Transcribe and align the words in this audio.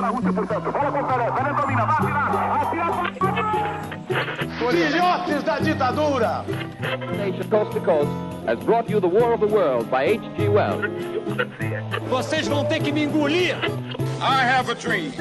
na 0.00 0.08
Rússia, 0.08 0.32
portanto. 0.32 0.72
Bola 0.72 0.92
com 0.92 1.00
o 1.00 1.06
Pelé. 1.06 1.30
Pelé 1.30 1.52
domina. 1.52 1.84
Vai 1.86 1.96
atirar. 1.96 2.62
Atira. 2.62 3.28
Filhotes 4.70 5.42
da 5.44 5.58
ditadura! 5.58 6.44
Nation 7.16 7.48
Coast 7.48 7.72
to 7.72 7.80
Coast 7.80 8.10
has 8.46 8.58
brought 8.64 8.90
you 8.90 9.00
The 9.00 9.06
War 9.06 9.34
of 9.34 9.40
the 9.40 9.46
World 9.46 9.90
by 9.90 10.14
H.G. 10.14 10.48
Wells. 10.48 10.82
Vocês 12.08 12.46
vão 12.48 12.64
ter 12.64 12.80
que 12.80 12.92
me 12.92 13.04
engolir! 13.04 13.56
I 14.20 14.44
have 14.44 14.70
a 14.70 14.74
dream. 14.74 15.12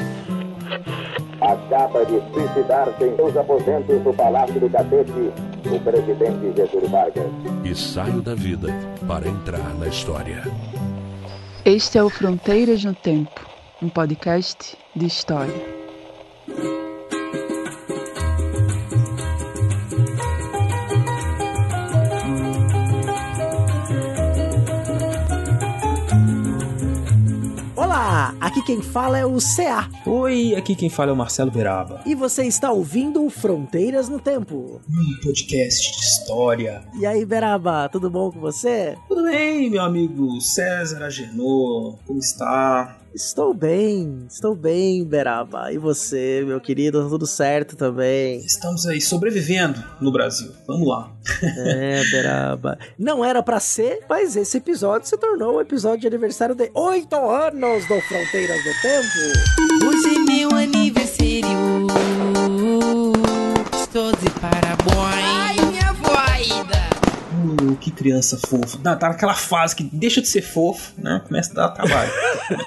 acaba 1.41 2.05
de 2.05 2.19
suicidar-se 2.33 3.03
em 3.03 3.15
seus 3.15 3.37
aposentos 3.37 4.01
do 4.01 4.13
Palácio 4.13 4.59
do 4.59 4.69
Catete, 4.69 5.31
o 5.65 5.79
presidente 5.79 6.53
Getúlio 6.55 6.89
Vargas. 6.89 7.27
E 7.63 7.75
saio 7.75 8.21
da 8.21 8.35
vida 8.35 8.69
para 9.07 9.27
entrar 9.27 9.73
na 9.75 9.87
história. 9.87 10.43
Este 11.63 11.97
é 11.97 12.03
o 12.03 12.09
Fronteiras 12.09 12.83
no 12.83 12.93
Tempo, 12.93 13.41
um 13.81 13.89
podcast 13.89 14.75
de 14.95 15.05
história. 15.05 15.53
Olá, 27.75 28.35
aqui 28.41 28.63
quem 28.63 28.81
fala 28.81 29.19
é 29.19 29.25
o 29.25 29.37
CA. 29.37 29.87
Oi, 30.07 30.55
aqui 30.55 30.75
quem 30.75 30.89
fala 30.89 31.11
é 31.11 31.13
o 31.13 31.15
Marcelo 31.15 31.51
Beraba. 31.51 32.01
E 32.05 32.15
você 32.15 32.45
está 32.45 32.71
ouvindo 32.71 33.23
o 33.23 33.29
Fronteiras 33.29 34.09
no 34.09 34.19
Tempo. 34.19 34.81
Um 34.89 35.23
podcast 35.23 35.91
de 35.91 35.99
história. 35.99 36.83
E 36.99 37.05
aí, 37.05 37.23
Beraba, 37.25 37.87
tudo 37.89 38.09
bom 38.09 38.31
com 38.31 38.39
você? 38.39 38.97
Tudo 39.07 39.23
bem, 39.23 39.69
meu 39.69 39.83
amigo 39.83 40.41
César 40.41 41.03
Agenor? 41.03 41.99
Como 42.07 42.17
está? 42.17 42.97
Estou 43.17 43.51
bem, 43.51 44.27
estou 44.29 44.53
bem, 44.55 45.03
Beraba. 45.03 45.73
E 45.73 45.79
você, 45.79 46.43
meu 46.45 46.61
querido, 46.61 47.01
tá 47.01 47.09
tudo 47.09 47.25
certo 47.25 47.75
também? 47.75 48.45
Estamos 48.45 48.85
aí 48.85 49.01
sobrevivendo 49.01 49.83
no 49.99 50.11
Brasil. 50.11 50.51
Vamos 50.67 50.87
lá. 50.87 51.11
É, 51.57 52.03
Beraba. 52.13 52.77
Não 52.95 53.25
era 53.25 53.41
pra 53.41 53.59
ser, 53.59 54.01
mas 54.07 54.35
esse 54.35 54.57
episódio 54.57 55.09
se 55.09 55.17
tornou 55.17 55.55
o 55.55 55.61
episódio 55.61 56.01
de 56.01 56.07
aniversário 56.07 56.53
de 56.53 56.69
oito 56.75 57.15
anos 57.15 57.87
do 57.87 57.99
Fronteiras 58.01 58.63
do 58.63 58.81
Tempo. 58.83 59.87
Hoje 59.87 60.15
é 60.15 60.19
meu 60.19 60.51
aniversário. 60.51 61.07
Estou 63.81 64.11
de 64.11 64.29
parabéns. 64.39 65.26
Voida. 67.57 67.73
Uh, 67.73 67.75
que 67.75 67.91
criança 67.91 68.37
fofa. 68.37 68.77
Tá, 68.77 68.95
tá 68.95 69.09
naquela 69.09 69.33
fase 69.33 69.75
que 69.75 69.83
deixa 69.83 70.21
de 70.21 70.27
ser 70.27 70.41
fofo, 70.41 70.93
né? 70.97 71.21
Começa 71.25 71.51
a 71.51 71.55
dar 71.55 71.69
trabalho. 71.69 72.11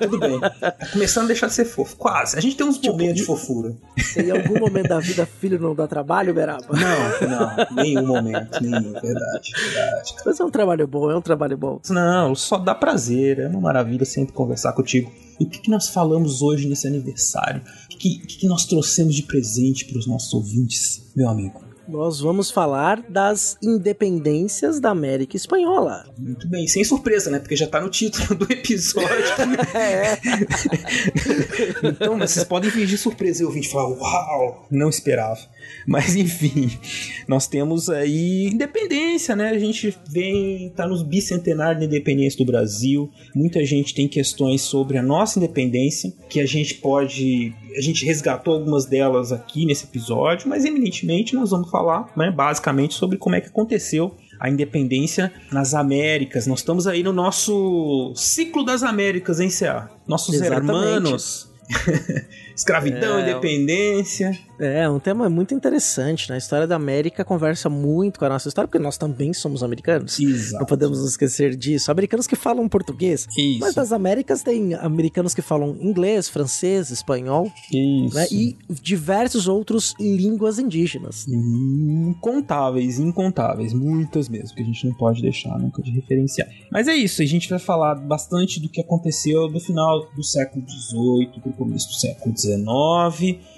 Tudo 0.01 0.19
bem. 0.19 0.41
Tá 0.41 0.73
começando 0.93 1.25
a 1.25 1.27
deixar 1.29 1.47
de 1.47 1.55
ser 1.55 1.65
fofo. 1.65 1.97
Quase. 1.97 2.37
A 2.37 2.41
gente 2.41 2.57
tem 2.57 2.67
uns 2.67 2.81
momentos 2.81 3.17
de 3.17 3.23
fofura. 3.25 3.75
Em 4.17 4.31
algum 4.31 4.59
momento 4.59 4.89
da 4.89 5.01
vida, 5.01 5.27
filho 5.27 5.59
não 5.59 5.75
dá 5.75 5.87
trabalho, 5.87 6.35
Beraba? 6.35 6.67
Não, 6.71 7.29
não. 7.29 7.77
Nenhum 7.83 8.07
momento. 8.07 8.61
Nenhum. 8.61 8.93
Verdade, 8.93 9.51
verdade. 9.73 10.15
Mas 10.25 10.41
é 10.41 10.45
um 10.45 10.51
trabalho 10.51 10.87
bom, 10.87 11.11
é 11.11 11.17
um 11.17 11.23
trabalho 11.23 11.57
bom. 11.57 11.81
Não, 11.89 12.35
só 12.35 12.59
dá 12.59 12.75
prazer. 12.75 13.39
É 13.39 13.49
uma 13.49 13.61
maravilha 13.61 14.05
sempre 14.05 14.33
conversar 14.33 14.73
contigo. 14.73 15.13
E 15.39 15.45
o 15.45 15.49
que, 15.49 15.59
que 15.59 15.71
nós 15.71 15.89
falamos 15.89 16.43
hoje 16.43 16.69
nesse 16.69 16.87
aniversário? 16.87 17.63
O 17.87 17.97
que, 17.97 18.19
que, 18.19 18.39
que 18.39 18.47
nós 18.47 18.67
trouxemos 18.67 19.15
de 19.15 19.23
presente 19.23 19.87
para 19.87 19.99
os 19.99 20.07
nossos 20.07 20.33
ouvintes, 20.35 21.11
meu 21.17 21.29
amigo? 21.29 21.70
Nós 21.91 22.21
vamos 22.21 22.53
falar 22.53 23.03
das 23.09 23.59
independências 23.61 24.79
da 24.79 24.91
América 24.91 25.37
Espanhola. 25.37 26.05
Muito 26.17 26.49
bem, 26.49 26.69
sem 26.69 26.85
surpresa, 26.85 27.31
né? 27.31 27.41
Porque 27.41 27.57
já 27.57 27.67
tá 27.67 27.81
no 27.81 27.91
título 27.91 28.39
do 28.39 28.53
episódio. 28.53 29.11
É. 29.75 30.19
então, 31.83 32.19
vocês 32.19 32.45
podem 32.45 32.71
fingir 32.71 32.99
surpresa 32.99 33.43
e 33.43 33.47
ouvinte 33.47 33.69
falar, 33.69 33.89
uau, 33.89 34.67
não 34.71 34.89
esperava. 34.89 35.39
Mas 35.87 36.17
enfim, 36.17 36.71
nós 37.27 37.47
temos 37.47 37.89
aí 37.89 38.47
independência, 38.47 39.35
né? 39.35 39.51
A 39.51 39.59
gente 39.59 39.97
vem, 40.09 40.71
tá 40.71 40.87
nos 40.87 41.03
bicentenário 41.03 41.81
da 41.81 41.87
independência 41.87 42.39
do 42.39 42.45
Brasil. 42.45 43.11
Muita 43.35 43.65
gente 43.65 43.95
tem 43.95 44.07
questões 44.09 44.63
sobre 44.63 44.99
a 44.99 45.03
nossa 45.03 45.39
independência, 45.39 46.13
que 46.29 46.41
a 46.41 46.47
gente 46.47 46.75
pode. 46.75 47.53
A 47.77 47.81
gente 47.81 48.05
resgatou 48.05 48.55
algumas 48.55 48.85
delas 48.85 49.33
aqui 49.33 49.65
nesse 49.65 49.85
episódio, 49.85 50.49
mas 50.49 50.65
eminentemente 50.65 51.35
nós 51.35 51.51
vamos 51.51 51.71
falar, 51.71 52.13
né, 52.17 52.31
basicamente, 52.31 52.95
sobre 52.95 53.17
como 53.17 53.37
é 53.37 53.41
que 53.41 53.49
aconteceu 53.49 54.17
a 54.41 54.49
independência 54.49 55.31
nas 55.53 55.75
Américas. 55.75 56.47
Nós 56.47 56.61
estamos 56.61 56.87
aí 56.87 57.03
no 57.03 57.13
nosso 57.13 58.13
ciclo 58.17 58.65
das 58.65 58.83
Américas, 58.83 59.39
hein, 59.39 59.51
CA? 59.51 59.91
Nossos 60.09 60.35
Exatamente. 60.35 60.71
hermanos. 60.71 61.51
Escravidão, 62.61 63.19
É. 63.19 63.31
independência. 63.31 64.39
É, 64.59 64.87
um 64.91 64.99
tema 64.99 65.31
muito 65.31 65.55
interessante, 65.55 66.29
né? 66.29 66.35
A 66.35 66.39
história 66.39 66.67
da 66.67 66.77
América 66.77 67.25
conversa 67.25 67.71
muito 67.71 68.19
com 68.19 68.27
a 68.27 68.29
nossa 68.29 68.47
história, 68.49 68.69
porque 68.69 68.79
nós 68.79 68.99
também 68.99 69.33
somos 69.33 69.63
americanos. 69.63 70.19
Não 70.19 70.29
Exato. 70.29 70.67
podemos 70.67 70.99
nos 71.01 71.13
esquecer 71.13 71.57
disso. 71.57 71.91
Americanos 71.91 72.27
que 72.27 72.37
falam 72.37 72.69
português. 72.69 73.27
Isso. 73.39 73.59
Mas 73.61 73.75
nas 73.75 73.91
Américas 73.91 74.43
tem 74.43 74.75
americanos 74.75 75.33
que 75.35 75.41
falam 75.41 75.75
inglês, 75.81 76.29
francês, 76.29 76.91
espanhol, 76.91 77.51
Isso. 77.73 78.15
né? 78.15 78.27
E 78.31 78.55
diversos 78.69 79.49
outros 79.49 79.95
línguas 79.99 80.59
indígenas. 80.59 81.27
Incontáveis, 81.27 82.99
incontáveis, 82.99 83.73
muitas 83.73 84.29
mesmo, 84.29 84.55
que 84.55 84.63
a 84.63 84.67
gente 84.67 84.87
não 84.87 84.93
pode 84.95 85.23
deixar 85.23 85.59
nunca 85.59 85.81
de 85.83 85.91
referenciar. 85.93 86.47
Mas 86.71 86.87
é 86.87 86.95
isso, 86.95 87.23
a 87.23 87.25
gente 87.25 87.49
vai 87.49 87.59
falar 87.59 87.95
bastante 87.95 88.61
do 88.61 88.69
que 88.69 88.81
aconteceu 88.81 89.49
do 89.49 89.59
final 89.59 90.07
do 90.15 90.23
século 90.23 90.63
XVIII 90.69 91.41
para 91.41 91.51
o 91.51 91.55
começo 91.55 91.89
do 91.89 91.95
século 91.95 92.37
XIX, 92.37 92.50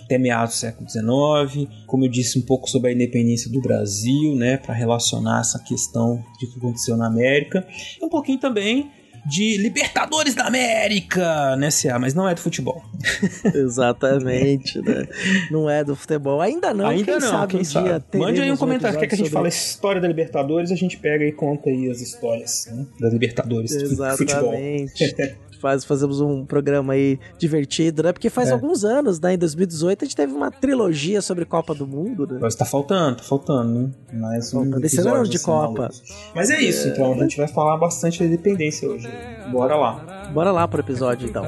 até 0.04 0.18
meados 0.18 0.54
do 0.54 0.58
século 0.58 0.88
XIX. 0.88 1.68
Como 1.86 2.04
eu 2.04 2.08
disse, 2.08 2.38
um 2.38 2.42
pouco 2.42 2.68
sobre 2.68 2.90
a 2.90 2.92
independência 2.92 3.50
do 3.50 3.60
Brasil, 3.60 4.34
né, 4.34 4.56
para 4.56 4.74
relacionar 4.74 5.40
essa 5.40 5.58
questão 5.58 6.22
de 6.38 6.46
que 6.46 6.58
aconteceu 6.58 6.96
na 6.96 7.06
América. 7.06 7.66
E 8.00 8.04
um 8.04 8.08
pouquinho 8.08 8.38
também 8.38 8.90
de 9.24 9.56
Libertadores 9.56 10.34
da 10.34 10.46
América, 10.46 11.54
né, 11.56 11.68
CA, 11.70 11.98
mas 11.98 12.12
não 12.12 12.28
é 12.28 12.34
do 12.34 12.40
futebol. 12.40 12.82
Exatamente, 13.54 14.80
né? 14.80 15.06
Não 15.50 15.70
é 15.70 15.84
do 15.84 15.94
futebol. 15.94 16.40
Ainda 16.40 16.74
não, 16.74 16.88
Ainda 16.88 17.04
quem 17.04 17.20
não, 17.20 17.30
sabe 17.30 17.52
quem 17.52 17.64
sabe. 17.64 17.88
dia 17.88 18.04
Mande 18.14 18.40
aí 18.40 18.50
um 18.50 18.56
comentário. 18.56 18.98
Quer 18.98 19.06
que 19.06 19.14
a 19.14 19.18
gente 19.18 19.26
episódio 19.26 19.32
fale 19.32 19.46
a 19.46 19.50
sobre 19.50 19.70
história 19.70 20.00
da 20.00 20.08
Libertadores? 20.08 20.72
A 20.72 20.76
gente 20.76 20.96
pega 20.96 21.24
e 21.24 21.32
conta 21.32 21.70
aí 21.70 21.88
as 21.88 22.00
histórias 22.00 22.68
né, 22.70 22.86
da 22.98 23.08
Libertadores 23.08 23.70
do 23.76 24.16
futebol. 24.16 24.54
Faz, 25.62 25.84
fazemos 25.84 26.20
um 26.20 26.44
programa 26.44 26.94
aí 26.94 27.20
divertido, 27.38 28.02
né? 28.02 28.12
Porque 28.12 28.28
faz 28.28 28.48
É. 28.48 28.52
alguns 28.52 28.84
anos, 28.84 29.20
né? 29.20 29.34
Em 29.34 29.38
2018 29.38 30.02
a 30.02 30.06
gente 30.06 30.16
teve 30.16 30.32
uma 30.32 30.50
trilogia 30.50 31.22
sobre 31.22 31.44
Copa 31.44 31.72
do 31.72 31.86
Mundo, 31.86 32.26
né? 32.26 32.38
Mas 32.42 32.56
tá 32.56 32.64
faltando, 32.64 33.18
tá 33.18 33.22
faltando, 33.22 33.70
né? 33.78 33.90
Mais 34.12 34.52
um 34.52 34.64
Faltando. 34.64 34.84
Esse 34.84 34.98
ano 34.98 35.08
episódio 35.10 35.30
de 35.30 35.36
assim, 35.36 35.46
Copa. 35.46 35.82
maluco. 35.82 35.94
Mas 36.34 36.50
é 36.50 36.60
isso, 36.60 36.88
então. 36.88 37.12
A 37.12 37.16
gente 37.18 37.36
vai 37.36 37.46
falar 37.46 37.76
bastante 37.78 38.18
da 38.18 38.24
independência 38.24 38.88
hoje. 38.88 39.08
Bora 39.52 39.76
lá. 39.76 40.30
Bora 40.34 40.50
lá 40.50 40.66
pro 40.66 40.80
episódio 40.80 41.28
então. 41.28 41.44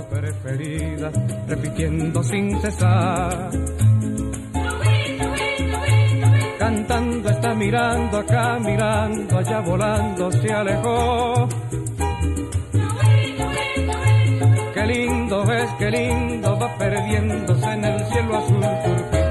Cantando 6.58 7.28
está 7.28 7.54
mirando 7.54 8.16
acá, 8.16 8.58
mirando 8.60 9.36
allá, 9.36 9.60
volando 9.60 10.32
se 10.32 10.52
alejó. 10.52 11.48
Ves, 15.54 15.70
qué 15.78 15.90
lindo 15.90 16.58
va 16.58 16.76
perdiéndose 16.76 17.72
en 17.72 17.84
el 17.84 18.06
cielo 18.06 18.36
azul 18.36 18.60
turquí. 18.60 19.23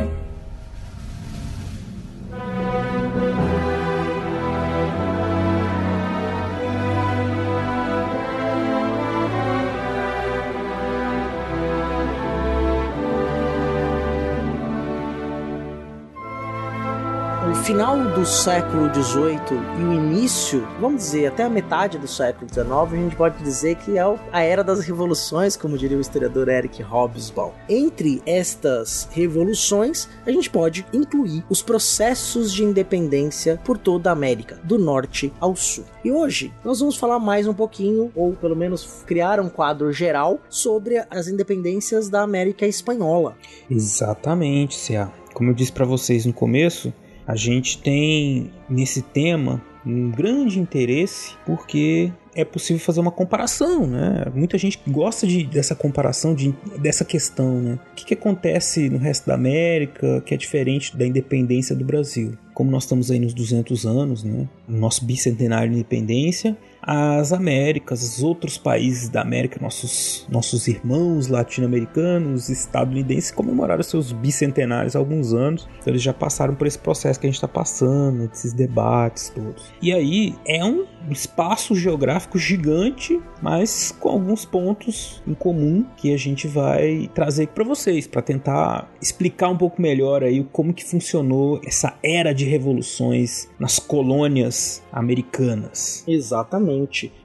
Final 17.63 17.97
do 18.09 18.25
século 18.25 18.93
XVIII 18.93 19.57
e 19.79 19.83
o 19.85 19.93
início, 19.93 20.67
vamos 20.81 21.01
dizer, 21.01 21.27
até 21.27 21.43
a 21.43 21.49
metade 21.49 21.97
do 21.97 22.09
século 22.09 22.45
XIX, 22.51 22.67
a 22.69 22.95
gente 22.97 23.15
pode 23.15 23.41
dizer 23.41 23.75
que 23.77 23.97
é 23.97 24.01
a 24.33 24.41
era 24.41 24.61
das 24.61 24.81
revoluções, 24.81 25.55
como 25.55 25.77
diria 25.77 25.97
o 25.97 26.01
historiador 26.01 26.49
Eric 26.49 26.83
Hobsbawm. 26.83 27.53
Entre 27.69 28.21
estas 28.25 29.07
revoluções, 29.13 30.09
a 30.25 30.31
gente 30.31 30.49
pode 30.49 30.85
incluir 30.91 31.45
os 31.49 31.61
processos 31.61 32.51
de 32.51 32.65
independência 32.65 33.57
por 33.63 33.77
toda 33.77 34.09
a 34.09 34.13
América, 34.13 34.59
do 34.65 34.77
norte 34.77 35.31
ao 35.39 35.55
sul. 35.55 35.85
E 36.03 36.11
hoje 36.11 36.53
nós 36.65 36.81
vamos 36.81 36.97
falar 36.97 37.17
mais 37.17 37.47
um 37.47 37.53
pouquinho, 37.53 38.11
ou 38.13 38.33
pelo 38.33 38.57
menos 38.57 39.03
criar 39.07 39.39
um 39.39 39.47
quadro 39.47 39.89
geral 39.93 40.37
sobre 40.49 41.01
as 41.09 41.29
independências 41.29 42.09
da 42.09 42.23
América 42.23 42.67
Espanhola. 42.67 43.37
Exatamente, 43.71 44.77
CA. 44.85 45.09
Como 45.33 45.49
eu 45.49 45.53
disse 45.53 45.71
pra 45.71 45.85
vocês 45.85 46.25
no 46.25 46.33
começo, 46.33 46.93
a 47.27 47.35
gente 47.35 47.77
tem 47.77 48.51
nesse 48.69 49.01
tema 49.01 49.61
um 49.85 50.09
grande 50.09 50.59
interesse 50.59 51.35
porque 51.45 52.11
é 52.35 52.43
possível 52.43 52.81
fazer 52.83 52.99
uma 52.99 53.11
comparação, 53.11 53.85
né? 53.85 54.25
Muita 54.33 54.57
gente 54.57 54.79
gosta 54.87 55.27
de, 55.27 55.43
dessa 55.45 55.75
comparação, 55.75 56.33
de, 56.33 56.53
dessa 56.79 57.05
questão, 57.05 57.59
né? 57.61 57.79
O 57.91 57.95
que, 57.95 58.05
que 58.05 58.13
acontece 58.13 58.89
no 58.89 58.97
resto 58.97 59.27
da 59.27 59.35
América 59.35 60.21
que 60.25 60.33
é 60.33 60.37
diferente 60.37 60.95
da 60.97 61.05
independência 61.05 61.75
do 61.75 61.85
Brasil? 61.85 62.35
Como 62.53 62.71
nós 62.71 62.83
estamos 62.83 63.11
aí 63.11 63.19
nos 63.19 63.33
200 63.33 63.85
anos, 63.85 64.23
né? 64.23 64.47
No 64.67 64.79
nosso 64.79 65.05
bicentenário 65.05 65.69
de 65.69 65.75
independência, 65.75 66.57
as 66.85 67.31
Américas, 67.31 68.03
os 68.03 68.21
outros 68.21 68.57
países 68.57 69.07
da 69.07 69.21
América, 69.21 69.59
nossos, 69.61 70.27
nossos 70.29 70.67
irmãos 70.67 71.27
latino-americanos, 71.27 72.49
estadunidenses, 72.49 73.31
comemoraram 73.31 73.81
seus 73.81 74.11
bicentenários 74.11 74.95
há 74.95 74.99
alguns 74.99 75.33
anos. 75.33 75.67
Então 75.79 75.93
eles 75.93 76.01
já 76.01 76.13
passaram 76.13 76.55
por 76.55 76.67
esse 76.67 76.77
processo 76.77 77.19
que 77.19 77.25
a 77.25 77.29
gente 77.29 77.35
está 77.35 77.47
passando, 77.47 78.29
esses 78.31 78.53
debates 78.53 79.29
todos. 79.29 79.71
E 79.81 79.93
aí 79.93 80.35
é 80.45 80.63
um 80.63 80.85
espaço 81.09 81.75
geográfico 81.75 82.37
gigante, 82.37 83.19
mas 83.41 83.95
com 83.99 84.09
alguns 84.09 84.45
pontos 84.45 85.21
em 85.25 85.33
comum 85.33 85.85
que 85.97 86.13
a 86.13 86.17
gente 86.17 86.47
vai 86.47 87.09
trazer 87.13 87.47
para 87.47 87.63
vocês, 87.63 88.07
para 88.07 88.21
tentar 88.21 88.91
explicar 89.01 89.49
um 89.49 89.57
pouco 89.57 89.81
melhor 89.81 90.23
aí 90.23 90.45
como 90.51 90.73
que 90.73 90.83
funcionou 90.83 91.61
essa 91.65 91.93
era 92.03 92.33
de 92.33 92.45
revoluções 92.45 93.49
nas 93.59 93.79
colônias 93.79 94.83
americanas. 94.91 96.03
Exatamente. 96.07 96.72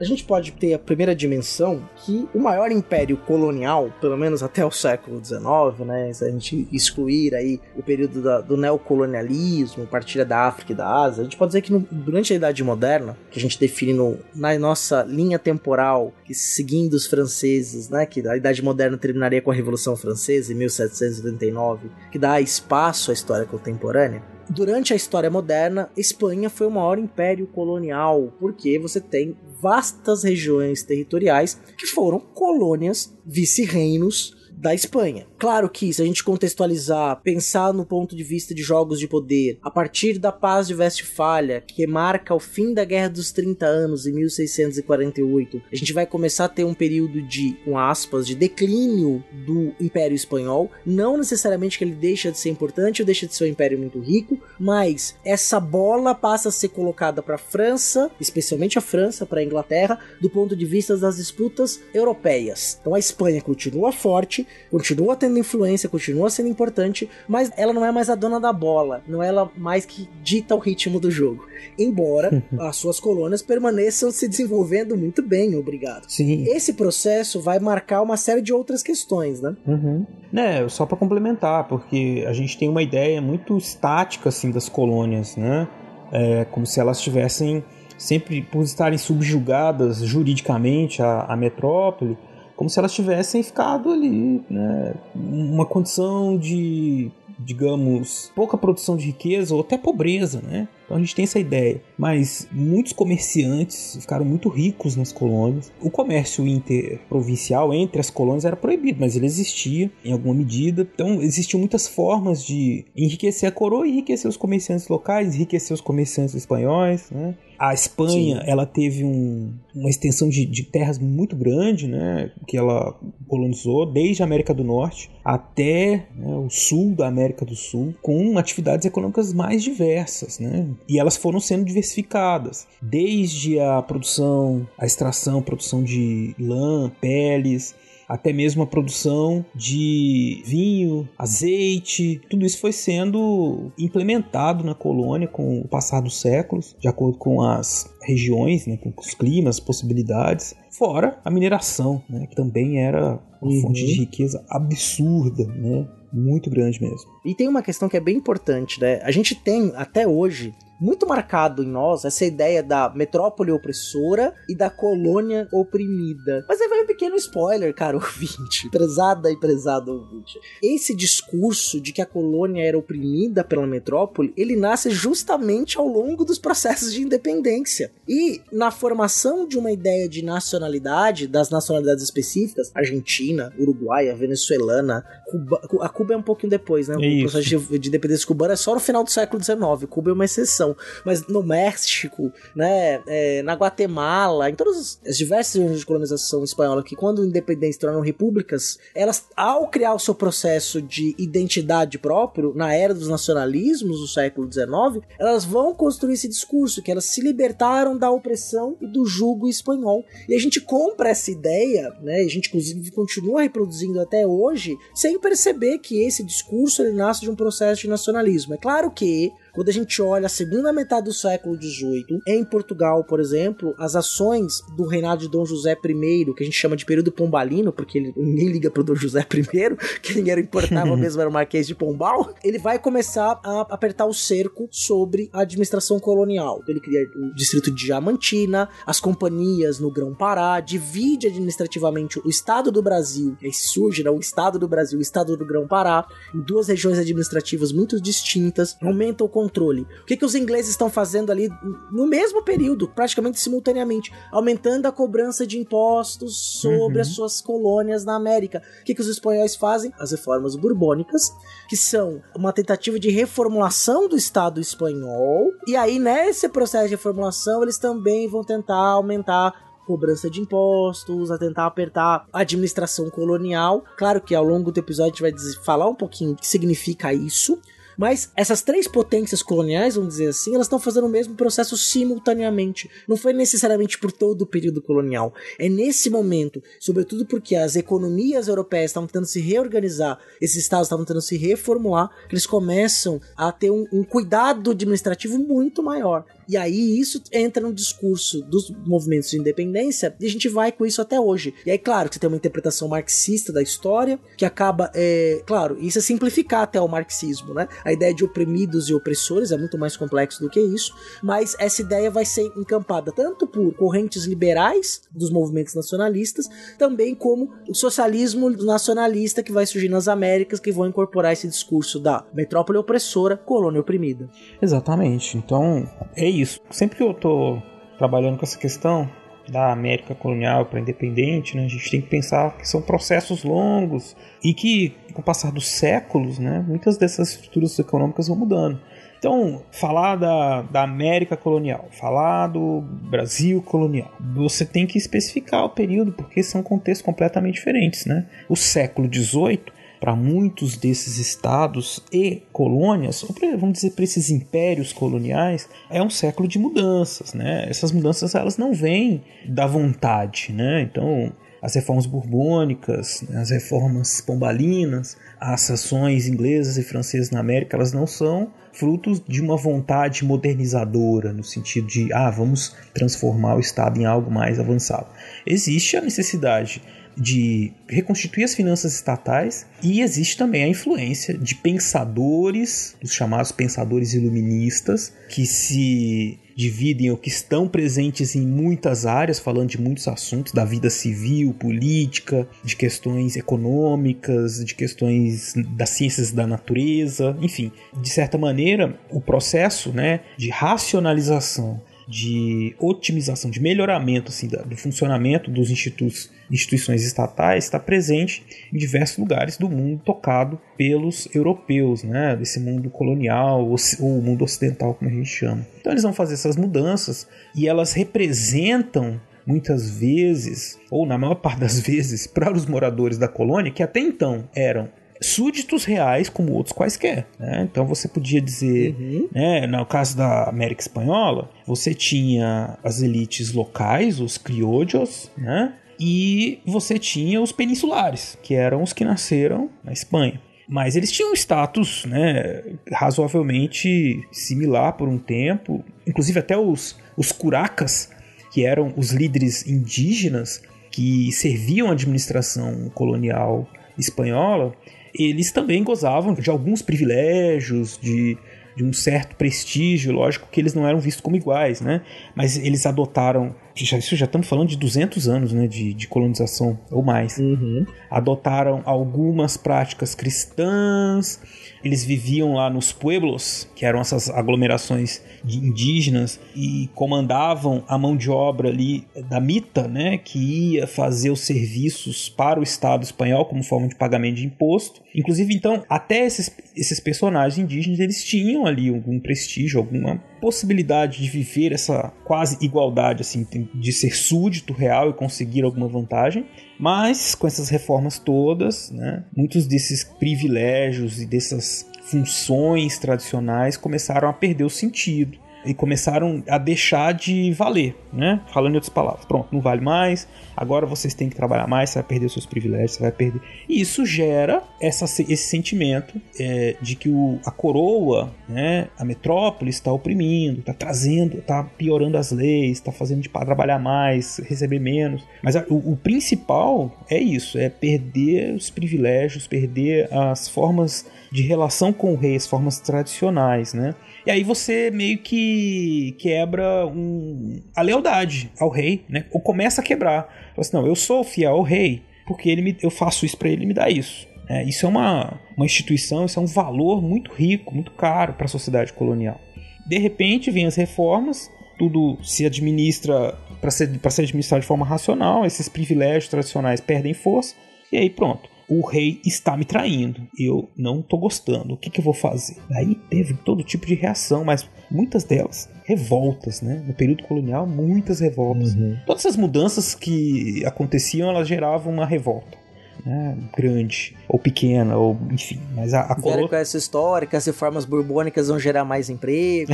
A 0.01 0.05
gente 0.05 0.25
pode 0.25 0.53
ter 0.53 0.75
a 0.75 0.79
primeira 0.79 1.15
dimensão 1.15 1.83
que 1.97 2.29
o 2.35 2.39
maior 2.39 2.71
império 2.71 3.17
colonial, 3.17 3.93
pelo 4.01 4.17
menos 4.17 4.43
até 4.43 4.65
o 4.65 4.71
século 4.71 5.25
XIX, 5.25 5.87
né, 5.87 6.13
se 6.13 6.25
a 6.25 6.31
gente 6.31 6.69
excluir 6.73 7.35
aí 7.35 7.61
o 7.77 7.83
período 7.83 8.23
da, 8.23 8.41
do 8.41 8.57
neocolonialismo, 8.57 9.87
partilha 9.87 10.25
da 10.25 10.47
África 10.47 10.73
e 10.73 10.77
da 10.77 10.89
Ásia, 10.89 11.23
a 11.23 11.25
gente 11.25 11.37
pode 11.37 11.51
dizer 11.51 11.63
que 11.63 11.73
no, 11.73 11.81
durante 11.91 12.33
a 12.33 12.37
Idade 12.37 12.63
Moderna, 12.63 13.17
que 13.31 13.39
a 13.39 13.43
gente 13.43 13.59
define 13.59 13.93
no, 13.93 14.19
na 14.35 14.59
nossa 14.59 15.03
linha 15.03 15.39
temporal, 15.39 16.13
que 16.25 16.35
seguindo 16.35 16.95
os 16.95 17.07
franceses, 17.07 17.89
né, 17.89 18.07
que 18.07 18.27
a 18.27 18.37
Idade 18.37 18.63
Moderna 18.63 18.97
terminaria 18.97 19.43
com 19.43 19.51
a 19.51 19.55
Revolução 19.55 19.97
Francesa 19.97 20.53
em 20.53 20.57
1789, 20.57 21.91
que 22.11 22.19
dá 22.19 22.41
espaço 22.41 23.11
à 23.11 23.15
história 23.15 23.47
contemporânea, 23.47 24.23
durante 24.49 24.93
a 24.93 24.97
história 24.97 25.31
moderna, 25.31 25.91
Espanha 25.97 26.49
foi 26.49 26.67
o 26.67 26.71
maior 26.71 26.99
império 26.99 27.47
colonial, 27.47 28.33
porque 28.39 28.79
você 28.79 29.01
tem 29.01 29.37
vastas 29.61 30.23
regiões 30.23 30.83
territoriais 30.83 31.59
que 31.77 31.87
foram 31.87 32.21
colônias, 32.21 33.13
vice-reinos 33.27 34.38
da 34.61 34.75
Espanha. 34.75 35.27
Claro 35.39 35.69
que, 35.69 35.93
se 35.93 36.03
a 36.03 36.05
gente 36.05 36.25
contextualizar, 36.25 37.21
pensar 37.23 37.73
no 37.73 37.85
ponto 37.85 38.17
de 38.17 38.25
vista 38.25 38.55
de 38.55 38.63
jogos 38.63 38.99
de 38.99 39.07
poder, 39.07 39.59
a 39.63 39.71
partir 39.71 40.19
da 40.19 40.33
Paz 40.33 40.67
de 40.67 40.75
Westfália, 40.75 41.63
que 41.67 41.87
marca 41.87 42.35
o 42.35 42.41
fim 42.41 42.75
da 42.75 42.85
Guerra 42.85 43.09
dos 43.09 43.31
30 43.31 43.65
Anos, 43.65 44.07
em 44.07 44.13
1648, 44.13 45.63
a 45.73 45.77
gente 45.77 45.93
vai 45.93 46.07
começar 46.07 46.47
a 46.47 46.49
ter 46.49 46.65
um 46.65 46.75
período 46.75 47.23
de, 47.23 47.57
com 47.65 47.79
aspas, 47.79 48.27
de 48.27 48.35
declínio 48.35 49.23
do 49.47 49.73
Império 49.81 50.15
Espanhol. 50.15 50.71
Não 50.85 51.17
necessariamente 51.17 51.79
que 51.79 51.85
ele 51.85 51.95
deixa 51.95 52.33
de 52.33 52.39
ser 52.39 52.51
importante 52.51 53.03
ou 53.03 53.07
deixa 53.07 53.27
de 53.27 53.35
ser 53.35 53.45
um 53.45 53.49
império 53.49 53.79
muito 53.79 54.01
rico, 54.01 54.39
mas 54.59 55.15
essa 55.25 55.61
bola 55.61 56.15
passa 56.15 56.49
a 56.49 56.53
ser 56.53 56.69
colocada 56.69 57.23
para 57.23 57.37
a 57.37 57.39
França, 57.39 58.11
especialmente 58.21 58.79
a 58.79 58.81
França, 58.83 59.25
para 59.25 59.41
a 59.41 59.45
Inglaterra, 59.45 59.99
do 60.21 60.29
ponto 60.29 60.57
de 60.57 60.67
vista 60.67 60.97
das 60.97 61.17
disputas 61.17 61.81
europeias. 61.95 62.79
Então 62.81 62.95
a 62.95 62.99
Espanha 62.99 63.41
continua 63.41 63.93
forte, 63.93 64.48
continua 64.71 65.17
tendo 65.17 65.39
influência, 65.39 65.89
continua 65.89 66.31
sendo 66.31 66.49
importante, 66.49 67.09
mas 67.27 67.51
ela 67.57 67.73
não 67.73 67.85
é 67.85 67.93
mais 67.93 68.11
a 68.11 68.15
dona 68.15 68.41
da 68.41 68.53
bola, 68.53 69.03
não 69.07 69.23
é 69.23 69.29
ela 69.29 69.51
mais 69.57 69.85
que 69.85 70.09
dita 70.23 70.55
o 70.55 70.59
ritmo 70.59 71.01
do 71.01 71.11
jogo. 71.11 71.47
Embora 71.79 72.43
as 72.61 72.77
suas 72.77 73.01
colônias 73.01 73.43
permaneçam 73.43 74.11
se 74.11 74.29
desenvolvendo 74.29 74.97
muito 74.97 75.23
bem, 75.23 75.55
obrigado. 75.57 76.09
Sim. 76.09 76.45
Esse 76.49 76.73
processo 76.73 77.41
vai 77.41 77.59
marcar 77.59 78.03
uma 78.03 78.17
série 78.17 78.43
de 78.43 78.53
outras 78.53 78.83
questões, 78.83 79.41
né? 79.41 79.57
Uhum. 79.67 80.07
Né, 80.33 80.69
só 80.69 80.85
para 80.85 80.97
complementar, 80.97 81.67
porque 81.69 82.25
a 82.27 82.33
gente 82.33 82.59
tem 82.59 82.69
uma 82.69 82.83
ideia 82.83 83.21
muito 83.21 83.57
estática 83.57 84.29
assim 84.29 84.51
das 84.51 84.69
colônias, 84.69 85.37
né? 85.37 85.67
É, 86.13 86.45
como 86.47 86.67
se 86.67 86.81
elas 86.81 87.01
tivessem 87.01 87.63
sempre 87.99 88.41
por 88.43 88.63
estarem 88.63 88.97
subjugadas 88.97 89.99
juridicamente 89.99 91.03
à, 91.03 91.23
à 91.23 91.37
metrópole, 91.37 92.17
como 92.59 92.69
se 92.69 92.77
elas 92.77 92.93
tivessem 92.93 93.41
ficado 93.41 93.89
ali, 93.93 94.43
né? 94.51 94.93
Uma 95.15 95.65
condição 95.65 96.37
de, 96.37 97.09
digamos, 97.39 98.33
pouca 98.35 98.59
produção 98.59 98.97
de 98.97 99.07
riqueza 99.07 99.55
ou 99.55 99.61
até 99.61 99.79
pobreza, 99.79 100.43
né? 100.43 100.67
Então 100.89 100.97
a 100.97 101.01
gente 101.01 101.15
tem 101.15 101.25
essa 101.25 101.39
ideia. 101.39 101.83
Mas 101.99 102.49
muitos 102.51 102.95
comerciantes 102.95 103.99
ficaram 104.01 104.25
muito 104.25 104.49
ricos 104.49 104.97
nas 104.97 105.13
colônias. 105.13 105.71
O 105.83 105.91
comércio 105.91 106.47
interprovincial 106.47 107.75
entre 107.75 108.01
as 108.01 108.09
colônias 108.09 108.47
era 108.47 108.57
proibido, 108.57 108.99
mas 108.99 109.15
ele 109.15 109.27
existia 109.27 109.91
em 110.03 110.13
alguma 110.13 110.35
medida. 110.35 110.89
Então 110.95 111.23
existiam 111.23 111.61
muitas 111.61 111.87
formas 111.87 112.43
de 112.43 112.87
enriquecer 112.97 113.47
a 113.47 113.53
coroa 113.53 113.87
e 113.87 113.91
enriquecer 113.91 114.29
os 114.29 114.37
comerciantes 114.37 114.89
locais, 114.89 115.35
enriquecer 115.35 115.75
os 115.75 115.83
comerciantes 115.83 116.35
espanhóis, 116.35 117.11
né? 117.11 117.35
A 117.59 117.75
Espanha, 117.75 118.41
Sim. 118.41 118.43
ela 118.47 118.65
teve 118.65 119.03
um, 119.03 119.53
uma 119.75 119.91
extensão 119.91 120.29
de, 120.29 120.47
de, 120.47 120.63
terras 120.63 120.97
muito 120.97 121.35
grande, 121.35 121.89
né, 121.89 122.31
que 122.47 122.57
ela 122.57 122.97
colonizou 123.27 123.85
desde 123.85 124.23
a 124.23 124.27
América 124.27 124.55
do 124.55 124.63
Norte 124.63 125.11
até 125.25 126.07
né, 126.15 126.37
o 126.37 126.49
sul 126.49 126.95
da 126.95 127.09
América 127.09 127.45
do 127.45 127.57
Sul, 127.57 127.95
com 128.01 128.39
atividades 128.39 128.87
econômicas 128.87 129.33
mais 129.33 129.63
diversas, 129.63 130.39
né, 130.39 130.69
e 130.89 130.99
elas 130.99 131.17
foram 131.17 131.41
sendo 131.41 131.65
diversificadas, 131.65 132.67
desde 132.81 133.59
a 133.59 133.83
produção, 133.83 134.67
a 134.77 134.87
extração, 134.87 135.43
produção 135.43 135.83
de 135.83 136.35
lã, 136.39 136.91
peles, 137.01 137.75
até 138.09 138.33
mesmo 138.33 138.63
a 138.63 138.67
produção 138.67 139.45
de 139.55 140.43
vinho, 140.47 141.07
azeite, 141.19 142.21
tudo 142.31 142.47
isso 142.47 142.59
foi 142.59 142.73
sendo 142.73 143.71
implementado 143.79 144.65
na 144.65 144.75
colônia 144.75 145.29
com 145.29 145.61
o 145.61 145.69
passar 145.69 146.01
dos 146.01 146.19
séculos, 146.19 146.75
de 146.81 146.89
acordo 146.89 147.19
com 147.19 147.43
as 147.43 147.95
regiões, 148.03 148.67
né, 148.67 148.79
com 148.79 148.93
os 148.99 149.13
climas, 149.13 149.61
possibilidades. 149.61 150.55
Fora 150.71 151.21
a 151.23 151.31
mineração, 151.31 152.03
né, 152.09 152.27
que 152.27 152.35
também 152.35 152.83
era 152.83 153.21
uma 153.43 153.53
uhum. 153.53 153.61
fonte 153.61 153.85
de 153.85 153.93
riqueza 153.93 154.43
absurda, 154.49 155.45
né, 155.45 155.87
muito 156.11 156.49
grande 156.49 156.81
mesmo. 156.81 157.11
E 157.27 157.35
tem 157.35 157.47
uma 157.47 157.63
questão 157.63 157.89
que 157.91 157.97
é 157.97 158.01
bem 158.01 158.17
importante, 158.17 158.81
né? 158.81 159.01
A 159.03 159.11
gente 159.11 159.35
tem 159.35 159.73
até 159.77 160.09
hoje 160.09 160.55
muito 160.81 161.07
marcado 161.07 161.63
em 161.63 161.67
nós 161.67 162.05
essa 162.05 162.25
ideia 162.25 162.63
da 162.63 162.89
metrópole 162.91 163.51
opressora 163.51 164.33
e 164.49 164.55
da 164.55 164.71
colônia 164.71 165.49
oprimida. 165.53 166.45
Mas 166.49 166.61
aí 166.61 166.69
vai 166.69 166.83
um 166.83 166.87
pequeno 166.87 167.17
spoiler, 167.17 167.75
cara, 167.75 167.97
ouvinte. 167.99 168.69
Prezada 168.71 169.31
e 169.31 169.37
prezado 169.37 169.93
ouvinte. 169.93 170.39
Esse 170.63 170.95
discurso 170.95 171.81
de 171.81 171.93
que 171.93 172.03
a 172.03 172.07
colônia 172.07 172.63
era 172.63 172.79
oprimida 172.79 173.43
pela 173.43 173.67
metrópole, 173.67 174.33
ele 174.37 174.57
nasce 174.57 174.91
justamente 174.91 175.79
ao 175.79 175.87
longo 175.87 176.25
dos 176.25 176.39
processos 176.39 176.93
de 176.93 177.03
independência. 177.03 177.91
E 178.07 178.41
na 178.53 178.71
formação 178.71 179.47
de 179.47 179.59
uma 179.59 179.73
ideia 179.73 180.09
de 180.09 180.23
nacionalidade, 180.23 181.27
das 181.27 181.51
nacionalidades 181.51 182.05
específicas, 182.05 182.71
Argentina, 182.75 183.53
Uruguaia, 183.59 184.15
Venezuelana, 184.15 185.05
Cuba, 185.27 185.61
a 185.81 185.89
Cuba 185.89 186.15
é 186.15 186.17
um 186.17 186.23
pouquinho 186.23 186.51
depois, 186.51 186.89
né? 186.89 186.97
O 186.97 187.01
Isso. 187.01 187.33
processo 187.33 187.49
de, 187.49 187.79
de 187.79 187.89
independência 187.89 188.27
cubana 188.27 188.55
é 188.55 188.57
só 188.57 188.75
no 188.75 188.81
final 188.81 189.05
do 189.05 189.11
século 189.11 189.43
XIX. 189.43 189.59
Cuba 189.89 190.11
é 190.11 190.13
uma 190.13 190.25
exceção 190.25 190.68
mas 191.05 191.27
no 191.27 191.43
México, 191.43 192.33
né, 192.55 193.03
é, 193.07 193.43
na 193.43 193.55
Guatemala, 193.55 194.51
em 194.51 194.55
todas 194.55 195.01
as 195.07 195.17
diversas 195.17 195.55
regiões 195.55 195.81
de 195.81 195.87
colonização 195.87 196.45
espanhola 196.45 196.83
que 196.83 196.97
quando 196.97 197.25
independentes 197.25 197.77
se 197.77 197.81
tornaram 197.81 198.03
repúblicas, 198.03 198.79
elas 198.95 199.25
ao 199.37 199.69
criar 199.69 199.95
o 199.95 199.99
seu 199.99 200.15
processo 200.15 200.81
de 200.81 201.15
identidade 201.19 201.99
próprio 201.99 202.53
na 202.55 202.73
era 202.73 202.95
dos 202.95 203.09
nacionalismos 203.09 204.01
do 204.01 204.09
século 204.09 204.51
XIX, 204.51 205.05
elas 205.19 205.45
vão 205.45 205.75
construir 205.75 206.15
esse 206.15 206.29
discurso 206.29 206.83
que 206.83 206.91
elas 206.91 207.05
se 207.05 207.21
libertaram 207.21 207.97
da 207.97 208.11
opressão 208.11 208.77
e 208.81 208.87
do 208.87 209.05
jugo 209.05 209.49
espanhol. 209.49 210.05
E 210.29 210.35
a 210.35 210.39
gente 210.39 210.61
compra 210.61 211.11
essa 211.11 211.31
ideia, 211.31 211.91
né, 212.03 212.21
a 212.21 212.29
gente 212.29 212.49
inclusive 212.49 212.91
continua 212.91 213.43
reproduzindo 213.43 214.01
até 214.01 214.27
hoje, 214.27 214.77
sem 214.95 215.19
perceber 215.19 215.79
que 215.79 216.03
esse 216.03 216.25
discurso 216.25 216.83
ele 216.83 216.93
nasce 216.93 217.21
de 217.21 217.31
um 217.31 217.37
processo 217.37 217.83
de 217.83 217.89
nacionalismo. 217.89 218.55
É 218.55 218.57
claro 218.57 218.91
que 218.91 219.33
quando 219.59 219.71
a 219.71 219.73
gente 219.73 220.01
olha 220.01 220.27
a 220.27 220.29
segunda 220.29 220.73
metade 220.73 221.07
do 221.07 221.13
século 221.13 221.61
XVIII, 221.61 222.23
em 222.25 222.45
Portugal, 222.45 223.03
por 223.03 223.19
exemplo, 223.19 223.75
as 223.77 223.97
ações 223.97 224.63
do 224.77 224.87
reinado 224.87 225.23
de 225.23 225.29
Dom 225.29 225.45
José 225.45 225.73
I, 225.73 226.33
que 226.33 226.45
a 226.45 226.47
gente 226.47 226.57
chama 226.57 226.77
de 226.77 226.87
período 226.87 227.11
pombalino, 227.11 227.73
porque 227.73 227.99
ele 227.99 228.15
ninguém 228.17 228.53
liga 228.53 228.71
pro 228.71 228.85
Dom 228.85 228.95
José 228.95 229.19
I, 229.19 229.77
quem 230.01 230.31
era 230.31 230.41
importava 230.41 230.95
mesmo 230.97 231.21
era 231.21 231.29
o 231.29 231.33
Marquês 231.33 231.67
de 231.67 231.75
Pombal, 231.75 232.33
ele 232.45 232.57
vai 232.57 232.79
começar 232.79 233.41
a 233.43 233.63
apertar 233.63 234.07
o 234.07 234.15
cerco 234.15 234.69
sobre 234.71 235.29
a 235.33 235.41
administração 235.41 235.99
colonial. 235.99 236.63
Ele 236.69 236.79
cria 236.79 237.01
o 237.17 237.35
distrito 237.35 237.73
de 237.73 237.87
Diamantina, 237.87 238.69
as 238.87 239.01
companhias 239.01 239.81
no 239.81 239.91
Grão-Pará, 239.91 240.61
divide 240.61 241.27
administrativamente 241.27 242.21
o 242.25 242.29
estado 242.29 242.71
do 242.71 242.81
Brasil, 242.81 243.37
e 243.43 243.47
aí 243.47 243.53
surge 243.53 244.05
né, 244.05 244.11
o 244.11 244.21
estado 244.21 244.57
do 244.57 244.69
Brasil 244.69 245.01
e 245.01 245.03
o 245.03 245.03
estado 245.03 245.37
do 245.37 245.45
Grão-Pará, 245.45 246.07
em 246.33 246.41
duas 246.41 246.69
regiões 246.69 246.97
administrativas 246.97 247.73
muito 247.73 248.01
distintas, 248.01 248.77
aumenta 248.81 249.25
o 249.25 249.29
controle. 249.49 249.87
O 250.03 250.05
que, 250.05 250.17
que 250.17 250.25
os 250.25 250.35
ingleses 250.35 250.71
estão 250.71 250.91
fazendo 250.91 251.31
ali 251.31 251.49
no 251.91 252.07
mesmo 252.07 252.43
período, 252.43 252.89
praticamente 252.89 253.41
simultaneamente, 253.41 254.13
aumentando 254.31 254.87
a 254.87 254.93
cobrança 254.93 255.47
de 255.47 255.59
impostos 255.59 256.37
sobre 256.61 256.97
Uhum. 256.97 257.01
as 257.01 257.09
suas 257.09 257.41
colônias 257.41 258.05
na 258.05 258.15
América. 258.15 258.63
O 258.81 258.85
que, 258.85 258.95
que 258.95 259.01
os 259.01 259.09
espanhóis 259.09 259.57
fazem? 259.57 259.93
As 259.99 260.11
reformas 260.11 260.55
borbônicas, 260.57 261.33
que 261.69 261.77
são 261.77 262.23
uma 262.37 262.53
tentativa 262.53 262.99
de 262.99 263.11
reformulação 263.11 264.09
do 264.09 264.17
Estado 264.17 264.61
espanhol. 264.61 265.53
E 265.67 265.77
aí, 265.77 265.99
nesse 265.99 266.49
processo 266.49 266.85
de 266.89 266.91
reformulação, 266.95 267.63
eles 267.63 267.79
também 267.79 268.29
vão 268.29 268.43
tentar 268.45 268.77
aumentar 268.77 269.55
cobrança 269.87 270.29
de 270.29 270.41
impostos, 270.41 271.31
a 271.31 271.39
tentar 271.39 271.65
apertar 271.65 272.27
a 272.33 272.41
administração 272.41 273.09
colonial. 273.09 273.83
Claro 273.97 274.21
que 274.21 274.35
ao 274.35 274.45
longo 274.45 274.71
do 274.71 274.79
episódio 274.79 275.25
a 275.25 275.29
gente 275.31 275.41
vai 275.55 275.65
falar 275.65 275.89
um 275.89 275.95
pouquinho 275.95 276.33
o 276.33 276.37
que 276.37 276.47
significa 276.47 277.15
isso. 277.15 277.59
Mas 277.99 278.31
essas 278.37 278.63
três 278.63 278.87
potências 278.87 279.43
coloniais, 279.43 279.97
vamos 279.97 280.11
dizer 280.11 280.29
assim, 280.29 280.55
elas 280.55 280.67
estão 280.67 280.79
fazendo 280.79 281.09
o 281.09 281.11
mesmo 281.11 281.35
processo 281.35 281.77
simultaneamente. 281.77 282.89
Não 283.09 283.17
foi 283.17 283.33
necessariamente 283.33 283.99
por 283.99 284.13
todo 284.13 284.43
o 284.43 284.47
período 284.47 284.81
colonial. 284.81 285.35
É 285.59 285.69
nesse 285.69 286.09
momento, 286.09 286.63
sobretudo 286.79 287.27
porque 287.27 287.57
as 287.57 287.75
economias 287.75 288.47
europeias 288.47 288.93
estavam 288.93 289.09
tentando 289.09 289.27
se 289.27 289.41
reorganizar, 289.41 290.17
esses 290.41 290.59
estados 290.59 290.87
estavam 290.87 291.05
tentando 291.05 291.21
se 291.21 291.37
reformular, 291.37 292.09
que 292.29 292.35
eles 292.35 292.47
começam 292.47 293.21
a 293.37 293.51
ter 293.51 293.73
um, 293.73 293.85
um 293.93 294.05
cuidado 294.05 294.71
administrativo 294.71 295.37
muito 295.37 295.83
maior. 295.83 296.25
E 296.49 296.57
aí 296.57 296.99
isso 296.99 297.23
entra 297.31 297.63
no 297.63 297.73
discurso 297.73 298.43
dos 298.43 298.71
movimentos 298.87 299.31
de 299.31 299.39
independência 299.39 300.17
e 300.19 300.27
a 300.27 300.31
gente 300.31 300.49
vai 300.49 300.73
com 300.73 300.87
isso 300.87 301.03
até 301.03 301.21
hoje. 301.21 301.55
E 301.67 301.71
aí, 301.71 301.79
claro, 301.79 302.09
que 302.09 302.15
você 302.15 302.21
tem 302.21 302.29
uma 302.29 302.37
interpretação 302.37 302.89
marxista 302.89 303.53
da 303.53 303.63
história, 303.63 304.19
que 304.37 304.45
acaba, 304.45 304.91
é, 304.95 305.43
claro, 305.47 305.77
isso 305.81 305.99
é 305.99 306.01
simplificar 306.01 306.63
até 306.63 306.81
o 306.81 306.89
marxismo, 306.89 307.53
né? 307.53 307.69
A 307.85 307.93
ideia 307.93 308.15
de 308.15 308.25
oprimidos 308.25 308.89
e 308.89 308.95
opressores 308.95 309.53
é 309.53 309.59
muito 309.59 309.77
mais 309.77 309.97
complexo 309.97 310.41
do 310.41 310.49
que 310.49 310.61
isso, 310.61 310.95
mas 311.23 311.55
essa 311.59 311.83
ideia 311.83 312.11
vai 312.11 312.25
ser 312.25 312.51
encampada 312.57 313.13
tanto 313.13 313.47
por 313.47 313.75
correntes 313.75 314.25
liberais 314.25 315.03
dos 315.11 315.31
movimentos 315.31 315.75
nacionalistas, 315.75 316.49
também 316.79 317.15
como 317.15 317.51
o 317.69 317.75
socialismo 317.75 318.49
nacionalista 318.51 319.43
que 319.43 319.53
vai 319.53 319.67
surgir 319.67 319.89
nas 319.89 320.09
Américas, 320.09 320.61
que 320.61 320.73
vão 320.73 320.87
incorporar 320.87 321.33
esse 321.33 321.47
discurso 321.47 321.99
da 321.99 322.25
metrópole 322.33 322.79
opressora, 322.79 323.37
colônia 323.37 323.81
oprimida. 323.81 324.31
Exatamente. 324.63 325.37
Então, 325.37 325.87
é 326.17 326.29
isso. 326.29 326.38
Sempre 326.71 326.97
que 326.97 327.03
eu 327.03 327.15
tô 327.15 327.61
trabalhando 327.99 328.39
com 328.39 328.45
essa 328.45 328.59
questão 328.59 329.09
da 329.51 329.73
América 329.73 330.15
colonial 330.15 330.67
para 330.67 330.79
independente, 330.79 331.57
né, 331.57 331.65
a 331.65 331.69
gente 331.69 331.91
tem 331.91 332.01
que 332.01 332.09
pensar 332.09 332.57
que 332.57 332.69
são 332.69 332.83
processos 332.83 333.45
longos 333.45 334.15
e 334.45 334.53
que, 334.53 334.95
com 335.13 335.21
o 335.21 335.25
passar 335.25 335.51
dos 335.51 335.67
séculos, 335.67 336.39
né, 336.39 336.65
muitas 336.67 336.99
dessas 336.99 337.31
estruturas 337.31 337.79
econômicas 337.79 338.29
vão 338.29 338.37
mudando. 338.37 338.79
Então, 339.19 339.65
falar 339.73 340.15
da, 340.15 340.63
da 340.63 340.83
América 340.83 341.37
colonial, 341.37 341.89
falar 341.91 342.47
do 342.47 342.83
Brasil 342.83 343.61
colonial, 343.61 344.13
você 344.21 344.65
tem 344.65 344.87
que 344.87 344.97
especificar 344.97 345.65
o 345.65 345.71
período, 345.71 346.13
porque 346.13 346.41
são 346.41 346.63
contextos 346.63 347.05
completamente 347.05 347.55
diferentes. 347.55 348.07
Né? 348.07 348.27
O 348.49 348.55
século 348.55 349.13
XVIII 349.13 349.78
para 350.01 350.15
muitos 350.15 350.77
desses 350.77 351.19
estados 351.19 352.01
e 352.13 352.43
colônias, 352.53 353.23
ou 353.23 353.33
pra, 353.33 353.57
vamos 353.57 353.75
dizer 353.75 353.91
para 353.91 354.05
esses 354.05 354.31
impérios 354.31 354.93
coloniais, 354.93 355.69
é 355.91 356.03
um 356.03 356.11
século 356.11 356.49
de 356.49 356.59
mudanças, 356.59 357.35
né? 357.35 357.67
Essas 357.69 357.93
mudanças 357.93 358.35
elas 358.35 358.57
não 358.57 358.73
vêm 358.73 359.23
da 359.47 359.67
vontade, 359.67 360.53
né? 360.53 360.83
Então 360.83 361.33
as 361.61 361.75
reformas 361.75 362.07
borbônicas, 362.07 363.25
as 363.35 363.51
reformas 363.51 364.21
pombalinas, 364.21 365.17
as 365.41 365.71
ações 365.71 366.29
inglesas 366.29 366.79
e 366.79 366.85
francesas 366.85 367.31
na 367.31 367.41
América, 367.41 367.77
elas 367.77 367.93
não 367.93 368.07
são 368.07 368.53
frutos 368.73 369.21
de 369.27 369.41
uma 369.41 369.57
vontade 369.57 370.25
modernizadora, 370.25 371.33
no 371.33 371.43
sentido 371.43 371.89
de, 371.89 372.13
ah, 372.13 372.31
vamos 372.31 372.77
transformar 372.95 373.57
o 373.57 373.61
Estado 373.61 374.01
em 374.01 374.05
algo 374.05 374.31
mais 374.31 374.61
avançado. 374.61 375.09
Existe 375.45 375.97
a 375.97 376.01
necessidade 376.01 376.81
de 377.19 377.73
reconstituir 377.89 378.45
as 378.45 378.55
finanças 378.55 378.95
estatais 378.95 379.67
e 379.83 380.01
existe 380.01 380.37
também 380.37 380.65
a 380.65 380.69
influência 380.69 381.37
de 381.37 381.55
pensadores, 381.55 382.97
os 383.03 383.13
chamados 383.13 383.51
pensadores 383.51 384.15
iluministas, 384.15 385.13
que 385.29 385.45
se 385.45 386.39
dividem 386.59 387.09
ou 387.09 387.17
que 387.17 387.29
estão 387.29 387.69
presentes 387.69 388.35
em 388.35 388.45
muitas 388.45 389.07
áreas, 389.07 389.39
falando 389.39 389.69
de 389.69 389.81
muitos 389.81 390.09
assuntos 390.09 390.53
da 390.53 390.65
vida 390.65 390.91
civil, 390.91 391.55
política, 391.55 392.49
de 392.65 392.75
questões 392.75 393.37
econômicas, 393.37 394.65
de 394.65 394.75
questões 394.75 395.55
das 395.77 395.91
ciências 395.91 396.33
da 396.33 396.49
natureza, 396.49 397.37
enfim, 397.41 397.71
de 398.03 398.09
certa 398.09 398.37
maneira, 398.37 398.99
o 399.09 399.21
processo, 399.21 399.93
né, 399.93 400.21
de 400.37 400.51
racionalização 400.51 401.81
de 402.09 402.75
otimização, 402.79 403.51
de 403.51 403.61
melhoramento 403.61 404.31
assim, 404.31 404.49
do 404.49 404.77
funcionamento 404.79 405.51
dos 405.51 405.71
institutos, 405.71 406.31
instituições 406.51 407.05
estatais 407.05 407.65
está 407.65 407.79
presente 407.79 408.43
em 408.73 408.79
diversos 408.79 409.19
lugares 409.19 409.59
do 409.59 409.69
mundo 409.69 410.01
tocado 410.03 410.59
pelos 410.75 411.29
europeus, 411.35 412.03
né, 412.03 412.35
desse 412.35 412.59
mundo 412.59 412.89
colonial 412.89 413.69
ou 414.01 414.23
mundo 414.23 414.43
ocidental, 414.43 414.95
como 414.95 415.11
a 415.11 415.13
gente 415.13 415.29
chama. 415.29 415.67
Então 415.79 415.93
eles 415.93 416.03
vão 416.03 416.15
fazer 416.15 416.33
essas 416.33 416.57
mudanças 416.57 417.29
e 417.55 417.69
elas 417.69 417.93
representam 417.93 419.21
muitas 419.47 419.91
vezes, 419.91 420.79
ou 420.91 421.05
na 421.05 421.19
maior 421.19 421.35
parte 421.41 421.61
das 421.61 421.79
vezes, 421.79 422.27
para 422.27 422.51
os 422.51 422.65
moradores 422.65 423.19
da 423.19 423.29
colônia, 423.29 423.71
que 423.71 423.83
até 423.83 424.01
então 424.01 424.49
eram 424.55 424.89
súditos 425.21 425.85
reais 425.85 426.29
como 426.29 426.53
outros 426.53 426.75
quaisquer. 426.75 427.27
Né? 427.39 427.69
Então 427.71 427.87
você 427.87 428.09
podia 428.09 428.41
dizer, 428.41 428.95
uhum. 428.99 429.29
né, 429.33 429.67
no 429.67 429.85
caso 429.87 430.17
da 430.17 430.45
América 430.49 430.83
Espanhola, 430.83 431.51
você 431.67 431.95
tinha 431.95 432.79
as 432.83 433.03
elites 433.03 433.53
locais, 433.53 434.21
os 434.21 434.39
criollos, 434.39 435.31
né? 435.37 435.75
e 435.99 436.61
você 436.65 436.99
tinha 436.99 437.41
os 437.41 437.51
peninsulares, 437.51 438.39
que 438.43 438.55
eram 438.55 438.83
os 438.83 438.93
que 438.93 439.05
nasceram 439.05 439.69
na 439.83 439.93
Espanha. 439.93 440.41
Mas 440.69 440.97
eles 440.97 441.11
tinham 441.11 441.33
um 441.33 441.35
status 441.35 442.05
né, 442.05 442.63
razoavelmente 442.93 444.23
similar 444.31 444.93
por 444.93 445.09
um 445.09 445.19
tempo, 445.19 445.83
inclusive 446.07 446.39
até 446.39 446.57
os, 446.57 446.97
os 447.17 447.33
curacas, 447.33 448.11
que 448.53 448.65
eram 448.65 448.93
os 448.97 449.11
líderes 449.11 449.67
indígenas 449.67 450.63
que 450.91 451.33
serviam 451.33 451.89
a 451.89 451.93
administração 451.93 452.91
colonial 452.95 453.69
espanhola, 453.99 454.75
eles 455.15 455.53
também 455.53 455.83
gozavam 455.83 456.35
de 456.35 456.51
alguns 456.51 456.83
privilégios, 456.83 457.99
de, 458.01 458.37
de 458.77 458.85
um 458.85 458.93
certo 458.93 459.37
prestígio, 459.37 460.13
lógico 460.13 460.49
que 460.51 460.61
eles 460.61 460.75
não 460.75 460.87
eram 460.87 461.01
vistos 461.01 461.21
como 461.21 461.37
iguais, 461.37 461.81
né? 461.81 462.03
Mas 462.35 462.57
eles 462.57 462.87
adotaram, 462.87 463.55
já, 463.85 463.99
isso 463.99 464.17
já 464.17 464.25
estamos 464.25 464.47
falando 464.47 464.69
de 464.69 464.77
200 464.77 465.29
anos 465.29 465.53
né, 465.53 465.67
de, 465.67 465.95
de 465.95 466.07
colonização 466.07 466.79
ou 466.91 467.03
mais. 467.03 467.39
Uhum. 467.39 467.87
Adotaram 468.11 468.83
algumas 468.85 469.57
práticas 469.57 470.15
cristãs, 470.15 471.41
eles 471.85 472.05
viviam 472.05 472.55
lá 472.55 472.69
nos 472.69 472.93
pueblos, 472.93 473.69
que 473.75 473.85
eram 473.85 474.01
essas 474.01 474.29
aglomerações 474.31 475.23
de 475.45 475.59
indígenas, 475.59 476.41
e 476.55 476.89
comandavam 476.95 477.85
a 477.89 477.97
mão 477.97 478.17
de 478.17 478.31
obra 478.31 478.69
ali 478.69 479.07
da 479.29 479.41
mita, 479.41 479.87
né, 479.87 480.19
que 480.19 480.39
ia 480.75 480.87
fazer 480.87 481.31
os 481.31 481.41
serviços 481.41 482.29
para 482.29 482.61
o 482.61 482.63
Estado 482.63 483.03
espanhol 483.03 483.45
como 483.45 483.63
forma 483.63 483.89
de 483.89 483.95
pagamento 483.95 484.37
de 484.37 484.47
imposto. 484.47 485.01
Inclusive, 485.15 485.55
então, 485.55 485.85
até 485.89 486.27
esses, 486.27 486.51
esses 486.77 487.01
personagens 487.01 487.59
indígenas, 487.59 488.01
eles 488.01 488.25
tinham 488.25 488.67
ali 488.67 488.89
algum 488.89 489.19
prestígio, 489.19 489.79
alguma 489.79 490.23
possibilidade 490.41 491.23
de 491.23 491.29
viver 491.29 491.73
essa 491.73 492.13
quase 492.25 492.59
igualdade, 492.65 493.23
assim, 493.23 493.47
de 493.75 493.93
ser 493.93 494.15
súdito 494.15 494.73
real 494.73 495.11
e 495.11 495.15
conseguir 495.15 495.63
alguma 495.65 495.89
vantagem. 495.89 496.47
Mas 496.79 497.35
com 497.35 497.47
essas 497.47 497.69
reformas 497.69 498.19
todas, 498.19 498.91
né, 498.91 499.25
muitos 499.37 499.67
desses 499.67 500.05
privilégios 500.05 501.21
e 501.21 501.27
dessas 501.27 501.89
funções 502.03 502.99
tradicionais 502.99 503.77
começaram 503.77 504.29
a 504.29 504.33
perder 504.33 504.65
o 504.65 504.71
sentido 504.71 505.39
e 505.65 505.75
começaram 505.75 506.43
a 506.49 506.59
deixar 506.59 507.13
de 507.13 507.53
valer, 507.53 507.97
né? 508.13 508.41
Falando 508.53 508.73
em 508.73 508.77
outras 508.77 508.93
palavras, 508.93 509.25
pronto, 509.25 509.49
não 509.53 509.61
vale 509.61 509.81
mais. 509.81 510.29
Agora 510.57 510.87
vocês 510.87 511.15
têm 511.15 511.29
que 511.29 511.37
trabalhar 511.37 511.67
mais, 511.67 511.91
você 511.91 511.99
vai 511.99 512.09
perder 512.09 512.27
os 512.27 512.33
seus 512.33 512.47
privilégios, 512.47 512.93
você 512.93 513.03
vai 513.03 513.13
perder. 513.13 513.41
E 513.69 513.81
isso 513.81 514.05
gera 514.05 514.63
essa, 514.81 515.05
esse 515.05 515.49
sentimento 515.49 516.21
é, 516.39 516.77
de 516.81 516.97
que 516.97 517.09
o, 517.09 517.39
a 517.45 517.51
coroa, 517.51 518.33
né, 518.49 518.89
a 518.99 519.05
metrópole 519.05 519.71
está 519.71 519.93
oprimindo, 519.93 520.61
está 520.61 520.73
trazendo, 520.73 521.39
está 521.39 521.63
piorando 521.63 522.17
as 522.17 522.33
leis, 522.33 522.79
está 522.79 522.93
fazendo 522.93 523.21
de 523.21 523.29
trabalhar 523.29 523.79
mais, 523.79 524.39
receber 524.39 524.79
menos. 524.79 525.23
Mas 525.43 525.57
a, 525.57 525.65
o, 525.69 525.93
o 525.93 525.97
principal 525.97 526.97
é 527.11 527.19
isso, 527.19 527.59
é 527.59 527.69
perder 527.69 528.55
os 528.55 528.71
privilégios, 528.71 529.47
perder 529.47 530.13
as 530.13 530.49
formas 530.49 531.07
de 531.31 531.43
relação 531.43 531.93
com 531.93 532.15
o 532.15 532.17
rei, 532.17 532.37
as 532.37 532.47
formas 532.47 532.81
tradicionais, 532.81 533.75
né? 533.75 533.95
E 534.29 534.31
aí 534.31 534.45
você 534.45 534.91
meio 534.91 535.17
que 535.17 536.15
quebra 536.19 536.87
um, 536.87 537.63
a 537.75 537.81
lealdade 537.81 538.53
ao 538.61 538.69
rei, 538.69 539.03
né? 539.09 539.25
Ou 539.33 539.41
começa 539.41 539.81
a 539.81 539.85
quebrar. 539.85 540.25
Fala 540.25 540.59
assim, 540.59 540.77
não, 540.77 540.87
eu 540.87 540.95
sou 540.95 541.25
fiel 541.25 541.55
ao 541.55 541.63
rei, 541.63 542.03
porque 542.27 542.51
ele 542.51 542.61
me, 542.61 542.77
eu 542.83 542.91
faço 542.91 543.25
isso 543.25 543.39
para 543.39 543.49
ele, 543.49 543.61
ele 543.61 543.67
me 543.69 543.73
dá 543.73 543.89
isso. 543.89 544.29
É, 544.47 544.63
isso 544.65 544.85
é 544.85 544.89
uma, 544.91 545.41
uma 545.57 545.65
instituição, 545.65 546.27
isso 546.27 546.39
é 546.39 546.43
um 546.43 546.47
valor 546.47 547.01
muito 547.01 547.33
rico, 547.33 547.75
muito 547.75 547.91
caro 547.93 548.35
para 548.35 548.45
a 548.45 548.49
sociedade 548.49 548.93
colonial. 548.93 549.41
De 549.87 549.97
repente, 549.97 550.51
vêm 550.51 550.67
as 550.67 550.77
reformas, 550.77 551.51
tudo 551.79 552.19
se 552.23 552.45
administra 552.45 553.35
para 553.63 553.71
ser, 553.71 553.99
ser 554.11 554.23
administrado 554.25 554.61
de 554.61 554.67
forma 554.67 554.85
racional, 554.85 555.47
esses 555.47 555.71
privilégios 555.71 556.29
tradicionais 556.29 556.83
perdem 556.83 557.15
força, 557.15 557.55
e 557.91 557.97
aí 557.97 558.11
pronto. 558.11 558.51
O 558.69 558.87
rei 558.87 559.21
está 559.25 559.57
me 559.57 559.65
traindo. 559.65 560.21
Eu 560.39 560.69
não 560.77 561.01
estou 561.01 561.19
gostando. 561.19 561.75
O 561.75 561.77
que, 561.77 561.91
que 561.91 562.01
eu 562.01 562.05
vou 562.05 562.15
fazer? 562.15 562.57
Aí 562.73 562.95
teve 563.09 563.35
todo 563.35 563.65
tipo 563.65 563.87
de 563.87 563.95
reação, 563.95 564.45
mas 564.45 564.69
muitas 564.91 565.25
delas 565.25 565.69
revoltas, 565.85 566.61
né? 566.61 566.83
No 566.87 566.93
período 566.93 567.23
colonial, 567.25 567.67
muitas 567.67 568.21
revoltas. 568.21 568.75
Uhum. 568.75 568.99
Todas 569.07 569.25
essas 569.25 569.37
mudanças 569.37 569.95
que 569.95 570.65
aconteciam, 570.67 571.31
elas 571.31 571.49
geravam 571.49 571.93
uma 571.93 572.05
revolta 572.05 572.68
né, 573.09 573.35
grande 573.57 574.15
ou 574.29 574.39
pequena, 574.39 574.95
ou 574.99 575.19
enfim. 575.31 575.59
Mas 575.75 575.95
a, 575.95 576.03
a 576.03 576.15
colo... 576.15 576.47
com 576.47 576.55
essa 576.55 576.77
história 576.77 577.27
que 577.27 577.35
as 577.35 577.47
reformas 577.47 577.87
borbônicas 577.87 578.49
vão 578.49 578.59
gerar 578.59 578.85
mais 578.85 579.09
emprego. 579.09 579.73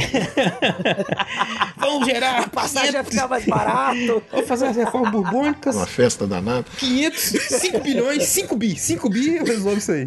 vão 1.76 2.04
gerar. 2.04 2.44
A 2.44 2.48
passagem 2.48 2.92
500... 2.92 2.92
vai 2.92 3.04
ficar 3.04 3.28
mais 3.28 3.44
barato. 3.46 4.22
Vamos 4.30 4.46
fazer 4.46 4.66
as 4.66 4.76
reformas 4.76 5.10
borbônicas. 5.10 5.74
Uma 5.74 5.86
festa 5.86 6.26
danada. 6.26 6.64
500, 6.78 7.20
5 7.20 7.80
bilhões, 7.80 8.22
5 8.22 8.56
bi. 8.56 8.78
5 8.78 9.08
bi 9.10 9.36
eu 9.36 9.44
resolvo 9.44 9.78
isso 9.78 9.90
aí. 9.90 10.06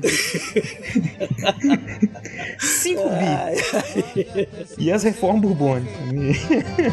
5 2.59 3.01
bi. 3.09 4.47
E 4.77 4.91
as 4.91 5.03
reformas 5.03 5.41
borbônicas. 5.41 5.93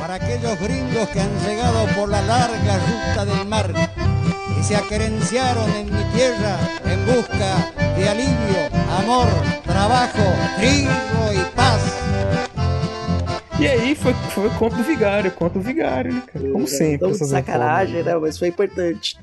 Para 0.00 0.16
aqueles 0.16 0.58
gringos 0.58 1.08
que 1.10 1.20
han 1.20 1.40
chegado 1.44 1.94
por 1.94 2.08
la 2.08 2.20
larga 2.22 2.78
ruta 2.78 3.24
del 3.26 3.44
mar 3.44 4.43
se 4.62 4.76
aquerenciaron 4.76 5.70
en 5.70 5.86
mi 5.86 6.04
tierra 6.14 6.58
en 6.84 7.04
busca 7.06 7.72
de 7.96 8.08
alivio, 8.08 8.68
amor, 8.98 9.28
trabajo, 9.64 10.22
trigo 10.56 11.32
y 11.32 11.56
paz. 11.56 11.80
E 13.60 13.68
aí 13.68 13.94
foi, 13.94 14.12
foi 14.30 14.50
conto 14.58 14.76
do 14.76 14.82
vigário, 14.82 15.30
conto 15.30 15.54
do 15.54 15.60
vigário, 15.60 16.12
né, 16.12 16.22
cara? 16.26 16.50
Como 16.50 16.66
sempre. 16.66 16.94
Então, 16.96 17.10
essas 17.10 17.28
sacanagem, 17.28 18.02
né? 18.02 18.16
Mas 18.16 18.36
foi 18.36 18.48
importante. 18.48 19.16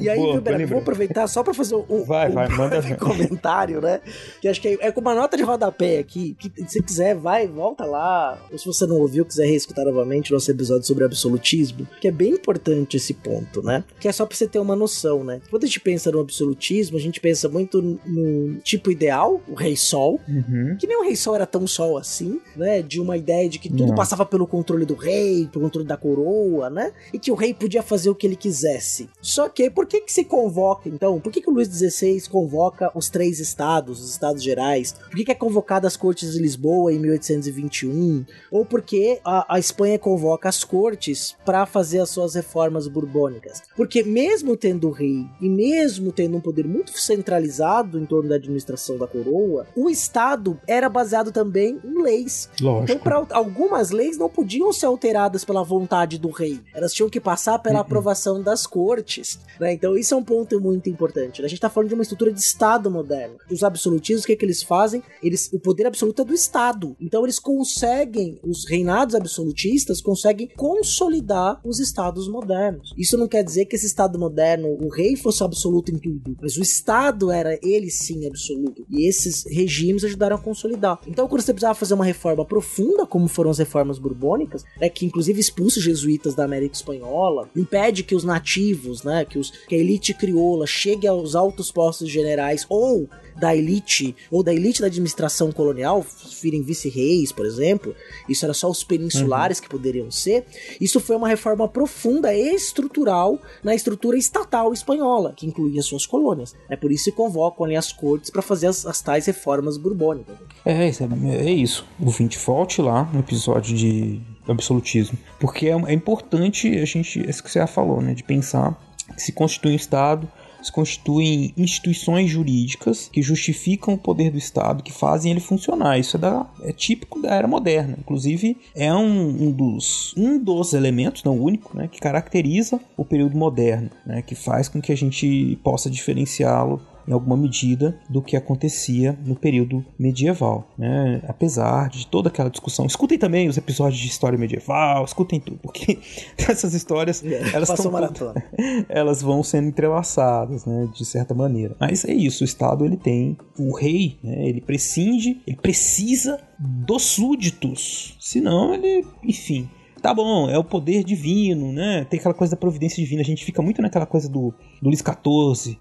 E 0.00 0.08
aí, 0.08 0.16
Boa, 0.16 0.40
vou 0.66 0.78
aproveitar 0.78 1.26
só 1.26 1.42
pra 1.42 1.52
fazer 1.52 1.74
um, 1.74 2.04
vai, 2.04 2.30
um, 2.30 2.34
vai, 2.34 2.48
manda 2.48 2.80
comentário, 2.96 3.80
né? 3.80 4.00
Que 4.40 4.48
acho 4.48 4.60
que 4.60 4.68
é, 4.68 4.78
é 4.80 4.92
com 4.92 5.00
uma 5.00 5.14
nota 5.14 5.36
de 5.36 5.42
rodapé 5.42 5.98
aqui. 5.98 6.36
Que 6.38 6.52
se 6.68 6.80
quiser, 6.82 7.16
vai, 7.16 7.48
volta 7.48 7.84
lá. 7.84 8.38
Ou 8.50 8.58
se 8.58 8.64
você 8.64 8.86
não 8.86 8.96
ouviu, 8.96 9.24
quiser 9.24 9.46
reescutar 9.46 9.84
novamente 9.84 10.30
o 10.30 10.34
nosso 10.34 10.50
episódio 10.50 10.86
sobre 10.86 11.04
absolutismo, 11.04 11.86
que 12.00 12.06
é 12.06 12.12
bem 12.12 12.30
importante 12.30 12.96
esse 12.96 13.12
ponto, 13.12 13.60
né? 13.60 13.82
Que 13.98 14.06
é 14.06 14.12
só 14.12 14.24
pra 14.24 14.36
você 14.36 14.46
ter 14.46 14.60
uma 14.60 14.76
noção, 14.76 15.24
né? 15.24 15.40
Quando 15.50 15.64
a 15.64 15.66
gente 15.66 15.80
pensa 15.80 16.12
no 16.12 16.20
absolutismo, 16.20 16.96
a 16.96 17.00
gente 17.00 17.20
pensa 17.20 17.48
muito 17.48 17.82
no 17.82 18.54
tipo 18.62 18.90
ideal, 18.90 19.42
o 19.48 19.54
rei 19.54 19.76
sol, 19.76 20.20
uhum. 20.28 20.76
que 20.78 20.86
nem 20.86 20.96
o 20.96 21.02
rei 21.02 21.16
sol 21.16 21.34
era 21.34 21.46
tão 21.46 21.66
sol 21.66 21.98
assim, 21.98 22.40
né? 22.56 22.80
De 22.80 23.00
uma 23.00 23.16
ideia 23.16 23.48
de 23.48 23.63
que 23.64 23.70
tudo 23.70 23.86
Não. 23.86 23.94
passava 23.94 24.26
pelo 24.26 24.46
controle 24.46 24.84
do 24.84 24.94
rei, 24.94 25.48
pelo 25.50 25.64
controle 25.64 25.88
da 25.88 25.96
coroa, 25.96 26.68
né? 26.68 26.92
E 27.14 27.18
que 27.18 27.32
o 27.32 27.34
rei 27.34 27.54
podia 27.54 27.82
fazer 27.82 28.10
o 28.10 28.14
que 28.14 28.26
ele 28.26 28.36
quisesse. 28.36 29.08
Só 29.22 29.48
que 29.48 29.70
por 29.70 29.86
que 29.86 30.02
que 30.02 30.12
se 30.12 30.22
convoca, 30.22 30.86
então? 30.86 31.18
Por 31.18 31.32
que 31.32 31.40
que 31.40 31.48
o 31.48 31.52
Luís 31.52 31.68
XVI 31.68 32.28
convoca 32.28 32.92
os 32.94 33.08
três 33.08 33.40
estados, 33.40 34.02
os 34.02 34.10
estados 34.10 34.42
gerais? 34.42 34.92
Por 34.92 35.16
que 35.16 35.24
que 35.24 35.32
é 35.32 35.34
convocada 35.34 35.88
as 35.88 35.96
cortes 35.96 36.34
de 36.34 36.40
Lisboa 36.40 36.92
em 36.92 36.98
1821? 36.98 38.26
Ou 38.50 38.66
porque 38.66 39.18
a, 39.24 39.54
a 39.54 39.58
Espanha 39.58 39.98
convoca 39.98 40.46
as 40.46 40.62
cortes 40.62 41.34
para 41.42 41.64
fazer 41.64 42.00
as 42.00 42.10
suas 42.10 42.34
reformas 42.34 42.86
borbônicas? 42.86 43.62
Porque 43.74 44.02
mesmo 44.02 44.58
tendo 44.58 44.88
o 44.88 44.92
rei 44.92 45.26
e 45.40 45.48
mesmo 45.48 46.12
tendo 46.12 46.36
um 46.36 46.40
poder 46.40 46.68
muito 46.68 46.98
centralizado 46.98 47.98
em 47.98 48.04
torno 48.04 48.28
da 48.28 48.34
administração 48.34 48.98
da 48.98 49.06
coroa, 49.06 49.66
o 49.74 49.88
estado 49.88 50.60
era 50.66 50.90
baseado 50.90 51.32
também 51.32 51.80
em 51.82 52.02
leis. 52.02 52.50
Lógico. 52.60 52.92
Então, 52.92 52.98
para 52.98 53.40
algumas 53.54 53.90
leis 53.90 54.18
não 54.18 54.28
podiam 54.28 54.72
ser 54.72 54.86
alteradas 54.86 55.44
pela 55.44 55.62
vontade 55.62 56.18
do 56.18 56.28
rei. 56.28 56.60
Elas 56.74 56.92
tinham 56.92 57.08
que 57.08 57.20
passar 57.20 57.60
pela 57.60 57.76
uhum. 57.76 57.80
aprovação 57.82 58.42
das 58.42 58.66
cortes. 58.66 59.38
Né? 59.60 59.72
Então 59.72 59.96
isso 59.96 60.12
é 60.12 60.16
um 60.16 60.24
ponto 60.24 60.60
muito 60.60 60.90
importante. 60.90 61.40
A 61.40 61.46
gente 61.46 61.58
está 61.58 61.70
falando 61.70 61.88
de 61.88 61.94
uma 61.94 62.02
estrutura 62.02 62.32
de 62.32 62.40
Estado 62.40 62.90
moderno. 62.90 63.36
Os 63.48 63.62
absolutistas, 63.62 64.24
o 64.24 64.26
que, 64.26 64.32
é 64.32 64.36
que 64.36 64.44
eles 64.44 64.62
fazem? 64.62 65.02
Eles, 65.22 65.52
o 65.52 65.60
poder 65.60 65.86
absoluto 65.86 66.22
é 66.22 66.24
do 66.24 66.34
Estado. 66.34 66.96
Então 67.00 67.22
eles 67.22 67.38
conseguem, 67.38 68.40
os 68.42 68.68
reinados 68.68 69.14
absolutistas 69.14 70.00
conseguem 70.00 70.48
consolidar 70.56 71.60
os 71.64 71.78
Estados 71.78 72.28
modernos. 72.28 72.92
Isso 72.98 73.16
não 73.16 73.28
quer 73.28 73.44
dizer 73.44 73.66
que 73.66 73.76
esse 73.76 73.86
Estado 73.86 74.18
moderno, 74.18 74.76
o 74.80 74.88
rei 74.88 75.14
fosse 75.14 75.44
absoluto 75.44 75.92
em 75.92 75.98
tudo, 75.98 76.36
mas 76.42 76.56
o 76.56 76.62
Estado 76.62 77.30
era 77.30 77.56
ele 77.62 77.88
sim 77.88 78.26
absoluto. 78.26 78.84
E 78.90 79.08
esses 79.08 79.44
regimes 79.48 80.02
ajudaram 80.02 80.36
a 80.36 80.40
consolidar. 80.40 80.98
Então 81.06 81.28
quando 81.28 81.42
você 81.42 81.52
precisava 81.52 81.78
fazer 81.78 81.94
uma 81.94 82.04
reforma 82.04 82.44
profunda, 82.44 83.06
como 83.06 83.28
foram 83.28 83.43
as 83.50 83.58
reformas 83.58 83.84
reformas 83.84 83.98
borbônicas, 83.98 84.64
né, 84.80 84.88
que 84.88 85.04
inclusive 85.06 85.40
expulsa 85.40 85.78
os 85.78 85.84
jesuítas 85.84 86.34
da 86.34 86.44
América 86.44 86.74
Espanhola, 86.74 87.48
impede 87.54 88.02
que 88.02 88.14
os 88.14 88.24
nativos, 88.24 89.02
né, 89.02 89.24
que, 89.24 89.38
os, 89.38 89.50
que 89.50 89.74
a 89.74 89.78
elite 89.78 90.14
crioula 90.14 90.66
chegue 90.66 91.06
aos 91.06 91.34
altos 91.34 91.70
postos 91.70 92.08
generais 92.08 92.64
ou 92.68 93.08
da 93.36 93.54
elite 93.54 94.14
ou 94.30 94.42
da 94.42 94.52
elite 94.52 94.80
da 94.80 94.86
administração 94.86 95.52
colonial, 95.52 96.04
virem 96.40 96.62
vice-reis, 96.62 97.32
por 97.32 97.46
exemplo, 97.46 97.94
isso 98.28 98.44
era 98.44 98.54
só 98.54 98.70
os 98.70 98.84
peninsulares 98.84 99.58
uhum. 99.58 99.64
que 99.64 99.70
poderiam 99.70 100.10
ser. 100.10 100.44
Isso 100.80 101.00
foi 101.00 101.16
uma 101.16 101.28
reforma 101.28 101.68
profunda 101.68 102.32
e 102.34 102.54
estrutural 102.54 103.38
na 103.62 103.74
estrutura 103.74 104.16
estatal 104.16 104.72
espanhola, 104.72 105.32
que 105.36 105.46
incluía 105.46 105.82
suas 105.82 106.06
colônias. 106.06 106.54
É 106.68 106.76
por 106.76 106.92
isso 106.92 107.04
que 107.04 107.12
convocam 107.12 107.64
ali 107.64 107.76
as 107.76 107.92
cortes 107.92 108.30
para 108.30 108.42
fazer 108.42 108.68
as, 108.68 108.86
as, 108.86 109.00
tais 109.00 109.26
reformas 109.26 109.76
borbônicas. 109.76 110.36
É, 110.64 110.88
é, 110.88 111.46
é 111.46 111.50
isso. 111.50 111.86
O 112.00 112.10
20 112.10 112.38
volte 112.38 112.80
lá 112.80 113.08
no 113.12 113.20
episódio 113.20 113.76
de 113.76 114.20
absolutismo, 114.46 115.18
porque 115.40 115.66
é, 115.66 115.70
é 115.70 115.92
importante 115.92 116.68
a 116.78 116.84
gente, 116.84 117.18
isso 117.28 117.42
que 117.42 117.50
você 117.50 117.58
já 117.58 117.66
falou, 117.66 118.00
né, 118.00 118.14
de 118.14 118.22
pensar 118.22 118.78
que 119.14 119.22
se 119.22 119.32
constitui 119.32 119.72
um 119.72 119.76
Estado 119.76 120.28
constituem 120.70 121.52
instituições 121.56 122.30
jurídicas 122.30 123.08
que 123.12 123.22
justificam 123.22 123.94
o 123.94 123.98
poder 123.98 124.30
do 124.30 124.38
Estado, 124.38 124.82
que 124.82 124.92
fazem 124.92 125.30
ele 125.30 125.40
funcionar. 125.40 125.98
Isso 125.98 126.16
é, 126.16 126.20
da, 126.20 126.46
é 126.62 126.72
típico 126.72 127.20
da 127.20 127.34
era 127.34 127.48
moderna. 127.48 127.96
Inclusive, 127.98 128.56
é 128.74 128.92
um, 128.92 129.48
um, 129.48 129.50
dos, 129.50 130.14
um 130.16 130.38
dos 130.38 130.72
elementos, 130.72 131.24
não 131.24 131.38
o 131.38 131.44
único, 131.44 131.76
né, 131.76 131.88
que 131.90 132.00
caracteriza 132.00 132.80
o 132.96 133.04
período 133.04 133.36
moderno, 133.36 133.90
né, 134.06 134.22
que 134.22 134.34
faz 134.34 134.68
com 134.68 134.80
que 134.80 134.92
a 134.92 134.96
gente 134.96 135.58
possa 135.62 135.90
diferenciá-lo 135.90 136.80
em 137.06 137.12
alguma 137.12 137.36
medida 137.36 137.98
do 138.08 138.22
que 138.22 138.36
acontecia 138.36 139.18
no 139.24 139.34
período 139.34 139.84
medieval, 139.98 140.68
né? 140.78 141.22
Apesar 141.28 141.88
de 141.88 142.06
toda 142.06 142.28
aquela 142.28 142.50
discussão. 142.50 142.86
Escutem 142.86 143.18
também 143.18 143.48
os 143.48 143.56
episódios 143.56 144.00
de 144.00 144.08
história 144.08 144.38
medieval, 144.38 145.04
escutem 145.04 145.40
tudo, 145.40 145.58
porque 145.62 145.98
essas 146.38 146.74
histórias 146.74 147.24
é, 147.24 147.54
elas 147.54 147.68
estão 147.70 147.92
elas 148.88 149.22
vão 149.22 149.42
sendo 149.42 149.68
entrelaçadas, 149.68 150.64
né, 150.64 150.88
de 150.92 151.04
certa 151.04 151.34
maneira. 151.34 151.76
Mas 151.78 152.04
é 152.04 152.12
isso, 152.12 152.42
o 152.42 152.44
Estado 152.44 152.84
ele 152.84 152.96
tem 152.96 153.36
o 153.58 153.74
rei, 153.74 154.18
né, 154.22 154.48
ele 154.48 154.60
prescinde, 154.60 155.40
ele 155.46 155.56
precisa 155.56 156.40
dos 156.58 157.02
súditos, 157.02 158.16
senão 158.20 158.74
ele, 158.74 159.06
enfim, 159.22 159.68
tá 160.04 160.12
bom, 160.12 160.50
é 160.50 160.58
o 160.58 160.62
poder 160.62 161.02
divino, 161.02 161.72
né? 161.72 162.04
Tem 162.10 162.20
aquela 162.20 162.34
coisa 162.34 162.50
da 162.50 162.60
providência 162.60 163.02
divina. 163.02 163.22
A 163.22 163.24
gente 163.24 163.42
fica 163.42 163.62
muito 163.62 163.80
naquela 163.80 164.04
coisa 164.04 164.28
do, 164.28 164.52
do 164.82 164.90
Luís 164.90 165.02
XIV, 165.02 165.78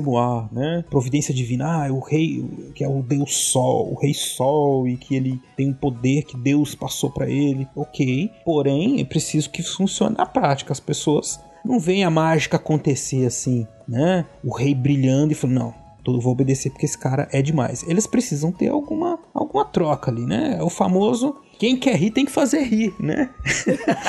moi, 0.00 0.48
né? 0.52 0.84
Providência 0.88 1.34
divina, 1.34 1.82
ah, 1.82 1.88
é 1.88 1.90
o 1.90 1.98
rei, 1.98 2.48
que 2.72 2.84
é 2.84 2.88
o 2.88 3.02
Deus 3.02 3.36
Sol, 3.36 3.92
o 3.92 4.00
Rei 4.00 4.14
Sol, 4.14 4.86
e 4.86 4.96
que 4.96 5.16
ele 5.16 5.40
tem 5.56 5.70
um 5.70 5.74
poder 5.74 6.22
que 6.22 6.36
Deus 6.36 6.76
passou 6.76 7.10
para 7.10 7.28
ele. 7.28 7.66
Ok, 7.74 8.30
porém, 8.44 9.00
é 9.00 9.04
preciso 9.04 9.50
que 9.50 9.60
funcione 9.60 10.14
na 10.16 10.24
prática. 10.24 10.72
As 10.72 10.78
pessoas 10.78 11.40
não 11.64 11.80
veem 11.80 12.04
a 12.04 12.10
mágica 12.10 12.58
acontecer 12.58 13.26
assim, 13.26 13.66
né? 13.88 14.24
O 14.44 14.54
rei 14.54 14.72
brilhando 14.72 15.32
e 15.32 15.34
falando, 15.34 15.56
não, 15.56 15.74
eu 16.06 16.20
vou 16.20 16.32
obedecer 16.32 16.70
porque 16.70 16.86
esse 16.86 16.98
cara 16.98 17.28
é 17.32 17.42
demais. 17.42 17.84
Eles 17.86 18.06
precisam 18.06 18.50
ter 18.50 18.68
alguma, 18.68 19.18
alguma 19.34 19.64
troca 19.64 20.10
ali, 20.10 20.24
né? 20.24 20.56
É 20.58 20.62
o 20.62 20.70
famoso 20.70 21.36
quem 21.58 21.76
quer 21.76 21.96
rir 21.96 22.12
tem 22.12 22.24
que 22.24 22.30
fazer 22.30 22.62
rir, 22.62 22.94
né? 23.00 23.30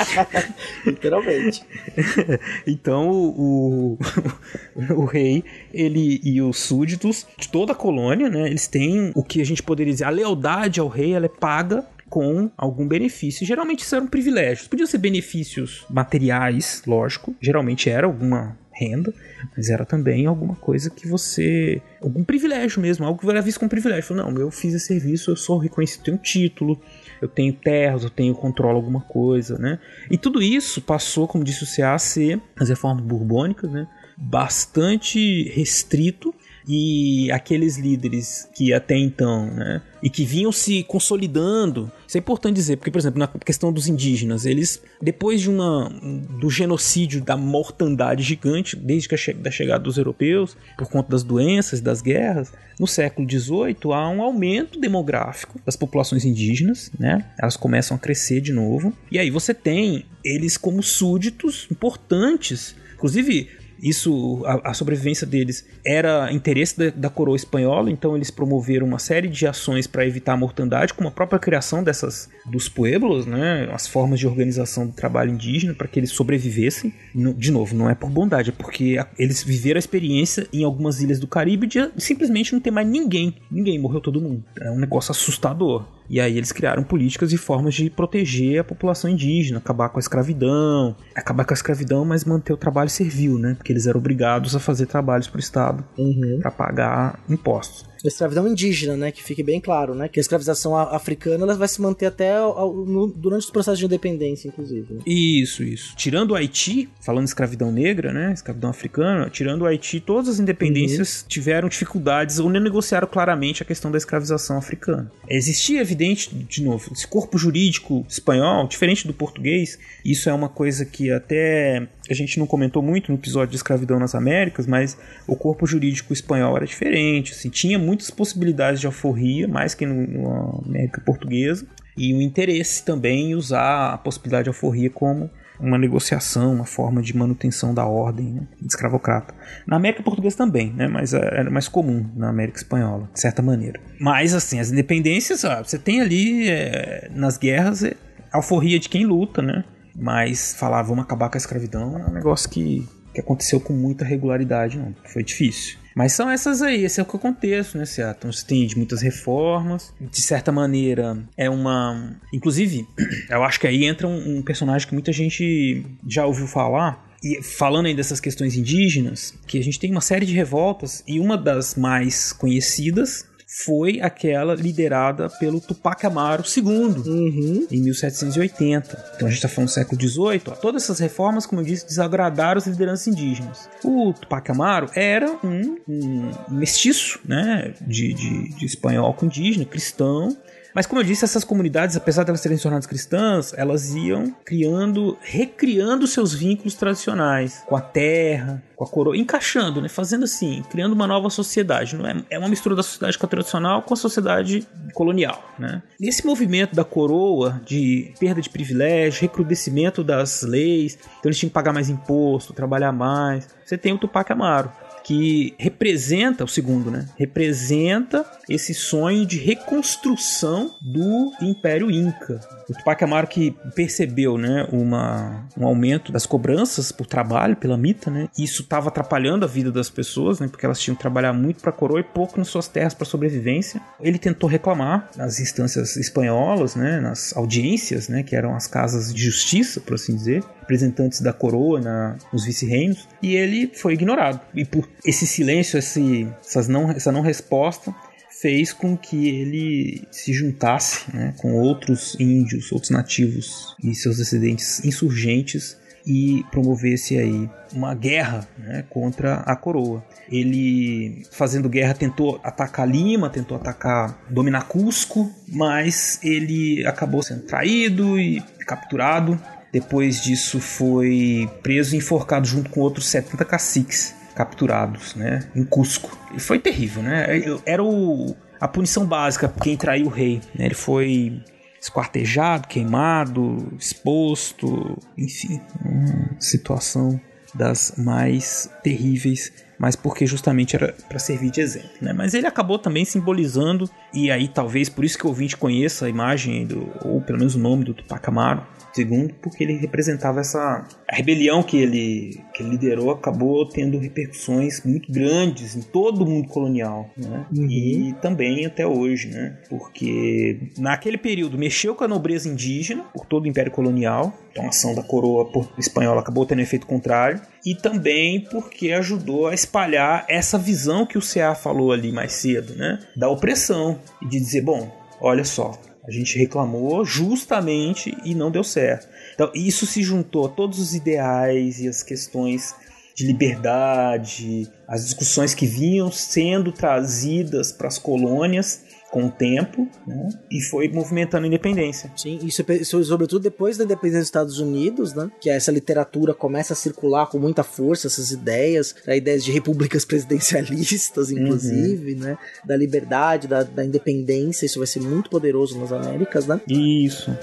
Literalmente. 0.86 1.64
então 2.64 3.10
o, 3.10 3.98
o, 4.96 5.04
rei, 5.04 5.42
ele 5.74 6.20
e 6.22 6.40
os 6.40 6.58
súditos 6.58 7.26
de 7.36 7.48
toda 7.48 7.72
a 7.72 7.74
colônia, 7.74 8.30
né? 8.30 8.46
Eles 8.46 8.68
têm 8.68 9.10
o 9.16 9.24
que 9.24 9.40
a 9.40 9.44
gente 9.44 9.64
poderia 9.64 9.92
dizer, 9.92 10.04
a 10.04 10.10
lealdade 10.10 10.78
ao 10.78 10.86
rei, 10.86 11.12
ela 11.12 11.26
é 11.26 11.28
paga 11.28 11.84
com 12.08 12.50
algum 12.56 12.86
benefício. 12.86 13.44
Geralmente 13.44 13.80
isso 13.80 13.96
eram 13.96 14.06
privilégios. 14.06 14.68
Podiam 14.68 14.86
ser 14.86 14.98
benefícios 14.98 15.84
materiais, 15.90 16.82
lógico. 16.86 17.34
Geralmente 17.40 17.90
era 17.90 18.06
alguma 18.06 18.56
renda, 18.80 19.12
mas 19.54 19.68
era 19.68 19.84
também 19.84 20.26
alguma 20.26 20.56
coisa 20.56 20.88
que 20.88 21.06
você. 21.06 21.82
algum 22.00 22.24
privilégio 22.24 22.80
mesmo, 22.80 23.04
algo 23.04 23.20
que 23.20 23.28
era 23.28 23.42
visto 23.42 23.58
como 23.58 23.68
privilégio. 23.68 24.16
Não, 24.16 24.30
eu 24.38 24.50
fiz 24.50 24.72
esse 24.72 24.86
serviço, 24.86 25.30
eu 25.30 25.36
sou 25.36 25.58
reconhecido, 25.58 26.04
tenho 26.04 26.16
título, 26.16 26.80
eu 27.20 27.28
tenho 27.28 27.52
terras, 27.52 28.04
eu 28.04 28.10
tenho 28.10 28.34
controlo 28.34 28.76
alguma 28.76 29.00
coisa, 29.00 29.58
né? 29.58 29.78
E 30.10 30.16
tudo 30.16 30.42
isso 30.42 30.80
passou, 30.80 31.28
como 31.28 31.44
disse 31.44 31.64
o 31.64 31.66
CA, 31.66 31.94
a 31.94 31.98
ser 31.98 32.40
as 32.58 32.70
reformas 32.70 33.04
borbônicas, 33.04 33.70
né? 33.70 33.86
Bastante 34.16 35.44
restrito 35.50 36.34
e 36.72 37.32
aqueles 37.32 37.76
líderes 37.76 38.48
que 38.54 38.72
até 38.72 38.96
então, 38.96 39.46
né, 39.46 39.82
e 40.00 40.08
que 40.08 40.24
vinham 40.24 40.52
se 40.52 40.84
consolidando. 40.84 41.90
Isso 42.06 42.16
é 42.16 42.20
importante 42.20 42.54
dizer, 42.54 42.76
porque, 42.76 42.92
por 42.92 42.98
exemplo, 42.98 43.18
na 43.18 43.26
questão 43.26 43.72
dos 43.72 43.88
indígenas, 43.88 44.46
eles, 44.46 44.80
depois 45.02 45.40
de 45.40 45.50
uma 45.50 45.90
do 46.38 46.48
genocídio, 46.48 47.22
da 47.22 47.36
mortandade 47.36 48.22
gigante, 48.22 48.76
desde 48.76 49.08
que 49.08 49.16
a 49.16 49.34
da 49.34 49.50
chegada 49.50 49.82
dos 49.82 49.98
europeus, 49.98 50.56
por 50.78 50.88
conta 50.88 51.10
das 51.10 51.24
doenças, 51.24 51.80
das 51.80 52.00
guerras, 52.00 52.52
no 52.78 52.86
século 52.86 53.28
XVIII 53.28 53.92
há 53.92 54.08
um 54.08 54.22
aumento 54.22 54.78
demográfico 54.78 55.60
das 55.66 55.74
populações 55.74 56.24
indígenas, 56.24 56.88
né? 56.96 57.26
Elas 57.36 57.56
começam 57.56 57.96
a 57.96 58.00
crescer 58.00 58.40
de 58.40 58.52
novo. 58.52 58.92
E 59.10 59.18
aí 59.18 59.28
você 59.28 59.52
tem 59.52 60.04
eles 60.24 60.56
como 60.56 60.84
súditos 60.84 61.66
importantes. 61.68 62.76
Inclusive, 62.94 63.48
isso, 63.82 64.42
a, 64.44 64.70
a, 64.70 64.74
sobrevivência 64.74 65.26
deles 65.26 65.66
era 65.84 66.32
interesse 66.32 66.78
da, 66.78 66.90
da, 66.90 67.10
coroa 67.10 67.36
espanhola, 67.36 67.90
então 67.90 68.14
eles 68.14 68.30
promoveram 68.30 68.86
uma 68.86 68.98
série 68.98 69.28
de 69.28 69.46
ações 69.46 69.86
para 69.86 70.06
evitar 70.06 70.34
a 70.34 70.36
mortandade, 70.36 70.94
como 70.94 71.08
a 71.08 71.12
própria 71.12 71.38
criação 71.38 71.82
dessas 71.82 72.28
dos 72.46 72.68
pueblos, 72.68 73.26
né, 73.26 73.68
as 73.72 73.86
formas 73.86 74.20
de 74.20 74.26
organização 74.26 74.86
do 74.86 74.92
trabalho 74.92 75.32
indígena 75.32 75.74
para 75.74 75.88
que 75.88 75.98
eles 75.98 76.10
sobrevivessem. 76.10 76.92
No, 77.14 77.32
de 77.34 77.50
novo, 77.50 77.74
não 77.74 77.88
é 77.88 77.94
por 77.94 78.10
bondade, 78.10 78.50
é 78.50 78.52
porque 78.52 78.98
a, 78.98 79.06
eles 79.18 79.42
viveram 79.42 79.78
a 79.78 79.80
experiência 79.80 80.46
em 80.52 80.64
algumas 80.64 81.00
ilhas 81.00 81.18
do 81.18 81.26
Caribe 81.26 81.66
de 81.66 81.90
simplesmente 81.96 82.52
não 82.52 82.60
ter 82.60 82.70
mais 82.70 82.86
ninguém, 82.86 83.34
ninguém 83.50 83.78
morreu 83.78 84.00
todo 84.00 84.20
mundo. 84.20 84.44
É 84.60 84.70
um 84.70 84.78
negócio 84.78 85.10
assustador. 85.10 85.99
E 86.10 86.20
aí 86.20 86.36
eles 86.36 86.50
criaram 86.50 86.82
políticas 86.82 87.32
e 87.32 87.38
formas 87.38 87.72
de 87.72 87.88
proteger 87.88 88.60
a 88.60 88.64
população 88.64 89.08
indígena, 89.08 89.58
acabar 89.58 89.88
com 89.88 89.98
a 89.98 90.00
escravidão, 90.00 90.96
acabar 91.14 91.44
com 91.44 91.52
a 91.52 91.54
escravidão, 91.54 92.04
mas 92.04 92.24
manter 92.24 92.52
o 92.52 92.56
trabalho 92.56 92.90
servil, 92.90 93.38
né? 93.38 93.54
Porque 93.54 93.72
eles 93.72 93.86
eram 93.86 94.00
obrigados 94.00 94.56
a 94.56 94.58
fazer 94.58 94.86
trabalhos 94.86 95.28
para 95.28 95.36
o 95.36 95.40
Estado 95.40 95.84
uhum. 95.96 96.40
para 96.42 96.50
pagar 96.50 97.20
impostos 97.28 97.89
escravidão 98.08 98.46
indígena, 98.48 98.96
né? 98.96 99.10
Que 99.10 99.22
fique 99.22 99.42
bem 99.42 99.60
claro, 99.60 99.94
né? 99.94 100.08
Que 100.08 100.18
a 100.18 100.22
escravização 100.22 100.76
africana 100.76 101.44
ela 101.44 101.54
vai 101.54 101.68
se 101.68 101.80
manter 101.80 102.06
até 102.06 102.36
ao, 102.36 102.74
no, 102.74 103.06
durante 103.06 103.44
os 103.44 103.50
processos 103.50 103.78
de 103.78 103.84
independência, 103.84 104.48
inclusive. 104.48 104.94
Né? 104.94 105.00
Isso, 105.06 105.62
isso. 105.62 105.94
Tirando 105.96 106.32
o 106.32 106.34
Haiti, 106.34 106.88
falando 107.00 107.24
de 107.24 107.30
escravidão 107.30 107.70
negra, 107.70 108.12
né? 108.12 108.32
Escravidão 108.32 108.70
africana, 108.70 109.28
tirando 109.30 109.62
o 109.62 109.66
Haiti, 109.66 110.00
todas 110.00 110.28
as 110.28 110.40
independências 110.40 111.22
uhum. 111.22 111.28
tiveram 111.28 111.68
dificuldades 111.68 112.38
ou 112.38 112.48
nem 112.48 112.62
negociaram 112.62 113.06
claramente 113.06 113.62
a 113.62 113.66
questão 113.66 113.90
da 113.90 113.98
escravização 113.98 114.56
africana. 114.56 115.10
Existia, 115.28 115.80
evidente, 115.80 116.34
de 116.34 116.62
novo, 116.62 116.92
esse 116.92 117.06
corpo 117.06 117.38
jurídico 117.38 118.04
espanhol, 118.08 118.66
diferente 118.66 119.06
do 119.06 119.14
português, 119.14 119.78
isso 120.04 120.28
é 120.28 120.32
uma 120.32 120.48
coisa 120.48 120.84
que 120.84 121.10
até 121.10 121.88
a 122.10 122.14
gente 122.14 122.38
não 122.38 122.46
comentou 122.46 122.82
muito 122.82 123.12
no 123.12 123.18
episódio 123.18 123.50
de 123.50 123.56
escravidão 123.56 123.98
nas 123.98 124.14
Américas, 124.14 124.66
mas 124.66 124.98
o 125.26 125.36
corpo 125.36 125.66
jurídico 125.66 126.12
espanhol 126.12 126.56
era 126.56 126.66
diferente, 126.66 127.32
assim, 127.32 127.48
tinha 127.48 127.78
muitas 127.78 128.10
possibilidades 128.10 128.80
de 128.80 128.86
alforria, 128.86 129.46
mais 129.46 129.74
que 129.74 129.86
na 129.86 130.60
América 130.66 131.00
Portuguesa, 131.00 131.66
e 131.96 132.12
o 132.14 132.20
interesse 132.20 132.84
também 132.84 133.30
em 133.30 133.34
usar 133.34 133.94
a 133.94 133.98
possibilidade 133.98 134.44
de 134.44 134.48
alforria 134.50 134.90
como 134.90 135.30
uma 135.60 135.78
negociação, 135.78 136.54
uma 136.54 136.64
forma 136.64 137.02
de 137.02 137.14
manutenção 137.14 137.74
da 137.74 137.84
ordem 137.84 138.32
né, 138.32 138.48
escravocrata. 138.66 139.34
Na 139.66 139.76
América 139.76 140.02
Portuguesa 140.02 140.36
também, 140.36 140.72
né, 140.72 140.88
mas 140.88 141.12
é, 141.12 141.18
era 141.18 141.50
mais 141.50 141.68
comum 141.68 142.08
na 142.16 142.30
América 142.30 142.58
Espanhola, 142.58 143.08
de 143.12 143.20
certa 143.20 143.42
maneira. 143.42 143.78
Mas, 144.00 144.34
assim, 144.34 144.58
as 144.58 144.72
independências, 144.72 145.44
ó, 145.44 145.62
você 145.62 145.78
tem 145.78 146.00
ali 146.00 146.48
é, 146.48 147.10
nas 147.14 147.36
guerras 147.36 147.84
é, 147.84 147.94
alforria 148.32 148.78
de 148.78 148.88
quem 148.88 149.04
luta, 149.04 149.42
né? 149.42 149.64
Mas 150.00 150.54
falar 150.54 150.82
vamos 150.82 151.04
acabar 151.04 151.28
com 151.28 151.36
a 151.36 151.38
escravidão 151.38 151.98
é 151.98 152.06
um 152.06 152.12
negócio 152.12 152.48
que, 152.48 152.88
que 153.12 153.20
aconteceu 153.20 153.60
com 153.60 153.74
muita 153.74 154.04
regularidade, 154.04 154.78
não. 154.78 154.94
Foi 155.04 155.22
difícil. 155.22 155.78
Mas 155.94 156.12
são 156.12 156.30
essas 156.30 156.62
aí, 156.62 156.84
esse 156.84 157.00
é 157.00 157.02
o 157.02 157.06
que 157.06 157.14
eu 157.14 157.20
contexto, 157.20 157.76
né? 157.76 157.84
Então 158.16 158.32
você 158.32 158.46
tem 158.46 158.66
de 158.66 158.76
muitas 158.76 159.02
reformas, 159.02 159.92
de 160.00 160.22
certa 160.22 160.50
maneira 160.50 161.18
é 161.36 161.50
uma. 161.50 162.16
Inclusive, 162.32 162.86
eu 163.28 163.42
acho 163.42 163.60
que 163.60 163.66
aí 163.66 163.84
entra 163.84 164.06
um, 164.06 164.38
um 164.38 164.42
personagem 164.42 164.88
que 164.88 164.94
muita 164.94 165.12
gente 165.12 165.84
já 166.06 166.24
ouviu 166.24 166.46
falar, 166.46 167.10
e 167.22 167.42
falando 167.42 167.86
aí 167.86 167.94
dessas 167.94 168.18
questões 168.18 168.56
indígenas, 168.56 169.34
que 169.46 169.58
a 169.58 169.62
gente 169.62 169.78
tem 169.78 169.90
uma 169.90 170.00
série 170.00 170.24
de 170.24 170.32
revoltas 170.32 171.04
e 171.06 171.20
uma 171.20 171.36
das 171.36 171.74
mais 171.74 172.32
conhecidas 172.32 173.26
foi 173.52 174.00
aquela 174.00 174.54
liderada 174.54 175.28
pelo 175.28 175.60
Tupac 175.60 176.06
Amaru 176.06 176.44
II, 176.56 176.64
uhum. 176.64 177.66
em 177.68 177.82
1780. 177.82 179.12
Então 179.16 179.26
a 179.26 179.30
gente 179.30 179.38
está 179.38 179.48
falando 179.48 179.68
do 179.68 179.72
século 179.72 180.00
XVIII. 180.00 180.42
Ó, 180.46 180.50
todas 180.52 180.84
essas 180.84 181.00
reformas, 181.00 181.46
como 181.46 181.60
eu 181.60 181.64
disse, 181.64 181.84
desagradaram 181.84 182.58
as 182.58 182.66
lideranças 182.68 183.08
indígenas. 183.08 183.68
O 183.82 184.12
Tupac 184.12 184.48
Amaru 184.52 184.88
era 184.94 185.32
um, 185.42 185.78
um 185.88 186.32
mestiço, 186.48 187.18
né, 187.24 187.74
de, 187.80 188.14
de, 188.14 188.54
de 188.54 188.66
espanhol 188.66 189.12
com 189.14 189.26
indígena, 189.26 189.64
cristão, 189.64 190.36
mas 190.74 190.86
como 190.86 191.00
eu 191.00 191.04
disse, 191.04 191.24
essas 191.24 191.44
comunidades, 191.44 191.96
apesar 191.96 192.24
de 192.24 192.30
elas 192.30 192.40
serem 192.40 192.58
tornadas 192.58 192.86
cristãs, 192.86 193.52
elas 193.56 193.94
iam 193.94 194.34
criando, 194.44 195.16
recriando 195.20 196.06
seus 196.06 196.32
vínculos 196.32 196.74
tradicionais 196.74 197.62
com 197.66 197.76
a 197.76 197.80
terra, 197.80 198.62
com 198.76 198.84
a 198.84 198.86
coroa, 198.86 199.16
encaixando, 199.16 199.80
né? 199.80 199.88
Fazendo 199.88 200.24
assim, 200.24 200.62
criando 200.70 200.92
uma 200.92 201.06
nova 201.06 201.28
sociedade. 201.28 201.96
Não 201.96 202.06
é, 202.06 202.24
é 202.30 202.38
uma 202.38 202.48
mistura 202.48 202.74
da 202.74 202.82
sociedade 202.82 203.18
tradicional 203.18 203.82
com 203.82 203.94
a 203.94 203.96
sociedade 203.96 204.66
colonial, 204.94 205.54
né? 205.58 205.82
Esse 206.00 206.24
movimento 206.24 206.74
da 206.74 206.84
coroa 206.84 207.60
de 207.64 208.14
perda 208.18 208.40
de 208.40 208.48
privilégio, 208.48 209.22
recrudescimento 209.22 210.02
das 210.02 210.42
leis, 210.42 210.98
então 211.18 211.28
eles 211.28 211.38
tinham 211.38 211.50
que 211.50 211.54
pagar 211.54 211.72
mais 211.72 211.88
imposto, 211.88 212.52
trabalhar 212.52 212.92
mais. 212.92 213.48
Você 213.64 213.76
tem 213.76 213.92
o 213.92 213.98
Tupac 213.98 214.32
Amaro 214.32 214.72
que 215.02 215.54
representa, 215.58 216.44
o 216.44 216.48
segundo, 216.48 216.90
né? 216.90 217.06
Representa 217.16 218.24
esse 218.50 218.74
sonho 218.74 219.24
de 219.24 219.38
reconstrução 219.38 220.74
do 220.80 221.32
Império 221.40 221.88
Inca. 221.88 222.40
O 222.68 222.74
Tupac 222.74 223.02
Amaru 223.04 223.28
que 223.28 223.54
percebeu, 223.74 224.36
né, 224.36 224.66
uma, 224.72 225.46
um 225.56 225.64
aumento 225.64 226.10
das 226.10 226.26
cobranças 226.26 226.90
por 226.90 227.06
trabalho 227.06 227.56
pela 227.56 227.78
mita, 227.78 228.10
né? 228.10 228.28
Isso 228.36 228.62
estava 228.62 228.88
atrapalhando 228.88 229.44
a 229.44 229.48
vida 229.48 229.70
das 229.70 229.88
pessoas, 229.88 230.40
né? 230.40 230.48
Porque 230.48 230.66
elas 230.66 230.80
tinham 230.80 230.96
que 230.96 231.00
trabalhar 231.00 231.32
muito 231.32 231.60
para 231.60 231.70
a 231.70 231.72
coroa 231.72 232.00
e 232.00 232.04
pouco 232.04 232.38
nas 232.38 232.48
suas 232.48 232.66
terras 232.66 232.92
para 232.92 233.06
sobrevivência. 233.06 233.80
Ele 234.00 234.18
tentou 234.18 234.48
reclamar 234.48 235.08
nas 235.16 235.38
instâncias 235.38 235.96
espanholas, 235.96 236.74
né, 236.74 237.00
nas 237.00 237.36
audiências, 237.36 238.08
né, 238.08 238.22
que 238.22 238.34
eram 238.34 238.54
as 238.54 238.66
casas 238.66 239.14
de 239.14 239.22
justiça, 239.22 239.80
por 239.80 239.94
assim 239.94 240.14
dizer, 240.14 240.42
representantes 240.60 241.20
da 241.20 241.32
coroa 241.32 241.80
na, 241.80 242.16
nos 242.32 242.44
vice-reinos, 242.44 243.08
e 243.22 243.34
ele 243.34 243.70
foi 243.74 243.94
ignorado. 243.94 244.40
E 244.54 244.64
por 244.64 244.88
esse 245.04 245.26
silêncio, 245.26 245.78
esse, 245.78 246.28
essas 246.44 246.68
não, 246.68 246.90
essa 246.90 247.10
não 247.10 247.20
resposta, 247.20 247.94
fez 248.40 248.72
com 248.72 248.96
que 248.96 249.28
ele 249.28 250.02
se 250.10 250.32
juntasse 250.32 251.04
né, 251.14 251.34
com 251.36 251.52
outros 251.52 252.16
índios, 252.18 252.72
outros 252.72 252.90
nativos 252.90 253.76
e 253.82 253.94
seus 253.94 254.16
descendentes 254.16 254.82
insurgentes 254.84 255.78
e 256.06 256.42
promovesse 256.50 257.18
aí 257.18 257.48
uma 257.74 257.94
guerra 257.94 258.48
né, 258.58 258.84
contra 258.88 259.34
a 259.40 259.54
coroa. 259.54 260.02
Ele, 260.30 261.22
fazendo 261.30 261.68
guerra, 261.68 261.92
tentou 261.92 262.40
atacar 262.42 262.88
Lima, 262.88 263.28
tentou 263.28 263.58
atacar, 263.58 264.18
dominar 264.30 264.66
Cusco, 264.66 265.30
mas 265.46 266.18
ele 266.24 266.86
acabou 266.86 267.22
sendo 267.22 267.42
traído 267.42 268.18
e 268.18 268.40
capturado. 268.66 269.38
Depois 269.70 270.20
disso, 270.22 270.58
foi 270.58 271.48
preso 271.62 271.94
e 271.94 271.98
enforcado 271.98 272.46
junto 272.46 272.70
com 272.70 272.80
outros 272.80 273.06
70 273.08 273.44
caciques 273.44 274.19
capturados, 274.34 275.14
né, 275.14 275.48
em 275.54 275.64
Cusco. 275.64 276.16
E 276.34 276.40
foi 276.40 276.58
terrível, 276.58 277.02
né? 277.02 277.26
Era 277.66 277.82
o, 277.82 278.36
a 278.60 278.68
punição 278.68 279.04
básica 279.06 279.52
quem 279.62 279.76
traiu 279.76 280.06
o 280.06 280.10
rei. 280.10 280.40
Né? 280.54 280.66
Ele 280.66 280.74
foi 280.74 281.42
esquartejado, 281.80 282.68
queimado, 282.68 283.72
exposto, 283.78 284.98
enfim, 285.16 285.60
uma 285.82 286.36
situação 286.38 287.18
das 287.54 287.94
mais 287.96 288.70
terríveis, 288.82 289.52
mas 289.78 289.96
porque 289.96 290.26
justamente 290.26 290.76
era 290.76 290.94
para 291.08 291.18
servir 291.18 291.50
de 291.50 291.60
exemplo, 291.60 291.90
né? 292.00 292.12
Mas 292.12 292.34
ele 292.34 292.46
acabou 292.46 292.78
também 292.78 293.04
simbolizando 293.04 293.90
e 294.12 294.30
aí 294.30 294.46
talvez 294.46 294.88
por 294.88 295.04
isso 295.04 295.18
que 295.18 295.24
o 295.24 295.28
ouvinte 295.28 295.56
conheça 295.56 296.06
a 296.06 296.08
imagem 296.08 296.66
do 296.66 296.92
ou 297.02 297.20
pelo 297.20 297.38
menos 297.38 297.54
o 297.54 297.58
nome 297.58 297.84
do 297.84 297.94
Tupac 297.94 298.28
Amaru, 298.28 298.62
Segundo, 298.92 299.34
porque 299.34 299.62
ele 299.62 299.74
representava 299.74 300.40
essa 300.40 300.86
a 301.08 301.16
rebelião 301.16 301.62
que 301.62 301.76
ele, 301.76 302.40
que 302.54 302.62
ele 302.62 302.70
liderou 302.70 303.10
acabou 303.10 303.66
tendo 303.66 303.98
repercussões 303.98 304.82
muito 304.84 305.10
grandes 305.12 305.76
em 305.76 305.82
todo 305.82 306.22
o 306.22 306.28
mundo 306.28 306.48
colonial, 306.48 307.10
né? 307.16 307.46
Uhum. 307.56 307.66
E 307.70 308.14
também 308.20 308.66
até 308.66 308.86
hoje, 308.86 309.28
né? 309.28 309.58
Porque 309.68 310.58
naquele 310.78 311.18
período 311.18 311.58
mexeu 311.58 311.94
com 311.94 312.04
a 312.04 312.08
nobreza 312.08 312.48
indígena 312.48 313.04
por 313.14 313.26
todo 313.26 313.44
o 313.44 313.48
Império 313.48 313.72
Colonial, 313.72 314.32
então 314.50 314.64
a 314.64 314.68
ação 314.68 314.94
da 314.94 315.02
coroa 315.02 315.50
espanhola 315.78 316.20
acabou 316.20 316.44
tendo 316.46 316.60
efeito 316.60 316.86
contrário, 316.86 317.40
e 317.64 317.74
também 317.74 318.40
porque 318.40 318.92
ajudou 318.92 319.46
a 319.46 319.54
espalhar 319.54 320.24
essa 320.28 320.58
visão 320.58 321.06
que 321.06 321.18
o 321.18 321.22
CA 321.22 321.54
falou 321.54 321.92
ali 321.92 322.10
mais 322.12 322.32
cedo, 322.32 322.74
né? 322.74 322.98
Da 323.16 323.28
opressão 323.28 323.98
e 324.22 324.26
de 324.26 324.38
dizer, 324.38 324.62
bom, 324.62 324.90
olha 325.20 325.44
só, 325.44 325.78
a 326.10 326.12
gente 326.12 326.36
reclamou 326.36 327.04
justamente 327.04 328.16
e 328.24 328.34
não 328.34 328.50
deu 328.50 328.64
certo. 328.64 329.08
Então, 329.32 329.50
isso 329.54 329.86
se 329.86 330.02
juntou 330.02 330.46
a 330.46 330.48
todos 330.48 330.80
os 330.80 330.92
ideais 330.92 331.78
e 331.78 331.86
as 331.86 332.02
questões 332.02 332.74
de 333.14 333.24
liberdade, 333.24 334.68
as 334.88 335.04
discussões 335.04 335.54
que 335.54 335.66
vinham 335.66 336.10
sendo 336.10 336.72
trazidas 336.72 337.70
para 337.70 337.86
as 337.86 337.96
colônias 337.96 338.82
com 339.10 339.26
o 339.26 339.30
tempo, 339.30 339.88
né? 340.06 340.28
E 340.50 340.62
foi 340.62 340.88
movimentando 340.88 341.44
a 341.44 341.48
independência. 341.48 342.10
Sim, 342.16 342.38
isso, 342.42 342.64
isso 342.72 343.02
sobretudo 343.04 343.42
depois 343.42 343.76
da 343.76 343.84
independência 343.84 344.20
dos 344.20 344.28
Estados 344.28 344.58
Unidos, 344.60 345.12
né? 345.14 345.30
Que 345.40 345.50
essa 345.50 345.72
literatura 345.72 346.32
começa 346.32 346.72
a 346.72 346.76
circular 346.76 347.26
com 347.26 347.38
muita 347.38 347.64
força, 347.64 348.06
essas 348.06 348.30
ideias, 348.30 348.94
a 349.06 349.16
ideias 349.16 349.44
de 349.44 349.50
repúblicas 349.50 350.04
presidencialistas, 350.06 351.30
inclusive, 351.30 352.14
uhum. 352.14 352.20
né? 352.20 352.38
Da 352.64 352.76
liberdade, 352.76 353.48
da, 353.48 353.64
da 353.64 353.84
independência, 353.84 354.64
isso 354.64 354.78
vai 354.78 354.86
ser 354.86 355.00
muito 355.00 355.28
poderoso 355.28 355.78
nas 355.78 355.92
Américas, 355.92 356.46
né? 356.46 356.60
Isso. 356.68 357.36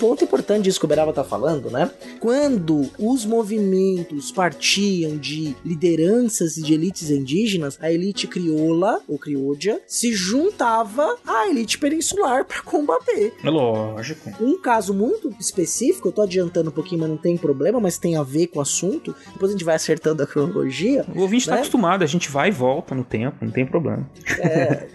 Ponto 0.00 0.24
importante 0.24 0.64
disso 0.64 0.80
que 0.80 0.86
o 0.86 0.88
Beraba 0.88 1.12
tá 1.12 1.22
falando, 1.22 1.70
né? 1.70 1.90
Quando 2.18 2.88
os 2.98 3.26
movimentos 3.26 4.32
partiam 4.32 5.18
de 5.18 5.54
lideranças 5.62 6.56
e 6.56 6.62
de 6.62 6.72
elites 6.72 7.10
indígenas, 7.10 7.78
a 7.80 7.92
elite 7.92 8.26
crioula, 8.26 9.02
ou 9.06 9.18
crioudia, 9.18 9.78
se 9.86 10.14
juntava 10.14 11.18
à 11.26 11.48
elite 11.48 11.78
peninsular 11.78 12.46
para 12.46 12.62
combater. 12.62 13.34
É 13.44 13.50
lógico. 13.50 14.30
Um 14.40 14.58
caso 14.58 14.94
muito 14.94 15.30
específico, 15.38 16.08
eu 16.08 16.12
tô 16.12 16.22
adiantando 16.22 16.70
um 16.70 16.72
pouquinho, 16.72 17.02
mas 17.02 17.10
não 17.10 17.18
tem 17.18 17.36
problema, 17.36 17.78
mas 17.78 17.98
tem 17.98 18.16
a 18.16 18.22
ver 18.22 18.46
com 18.46 18.58
o 18.58 18.62
assunto. 18.62 19.14
Depois 19.32 19.50
a 19.50 19.52
gente 19.52 19.64
vai 19.64 19.74
acertando 19.74 20.22
a 20.22 20.26
cronologia. 20.26 21.04
O 21.14 21.20
ouvinte 21.20 21.44
tá 21.44 21.52
né? 21.52 21.56
tá 21.58 21.60
acostumado, 21.60 22.02
a 22.02 22.06
gente 22.06 22.30
vai 22.30 22.48
e 22.48 22.52
volta 22.52 22.94
no 22.94 23.04
tempo, 23.04 23.36
não 23.44 23.52
tem 23.52 23.66
problema. 23.66 24.08
É, 24.38 24.86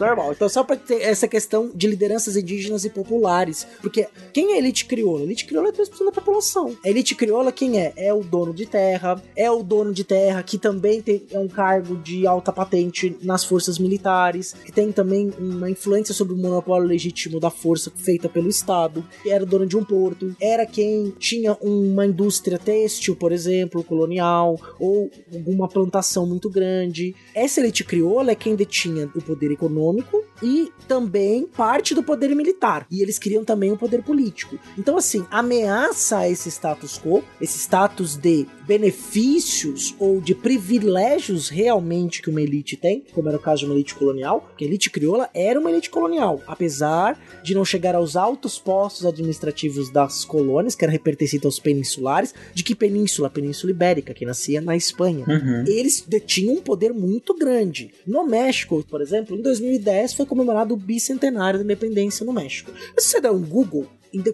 normal. 0.00 0.32
Então, 0.32 0.48
só 0.48 0.64
para 0.64 0.76
ter 0.76 1.02
essa 1.02 1.28
questão 1.28 1.70
de 1.74 1.86
lideranças 1.86 2.34
indígenas 2.34 2.86
e 2.86 2.90
populares. 2.90 3.66
Porque 3.82 4.08
quem 4.38 4.52
é 4.52 4.54
a 4.54 4.58
elite 4.58 4.84
crioula? 4.84 5.22
A 5.22 5.24
elite 5.24 5.44
crioula 5.46 5.70
é 5.70 5.72
3% 5.72 6.04
da 6.04 6.12
população. 6.12 6.76
A 6.84 6.88
elite 6.88 7.16
crioula 7.16 7.50
quem 7.50 7.80
é? 7.80 7.92
É 7.96 8.14
o 8.14 8.22
dono 8.22 8.54
de 8.54 8.66
terra, 8.66 9.20
é 9.34 9.50
o 9.50 9.64
dono 9.64 9.92
de 9.92 10.04
terra 10.04 10.44
que 10.44 10.56
também 10.56 11.02
tem 11.02 11.26
é 11.32 11.38
um 11.40 11.48
cargo 11.48 11.96
de 11.96 12.24
alta 12.24 12.52
patente 12.52 13.16
nas 13.20 13.42
forças 13.42 13.80
militares, 13.80 14.54
que 14.64 14.70
tem 14.70 14.92
também 14.92 15.32
uma 15.40 15.68
influência 15.68 16.14
sobre 16.14 16.34
o 16.34 16.36
monopólio 16.36 16.86
legítimo 16.86 17.40
da 17.40 17.50
força 17.50 17.90
feita 17.96 18.28
pelo 18.28 18.48
Estado, 18.48 19.04
era 19.26 19.44
dono 19.44 19.66
de 19.66 19.76
um 19.76 19.82
porto, 19.84 20.36
era 20.40 20.64
quem 20.64 21.12
tinha 21.18 21.54
uma 21.60 22.06
indústria 22.06 22.60
têxtil, 22.60 23.16
por 23.16 23.32
exemplo, 23.32 23.82
colonial, 23.82 24.56
ou 24.78 25.10
alguma 25.34 25.66
plantação 25.66 26.24
muito 26.24 26.48
grande. 26.48 27.12
Essa 27.34 27.58
elite 27.58 27.82
crioula 27.82 28.30
é 28.30 28.36
quem 28.36 28.54
detinha 28.54 29.10
o 29.16 29.20
poder 29.20 29.50
econômico 29.50 30.22
e 30.40 30.70
também 30.86 31.44
parte 31.44 31.92
do 31.92 32.04
poder 32.04 32.32
militar. 32.36 32.86
E 32.88 33.02
eles 33.02 33.18
queriam 33.18 33.44
também 33.44 33.72
o 33.72 33.76
poder 33.76 34.04
político. 34.04 34.27
Então, 34.76 34.96
assim, 34.96 35.26
ameaça 35.30 36.28
esse 36.28 36.50
status 36.50 36.98
quo, 36.98 37.22
esse 37.40 37.58
status 37.58 38.16
de 38.16 38.46
benefícios 38.66 39.94
ou 39.98 40.20
de 40.20 40.34
privilégios 40.34 41.48
realmente 41.48 42.20
que 42.20 42.28
uma 42.28 42.42
elite 42.42 42.76
tem, 42.76 43.02
como 43.12 43.28
era 43.28 43.38
o 43.38 43.40
caso 43.40 43.60
de 43.60 43.66
uma 43.66 43.74
elite 43.74 43.94
colonial, 43.94 44.50
que 44.56 44.64
a 44.64 44.68
elite 44.68 44.90
crioula 44.90 45.30
era 45.32 45.58
uma 45.58 45.70
elite 45.70 45.88
colonial, 45.88 46.42
apesar 46.46 47.18
de 47.42 47.54
não 47.54 47.64
chegar 47.64 47.94
aos 47.94 48.14
altos 48.14 48.58
postos 48.58 49.06
administrativos 49.06 49.90
das 49.90 50.24
colônias, 50.24 50.74
que 50.74 50.84
era 50.84 50.92
repertencido 50.92 51.48
aos 51.48 51.58
peninsulares, 51.58 52.34
de 52.52 52.62
que 52.62 52.74
península? 52.74 53.30
Península 53.30 53.70
Ibérica, 53.70 54.12
que 54.12 54.26
nascia 54.26 54.60
na 54.60 54.76
Espanha. 54.76 55.24
Uhum. 55.26 55.64
Eles 55.66 56.04
detinham 56.06 56.56
um 56.56 56.60
poder 56.60 56.92
muito 56.92 57.34
grande. 57.34 57.90
No 58.06 58.26
México, 58.26 58.84
por 58.88 59.00
exemplo, 59.00 59.36
em 59.36 59.42
2010 59.42 60.12
foi 60.12 60.26
comemorado 60.26 60.74
o 60.74 60.76
bicentenário 60.76 61.58
da 61.58 61.64
independência 61.64 62.26
no 62.26 62.32
México. 62.32 62.70
Se 62.98 63.08
você 63.08 63.20
der 63.20 63.30
um 63.30 63.42
Google 63.42 63.86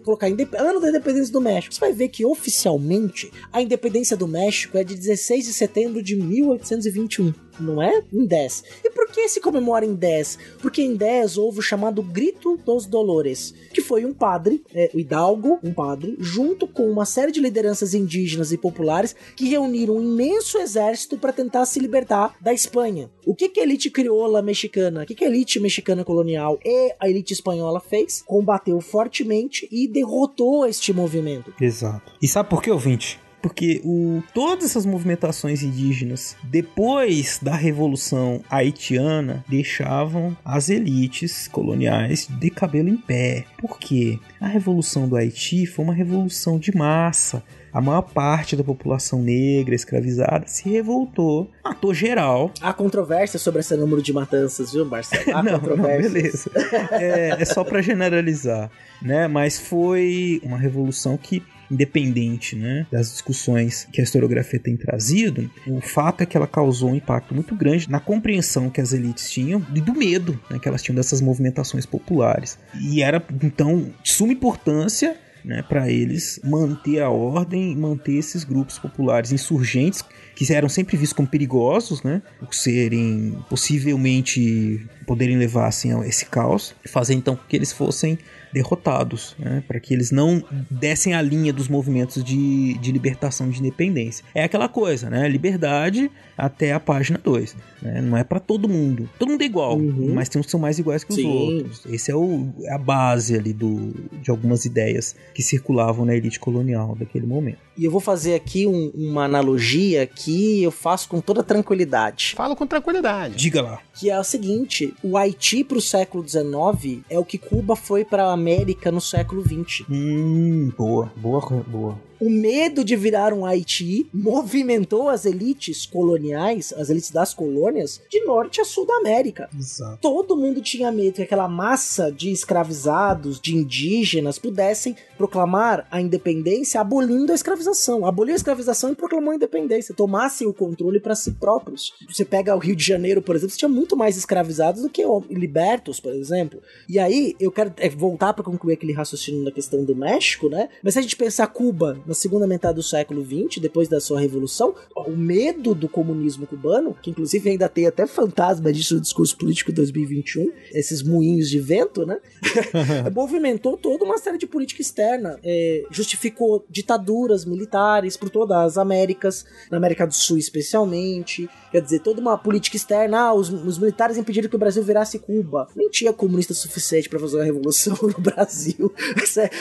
colocar 0.03 0.27
ano 0.27 0.79
da 0.79 0.89
independência 0.89 1.31
do 1.31 1.41
México, 1.41 1.73
você 1.73 1.79
vai 1.79 1.93
ver 1.93 2.09
que 2.09 2.25
oficialmente 2.25 3.31
a 3.51 3.61
independência 3.61 4.15
do 4.15 4.27
México 4.27 4.77
é 4.77 4.83
de 4.83 4.95
16 4.95 5.45
de 5.45 5.53
setembro 5.53 6.01
de 6.01 6.15
1821 6.15 7.33
não 7.59 7.81
é? 7.81 8.03
Em 8.11 8.25
10. 8.25 8.63
E 8.83 8.89
por 8.89 9.07
que 9.11 9.27
se 9.27 9.39
comemora 9.39 9.85
em 9.85 9.93
10? 9.93 10.37
Porque 10.61 10.81
em 10.81 10.95
10 10.95 11.37
houve 11.37 11.59
o 11.59 11.63
chamado 11.63 12.01
Grito 12.01 12.57
dos 12.57 12.85
Dolores, 12.85 13.53
que 13.73 13.81
foi 13.81 14.05
um 14.05 14.13
padre, 14.13 14.63
é, 14.73 14.89
o 14.93 14.99
Hidalgo, 14.99 15.59
um 15.63 15.73
padre, 15.73 16.15
junto 16.19 16.67
com 16.67 16.89
uma 16.89 17.05
série 17.05 17.31
de 17.31 17.39
lideranças 17.39 17.93
indígenas 17.93 18.51
e 18.51 18.57
populares 18.57 19.15
que 19.35 19.47
reuniram 19.49 19.97
um 19.97 20.01
imenso 20.01 20.57
exército 20.57 21.17
para 21.17 21.33
tentar 21.33 21.65
se 21.65 21.79
libertar 21.79 22.35
da 22.41 22.53
Espanha. 22.53 23.09
O 23.25 23.35
que, 23.35 23.49
que 23.49 23.59
a 23.59 23.63
elite 23.63 23.89
crioula 23.89 24.41
mexicana, 24.41 25.03
o 25.03 25.05
que, 25.05 25.15
que 25.15 25.25
a 25.25 25.27
elite 25.27 25.59
mexicana 25.59 26.03
colonial 26.03 26.59
e 26.63 26.93
a 26.99 27.09
elite 27.09 27.33
espanhola 27.33 27.79
fez? 27.79 28.23
Combateu 28.25 28.79
fortemente 28.81 29.67
e 29.71 29.87
derrotou 29.87 30.65
este 30.65 30.93
movimento. 30.93 31.53
Exato. 31.59 32.11
E 32.21 32.27
sabe 32.27 32.49
por 32.49 32.61
que, 32.61 32.71
ouvinte? 32.71 33.19
Porque 33.45 33.79
o, 33.85 34.23
todas 34.33 34.71
essas 34.71 34.87
movimentações 34.87 35.61
indígenas, 35.61 36.35
depois 36.41 37.37
da 37.39 37.55
Revolução 37.55 38.41
Haitiana, 38.49 39.45
deixavam 39.47 40.35
as 40.43 40.67
elites 40.67 41.47
coloniais 41.47 42.27
de 42.27 42.49
cabelo 42.49 42.89
em 42.89 42.97
pé. 42.97 43.45
Por 43.59 43.77
quê? 43.77 44.17
A 44.41 44.47
Revolução 44.47 45.07
do 45.07 45.15
Haiti 45.15 45.67
foi 45.67 45.85
uma 45.85 45.93
revolução 45.93 46.57
de 46.57 46.75
massa 46.75 47.43
a 47.75 47.81
maior 47.81 48.03
parte 48.03 48.55
da 48.55 48.63
população 48.63 49.21
negra 49.21 49.75
escravizada 49.75 50.47
se 50.47 50.69
revoltou, 50.69 51.51
matou 51.61 51.93
geral. 51.93 52.49
Há 52.61 52.71
controvérsia 52.71 53.37
sobre 53.37 53.59
esse 53.59 53.75
número 53.75 54.01
de 54.01 54.13
matanças, 54.13 54.71
viu, 54.71 54.85
Marcelo? 54.85 55.35
Há 55.35 55.43
não, 55.43 55.59
não, 55.59 55.83
beleza. 55.83 56.49
É, 56.91 57.35
é 57.37 57.43
só 57.43 57.65
para 57.65 57.81
generalizar, 57.81 58.71
né? 59.01 59.27
Mas 59.27 59.59
foi 59.59 60.39
uma 60.41 60.57
revolução 60.57 61.17
que 61.17 61.43
independente 61.69 62.55
né, 62.55 62.85
das 62.91 63.11
discussões 63.11 63.87
que 63.91 64.01
a 64.01 64.03
historiografia 64.03 64.59
tem 64.59 64.75
trazido, 64.77 65.49
o 65.67 65.81
fato 65.81 66.21
é 66.21 66.25
que 66.25 66.37
ela 66.37 66.47
causou 66.47 66.91
um 66.91 66.95
impacto 66.95 67.33
muito 67.33 67.55
grande 67.55 67.89
na 67.89 67.99
compreensão 67.99 68.69
que 68.69 68.81
as 68.81 68.93
elites 68.93 69.29
tinham 69.29 69.65
e 69.73 69.81
do 69.81 69.93
medo 69.93 70.39
né, 70.49 70.59
que 70.59 70.67
elas 70.67 70.81
tinham 70.81 70.95
dessas 70.95 71.21
movimentações 71.21 71.85
populares. 71.85 72.57
E 72.79 73.01
era, 73.01 73.23
então, 73.41 73.91
de 74.03 74.11
suma 74.11 74.33
importância 74.33 75.17
né, 75.45 75.61
para 75.61 75.89
eles 75.89 76.39
manter 76.43 77.01
a 77.01 77.09
ordem, 77.09 77.75
manter 77.75 78.13
esses 78.13 78.43
grupos 78.43 78.79
populares 78.79 79.31
insurgentes 79.31 80.03
que 80.35 80.51
eram 80.51 80.67
sempre 80.67 80.97
vistos 80.97 81.15
como 81.15 81.27
perigosos, 81.27 82.01
né, 82.01 82.21
por 82.39 82.53
serem 82.53 83.37
possivelmente 83.49 84.85
poderem 85.05 85.37
levar 85.37 85.67
assim 85.67 85.93
a 85.93 86.05
esse 86.05 86.25
caos, 86.25 86.75
fazer 86.87 87.13
então 87.13 87.39
que 87.47 87.55
eles 87.55 87.71
fossem 87.71 88.17
derrotados, 88.55 89.35
né, 89.37 89.61
para 89.67 89.81
que 89.81 89.93
eles 89.93 90.11
não 90.11 90.41
dessem 90.71 91.13
a 91.13 91.21
linha 91.21 91.51
dos 91.51 91.67
movimentos 91.67 92.23
de, 92.23 92.75
de 92.75 92.89
libertação 92.89 93.49
de 93.49 93.59
independência. 93.59 94.23
É 94.33 94.45
aquela 94.45 94.69
coisa, 94.69 95.09
né? 95.09 95.27
Liberdade 95.27 96.09
até 96.37 96.71
a 96.71 96.79
página 96.79 97.19
2. 97.21 97.53
Né? 97.81 98.01
Não 98.01 98.17
é 98.17 98.23
para 98.23 98.39
todo 98.39 98.69
mundo. 98.69 99.09
Todo 99.19 99.29
mundo 99.29 99.41
é 99.41 99.45
igual, 99.45 99.77
uhum. 99.77 100.13
mas 100.13 100.29
tem 100.29 100.39
uns 100.39 100.45
que 100.45 100.51
são 100.51 100.59
mais 100.59 100.79
iguais 100.79 101.03
que 101.03 101.11
os 101.11 101.17
Sim. 101.17 101.27
outros. 101.27 101.85
Esse 101.87 102.11
é, 102.11 102.15
o, 102.15 102.47
é 102.63 102.73
a 102.73 102.77
base 102.77 103.35
ali 103.35 103.51
do, 103.51 103.93
de 104.21 104.31
algumas 104.31 104.63
ideias 104.63 105.17
que 105.33 105.43
circulavam 105.43 106.05
na 106.05 106.15
elite 106.15 106.39
colonial 106.39 106.95
daquele 106.95 107.27
momento. 107.27 107.64
E 107.77 107.83
eu 107.85 107.91
vou 107.91 107.99
fazer 107.99 108.35
aqui 108.35 108.65
um, 108.65 108.91
uma 108.93 109.25
analogia 109.25 110.05
que 110.07 110.63
eu 110.63 110.71
faço 110.71 111.09
com 111.09 111.19
toda 111.19 111.43
tranquilidade. 111.43 112.33
Falo 112.35 112.55
com 112.55 112.65
tranquilidade. 112.65 113.35
Diga 113.35 113.61
lá. 113.61 113.79
Que 113.93 114.09
é 114.09 114.19
o 114.19 114.23
seguinte: 114.23 114.93
o 115.03 115.17
Haiti 115.17 115.63
para 115.63 115.77
o 115.77 115.81
século 115.81 116.25
XIX 116.27 117.01
é 117.09 117.19
o 117.19 117.25
que 117.25 117.37
Cuba 117.37 117.75
foi 117.75 118.05
para 118.05 118.25
a 118.25 118.33
América 118.33 118.91
no 118.91 119.01
século 119.01 119.43
XX. 119.43 119.85
Hum, 119.89 120.71
boa, 120.77 121.11
boa, 121.17 121.41
boa. 121.67 121.99
O 122.19 122.29
medo 122.29 122.83
de 122.83 122.95
virar 122.95 123.33
um 123.33 123.45
Haiti 123.45 124.07
movimentou 124.13 125.09
as 125.09 125.25
elites 125.25 125.85
coloniais, 125.85 126.73
as 126.77 126.89
elites 126.89 127.11
das 127.11 127.33
colônias, 127.33 128.01
de 128.09 128.23
norte 128.23 128.61
a 128.61 128.65
sul 128.65 128.85
da 128.85 128.95
América. 128.95 129.49
Exato. 129.57 129.97
Todo 130.01 130.37
mundo 130.37 130.61
tinha 130.61 130.91
medo 130.91 131.15
que 131.15 131.23
aquela 131.23 131.47
massa 131.47 132.11
de 132.11 132.31
escravizados, 132.31 133.39
de 133.39 133.55
indígenas, 133.55 134.39
pudessem 134.39 134.95
proclamar 135.17 135.87
a 135.91 135.99
independência 135.99 136.79
abolindo 136.79 137.31
a 137.31 137.35
escravização. 137.35 138.05
Aboliu 138.05 138.33
a 138.33 138.37
escravização 138.37 138.91
e 138.91 138.95
proclamou 138.95 139.31
a 139.31 139.35
independência. 139.35 139.95
Tomassem 139.95 140.47
o 140.47 140.53
controle 140.53 140.99
para 140.99 141.15
si 141.15 141.31
próprios. 141.31 141.93
Você 142.09 142.23
pega 142.23 142.55
o 142.55 142.59
Rio 142.59 142.75
de 142.75 142.85
Janeiro, 142.85 143.21
por 143.21 143.35
exemplo, 143.35 143.51
você 143.51 143.59
tinha 143.59 143.69
muito 143.69 143.95
mais 143.97 144.17
escravizados 144.17 144.81
do 144.81 144.89
que 144.89 145.03
libertos, 145.29 145.99
por 145.99 146.13
exemplo. 146.13 146.61
E 146.87 146.97
aí, 146.97 147.35
eu 147.39 147.51
quero 147.51 147.73
é, 147.77 147.89
voltar 147.89 148.33
para 148.33 148.43
concluir 148.43 148.73
aquele 148.73 148.93
raciocínio 148.93 149.43
na 149.43 149.51
questão 149.51 149.83
do 149.83 149.95
México, 149.95 150.49
né? 150.49 150.69
Mas 150.81 150.93
se 150.93 150.99
a 150.99 151.01
gente 151.01 151.15
pensar 151.15 151.47
Cuba 151.47 151.99
na 152.05 152.13
segunda 152.13 152.47
metade 152.47 152.75
do 152.75 152.83
século 152.83 153.23
XX, 153.23 153.61
depois 153.61 153.87
da 153.87 153.99
sua 153.99 154.19
revolução, 154.19 154.75
o 154.95 155.11
medo 155.11 155.73
do 155.73 155.87
comunismo 155.87 156.47
cubano, 156.47 156.95
que 157.01 157.09
inclusive 157.09 157.49
ainda 157.49 157.69
tem 157.69 157.85
até 157.85 158.05
fantasma 158.05 158.71
disso 158.71 158.95
no 158.95 159.01
discurso 159.01 159.37
político 159.37 159.71
2021, 159.71 160.51
esses 160.73 161.01
moinhos 161.01 161.49
de 161.49 161.59
vento, 161.59 162.05
né? 162.05 162.19
movimentou 163.13 163.77
toda 163.77 164.03
uma 164.03 164.17
série 164.17 164.37
de 164.37 164.47
política 164.47 164.81
externa, 164.81 165.39
é, 165.43 165.83
justificou 165.91 166.65
ditaduras 166.69 167.45
militares 167.45 168.17
por 168.17 168.29
todas 168.29 168.57
as 168.57 168.77
Américas, 168.77 169.45
na 169.69 169.77
América 169.77 170.05
do 170.05 170.13
Sul 170.13 170.37
especialmente, 170.37 171.49
quer 171.75 171.81
dizer, 171.81 171.99
toda 171.99 172.21
uma 172.21 172.37
política 172.37 172.77
externa, 172.77 173.19
ah, 173.19 173.33
os, 173.33 173.49
os 173.49 173.77
militares 173.77 174.17
impediram 174.17 174.49
que 174.49 174.55
o 174.55 174.59
Brasil 174.59 174.81
virasse 174.81 175.19
Cuba. 175.19 175.67
Nem 175.75 175.89
tinha 175.89 176.13
comunista 176.13 176.53
suficiente 176.53 177.09
para 177.09 177.19
fazer 177.19 177.35
uma 177.35 177.43
revolução 177.43 177.97
no 178.01 178.17
Brasil. 178.17 178.93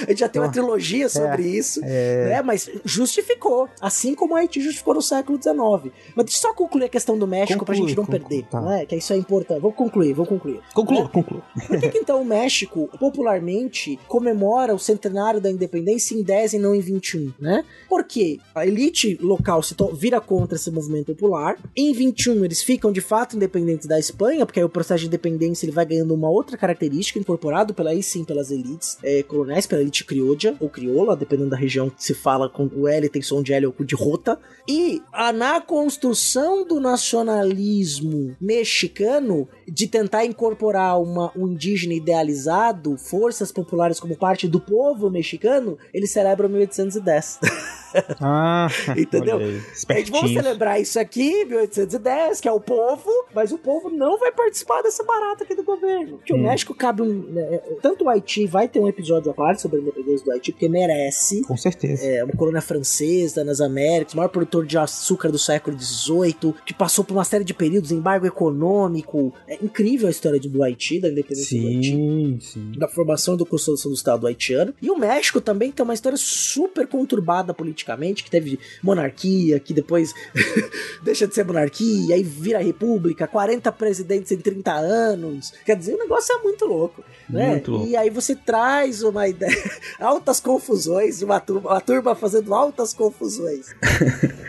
A 0.06 0.10
gente 0.10 0.20
já 0.20 0.28
tem 0.28 0.40
uma 0.40 0.50
trilogia 0.50 1.08
sobre 1.08 1.42
isso, 1.42 1.80
é. 1.82 2.28
né? 2.28 2.42
Mas 2.42 2.70
justificou, 2.84 3.68
assim 3.80 4.14
como 4.14 4.36
Haiti 4.36 4.60
justificou 4.60 4.94
no 4.94 5.02
século 5.02 5.40
XIX. 5.42 5.92
Mas 6.14 6.26
deixa 6.26 6.38
eu 6.38 6.42
só 6.42 6.54
concluir 6.54 6.84
a 6.84 6.88
questão 6.88 7.18
do 7.18 7.26
México 7.26 7.58
Conclui, 7.58 7.76
pra 7.76 7.86
gente 7.86 7.96
não 7.96 8.04
conclui, 8.04 8.20
perder, 8.20 8.46
tá. 8.48 8.60
né? 8.60 8.86
Que 8.86 8.94
isso 8.94 9.12
é 9.12 9.16
importante. 9.16 9.60
Vou 9.60 9.72
concluir, 9.72 10.12
vou 10.12 10.26
concluir. 10.26 10.60
Conclua, 10.72 11.08
conclua. 11.08 11.42
Por 11.66 11.80
que, 11.80 11.88
que 11.88 11.98
então 11.98 12.22
o 12.22 12.24
México 12.24 12.88
popularmente 12.98 13.98
comemora 14.06 14.74
o 14.74 14.78
centenário 14.78 15.40
da 15.40 15.50
independência 15.50 16.14
em 16.14 16.22
10 16.22 16.54
e 16.54 16.58
não 16.58 16.74
em 16.74 16.80
21, 16.80 17.32
né? 17.40 17.64
Porque 17.88 18.38
a 18.54 18.64
elite 18.64 19.18
local 19.20 19.62
se 19.62 19.74
vira 19.94 20.20
contra 20.20 20.56
esse 20.56 20.70
movimento 20.70 21.06
popular. 21.06 21.56
Em 21.76 21.92
21 21.92 22.03
eles 22.44 22.62
ficam 22.62 22.90
de 22.90 23.00
fato 23.00 23.36
independentes 23.36 23.86
da 23.86 23.98
Espanha, 23.98 24.44
porque 24.44 24.58
aí 24.58 24.64
o 24.64 24.68
processo 24.68 25.02
de 25.02 25.06
independência 25.06 25.64
ele 25.64 25.72
vai 25.72 25.86
ganhando 25.86 26.14
uma 26.14 26.28
outra 26.28 26.56
característica 26.56 27.18
incorporado 27.18 27.72
pela 27.72 27.90
aí 27.90 28.02
sim 28.02 28.24
pelas 28.24 28.50
elites 28.50 28.98
eh, 29.02 29.22
coloniais, 29.22 29.66
pela 29.66 29.80
elite 29.80 30.04
criolla 30.04 30.24
ou 30.58 30.68
crioula, 30.68 31.16
dependendo 31.16 31.50
da 31.50 31.56
região 31.56 31.88
que 31.88 32.02
se 32.02 32.14
fala 32.14 32.48
com 32.48 32.68
o 32.74 32.88
L 32.88 33.08
tem 33.08 33.22
som 33.22 33.42
de 33.42 33.52
L 33.52 33.66
ou 33.66 33.84
de 33.84 33.94
rota. 33.94 34.38
E 34.68 35.02
a, 35.12 35.32
na 35.32 35.60
construção 35.60 36.66
do 36.66 36.80
nacionalismo 36.80 38.36
mexicano 38.40 39.48
de 39.68 39.86
tentar 39.86 40.24
incorporar 40.24 41.00
uma, 41.00 41.30
um 41.36 41.48
indígena 41.48 41.94
idealizado, 41.94 42.96
forças 42.96 43.50
populares 43.52 43.98
como 44.00 44.16
parte 44.16 44.46
do 44.48 44.60
povo 44.60 45.10
mexicano, 45.10 45.78
eles 45.92 46.10
celebram 46.10 46.48
1810. 46.48 47.38
Ah, 48.20 48.66
Entendeu? 48.96 49.38
aí, 49.38 49.44
A 49.44 49.50
gente 49.52 49.72
espertinho. 49.74 50.16
vamos 50.20 50.32
celebrar 50.32 50.80
isso 50.80 50.98
aqui, 50.98 51.44
1810, 51.44 52.40
que 52.40 52.48
é 52.48 52.52
o 52.52 52.60
povo, 52.60 53.08
mas 53.34 53.52
o 53.52 53.58
povo 53.58 53.88
não 53.88 54.18
vai 54.18 54.32
participar 54.32 54.82
dessa 54.82 55.04
barata 55.04 55.44
aqui 55.44 55.54
do 55.54 55.62
governo. 55.62 56.18
O 56.30 56.34
Hum. 56.34 56.42
México 56.42 56.74
cabe 56.74 57.02
um. 57.02 57.22
né, 57.32 57.60
tanto 57.80 58.04
o 58.04 58.08
Haiti 58.08 58.46
vai 58.46 58.66
ter 58.68 58.80
um 58.80 58.88
episódio 58.88 59.30
à 59.30 59.34
parte 59.34 59.62
sobre 59.62 59.78
a 59.78 59.80
independência 59.80 60.24
do 60.26 60.32
Haiti, 60.32 60.50
porque 60.52 60.68
merece. 60.68 61.42
Com 61.42 61.56
certeza. 61.56 62.04
É 62.04 62.24
uma 62.24 62.32
colônia 62.34 62.60
francesa 62.60 63.44
nas 63.44 63.60
Américas, 63.60 64.14
o 64.14 64.16
maior 64.16 64.28
produtor 64.28 64.66
de 64.66 64.76
açúcar 64.76 65.30
do 65.30 65.38
século 65.38 65.78
XVIII, 65.80 66.54
que 66.66 66.74
passou 66.74 67.04
por 67.04 67.14
uma 67.14 67.24
série 67.24 67.44
de 67.44 67.54
períodos, 67.54 67.92
embargo 67.92 68.26
econômico. 68.26 69.32
É 69.54 69.64
incrível 69.64 70.08
a 70.08 70.10
história 70.10 70.40
do 70.40 70.62
Haiti, 70.62 71.00
da 71.00 71.08
independência 71.08 71.60
do 71.60 71.66
Haiti 71.66 71.90
Sim, 71.90 72.38
sim. 72.40 72.72
da 72.76 72.88
formação 72.88 73.34
e 73.34 73.38
da 73.38 73.44
construção 73.44 73.90
do 73.90 73.96
Estado 73.96 74.26
haitiano. 74.26 74.74
E 74.80 74.90
o 74.90 74.98
México 74.98 75.40
também 75.40 75.70
tem 75.70 75.84
uma 75.84 75.94
história 75.94 76.18
super 76.18 76.86
conturbada 76.86 77.54
politicamente, 77.54 78.24
que 78.24 78.30
teve 78.30 78.58
monarquia, 78.82 79.60
que 79.60 79.72
depois 79.72 80.12
deixa 81.02 81.26
de 81.26 81.34
ser 81.34 81.44
monarquia, 81.44 82.14
aí 82.14 82.22
vira 82.22 82.58
república, 82.58 83.26
40 83.26 83.70
presidentes 83.72 84.32
em 84.32 84.38
30 84.38 84.72
anos. 84.72 85.52
Quer 85.64 85.76
dizer, 85.76 85.94
o 85.94 85.98
negócio 85.98 86.34
é 86.34 86.42
muito 86.42 86.64
louco. 86.64 87.04
Né? 87.28 87.50
Muito 87.50 87.70
louco. 87.70 87.86
E 87.86 87.96
aí 87.96 88.10
você 88.10 88.34
traz 88.34 89.02
uma 89.02 89.28
ideia, 89.28 89.54
altas 89.98 90.40
confusões, 90.40 91.22
uma 91.22 91.40
turma, 91.40 91.70
uma 91.70 91.80
turma 91.80 92.14
fazendo 92.14 92.52
altas 92.54 92.92
confusões. 92.92 93.74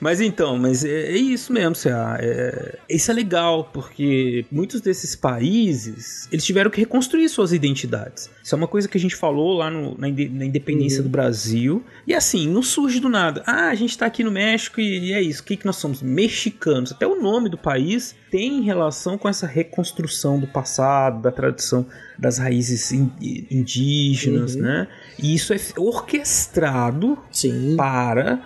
Mas 0.00 0.20
então, 0.20 0.58
mas 0.58 0.84
é, 0.84 1.06
é 1.06 1.16
isso 1.16 1.52
mesmo, 1.52 1.74
Cea. 1.74 2.18
É, 2.20 2.78
isso 2.88 3.10
é 3.10 3.14
legal, 3.14 3.68
porque 3.72 4.44
muitos 4.50 4.80
desses 4.80 5.14
países, 5.16 6.28
eles 6.30 6.44
tiveram 6.44 6.70
que 6.70 6.80
reconstruir 6.80 7.28
suas 7.28 7.52
identidades. 7.52 8.30
Isso 8.42 8.54
é 8.54 8.58
uma 8.58 8.68
coisa 8.68 8.88
que 8.88 8.96
a 8.96 9.00
gente 9.00 9.14
falou 9.16 9.54
lá 9.54 9.70
no- 9.70 9.92
na, 9.98 10.08
na 10.08 10.44
independência 10.44 11.02
do 11.02 11.08
Brasil. 11.08 11.82
E 12.06 12.14
assim, 12.14 12.48
não 12.48 12.62
surge 12.62 13.00
do 13.00 13.08
nada. 13.08 13.42
Ah, 13.46 13.68
a 13.68 13.74
gente 13.74 13.96
tá 13.96 14.06
aqui 14.06 14.22
no 14.24 14.30
México 14.30 14.80
e, 14.80 15.08
e 15.08 15.12
é 15.12 15.20
isso. 15.22 15.42
O 15.42 15.44
que, 15.44 15.56
que 15.56 15.66
nós 15.66 15.76
somos? 15.76 16.02
Mexicanos. 16.02 16.92
Até 16.92 17.06
o 17.06 17.20
nome 17.20 17.48
do 17.48 17.58
país 17.58 18.14
tem 18.30 18.62
relação 18.62 19.16
com 19.18 19.28
essa 19.28 19.46
reconstrução 19.46 20.38
do 20.38 20.46
passado, 20.46 21.22
da 21.22 21.30
tradição 21.32 21.86
das 22.18 22.38
raízes 22.38 22.92
in- 22.92 23.10
indígenas, 23.50 24.54
Uhum. 24.54 24.62
né? 24.62 24.88
E 25.18 25.34
isso 25.34 25.52
é 25.52 25.56
orquestrado 25.76 27.18
Sim. 27.30 27.74
para 27.76 28.40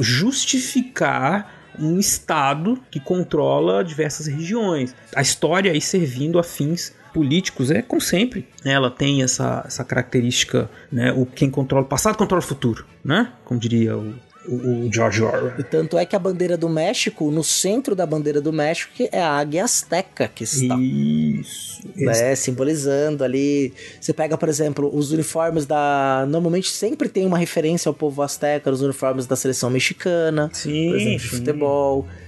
justificar 0.00 1.55
um 1.78 1.98
estado 1.98 2.78
que 2.90 3.00
controla 3.00 3.84
diversas 3.84 4.26
regiões. 4.26 4.94
A 5.14 5.22
história 5.22 5.72
aí 5.72 5.80
servindo 5.80 6.38
a 6.38 6.42
fins 6.42 6.94
políticos 7.12 7.70
é 7.70 7.80
como 7.80 8.00
sempre. 8.00 8.46
Ela 8.64 8.90
tem 8.90 9.22
essa, 9.22 9.64
essa 9.66 9.82
característica, 9.84 10.70
né? 10.92 11.12
O 11.12 11.24
quem 11.24 11.50
controla 11.50 11.84
o 11.84 11.88
passado 11.88 12.16
controla 12.16 12.44
o 12.44 12.46
futuro, 12.46 12.84
né? 13.02 13.32
Como 13.44 13.58
diria 13.58 13.96
o, 13.96 14.14
o, 14.48 14.86
o 14.86 14.92
George 14.92 15.22
Orwell. 15.22 15.54
E 15.58 15.64
tanto 15.64 15.98
é 15.98 16.04
que 16.04 16.14
a 16.14 16.18
bandeira 16.18 16.56
do 16.56 16.68
México, 16.68 17.30
no 17.30 17.42
centro 17.42 17.94
da 17.94 18.06
bandeira 18.06 18.40
do 18.40 18.52
México, 18.52 18.92
é 19.12 19.20
a 19.20 19.30
águia 19.30 19.64
azteca 19.64 20.28
que 20.32 20.44
está. 20.44 20.76
Isso. 20.76 21.82
né, 21.94 22.34
simbolizando 22.34 23.24
ali. 23.24 23.72
Você 24.00 24.12
pega, 24.12 24.36
por 24.36 24.48
exemplo, 24.48 24.90
os 24.94 25.12
uniformes 25.12 25.66
da. 25.66 26.26
Normalmente 26.28 26.70
sempre 26.70 27.08
tem 27.08 27.26
uma 27.26 27.38
referência 27.38 27.88
ao 27.88 27.94
povo 27.94 28.22
azteca, 28.22 28.70
os 28.70 28.82
uniformes 28.82 29.26
da 29.26 29.36
seleção 29.36 29.70
mexicana, 29.70 30.50
Sim, 30.52 30.88
por 30.88 30.96
exemplo, 30.96 31.28
de 31.28 31.36
sim. 31.36 31.42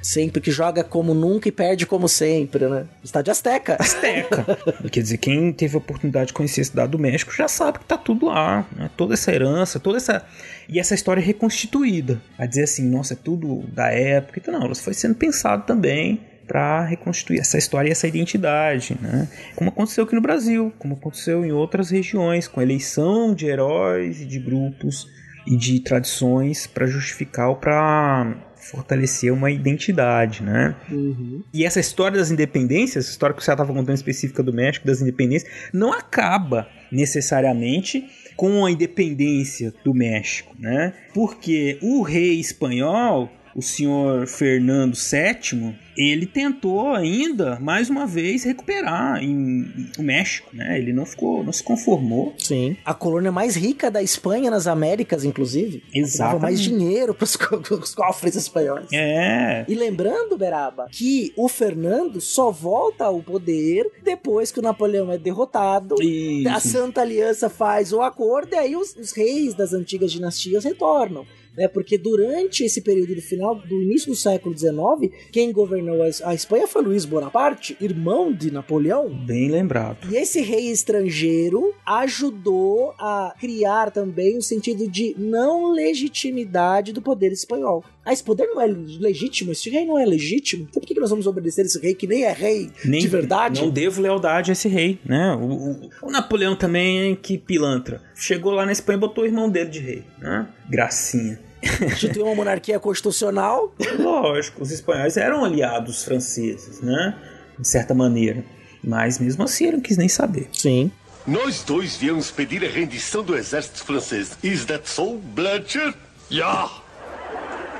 Sempre 0.08 0.40
que 0.40 0.50
joga 0.50 0.82
como 0.82 1.12
nunca 1.12 1.50
e 1.50 1.52
perde 1.52 1.84
como 1.84 2.08
sempre, 2.08 2.66
né? 2.66 2.86
Estádio 3.04 3.30
Azteca. 3.30 3.76
Azteca. 3.78 4.42
Quer 4.90 5.02
dizer, 5.02 5.18
quem 5.18 5.52
teve 5.52 5.74
a 5.74 5.78
oportunidade 5.78 6.28
de 6.28 6.32
conhecer 6.32 6.62
a 6.62 6.64
cidade 6.64 6.92
do 6.92 6.98
México 6.98 7.30
já 7.30 7.46
sabe 7.46 7.80
que 7.80 7.84
tá 7.84 7.98
tudo 7.98 8.24
lá. 8.24 8.66
Né? 8.74 8.88
Toda 8.96 9.12
essa 9.12 9.30
herança, 9.30 9.78
toda 9.78 9.98
essa. 9.98 10.24
E 10.66 10.80
essa 10.80 10.94
história 10.94 11.22
reconstituída. 11.22 12.22
A 12.38 12.46
dizer 12.46 12.62
assim, 12.62 12.88
nossa, 12.88 13.12
é 13.12 13.16
tudo 13.22 13.66
da 13.70 13.90
época. 13.90 14.38
Então, 14.40 14.54
não, 14.54 14.64
ela 14.64 14.74
foi 14.74 14.94
sendo 14.94 15.14
pensado 15.14 15.66
também 15.66 16.22
para 16.46 16.86
reconstituir 16.86 17.40
essa 17.40 17.58
história 17.58 17.90
e 17.90 17.92
essa 17.92 18.08
identidade, 18.08 18.96
né? 19.02 19.28
Como 19.54 19.68
aconteceu 19.68 20.04
aqui 20.04 20.14
no 20.14 20.22
Brasil, 20.22 20.72
como 20.78 20.94
aconteceu 20.94 21.44
em 21.44 21.52
outras 21.52 21.90
regiões, 21.90 22.48
com 22.48 22.60
a 22.60 22.62
eleição 22.62 23.34
de 23.34 23.44
heróis 23.44 24.22
e 24.22 24.24
de 24.24 24.38
grupos 24.38 25.06
e 25.46 25.54
de 25.54 25.80
tradições 25.80 26.66
para 26.66 26.86
justificar 26.86 27.50
ou 27.50 27.56
para 27.56 28.47
fortalecer 28.70 29.32
uma 29.32 29.50
identidade, 29.50 30.42
né? 30.42 30.74
Uhum. 30.90 31.42
E 31.52 31.64
essa 31.64 31.80
história 31.80 32.18
das 32.18 32.30
independências, 32.30 33.04
essa 33.04 33.12
história 33.12 33.34
que 33.34 33.42
você 33.42 33.50
estava 33.50 33.72
contando 33.72 33.96
específica 33.96 34.42
do 34.42 34.52
México, 34.52 34.86
das 34.86 35.00
independências, 35.00 35.50
não 35.72 35.92
acaba 35.92 36.68
necessariamente 36.90 38.04
com 38.36 38.64
a 38.64 38.70
independência 38.70 39.74
do 39.84 39.92
México, 39.92 40.54
né? 40.58 40.92
Porque 41.12 41.78
o 41.82 42.02
rei 42.02 42.38
espanhol, 42.38 43.30
o 43.58 43.62
senhor 43.62 44.28
Fernando 44.28 44.94
VII, 44.94 45.74
ele 45.96 46.26
tentou 46.26 46.94
ainda 46.94 47.58
mais 47.58 47.90
uma 47.90 48.06
vez 48.06 48.44
recuperar 48.44 49.20
em, 49.20 49.90
o 49.98 50.02
México, 50.02 50.54
né? 50.54 50.78
Ele 50.78 50.92
não 50.92 51.04
ficou, 51.04 51.42
não 51.42 51.52
se 51.52 51.64
conformou. 51.64 52.32
Sim. 52.38 52.76
A 52.84 52.94
colônia 52.94 53.32
mais 53.32 53.56
rica 53.56 53.90
da 53.90 54.00
Espanha 54.00 54.48
nas 54.48 54.68
Américas, 54.68 55.24
inclusive. 55.24 55.78
Dava 55.78 55.98
Exatamente. 55.98 56.40
mais 56.40 56.60
dinheiro 56.60 57.12
para 57.12 57.24
os 57.24 57.34
cofres 57.96 58.36
espanhóis. 58.36 58.86
É. 58.92 59.64
E 59.66 59.74
lembrando, 59.74 60.38
Beraba, 60.38 60.86
que 60.88 61.32
o 61.36 61.48
Fernando 61.48 62.20
só 62.20 62.52
volta 62.52 63.06
ao 63.06 63.20
poder 63.20 63.90
depois 64.04 64.52
que 64.52 64.60
o 64.60 64.62
Napoleão 64.62 65.10
é 65.10 65.18
derrotado. 65.18 66.00
Isso. 66.00 66.48
A 66.48 66.60
Santa 66.60 67.00
Aliança 67.00 67.50
faz 67.50 67.92
o 67.92 68.02
acordo 68.02 68.54
e 68.54 68.56
aí 68.56 68.76
os, 68.76 68.94
os 68.94 69.10
reis 69.10 69.52
das 69.52 69.72
antigas 69.72 70.12
dinastias 70.12 70.62
retornam. 70.62 71.26
Né, 71.58 71.66
porque 71.66 71.98
durante 71.98 72.62
esse 72.62 72.80
período 72.82 73.16
do 73.16 73.20
final, 73.20 73.56
do 73.56 73.82
início 73.82 74.06
do 74.12 74.14
século 74.14 74.56
XIX, 74.56 75.12
quem 75.32 75.50
governou 75.50 76.02
a, 76.24 76.32
Espanha 76.32 76.68
foi 76.68 76.82
Luís 76.82 77.04
Bonaparte, 77.04 77.76
irmão 77.80 78.32
de 78.32 78.48
Napoleão. 78.52 79.08
Bem 79.10 79.50
lembrado. 79.50 80.06
E 80.08 80.16
esse 80.16 80.40
rei 80.40 80.70
estrangeiro 80.70 81.74
ajudou 81.84 82.94
a 82.98 83.34
criar 83.40 83.90
também 83.90 84.36
o 84.38 84.42
sentido 84.42 84.88
de 84.88 85.16
não 85.18 85.72
legitimidade 85.72 86.92
do 86.92 87.02
poder 87.02 87.32
espanhol. 87.32 87.84
Ah, 88.04 88.12
esse 88.12 88.22
poder 88.22 88.46
não 88.46 88.60
é 88.60 88.66
legítimo, 88.66 89.52
esse 89.52 89.68
rei 89.68 89.84
não 89.84 89.98
é 89.98 90.04
legítimo. 90.06 90.66
Então 90.70 90.80
por 90.80 90.86
que 90.86 90.98
nós 90.98 91.10
vamos 91.10 91.26
obedecer 91.26 91.66
esse 91.66 91.78
rei 91.80 91.94
que 91.94 92.06
nem 92.06 92.22
é 92.24 92.32
rei 92.32 92.70
Nem, 92.84 93.00
de 93.00 93.08
verdade? 93.08 93.60
Não 93.60 93.68
devo 93.70 94.00
lealdade 94.00 94.50
a 94.50 94.52
esse 94.52 94.68
rei, 94.68 94.98
né? 95.04 95.34
O, 95.34 95.44
o- 95.72 95.90
o 96.04 96.10
Napoleão 96.10 96.54
também, 96.56 97.14
que 97.16 97.36
pilantra. 97.36 98.00
Chegou 98.14 98.52
lá 98.52 98.64
na 98.64 98.72
Espanha 98.72 98.96
e 98.96 99.00
botou 99.00 99.24
o 99.24 99.26
irmão 99.26 99.50
dele 99.50 99.70
de 99.70 99.80
rei, 99.80 100.04
né? 100.20 100.48
Gracinha. 100.70 101.38
Instituiu 101.62 102.26
uma 102.26 102.34
monarquia 102.34 102.78
constitucional. 102.78 103.74
Lógico, 103.98 104.62
os 104.62 104.70
espanhóis 104.70 105.16
eram 105.16 105.44
aliados 105.44 106.04
franceses, 106.04 106.80
né? 106.80 107.16
De 107.58 107.66
certa 107.66 107.94
maneira. 107.94 108.44
Mas 108.82 109.18
mesmo 109.18 109.42
assim 109.42 109.66
ele 109.66 109.76
não 109.76 109.82
quis 109.82 109.96
nem 109.96 110.08
saber. 110.08 110.48
Sim. 110.52 110.90
Nós 111.26 111.62
dois 111.62 111.96
viemos 111.96 112.30
pedir 112.30 112.64
a 112.64 112.68
rendição 112.70 113.22
do 113.22 113.36
exército 113.36 113.84
francês. 113.84 114.38
Is 114.42 114.64
that 114.66 114.88
so, 114.88 115.18
Blanchard? 115.18 115.96
Já! 116.30 116.70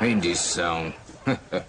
Rendição. 0.01 0.93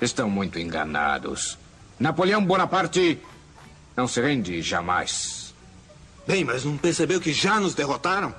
Estão 0.00 0.28
muito 0.28 0.58
enganados. 0.58 1.58
Napoleão 1.98 2.44
Bonaparte 2.44 3.20
não 3.96 4.08
se 4.08 4.20
rende 4.20 4.60
jamais. 4.62 5.54
Bem, 6.26 6.44
mas 6.44 6.64
não 6.64 6.76
percebeu 6.76 7.20
que 7.20 7.32
já 7.32 7.60
nos 7.60 7.74
derrotaram? 7.74 8.34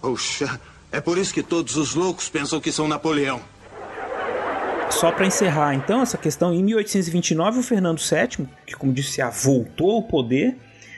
Puxa, 0.00 0.60
é 0.92 1.00
por 1.00 1.18
isso 1.18 1.32
que 1.32 1.42
todos 1.42 1.76
os 1.76 1.94
loucos 1.94 2.28
pensam 2.28 2.60
que 2.60 2.72
são 2.72 2.88
Napoleão. 2.88 3.40
Só 4.90 5.12
para 5.12 5.24
encerrar, 5.24 5.74
então, 5.74 6.02
essa 6.02 6.18
questão, 6.18 6.52
em 6.52 6.62
1829, 6.64 7.60
o 7.60 7.62
Fernando 7.62 8.00
VII, 8.00 8.46
que, 8.66 8.74
como 8.74 8.92
disse, 8.92 9.22
voltou 9.42 9.92
ao 9.92 10.02
poder 10.02 10.56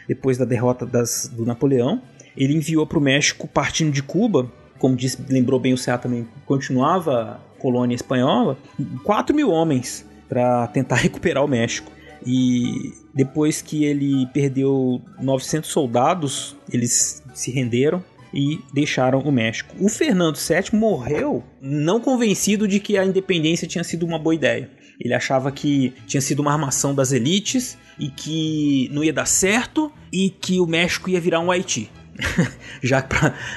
depois 0.09 0.39
da 0.39 0.45
derrota 0.45 0.87
das, 0.87 1.29
do 1.29 1.45
Napoleão, 1.45 2.01
ele 2.37 2.55
enviou 2.55 2.87
para 2.87 2.99
o 2.99 3.01
México, 3.03 3.47
partindo 3.47 3.93
de 3.93 4.03
Cuba, 4.03 4.51
como 4.79 4.97
disse, 4.97 5.19
lembrou 5.29 5.61
bem 5.61 5.73
o 5.75 5.79
Ceará 5.79 5.99
também, 5.99 6.27
continuava 6.47 7.41
colônia 7.59 7.95
espanhola, 7.95 8.59
4 9.05 9.37
mil 9.37 9.51
homens 9.51 10.05
para 10.29 10.67
tentar 10.69 10.97
recuperar 11.03 11.45
o 11.45 11.49
México. 11.49 11.93
E 12.25 12.93
depois 13.13 13.61
que 13.61 13.85
ele 13.85 14.27
perdeu 14.33 15.03
900 15.21 15.69
soldados, 15.71 16.57
eles 16.73 17.23
se 17.35 17.51
renderam 17.51 18.03
e 18.33 18.61
deixaram 18.73 19.21
o 19.21 19.33
México. 19.33 19.75
O 19.79 19.89
Fernando 19.89 20.37
VII 20.37 20.79
morreu 20.79 21.45
não 21.61 22.01
convencido 22.01 22.67
de 22.67 22.81
que 22.81 22.97
a 22.97 23.05
independência 23.05 23.67
tinha 23.67 23.85
sido 23.85 24.07
uma 24.07 24.19
boa 24.19 24.35
ideia. 24.35 24.71
Ele 25.01 25.15
achava 25.15 25.51
que 25.51 25.93
tinha 26.07 26.21
sido 26.21 26.41
uma 26.41 26.53
armação 26.53 26.95
das 26.95 27.13
elites 27.13 27.77
e 27.99 28.09
que 28.09 28.89
não 28.93 29.03
ia 29.03 29.13
dar 29.13 29.27
certo 29.27 29.93
e 30.13 30.31
que 30.31 30.61
o 30.61 30.67
México 30.67 31.11
ia 31.11 31.21
virar 31.21 31.41
um 31.41 31.51
Haiti. 31.51 31.91
Já 32.83 33.03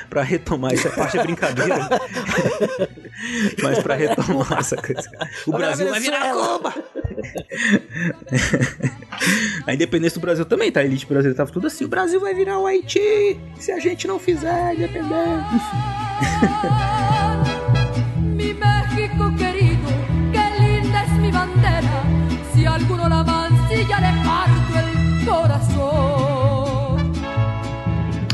pra 0.10 0.24
retomar, 0.24 0.74
essa 0.74 0.89
parte 0.89 1.18
é 1.18 1.24
brincadeira. 1.24 1.76
Mas 3.62 3.80
pra 3.80 3.95
retomar 3.95 4.60
essa 4.60 4.76
coisa. 4.76 5.10
O 5.45 5.51
Brasil 5.51 5.89
vai 5.89 5.99
virar 5.99 6.34
Cuba! 6.34 6.74
a 9.66 9.74
independência 9.74 10.20
do 10.20 10.22
Brasil 10.22 10.45
também, 10.45 10.72
tá? 10.72 10.80
A 10.82 10.86
elite 10.86 11.06
brasileira 11.06 11.36
tava 11.36 11.51
tudo 11.51 11.68
assim: 11.68 11.86
o 11.86 11.88
Brasil 11.88 12.20
vai 12.20 12.34
virar 12.34 12.60
o 12.60 12.66
Haiti 12.66 13.39
se 13.60 13.72
a 13.72 13.80
gente 13.80 14.08
não 14.08 14.20
fizer 14.20 14.74
independência. 14.76 15.06
Mi 18.18 18.53
México 18.53 19.36
querido, 19.38 19.55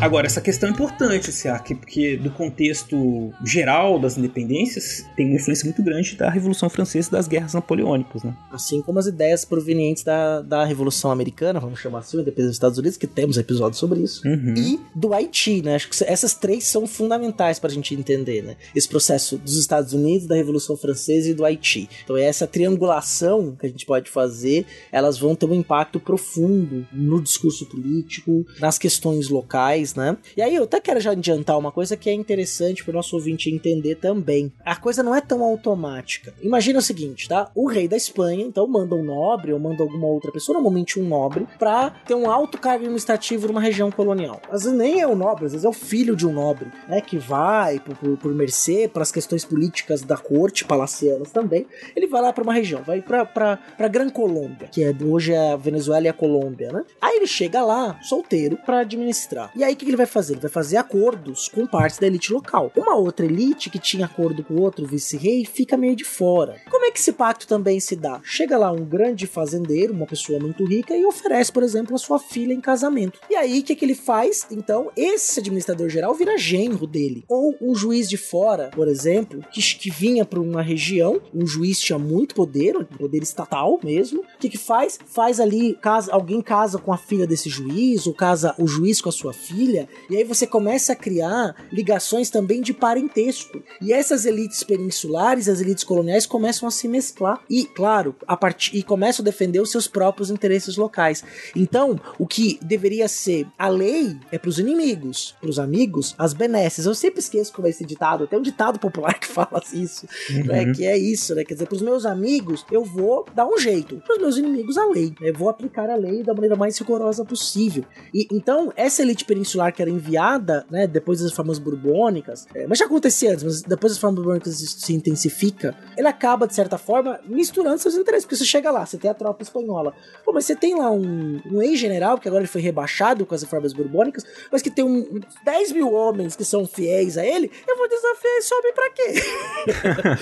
Agora, 0.01 0.25
essa 0.25 0.41
questão 0.41 0.67
é 0.67 0.71
importante, 0.71 1.31
Siak, 1.31 1.75
porque 1.75 2.17
do 2.17 2.31
contexto 2.31 3.31
geral 3.45 3.99
das 3.99 4.17
independências 4.17 5.05
tem 5.15 5.27
uma 5.27 5.35
influência 5.35 5.63
muito 5.65 5.81
grande 5.83 6.15
da 6.15 6.29
Revolução 6.29 6.69
Francesa 6.69 7.09
e 7.09 7.11
das 7.11 7.27
guerras 7.27 7.53
napoleônicas, 7.53 8.23
né? 8.23 8.35
Assim 8.51 8.81
como 8.81 8.97
as 8.99 9.05
ideias 9.05 9.45
provenientes 9.45 10.03
da, 10.03 10.41
da 10.41 10.65
Revolução 10.65 11.11
Americana, 11.11 11.59
vamos 11.59 11.79
chamar 11.79 11.99
assim, 11.99 12.17
a 12.17 12.21
independência 12.21 12.49
dos 12.49 12.55
Estados 12.55 12.77
Unidos, 12.79 12.97
que 12.97 13.07
temos 13.07 13.37
episódios 13.37 13.79
sobre 13.79 13.99
isso, 14.01 14.27
Uhum. 14.27 14.53
e 14.57 14.79
do 14.95 15.13
Haiti, 15.13 15.61
né? 15.61 15.75
Acho 15.75 15.89
que 15.89 16.03
essas 16.03 16.33
três 16.33 16.63
são 16.65 16.87
fundamentais 16.87 17.59
pra 17.59 17.69
gente 17.69 17.93
entender, 17.93 18.41
né? 18.43 18.55
Esse 18.75 18.87
processo 18.87 19.37
dos 19.37 19.57
Estados 19.57 19.93
Unidos, 19.93 20.27
da 20.27 20.35
Revolução 20.35 20.75
Francesa 20.75 21.29
e 21.29 21.33
do 21.33 21.45
Haiti. 21.45 21.87
Então, 22.03 22.17
essa 22.17 22.47
triangulação 22.47 23.55
que 23.59 23.65
a 23.65 23.69
gente 23.69 23.85
pode 23.85 24.09
fazer, 24.09 24.65
elas 24.91 25.17
vão 25.19 25.35
ter 25.35 25.45
um 25.45 25.53
impacto 25.53 25.99
profundo 25.99 26.85
no 26.91 27.21
discurso 27.21 27.65
político, 27.67 28.45
nas 28.59 28.77
questões 28.77 29.29
locais, 29.29 29.90
né? 29.95 30.17
E 30.35 30.41
aí, 30.41 30.55
eu 30.55 30.63
até 30.63 30.79
quero 30.79 30.99
já 30.99 31.11
adiantar 31.11 31.57
uma 31.57 31.71
coisa 31.71 31.97
que 31.97 32.09
é 32.09 32.13
interessante 32.13 32.83
pro 32.83 32.93
nosso 32.93 33.15
ouvinte 33.15 33.49
entender 33.49 33.95
também. 33.95 34.51
A 34.65 34.75
coisa 34.75 35.03
não 35.03 35.15
é 35.15 35.21
tão 35.21 35.43
automática. 35.43 36.33
Imagina 36.41 36.79
o 36.79 36.81
seguinte, 36.81 37.27
tá? 37.27 37.49
O 37.55 37.67
rei 37.67 37.87
da 37.87 37.97
Espanha, 37.97 38.43
então, 38.43 38.67
manda 38.67 38.95
um 38.95 39.03
nobre 39.03 39.53
ou 39.53 39.59
manda 39.59 39.83
alguma 39.83 40.07
outra 40.07 40.31
pessoa, 40.31 40.53
normalmente 40.53 40.99
um 40.99 41.07
nobre, 41.07 41.47
pra 41.57 41.89
ter 42.05 42.15
um 42.15 42.29
alto 42.29 42.57
cargo 42.57 42.83
administrativo 42.83 43.47
numa 43.47 43.61
região 43.61 43.91
colonial. 43.91 44.41
Às 44.49 44.63
vezes 44.63 44.77
nem 44.77 45.01
é 45.01 45.07
o 45.07 45.15
nobre, 45.15 45.45
às 45.45 45.51
vezes 45.51 45.65
é 45.65 45.69
o 45.69 45.73
filho 45.73 46.15
de 46.15 46.27
um 46.27 46.33
nobre, 46.33 46.71
né? 46.87 47.01
Que 47.01 47.17
vai 47.17 47.79
por, 47.79 47.95
por, 47.95 48.17
por 48.17 48.33
mercê, 48.33 48.89
pelas 48.91 49.11
questões 49.11 49.45
políticas 49.45 50.01
da 50.01 50.17
corte, 50.17 50.65
palacianas 50.65 51.31
também. 51.31 51.65
Ele 51.95 52.07
vai 52.07 52.21
lá 52.21 52.33
pra 52.33 52.43
uma 52.43 52.53
região, 52.53 52.81
vai 52.83 53.01
pra, 53.01 53.25
pra, 53.25 53.57
pra 53.57 53.87
Gran 53.87 54.09
Colômbia, 54.09 54.67
que 54.67 54.83
é, 54.83 54.93
hoje 55.03 55.33
é 55.33 55.51
a 55.51 55.55
Venezuela 55.55 56.05
e 56.05 56.09
a 56.09 56.13
Colômbia, 56.13 56.71
né? 56.71 56.83
Aí 57.01 57.17
ele 57.17 57.27
chega 57.27 57.61
lá, 57.61 57.99
solteiro, 58.01 58.57
pra 58.65 58.79
administrar. 58.79 59.51
E 59.55 59.63
aí 59.63 59.75
que 59.81 59.85
que 59.85 59.89
ele 59.89 59.97
vai 59.97 60.05
fazer? 60.05 60.33
Ele 60.33 60.41
vai 60.41 60.51
fazer 60.51 60.77
acordos 60.77 61.47
com 61.47 61.65
partes 61.65 61.97
da 61.97 62.05
elite 62.05 62.31
local. 62.31 62.71
Uma 62.75 62.95
outra 62.95 63.25
elite 63.25 63.69
que 63.69 63.79
tinha 63.79 64.05
acordo 64.05 64.43
com 64.43 64.55
outro 64.55 64.85
vice-rei 64.85 65.43
fica 65.43 65.75
meio 65.75 65.95
de 65.95 66.03
fora. 66.03 66.57
Como 66.69 66.85
é 66.85 66.91
que 66.91 66.99
esse 66.99 67.11
pacto 67.11 67.47
também 67.47 67.79
se 67.79 67.95
dá? 67.95 68.21
Chega 68.23 68.57
lá 68.57 68.71
um 68.71 68.85
grande 68.85 69.25
fazendeiro, 69.25 69.93
uma 69.93 70.05
pessoa 70.05 70.39
muito 70.39 70.63
rica, 70.65 70.95
e 70.95 71.05
oferece, 71.05 71.51
por 71.51 71.63
exemplo, 71.63 71.95
a 71.95 71.97
sua 71.97 72.19
filha 72.19 72.53
em 72.53 72.61
casamento. 72.61 73.19
E 73.29 73.35
aí, 73.35 73.59
o 73.59 73.63
que, 73.63 73.75
que 73.75 73.83
ele 73.83 73.95
faz? 73.95 74.45
Então, 74.51 74.91
esse 74.95 75.39
administrador 75.39 75.89
geral 75.89 76.13
vira 76.13 76.37
genro 76.37 76.85
dele. 76.85 77.23
Ou 77.27 77.55
um 77.59 77.73
juiz 77.73 78.07
de 78.07 78.17
fora, 78.17 78.69
por 78.73 78.87
exemplo, 78.87 79.43
que, 79.51 79.61
que 79.61 79.89
vinha 79.89 80.25
para 80.25 80.39
uma 80.39 80.61
região, 80.61 81.19
um 81.33 81.47
juiz 81.47 81.79
tinha 81.79 81.97
muito 81.97 82.35
poder, 82.35 82.77
um 82.77 82.83
poder 82.83 83.23
estatal 83.23 83.79
mesmo. 83.83 84.21
O 84.21 84.37
que, 84.39 84.49
que 84.49 84.57
faz? 84.57 84.99
Faz 85.05 85.39
ali, 85.39 85.73
casa, 85.81 86.11
alguém 86.11 86.41
casa 86.41 86.77
com 86.77 86.93
a 86.93 86.97
filha 86.97 87.25
desse 87.25 87.49
juiz, 87.49 88.05
ou 88.05 88.13
casa 88.13 88.53
o 88.57 88.67
juiz 88.67 89.01
com 89.01 89.09
a 89.09 89.11
sua 89.11 89.33
filha, 89.33 89.70
e 90.09 90.17
aí 90.17 90.23
você 90.23 90.45
começa 90.47 90.93
a 90.93 90.95
criar 90.95 91.55
ligações 91.71 92.29
também 92.29 92.61
de 92.61 92.73
parentesco. 92.73 93.61
E 93.81 93.91
essas 93.93 94.25
elites 94.25 94.63
peninsulares, 94.63 95.47
as 95.47 95.61
elites 95.61 95.83
coloniais 95.83 96.25
começam 96.25 96.67
a 96.67 96.71
se 96.71 96.87
mesclar 96.87 97.41
e, 97.49 97.65
claro, 97.65 98.15
a 98.27 98.35
partir 98.37 98.75
e 98.77 98.83
começam 98.83 99.23
a 99.23 99.25
defender 99.25 99.59
os 99.59 99.71
seus 99.71 99.87
próprios 99.87 100.29
interesses 100.29 100.77
locais. 100.77 101.23
Então, 101.55 101.99
o 102.19 102.25
que 102.27 102.59
deveria 102.61 103.07
ser 103.07 103.47
a 103.57 103.67
lei 103.67 104.17
é 104.31 104.37
para 104.37 104.49
os 104.49 104.59
inimigos, 104.59 105.35
para 105.39 105.49
os 105.49 105.59
amigos, 105.59 106.15
as 106.17 106.33
benesses. 106.33 106.85
Eu 106.85 106.95
sempre 106.95 107.19
esqueço 107.19 107.53
como 107.53 107.67
é 107.67 107.69
esse 107.69 107.85
ditado, 107.85 108.27
tem 108.27 108.39
um 108.39 108.41
ditado 108.41 108.79
popular 108.79 109.13
que 109.19 109.27
fala 109.27 109.61
isso, 109.73 110.05
Uhum. 110.29 110.45
né, 110.45 110.73
que 110.73 110.85
é 110.85 110.97
isso, 110.97 111.33
né? 111.35 111.43
Quer 111.43 111.53
dizer, 111.55 111.65
para 111.67 111.75
os 111.75 111.81
meus 111.81 112.05
amigos 112.05 112.65
eu 112.71 112.83
vou 112.83 113.25
dar 113.35 113.45
um 113.47 113.57
jeito, 113.57 113.97
para 113.97 114.15
os 114.15 114.21
meus 114.21 114.37
inimigos 114.37 114.77
a 114.77 114.85
lei. 114.85 115.13
Eu 115.21 115.33
vou 115.33 115.49
aplicar 115.49 115.89
a 115.89 115.95
lei 115.95 116.23
da 116.23 116.33
maneira 116.33 116.55
mais 116.55 116.77
rigorosa 116.77 117.23
possível. 117.25 117.83
E 118.13 118.27
então 118.31 118.71
essa 118.75 119.01
elite 119.01 119.25
peninsular 119.25 119.60
que 119.69 119.81
era 119.81 119.91
enviada, 119.91 120.65
né, 120.71 120.87
depois 120.87 121.19
das 121.19 121.31
reformas 121.31 121.59
borbônicas, 121.59 122.47
é, 122.55 122.65
mas 122.65 122.77
já 122.77 122.85
acontecia 122.85 123.33
antes, 123.33 123.43
mas 123.43 123.61
depois 123.61 123.91
das 123.91 123.97
reformas 123.97 124.15
borbônicas 124.23 124.61
isso 124.61 124.79
se 124.79 124.93
intensifica, 124.93 125.75
ele 125.97 126.07
acaba 126.07 126.47
de 126.47 126.55
certa 126.55 126.77
forma 126.77 127.19
misturando 127.25 127.77
seus 127.79 127.95
interesses, 127.95 128.23
porque 128.25 128.37
você 128.37 128.45
chega 128.45 128.71
lá, 128.71 128.85
você 128.85 128.97
tem 128.97 129.11
a 129.11 129.13
tropa 129.13 129.43
espanhola, 129.43 129.93
pô, 130.23 130.31
mas 130.31 130.45
você 130.45 130.55
tem 130.55 130.73
lá 130.73 130.89
um, 130.89 131.41
um 131.51 131.61
ex-general 131.61 132.17
que 132.17 132.29
agora 132.29 132.43
ele 132.43 132.47
foi 132.47 132.61
rebaixado 132.61 133.25
com 133.25 133.35
as 133.35 133.41
reformas 133.41 133.73
borbônicas, 133.73 134.23
mas 134.49 134.61
que 134.61 134.69
tem 134.69 134.85
um, 134.85 135.19
10 135.43 135.73
mil 135.73 135.91
homens 135.91 136.35
que 136.35 136.45
são 136.45 136.65
fiéis 136.65 137.17
a 137.17 137.25
ele, 137.25 137.51
eu 137.67 137.77
vou 137.77 137.89
desafiar 137.89 138.37
esse 138.37 138.53
homem 138.53 138.73
pra 138.73 138.89
quê? 138.91 139.13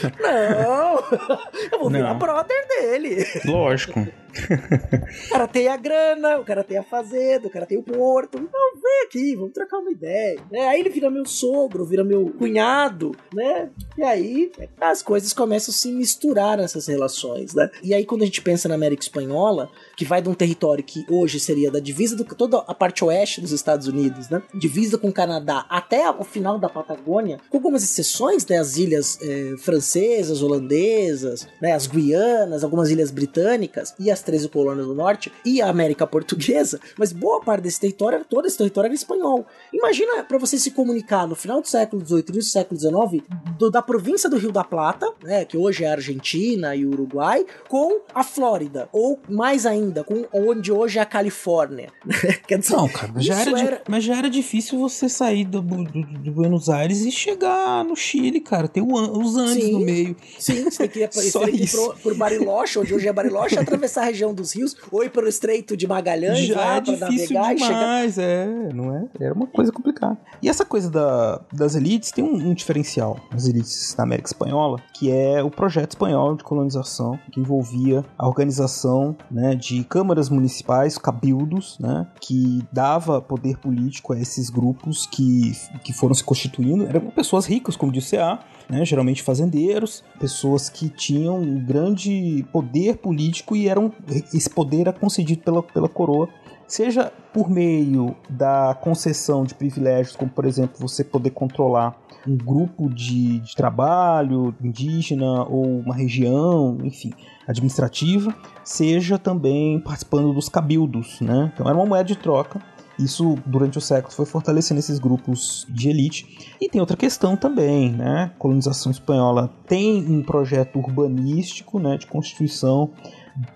Não, 0.20 1.40
eu 1.72 1.80
vou 1.80 1.90
virar 1.90 2.14
Não. 2.14 2.20
brother 2.20 2.68
dele. 2.68 3.26
Lógico. 3.46 4.08
O 5.26 5.30
cara 5.30 5.48
tem 5.48 5.68
a 5.68 5.78
grana, 5.78 6.40
o 6.40 6.46
cara 6.46 6.64
tem 6.64 6.78
a 6.78 6.84
fazenda, 6.84 7.48
o 7.48 7.50
cara 7.50 7.66
tem 7.66 7.78
o 7.78 7.84
porto. 7.84 8.38
Então 8.38 8.82
vem 8.82 9.04
aqui, 9.06 9.36
vamos 9.36 9.54
trocar 9.54 9.78
uma 9.78 9.92
ideia. 9.92 10.40
Né? 10.52 10.68
Aí 10.68 10.80
ele 10.80 10.90
vira 10.90 11.10
meu 11.10 11.26
sogro, 11.26 11.86
vira 11.86 12.04
meu 12.04 12.30
cunhado, 12.38 13.16
né? 13.34 13.70
E 13.98 14.04
aí 14.04 14.52
as 14.80 15.02
coisas 15.02 15.34
começam 15.34 15.72
a 15.72 15.76
se 15.76 15.92
misturar 15.92 16.58
nessas 16.58 16.88
relações, 16.88 17.54
né? 17.54 17.70
E 17.84 17.94
aí 17.94 18.06
quando 18.06 18.24
a 18.24 18.26
gente 18.26 18.42
pensa 18.42 18.68
na 18.68 18.76
América 18.76 19.04
Espanhola, 19.04 19.70
que 20.00 20.06
vai 20.06 20.22
de 20.22 20.30
um 20.30 20.34
território 20.34 20.82
que 20.82 21.06
hoje 21.10 21.42
seria 21.42 21.70
da 21.70 21.78
divisa 21.82 22.16
do 22.16 22.24
toda 22.24 22.60
a 22.60 22.74
parte 22.74 23.04
oeste 23.04 23.42
dos 23.42 23.52
Estados 23.52 23.86
Unidos, 23.86 24.30
né? 24.30 24.42
Divisa 24.54 24.98
com 24.98 25.10
o 25.10 25.12
Canadá 25.14 25.66
até 25.70 26.10
o 26.10 26.24
final 26.24 26.58
da 26.58 26.70
Patagônia, 26.70 27.38
com 27.50 27.58
algumas 27.58 27.84
exceções, 27.84 28.48
né? 28.48 28.58
As 28.60 28.78
ilhas 28.78 29.20
eh, 29.22 29.56
francesas, 29.58 30.42
holandesas, 30.42 31.46
né? 31.62 31.74
As 31.74 31.86
Guianas, 31.86 32.64
algumas 32.64 32.90
ilhas 32.90 33.12
britânicas 33.12 33.94
e 34.00 34.10
as 34.10 34.22
13 34.22 34.48
colônias 34.48 34.88
do 34.88 34.96
norte 34.96 35.34
e 35.44 35.62
a 35.62 35.68
América 35.70 36.08
Portuguesa, 36.08 36.80
mas 36.98 37.12
boa 37.12 37.42
parte 37.42 37.64
desse 37.64 37.82
território, 37.82 38.24
todo 38.24 38.46
esse 38.48 38.58
território 38.58 38.88
era 38.88 38.96
espanhol. 38.96 39.46
Imagina 39.74 40.24
para 40.24 40.38
você 40.38 40.58
se 40.58 40.72
comunicar 40.72 41.28
no 41.28 41.36
final 41.36 41.60
do 41.62 41.68
século 41.68 42.06
XVIII 42.06 42.20
e 42.20 42.32
do 42.32 42.42
século 42.42 42.80
XIX 42.80 43.24
do- 43.58 43.70
da 43.70 43.82
província 43.82 44.30
do 44.30 44.38
Rio 44.38 44.54
da 44.54 44.64
Plata, 44.64 45.12
né, 45.22 45.44
que 45.44 45.58
hoje 45.58 45.84
é 45.84 45.92
Argentina 45.92 46.74
e 46.74 46.86
Uruguai, 46.86 47.46
com 47.68 48.00
a 48.16 48.24
Flórida, 48.24 48.88
ou 48.94 49.20
mais 49.28 49.66
ainda, 49.66 49.89
com 50.04 50.26
onde 50.34 50.72
hoje 50.72 51.00
é 51.00 51.02
a 51.02 51.06
Califórnia. 51.06 51.90
Quer 52.48 52.60
dizer, 52.60 52.76
Não, 52.76 52.88
cara, 52.88 53.12
mas 53.14 53.26
já, 53.26 53.40
era, 53.40 53.52
di- 53.78 53.82
mas 53.88 54.04
já 54.04 54.18
era 54.18 54.30
difícil 54.30 54.80
você 54.80 55.08
sair 55.10 55.46
do, 55.46 55.62
do- 55.62 55.84
do 55.84 56.32
Buenos 56.32 56.70
Aires 56.70 57.02
e 57.06 57.12
chegar 57.12 57.84
no 57.84 57.96
Chile, 57.96 58.40
cara. 58.40 58.68
Tem 58.68 58.84
o 58.84 58.90
os 59.20 59.36
Andes 59.36 59.64
Sim. 59.64 59.74
no 59.74 59.80
meio. 59.80 60.16
Sim, 60.38 60.64
você 60.66 60.88
tem 60.88 61.10
que 61.10 61.18
ir, 61.18 61.24
Só 61.32 61.46
tem 61.46 61.56
isso. 61.56 61.78
pro, 61.92 62.00
por 62.02 62.16
Bariloche, 62.16 62.80
onde 62.80 62.94
hoje 62.94 63.08
é 63.08 63.14
Bariloche, 63.14 63.58
atravessar 63.60 64.02
a 64.02 64.06
região 64.06 64.34
dos 64.34 64.54
rios, 64.56 64.76
ou 64.92 65.04
ir 65.04 65.10
pelo 65.10 65.28
Estreito 65.28 65.76
de 65.78 65.88
Magalhães 65.88 66.40
Já 66.48 66.56
lá 66.56 66.76
é 66.78 66.82
difícil 66.82 67.36
navegar 67.36 67.54
e 67.56 67.58
chegar. 67.60 67.80
demais, 67.80 68.18
é, 68.18 68.48
não 68.74 68.96
é? 68.96 69.06
Era 69.20 69.34
uma 69.34 69.48
coisa 69.48 69.72
complicada. 69.72 70.18
E 70.42 70.50
essa 70.50 70.66
coisa 70.66 70.90
da- 70.90 71.42
das 71.54 71.76
elites 71.76 72.12
tem 72.12 72.24
um, 72.24 72.34
um 72.50 72.54
diferencial 72.54 73.20
nas 73.32 73.48
elites 73.48 73.94
da 73.96 74.04
América 74.04 74.28
Espanhola, 74.30 74.80
que 74.94 75.12
é 75.12 75.42
o 75.44 75.50
projeto 75.50 75.92
espanhol 75.92 76.36
de 76.36 76.44
colonização, 76.44 77.20
que 77.32 77.40
envolvia 77.40 78.04
a 78.18 78.28
organização 78.28 79.16
né, 79.32 79.56
de 79.56 79.79
câmaras 79.84 80.30
municipais, 80.30 80.98
cabildos, 80.98 81.78
né, 81.80 82.08
que 82.20 82.62
dava 82.72 83.22
poder 83.22 83.58
político 83.58 84.14
a 84.14 84.20
esses 84.20 84.50
grupos 84.50 85.06
que, 85.06 85.54
que 85.84 85.94
foram 85.94 86.14
se 86.14 86.24
constituindo. 86.24 86.86
Eram 86.88 87.02
pessoas 87.12 87.46
ricas, 87.46 87.76
como 87.76 87.92
disse 87.92 88.18
a 88.18 88.40
né, 88.70 88.86
geralmente 88.86 89.24
fazendeiros, 89.24 90.04
pessoas 90.20 90.70
que 90.70 90.90
tinham 90.90 91.40
um 91.40 91.64
grande 91.64 92.46
poder 92.52 92.98
político 92.98 93.56
e 93.56 93.68
eram 93.68 93.92
esse 94.34 94.50
poder 94.50 94.82
era 94.82 94.94
concedido 94.94 95.42
pela, 95.42 95.64
pela 95.64 95.90
coroa 95.90 96.30
seja 96.70 97.12
por 97.34 97.50
meio 97.50 98.16
da 98.30 98.78
concessão 98.80 99.44
de 99.44 99.56
privilégios, 99.56 100.16
como 100.16 100.30
por 100.30 100.46
exemplo 100.46 100.76
você 100.80 101.04
poder 101.04 101.32
controlar 101.32 102.00
um 102.28 102.38
grupo 102.38 102.90
de, 102.90 103.40
de 103.40 103.56
trabalho 103.56 104.54
indígena 104.62 105.44
ou 105.44 105.80
uma 105.80 105.96
região, 105.96 106.78
enfim, 106.84 107.12
administrativa, 107.50 108.34
seja 108.64 109.18
também 109.18 109.80
participando 109.80 110.32
dos 110.34 110.48
cabildos, 110.48 111.20
né? 111.20 111.52
Então 111.54 111.68
era 111.68 111.76
uma 111.76 111.86
moeda 111.86 112.04
de 112.04 112.16
troca. 112.16 112.62
Isso 113.00 113.38
durante 113.46 113.78
os 113.78 113.86
séculos 113.86 114.16
foi 114.16 114.26
fortalecendo 114.26 114.80
esses 114.80 115.00
grupos 115.00 115.66
de 115.70 115.90
elite. 115.90 116.56
E 116.60 116.68
tem 116.70 116.82
outra 116.82 116.98
questão 116.98 117.38
também, 117.38 117.94
né? 117.94 118.24
A 118.36 118.38
colonização 118.38 118.92
espanhola 118.92 119.50
tem 119.66 120.06
um 120.06 120.22
projeto 120.22 120.78
urbanístico, 120.78 121.80
né, 121.80 121.98
de 121.98 122.06
constituição 122.06 122.92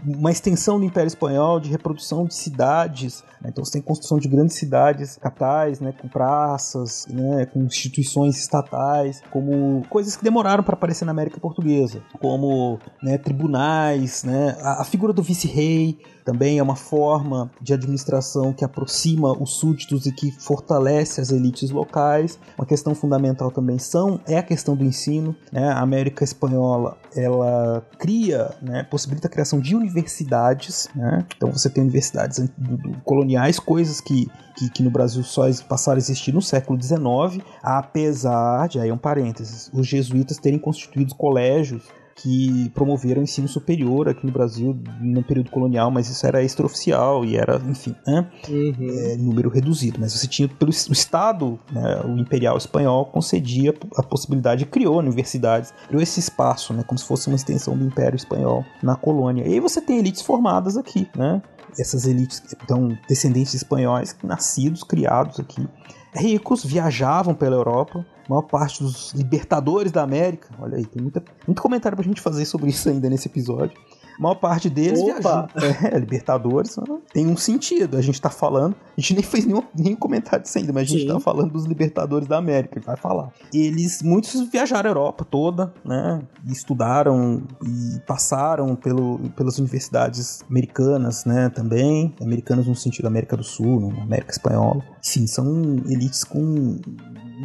uma 0.06 0.32
extensão 0.32 0.80
do 0.80 0.86
Império 0.86 1.08
Espanhol 1.08 1.60
de 1.60 1.70
reprodução 1.70 2.26
de 2.26 2.34
cidades. 2.34 3.24
né? 3.42 3.50
Então 3.50 3.64
você 3.64 3.74
tem 3.74 3.82
construção 3.82 4.20
de 4.20 4.28
grandes 4.28 4.56
cidades 4.56 5.18
capitais, 5.18 5.80
né, 5.80 5.94
com 6.00 6.08
praças, 6.08 7.06
né, 7.10 7.46
com 7.46 7.64
instituições 7.64 8.38
estatais, 8.38 9.22
como 9.32 9.86
coisas 9.90 10.16
que 10.16 10.24
demoraram 10.24 10.64
para 10.64 10.74
aparecer 10.74 11.06
na 11.06 11.12
América 11.12 11.40
Portuguesa, 11.40 12.02
como 12.20 12.80
né, 13.02 13.18
tribunais, 13.18 14.24
né, 14.24 14.58
a, 14.62 14.82
a 14.82 14.86
figura 14.86 15.14
do 15.14 15.22
vice-rei 15.22 15.98
também 16.24 16.60
é 16.60 16.64
uma 16.64 16.76
forma 16.76 17.52
de 17.62 17.74
administração 17.74 18.54
que 18.54 18.64
aproxima 18.64 19.32
os 19.32 19.58
súditos 19.58 20.06
e 20.06 20.12
que 20.12 20.32
fortalece 20.32 21.22
as 21.22 21.32
elites 21.32 21.70
locais. 21.70 22.40
Uma 22.58 22.66
questão 22.66 22.96
fundamental 22.96 23.52
também 23.52 23.78
são 23.78 24.20
é 24.28 24.38
a 24.38 24.44
questão 24.44 24.76
do 24.76 24.84
ensino. 24.84 25.36
Né? 25.52 25.70
A 25.70 25.80
América 25.80 26.24
Espanhola 26.24 26.98
ela 27.16 27.86
cria, 28.00 28.56
né, 28.62 28.84
possibilita 28.84 29.28
a 29.28 29.32
criação 29.32 29.60
de 29.60 29.76
universidades. 29.76 30.90
Né? 30.96 31.26
Então 31.36 31.52
você 31.52 31.70
tem 31.70 31.84
universidades 31.84 32.44
coloniais, 33.04 33.60
coisas 33.60 34.02
que, 34.02 34.28
que, 34.56 34.70
que 34.70 34.84
no 34.84 34.90
Brasil 34.90 35.24
só 35.24 35.44
passaram 35.68 35.98
a 35.98 36.00
existir 36.00 36.34
no 36.34 36.42
século 36.42 36.82
XIX, 36.82 37.44
apesar 37.62 38.68
de, 38.68 38.80
aí 38.80 38.92
um 38.92 38.98
parênteses, 38.98 39.70
os 39.74 39.88
jesuítas 39.88 40.38
terem 40.38 40.60
constituído 40.60 41.16
colégios 41.16 41.84
que 42.16 42.70
promoveram 42.74 43.22
o 43.22 43.24
ensino 43.24 43.48
superior 43.48 44.08
aqui 44.08 44.26
no 44.26 44.32
Brasil 44.32 44.78
no 45.00 45.24
período 45.24 45.50
colonial, 45.50 45.90
mas 45.90 46.10
isso 46.10 46.26
era 46.26 46.44
extraoficial 46.44 47.26
e 47.26 47.36
era, 47.36 47.62
enfim, 47.68 47.96
né, 48.06 48.30
é, 48.48 49.18
número 49.18 49.50
reduzido. 49.50 50.00
Mas 50.00 50.14
você 50.14 50.28
tinha, 50.28 50.48
pelo 50.48 50.72
o 50.72 50.94
Estado, 50.94 51.60
né, 51.72 52.02
o 52.06 52.18
imperial 52.18 52.58
espanhol 52.58 53.06
concedia 53.06 53.74
a 53.96 54.04
possibilidade, 54.04 54.66
criou 54.66 55.00
universidades, 55.00 55.74
criou 55.88 56.02
esse 56.02 56.20
espaço, 56.20 56.74
né, 56.74 56.84
como 56.84 56.98
se 56.98 57.06
fosse 57.06 57.28
uma 57.28 57.36
extensão 57.36 57.78
do 57.78 57.86
Império 57.86 58.16
Espanhol 58.16 58.66
na 58.82 58.96
colônia. 58.96 59.48
E 59.48 59.54
aí 59.54 59.60
você 59.60 59.82
tem 59.82 59.98
elites 59.98 60.22
formadas 60.22 60.78
aqui, 60.78 61.08
né, 61.16 61.42
essas 61.78 62.06
elites, 62.06 62.42
então, 62.64 62.96
descendentes 63.08 63.52
de 63.52 63.58
espanhóis, 63.58 64.16
nascidos, 64.24 64.84
criados 64.84 65.40
aqui, 65.40 65.68
ricos, 66.16 66.64
viajavam 66.64 67.34
pela 67.34 67.56
Europa, 67.56 68.06
a 68.26 68.30
maior 68.30 68.44
parte 68.44 68.84
dos 68.84 69.12
libertadores 69.14 69.92
da 69.92 70.04
América, 70.04 70.50
olha 70.60 70.78
aí, 70.78 70.86
tem 70.86 71.02
muita, 71.02 71.24
muito 71.48 71.62
comentário 71.62 71.96
pra 71.96 72.06
gente 72.06 72.22
fazer 72.22 72.46
sobre 72.46 72.70
isso 72.70 72.90
ainda 72.90 73.10
nesse 73.10 73.28
episódio. 73.28 73.78
A 74.18 74.22
maior 74.22 74.36
parte 74.36 74.70
deles 74.70 75.00
Opa! 75.00 75.48
viajou. 75.56 75.88
É, 75.92 76.00
Libertadores 76.00 76.76
tem 77.12 77.28
um 77.28 77.38
sentido. 77.38 77.98
A 77.98 78.02
gente 78.02 78.22
tá 78.22 78.30
falando. 78.30 78.76
A 78.98 79.02
gente 79.02 79.14
nem 79.16 79.24
fez 79.24 79.46
nenhum, 79.46 79.64
nenhum 79.76 79.96
comentário 79.96 80.44
disso 80.44 80.58
ainda, 80.58 80.72
mas 80.72 80.84
a 80.84 80.92
gente 80.92 81.02
Sim. 81.02 81.08
tá 81.08 81.20
falando 81.20 81.52
dos 81.52 81.66
Libertadores 81.66 82.28
da 82.28 82.38
América. 82.38 82.80
Vai 82.86 82.98
falar. 82.98 83.32
Eles, 83.54 84.02
muitos 84.02 84.40
viajaram 84.50 84.90
a 84.90 84.92
Europa 84.92 85.26
toda, 85.26 85.74
né? 85.84 86.22
E 86.48 86.52
estudaram 86.52 87.44
e 87.64 88.00
passaram 88.02 88.76
pelo, 88.76 89.20
pelas 89.36 89.58
universidades 89.58 90.44
americanas, 90.50 91.26
né? 91.26 91.50
Também. 91.50 92.14
Americanas 92.22 92.68
no 92.68 92.76
sentido 92.76 93.04
da 93.04 93.10
América 93.10 93.36
do 93.36 93.44
Sul, 93.44 93.82
né? 93.82 94.02
América 94.02 94.32
Espanhola. 94.32 94.84
Sim, 95.02 95.28
são 95.28 95.46
elites 95.88 96.24
com 96.24 96.80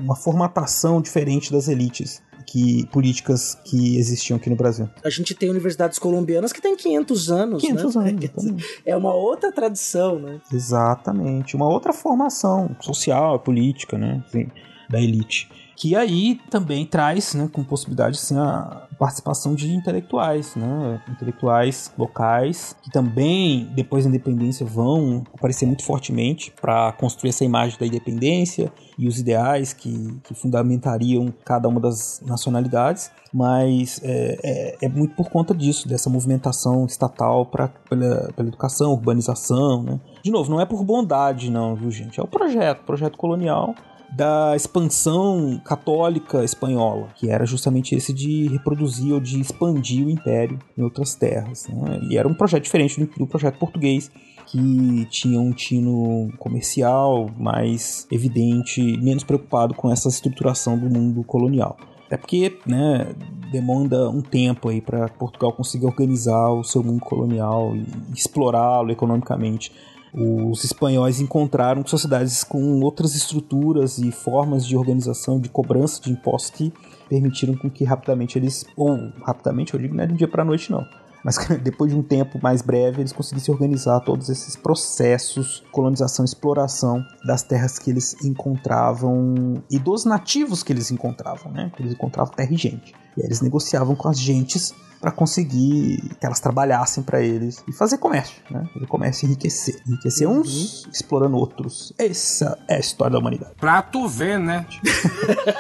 uma 0.03 0.15
formatação 0.15 1.01
diferente 1.01 1.53
das 1.53 1.69
elites 1.69 2.23
que, 2.51 2.87
políticas 2.87 3.59
que 3.63 3.99
existiam 3.99 4.39
aqui 4.39 4.49
no 4.49 4.57
Brasil. 4.57 4.89
A 5.05 5.11
gente 5.11 5.35
tem 5.35 5.51
universidades 5.51 5.99
colombianas 5.99 6.51
que 6.51 6.63
têm 6.63 6.75
500 6.75 7.31
anos, 7.31 7.61
500 7.61 7.95
né? 7.95 8.11
anos, 8.11 8.65
É 8.87 8.97
uma 8.97 9.15
outra 9.15 9.53
tradição, 9.53 10.19
né? 10.19 10.41
Exatamente. 10.53 11.55
Uma 11.55 11.69
outra 11.69 11.93
formação 11.93 12.75
social, 12.81 13.39
política, 13.39 13.99
né? 13.99 14.23
Assim, 14.27 14.49
da 14.89 14.99
elite. 15.01 15.51
Que 15.79 15.95
aí 15.95 16.41
também 16.51 16.85
traz, 16.85 17.35
né, 17.35 17.49
com 17.53 17.63
possibilidade, 17.63 18.19
assim, 18.19 18.37
a 18.37 18.89
participação 18.99 19.55
de 19.55 19.73
intelectuais, 19.73 20.57
né? 20.57 21.01
Intelectuais 21.09 21.93
locais, 21.97 22.75
que 22.83 22.91
também, 22.91 23.71
depois 23.77 24.03
da 24.03 24.11
independência, 24.11 24.67
vão 24.67 25.23
aparecer 25.33 25.67
muito 25.67 25.85
fortemente 25.85 26.53
para 26.61 26.91
construir 26.95 27.31
essa 27.31 27.45
imagem 27.45 27.79
da 27.79 27.87
independência 27.87 28.73
e 28.99 29.07
os 29.07 29.21
ideais 29.21 29.73
que, 29.73 30.19
que 30.25 30.35
fundamentariam 30.35 31.33
cada 31.45 31.69
uma 31.69 31.79
das 31.79 32.21
nacionalidades 32.27 33.13
mas 33.31 34.01
é, 34.03 34.39
é, 34.43 34.87
é 34.87 34.89
muito 34.89 35.15
por 35.15 35.29
conta 35.29 35.55
disso, 35.55 35.87
dessa 35.87 36.09
movimentação 36.09 36.87
estatal 36.87 37.45
pra, 37.45 37.69
pela, 37.69 38.33
pela 38.33 38.49
educação, 38.49 38.93
urbanização, 38.93 39.83
né? 39.83 40.01
De 40.23 40.31
novo, 40.31 40.51
não 40.51 40.61
é 40.61 40.65
por 40.65 40.83
bondade 40.83 41.51
não, 41.51 41.75
viu 41.75 41.91
gente? 41.91 42.19
É 42.19 42.23
o 42.23 42.27
projeto, 42.27 42.85
projeto 42.85 43.19
colonial 43.19 43.75
da 44.11 44.57
expansão 44.57 45.61
católica 45.65 46.43
espanhola, 46.43 47.09
que 47.15 47.29
era 47.31 47.45
justamente 47.45 47.95
esse 47.95 48.13
de 48.13 48.49
reproduzir 48.49 49.13
ou 49.13 49.21
de 49.21 49.41
expandir 49.41 50.07
o 50.07 50.11
império 50.11 50.59
em 50.77 50.83
outras 50.83 51.15
terras. 51.15 51.67
né? 51.69 52.01
E 52.11 52.17
era 52.17 52.27
um 52.27 52.35
projeto 52.35 52.65
diferente 52.65 52.99
do, 52.99 53.27
projeto 53.27 53.59
português, 53.59 54.11
que 54.47 55.07
tinha 55.11 55.39
um 55.39 55.53
tino 55.53 56.33
comercial 56.39 57.31
mais 57.39 58.07
evidente, 58.11 58.81
menos 58.97 59.23
preocupado 59.23 59.75
com 59.75 59.93
essa 59.93 60.09
estruturação 60.09 60.79
do 60.79 60.89
mundo 60.89 61.23
colonial. 61.23 61.77
Até 62.07 62.17
porque, 62.17 62.59
né, 62.67 63.15
demanda 63.53 64.09
um 64.09 64.23
tempo 64.23 64.71
aí 64.71 64.81
para 64.81 65.09
Portugal 65.09 65.53
conseguir 65.53 65.85
organizar 65.85 66.51
o 66.51 66.65
seu 66.65 66.83
mundo 66.83 67.01
colonial 67.01 67.77
e 67.77 67.87
explorá-lo 68.15 68.91
economicamente. 68.91 69.71
Os 70.13 70.65
espanhóis 70.65 71.21
encontraram 71.21 71.87
sociedades 71.87 72.43
com 72.43 72.81
outras 72.81 73.15
estruturas 73.15 73.99
e 73.99 74.11
formas 74.11 74.67
de 74.67 74.77
organização, 74.77 75.41
de 75.41 75.49
cobrança 75.49 76.03
de 76.03 76.11
impostos 76.11 76.51
que 76.51 76.73
permitiram 77.09 77.57
com 77.57 77.71
que 77.71 77.85
rapidamente 77.85 78.39
eles, 78.39 78.65
ou 78.77 79.11
rapidamente, 79.23 79.75
eu 79.75 79.81
digo, 79.81 79.95
não 79.95 80.05
é 80.05 80.07
de 80.07 80.13
um 80.13 80.17
dia 80.17 80.29
para 80.29 80.45
noite 80.45 80.71
não, 80.71 80.87
mas 81.25 81.37
depois 81.63 81.91
de 81.91 81.97
um 81.97 82.03
tempo 82.03 82.39
mais 82.43 82.63
breve 82.63 83.03
eles 83.03 83.13
conseguissem 83.13 83.53
organizar 83.53 84.01
todos 84.01 84.29
esses 84.29 84.57
processos, 84.57 85.63
colonização, 85.73 86.25
exploração 86.25 87.05
das 87.25 87.43
terras 87.43 87.79
que 87.79 87.91
eles 87.91 88.15
encontravam 88.25 89.63
e 89.71 89.79
dos 89.79 90.05
nativos 90.05 90.63
que 90.63 90.73
eles 90.73 90.91
encontravam, 90.91 91.53
né? 91.53 91.73
Eles 91.79 91.93
encontravam 91.93 92.33
terra 92.33 92.53
e 92.53 92.57
gente. 92.57 92.95
E 93.19 93.21
aí 93.21 93.27
eles 93.27 93.41
negociavam 93.41 93.97
com 93.97 94.09
as 94.09 94.19
gentes 94.19 94.73
para 95.01 95.11
conseguir 95.11 96.17
que 96.21 96.27
elas 96.27 96.41
trabalhassem 96.41 97.03
para 97.03 97.21
eles 97.21 97.63
e 97.69 97.73
fazer 97.73 97.99
comércio, 97.99 98.43
né? 98.51 98.69
Fazer 98.73 98.87
comércio 98.87 99.25
e 99.25 99.29
enriquecer. 99.29 99.81
Enriquecer 99.87 100.29
uns, 100.29 100.87
explorando 100.93 101.37
outros. 101.37 101.93
Essa 101.99 102.59
é 102.69 102.77
a 102.77 102.81
história 102.81 103.13
da 103.13 103.19
humanidade. 103.19 103.55
Pra 103.59 103.83
tu 103.83 104.09
ver, 104.09 104.39
né? 104.39 104.67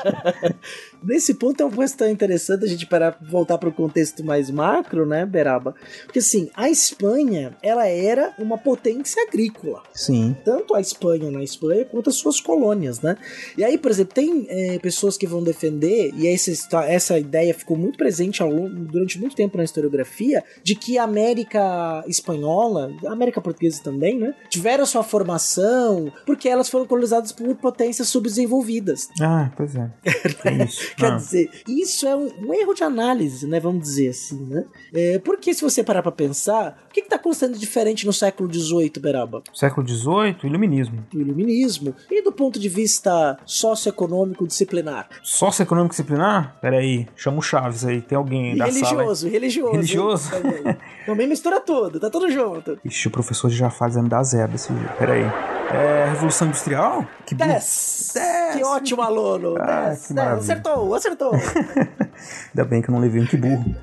Nesse 1.02 1.34
ponto 1.34 1.62
é 1.62 1.66
uma 1.66 1.76
questão 1.76 2.08
interessante 2.08 2.64
a 2.64 2.68
gente 2.68 2.86
para 2.86 3.16
voltar 3.22 3.58
para 3.58 3.68
o 3.68 3.72
contexto 3.72 4.24
mais 4.24 4.50
macro, 4.50 5.06
né, 5.06 5.24
Beraba? 5.24 5.74
Porque 6.04 6.18
assim, 6.18 6.50
a 6.54 6.68
Espanha, 6.68 7.56
ela 7.62 7.86
era 7.86 8.34
uma 8.38 8.58
potência 8.58 9.22
agrícola. 9.22 9.82
Sim. 9.92 10.36
Tanto 10.44 10.74
a 10.74 10.80
Espanha 10.80 11.30
na 11.30 11.42
Espanha 11.42 11.84
quanto 11.84 12.10
as 12.10 12.16
suas 12.16 12.40
colônias, 12.40 13.00
né? 13.00 13.16
E 13.56 13.64
aí, 13.64 13.78
por 13.78 13.90
exemplo, 13.90 14.14
tem 14.14 14.46
é, 14.48 14.78
pessoas 14.78 15.16
que 15.16 15.26
vão 15.26 15.42
defender, 15.42 16.12
e 16.16 16.26
essa, 16.26 16.84
essa 16.84 17.18
ideia 17.18 17.54
ficou 17.54 17.76
muito 17.76 17.96
presente 17.96 18.42
ao 18.42 18.50
durante 18.68 19.18
muito 19.18 19.36
tempo 19.36 19.56
na 19.56 19.64
historiografia 19.64 20.42
de 20.62 20.74
que 20.74 20.98
a 20.98 21.04
América 21.04 22.04
espanhola, 22.06 22.92
a 23.06 23.12
América 23.12 23.40
portuguesa 23.40 23.82
também, 23.82 24.18
né, 24.18 24.34
tiveram 24.48 24.84
sua 24.86 25.02
formação 25.02 26.12
porque 26.26 26.48
elas 26.48 26.68
foram 26.68 26.86
colonizadas 26.86 27.32
por 27.32 27.54
potências 27.56 28.08
subdesenvolvidas. 28.08 29.08
Ah, 29.20 29.50
pois 29.56 29.74
é. 29.74 29.90
Isso. 30.64 30.87
Quer 30.96 31.12
Ah. 31.12 31.16
dizer, 31.16 31.50
isso 31.66 32.06
é 32.06 32.14
um, 32.16 32.30
um 32.46 32.54
erro 32.54 32.74
de 32.74 32.82
análise, 32.84 33.46
né? 33.46 33.60
Vamos 33.60 33.82
dizer 33.82 34.08
assim, 34.08 34.44
né? 34.46 34.64
É, 34.92 35.18
porque 35.18 35.52
se 35.54 35.62
você 35.62 35.82
parar 35.84 36.02
pra 36.02 36.12
pensar, 36.12 36.87
que, 36.98 37.02
que 37.02 37.08
tá 37.10 37.16
acontecendo 37.16 37.56
diferente 37.58 38.04
no 38.06 38.12
século 38.12 38.52
XVIII, 38.52 38.92
Beraba? 39.00 39.42
Século 39.54 39.86
XVIII, 39.86 40.36
iluminismo. 40.44 41.04
Iluminismo. 41.12 41.94
E 42.10 42.22
do 42.22 42.32
ponto 42.32 42.58
de 42.58 42.68
vista 42.68 43.38
socioeconômico 43.44 44.46
disciplinar? 44.46 45.08
Socioeconômico 45.22 45.90
disciplinar? 45.92 46.56
Peraí, 46.60 47.06
chama 47.16 47.38
o 47.38 47.42
Chaves 47.42 47.84
aí, 47.84 48.00
tem 48.00 48.16
alguém 48.16 48.54
E 48.54 48.58
da 48.58 48.66
sala. 48.70 48.88
religioso, 49.02 49.28
religioso. 49.28 49.72
Religioso? 49.72 50.30
Também. 50.30 50.76
Também 51.06 51.26
mistura 51.28 51.60
tudo, 51.60 52.00
tá 52.00 52.10
tudo 52.10 52.30
junto. 52.30 52.78
Ixi, 52.84 53.08
o 53.08 53.10
professor 53.10 53.48
de 53.50 53.56
Jafales 53.56 53.94
vai 53.94 54.02
me 54.04 54.08
dar 54.10 54.22
zero 54.22 54.52
desse 54.52 54.72
dia. 54.72 54.88
Peraí. 54.98 55.22
É, 55.70 56.06
Revolução 56.10 56.48
Industrial? 56.48 57.06
Que 57.26 57.34
bu- 57.34 57.44
10! 57.44 58.14
Que 58.56 58.64
ótimo 58.64 59.02
aluno! 59.02 59.54
Ah, 59.60 59.88
10, 59.90 60.06
que 60.06 60.14
10, 60.14 60.26
maravilha. 60.26 60.38
acertou, 60.42 60.94
acertou! 60.94 61.32
Ainda 62.48 62.64
bem 62.64 62.80
que 62.82 62.88
eu 62.88 62.94
não 62.94 63.00
levei 63.00 63.20
um 63.22 63.26
que 63.26 63.36
burro. 63.36 63.64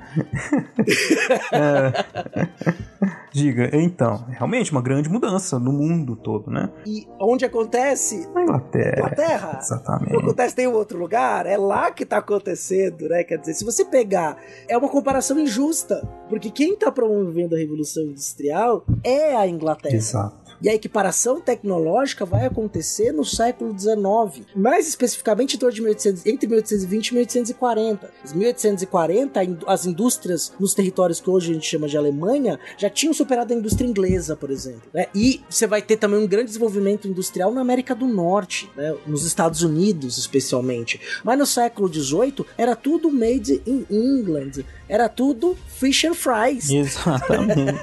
É. 1.51 3.04
Diga, 3.31 3.69
então, 3.73 4.25
realmente 4.29 4.71
uma 4.71 4.81
grande 4.81 5.09
mudança 5.09 5.59
no 5.59 5.71
mundo 5.71 6.15
todo, 6.15 6.49
né? 6.49 6.69
e 6.85 7.07
onde 7.19 7.45
acontece? 7.45 8.27
Na 8.33 8.43
Inglaterra. 8.43 8.97
Inglaterra? 8.97 9.59
Exatamente. 9.61 10.13
Não 10.13 10.19
acontece 10.19 10.61
em 10.61 10.67
outro 10.67 10.97
lugar, 10.97 11.45
é 11.45 11.57
lá 11.57 11.91
que 11.91 12.05
tá 12.05 12.17
acontecendo, 12.17 13.09
né? 13.09 13.23
Quer 13.23 13.37
dizer, 13.37 13.53
se 13.53 13.65
você 13.65 13.83
pegar, 13.83 14.37
é 14.67 14.77
uma 14.77 14.89
comparação 14.89 15.39
injusta, 15.39 16.07
porque 16.29 16.49
quem 16.49 16.75
tá 16.77 16.91
promovendo 16.91 17.55
a 17.55 17.57
Revolução 17.57 18.03
Industrial 18.03 18.85
é 19.03 19.35
a 19.35 19.47
Inglaterra. 19.47 19.95
Exato. 19.95 20.44
E 20.61 20.69
a 20.69 20.73
equiparação 20.73 21.39
tecnológica 21.41 22.25
vai 22.25 22.45
acontecer 22.45 23.11
no 23.11 23.25
século 23.25 23.77
XIX, 23.77 24.45
mais 24.55 24.87
especificamente 24.87 25.55
em 25.55 25.59
torno 25.59 25.73
de 25.75 25.81
1800 25.81 26.25
entre 26.25 26.47
1820 26.47 27.07
e 27.07 27.13
1840. 27.13 28.11
Em 28.33 28.37
1840, 28.37 29.39
a 29.39 29.43
in- 29.43 29.57
as 29.67 29.85
indústrias 29.85 30.53
nos 30.59 30.73
territórios 30.73 31.19
que 31.19 31.29
hoje 31.29 31.51
a 31.51 31.53
gente 31.53 31.67
chama 31.67 31.87
de 31.87 31.97
Alemanha 31.97 32.59
já 32.77 32.89
tinham 32.89 33.13
superado 33.13 33.53
a 33.53 33.55
indústria 33.55 33.85
inglesa, 33.87 34.35
por 34.35 34.49
exemplo. 34.49 34.81
né? 34.93 35.07
E 35.13 35.41
você 35.49 35.67
vai 35.67 35.81
ter 35.81 35.97
também 35.97 36.19
um 36.19 36.27
grande 36.27 36.47
desenvolvimento 36.47 37.07
industrial 37.07 37.51
na 37.53 37.61
América 37.61 37.93
do 37.95 38.05
Norte, 38.07 38.69
né? 38.75 38.95
nos 39.05 39.25
Estados 39.25 39.61
Unidos 39.61 40.17
especialmente. 40.17 40.99
Mas 41.23 41.37
no 41.37 41.45
século 41.45 41.91
XVIII 41.91 42.45
era 42.57 42.75
tudo 42.75 43.11
made 43.11 43.61
in 43.65 43.85
England, 43.89 44.63
era 44.87 45.09
tudo 45.09 45.57
fish 45.67 46.05
and 46.05 46.13
fries. 46.13 46.69
Exatamente. 46.69 47.73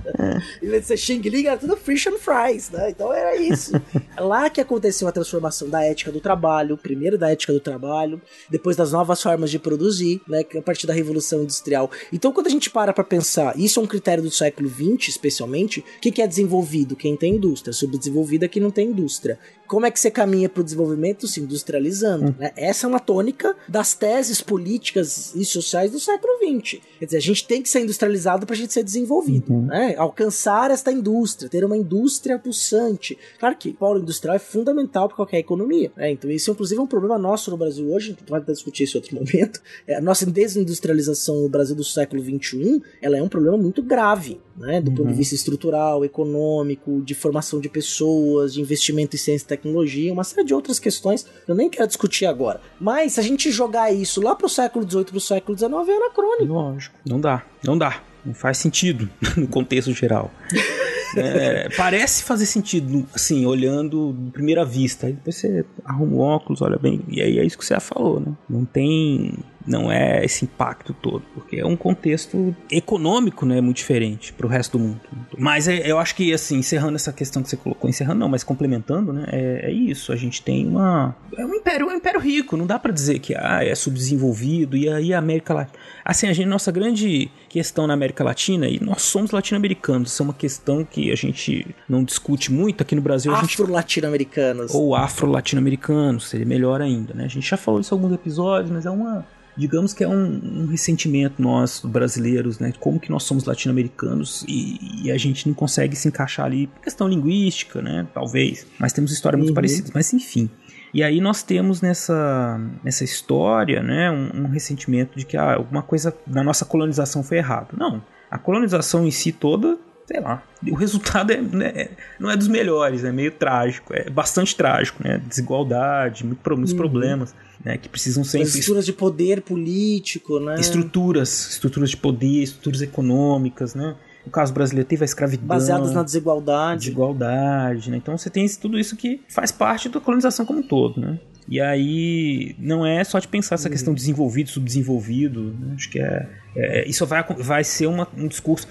Em 0.62 0.68
vez 0.68 0.82
de 0.82 0.88
ser 0.88 0.96
Xing 0.96 1.20
Ling, 1.20 1.46
era 1.46 1.56
tudo 1.56 1.76
fish 1.76 2.06
and 2.06 2.18
fries, 2.18 2.70
né? 2.70 2.90
Então 2.90 3.12
era 3.12 3.36
isso. 3.36 3.72
É 4.16 4.20
Lá 4.20 4.48
que 4.48 4.60
aconteceu 4.60 5.06
a 5.08 5.12
transformação 5.12 5.68
da 5.68 5.82
ética 5.82 6.10
do 6.10 6.20
trabalho, 6.20 6.76
primeiro 6.76 7.18
da 7.18 7.30
ética 7.30 7.52
do 7.52 7.60
trabalho, 7.60 8.20
depois 8.48 8.76
das 8.76 8.92
novas 8.92 9.22
formas 9.22 9.50
de 9.50 9.58
produzir, 9.58 10.20
né? 10.28 10.44
A 10.56 10.62
partir 10.62 10.86
da 10.86 10.94
Revolução 10.94 11.42
Industrial. 11.42 11.90
Então, 12.12 12.32
quando 12.32 12.46
a 12.46 12.50
gente 12.50 12.70
para 12.70 12.92
pra 12.92 13.04
pensar, 13.04 13.58
isso 13.58 13.80
é 13.80 13.82
um 13.82 13.86
critério 13.86 14.22
do 14.22 14.30
século 14.30 14.68
XX, 14.68 15.08
especialmente, 15.08 15.80
o 15.80 16.00
que, 16.00 16.10
que 16.10 16.22
é 16.22 16.26
desenvolvido? 16.26 16.96
Quem 16.96 17.16
tem 17.16 17.34
indústria. 17.34 17.72
Subdesenvolvido 17.72 18.44
é 18.44 18.48
quem 18.48 18.62
não 18.62 18.70
tem 18.70 18.88
indústria. 18.88 19.38
Como 19.66 19.86
é 19.86 19.90
que 19.90 19.98
você 19.98 20.10
caminha 20.10 20.48
pro 20.48 20.62
desenvolvimento? 20.64 21.26
Se 21.26 21.40
industrializando. 21.40 22.34
né? 22.38 22.52
Essa 22.56 22.86
é 22.86 22.88
uma 22.88 23.00
tônica 23.00 23.54
das 23.68 23.94
teses 23.94 24.40
políticas 24.40 25.34
e 25.34 25.44
sociais 25.44 25.90
do 25.90 25.98
século 25.98 26.32
XX. 26.38 26.80
Quer 26.98 27.04
dizer, 27.06 27.16
a 27.16 27.20
gente 27.20 27.46
tem 27.46 27.62
que 27.62 27.68
ser 27.68 27.80
industrializado 27.80 28.46
pra 28.46 28.54
gente 28.56 28.72
ser 28.72 28.82
desenvolvido. 28.82 29.52
né? 29.52 29.94
Alcançar 29.96 30.70
esta 30.70 30.92
indústria, 30.92 31.48
ter 31.48 31.64
uma 31.64 31.76
indústria 31.76 32.38
pulsante. 32.38 33.16
Claro 33.38 33.56
que 33.56 33.70
o 33.70 33.74
polo 33.74 34.00
industrial 34.00 34.36
é 34.36 34.38
fundamental 34.38 35.08
para 35.08 35.16
qualquer 35.16 35.38
economia. 35.38 35.90
né? 35.96 36.10
Então, 36.10 36.30
isso 36.30 36.50
inclusive 36.50 36.78
é 36.80 36.82
um 36.82 36.86
problema 36.86 37.18
nosso 37.18 37.50
no 37.50 37.56
Brasil 37.56 37.86
hoje, 37.92 38.12
a 38.12 38.20
gente 38.20 38.30
vai 38.30 38.40
discutir 38.42 38.84
isso 38.84 38.96
em 38.96 39.00
outro 39.00 39.14
momento. 39.16 39.60
É, 39.86 39.96
a 39.96 40.00
nossa 40.00 40.26
desindustrialização 40.26 41.42
no 41.42 41.48
Brasil 41.48 41.74
do 41.76 41.84
século 41.84 42.22
XXI, 42.22 42.82
ela 43.00 43.16
é 43.16 43.22
um 43.22 43.28
problema 43.28 43.56
muito 43.56 43.82
grave, 43.82 44.40
né? 44.56 44.80
Do 44.80 44.92
ponto 44.92 45.08
de 45.08 45.14
vista 45.14 45.34
estrutural, 45.34 46.04
econômico, 46.04 47.02
de 47.02 47.14
formação 47.14 47.60
de 47.60 47.68
pessoas, 47.68 48.54
de 48.54 48.60
investimento 48.60 49.16
em 49.16 49.18
ciência 49.18 49.53
tecnologia, 49.56 50.12
uma 50.12 50.24
série 50.24 50.44
de 50.44 50.54
outras 50.54 50.78
questões 50.78 51.24
que 51.44 51.50
eu 51.50 51.54
nem 51.54 51.68
quero 51.68 51.86
discutir 51.86 52.26
agora. 52.26 52.60
Mas 52.80 53.14
se 53.14 53.20
a 53.20 53.22
gente 53.22 53.50
jogar 53.50 53.92
isso 53.92 54.20
lá 54.20 54.34
pro 54.34 54.48
século 54.48 54.88
XVIII, 54.88 55.04
pro 55.04 55.20
século 55.20 55.56
XIX, 55.56 55.72
é 55.88 55.96
anacrônico. 55.96 56.52
Lógico. 56.52 56.96
Não 57.06 57.20
dá, 57.20 57.42
não 57.62 57.78
dá. 57.78 58.02
Não 58.24 58.34
faz 58.34 58.58
sentido 58.58 59.08
no 59.36 59.46
contexto 59.46 59.92
geral. 59.92 60.30
É, 61.16 61.68
parece 61.76 62.24
fazer 62.24 62.44
sentido, 62.44 63.06
assim, 63.14 63.46
olhando 63.46 64.12
de 64.18 64.30
primeira 64.32 64.64
vista. 64.64 65.06
Aí 65.06 65.12
depois 65.12 65.36
você 65.36 65.64
arruma 65.84 66.12
o 66.16 66.18
óculos, 66.18 66.60
olha 66.60 66.76
bem. 66.76 67.02
E 67.08 67.20
aí 67.22 67.38
é 67.38 67.44
isso 67.44 67.56
que 67.56 67.64
você 67.64 67.74
já 67.74 67.78
falou, 67.78 68.18
né? 68.18 68.32
Não 68.48 68.64
tem. 68.64 69.32
Não 69.66 69.90
é 69.90 70.22
esse 70.24 70.44
impacto 70.44 70.92
todo, 70.92 71.22
porque 71.32 71.56
é 71.56 71.64
um 71.64 71.74
contexto 71.76 72.54
econômico, 72.70 73.46
né? 73.46 73.60
Muito 73.62 73.76
diferente 73.78 74.30
pro 74.32 74.46
resto 74.46 74.76
do 74.76 74.84
mundo. 74.84 75.00
Mas 75.38 75.68
é- 75.68 75.90
eu 75.90 75.98
acho 75.98 76.14
que, 76.16 76.34
assim, 76.34 76.58
encerrando 76.58 76.96
essa 76.96 77.12
questão 77.14 77.42
que 77.42 77.48
você 77.48 77.56
colocou, 77.56 77.88
encerrando 77.88 78.18
não, 78.20 78.28
mas 78.28 78.44
complementando, 78.44 79.10
né? 79.12 79.24
É, 79.28 79.70
é 79.70 79.72
isso. 79.72 80.12
A 80.12 80.16
gente 80.16 80.42
tem 80.42 80.66
uma. 80.66 81.16
É 81.38 81.46
um 81.46 81.54
império, 81.54 81.86
um 81.86 81.92
império 81.92 82.20
rico. 82.20 82.56
Não 82.58 82.66
dá 82.66 82.78
pra 82.78 82.92
dizer 82.92 83.20
que 83.20 83.34
ah, 83.34 83.60
é 83.64 83.74
subdesenvolvido 83.74 84.76
e 84.76 84.88
aí 84.88 85.14
a 85.14 85.18
América 85.18 85.54
Latina. 85.54 85.78
Assim, 86.04 86.26
a 86.26 86.32
gente, 86.34 86.46
nossa 86.46 86.70
grande 86.70 87.30
questão 87.54 87.86
na 87.86 87.94
América 87.94 88.24
Latina, 88.24 88.66
e 88.68 88.80
nós 88.82 89.02
somos 89.02 89.30
latino-americanos, 89.30 90.10
isso 90.12 90.20
é 90.20 90.24
uma 90.24 90.34
questão 90.34 90.84
que 90.84 91.12
a 91.12 91.14
gente 91.14 91.64
não 91.88 92.02
discute 92.02 92.50
muito 92.52 92.82
aqui 92.82 92.96
no 92.96 93.00
Brasil. 93.00 93.32
a 93.32 93.40
gente 93.40 93.54
Afro-latino-americanos. 93.54 94.74
ou 94.74 94.92
afro-latino-americanos, 94.96 96.28
seria 96.28 96.44
melhor 96.46 96.80
ainda, 96.80 97.14
né? 97.14 97.24
A 97.24 97.28
gente 97.28 97.48
já 97.48 97.56
falou 97.56 97.80
isso 97.80 97.94
em 97.94 97.96
alguns 97.96 98.12
episódios, 98.12 98.72
mas 98.72 98.84
é 98.86 98.90
uma. 98.90 99.24
Digamos 99.56 99.92
que 99.94 100.02
é 100.02 100.08
um, 100.08 100.62
um 100.62 100.66
ressentimento 100.66 101.40
nosso, 101.40 101.86
brasileiros, 101.86 102.58
né? 102.58 102.72
Como 102.80 102.98
que 102.98 103.08
nós 103.08 103.22
somos 103.22 103.44
latino-americanos 103.44 104.44
e, 104.48 105.04
e 105.04 105.12
a 105.12 105.16
gente 105.16 105.46
não 105.46 105.54
consegue 105.54 105.94
se 105.94 106.08
encaixar 106.08 106.46
ali 106.46 106.66
por 106.66 106.80
questão 106.82 107.06
linguística, 107.06 107.80
né? 107.80 108.04
Talvez. 108.12 108.66
Mas 108.80 108.92
temos 108.92 109.12
histórias 109.12 109.38
muito 109.38 109.50
Uhum. 109.50 109.54
parecidas, 109.54 109.92
mas 109.94 110.12
enfim. 110.12 110.50
E 110.94 111.02
aí 111.02 111.20
nós 111.20 111.42
temos 111.42 111.80
nessa, 111.82 112.58
nessa 112.84 113.02
história, 113.02 113.82
né, 113.82 114.10
um, 114.12 114.44
um 114.44 114.46
ressentimento 114.48 115.18
de 115.18 115.26
que 115.26 115.36
ah, 115.36 115.54
alguma 115.54 115.82
coisa 115.82 116.16
na 116.24 116.44
nossa 116.44 116.64
colonização 116.64 117.24
foi 117.24 117.38
errado. 117.38 117.74
Não, 117.76 118.00
a 118.30 118.38
colonização 118.38 119.04
em 119.04 119.10
si 119.10 119.32
toda, 119.32 119.76
sei 120.06 120.20
lá, 120.20 120.40
o 120.70 120.74
resultado 120.76 121.32
é, 121.32 121.40
né, 121.40 121.88
não 122.20 122.30
é 122.30 122.36
dos 122.36 122.46
melhores, 122.46 123.02
é 123.02 123.10
meio 123.10 123.32
trágico, 123.32 123.92
é 123.92 124.08
bastante 124.08 124.54
trágico, 124.54 125.02
né, 125.02 125.20
desigualdade, 125.26 126.24
muitos 126.24 126.70
Uhum. 126.70 126.76
problemas, 126.76 127.34
né, 127.64 127.76
que 127.76 127.88
precisam 127.88 128.22
ser 128.22 128.40
As 128.42 128.48
estruturas 128.50 128.86
de 128.86 128.92
poder 128.92 129.42
político, 129.42 130.38
né? 130.38 130.54
estruturas, 130.60 131.48
estruturas 131.50 131.90
de 131.90 131.96
poder, 131.96 132.42
estruturas 132.44 132.82
econômicas, 132.82 133.74
né. 133.74 133.96
No 134.24 134.32
caso 134.32 134.52
brasileiro 134.54 134.88
teve 134.88 135.02
a 135.02 135.06
escravidão. 135.06 135.46
Baseadas 135.46 135.92
na 135.92 136.02
desigualdade. 136.02 136.80
Desigualdade, 136.86 137.90
né? 137.90 137.96
Então 137.98 138.16
você 138.16 138.30
tem 138.30 138.46
tudo 138.60 138.78
isso 138.78 138.96
que 138.96 139.20
faz 139.28 139.52
parte 139.52 139.88
da 139.88 140.00
colonização 140.00 140.46
como 140.46 140.60
um 140.60 140.62
todo, 140.62 141.00
né? 141.00 141.18
E 141.46 141.60
aí 141.60 142.56
não 142.58 142.86
é 142.86 143.04
só 143.04 143.18
de 143.18 143.28
pensar 143.28 143.56
essa 143.56 143.68
questão 143.68 143.92
de 143.92 144.00
desenvolvido, 144.00 144.48
subdesenvolvido. 144.48 145.54
né? 145.60 145.74
Acho 145.74 145.90
que 145.90 145.98
é, 146.00 146.26
é- 146.56 146.88
isso 146.88 147.04
vai, 147.06 147.22
vai 147.38 147.62
ser 147.64 147.86
uma- 147.86 148.08
um 148.16 148.26
discurso 148.26 148.66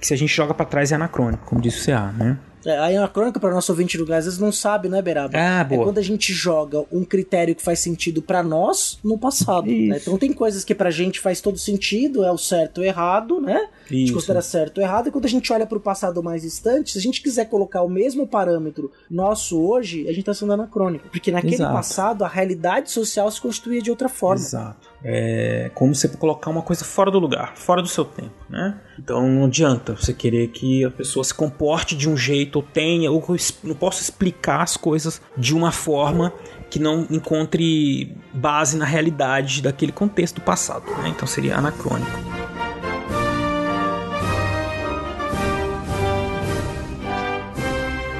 que 0.00 0.06
se 0.06 0.14
a 0.14 0.16
gente 0.16 0.34
joga 0.34 0.52
pra 0.52 0.66
trás 0.66 0.90
é 0.90 0.96
anacrônico, 0.96 1.44
como 1.46 1.60
disse 1.60 1.80
o 1.80 1.84
CA, 1.84 2.12
né? 2.12 2.36
É, 2.64 2.76
a 2.76 2.86
anacrônica 2.86 3.38
para 3.38 3.54
nosso 3.54 3.70
ouvinte 3.72 3.96
do 3.96 4.04
Gás, 4.04 4.20
às 4.20 4.24
vezes 4.26 4.38
não 4.40 4.50
sabe, 4.52 4.88
né, 4.88 5.00
Beraba? 5.00 5.36
Ah, 5.38 5.60
É 5.60 5.64
boa. 5.64 5.84
quando 5.84 5.98
a 5.98 6.02
gente 6.02 6.32
joga 6.32 6.84
um 6.92 7.04
critério 7.04 7.54
que 7.54 7.62
faz 7.62 7.78
sentido 7.78 8.20
pra 8.20 8.42
nós 8.42 8.98
no 9.02 9.16
passado. 9.18 9.66
né? 9.66 9.98
Então 10.00 10.18
tem 10.18 10.32
coisas 10.32 10.64
que 10.64 10.74
pra 10.74 10.90
gente 10.90 11.20
faz 11.20 11.40
todo 11.40 11.56
sentido, 11.58 12.24
é 12.24 12.32
o 12.32 12.38
certo 12.38 12.78
ou 12.78 12.84
errado, 12.84 13.40
né? 13.40 13.68
A 13.88 13.92
gente 13.94 14.04
Isso. 14.04 14.14
considera 14.14 14.42
certo 14.42 14.78
ou 14.78 14.84
errado, 14.84 15.08
e 15.08 15.10
quando 15.12 15.24
a 15.24 15.28
gente 15.28 15.52
olha 15.52 15.66
pro 15.66 15.80
passado 15.80 16.22
mais 16.22 16.42
distante, 16.42 16.92
se 16.92 16.98
a 16.98 17.00
gente 17.00 17.22
quiser 17.22 17.46
colocar 17.48 17.82
o 17.82 17.88
mesmo 17.88 18.26
parâmetro 18.26 18.90
nosso 19.10 19.58
hoje, 19.60 20.06
a 20.08 20.12
gente 20.12 20.24
tá 20.24 20.34
sendo 20.34 20.52
anacrônico. 20.52 21.08
Porque 21.08 21.30
naquele 21.30 21.54
Exato. 21.54 21.72
passado 21.72 22.24
a 22.24 22.28
realidade 22.28 22.90
social 22.90 23.30
se 23.30 23.40
constituía 23.40 23.80
de 23.80 23.90
outra 23.90 24.08
forma. 24.08 24.40
Exato. 24.42 24.88
É 25.02 25.70
como 25.74 25.94
você 25.94 26.08
colocar 26.08 26.50
uma 26.50 26.62
coisa 26.62 26.84
fora 26.84 27.10
do 27.10 27.18
lugar, 27.18 27.56
fora 27.56 27.80
do 27.80 27.88
seu 27.88 28.04
tempo, 28.04 28.34
né? 28.48 28.78
Então 28.98 29.28
não 29.28 29.44
adianta 29.44 29.94
você 29.94 30.12
querer 30.12 30.48
que 30.48 30.84
a 30.84 30.90
pessoa 30.90 31.22
se 31.22 31.32
comporte 31.32 31.96
de 31.96 32.08
um 32.08 32.16
jeito 32.16 32.56
ou 32.56 32.62
tenha, 32.62 33.10
ou 33.10 33.24
não 33.62 33.74
posso 33.76 34.02
explicar 34.02 34.62
as 34.62 34.76
coisas 34.76 35.20
de 35.36 35.54
uma 35.54 35.70
forma 35.70 36.32
que 36.68 36.78
não 36.78 37.06
encontre 37.10 38.16
base 38.32 38.76
na 38.76 38.84
realidade 38.84 39.62
daquele 39.62 39.92
contexto 39.92 40.36
do 40.36 40.40
passado, 40.40 40.84
né? 41.02 41.08
Então 41.08 41.26
seria 41.26 41.56
anacrônico. 41.56 42.47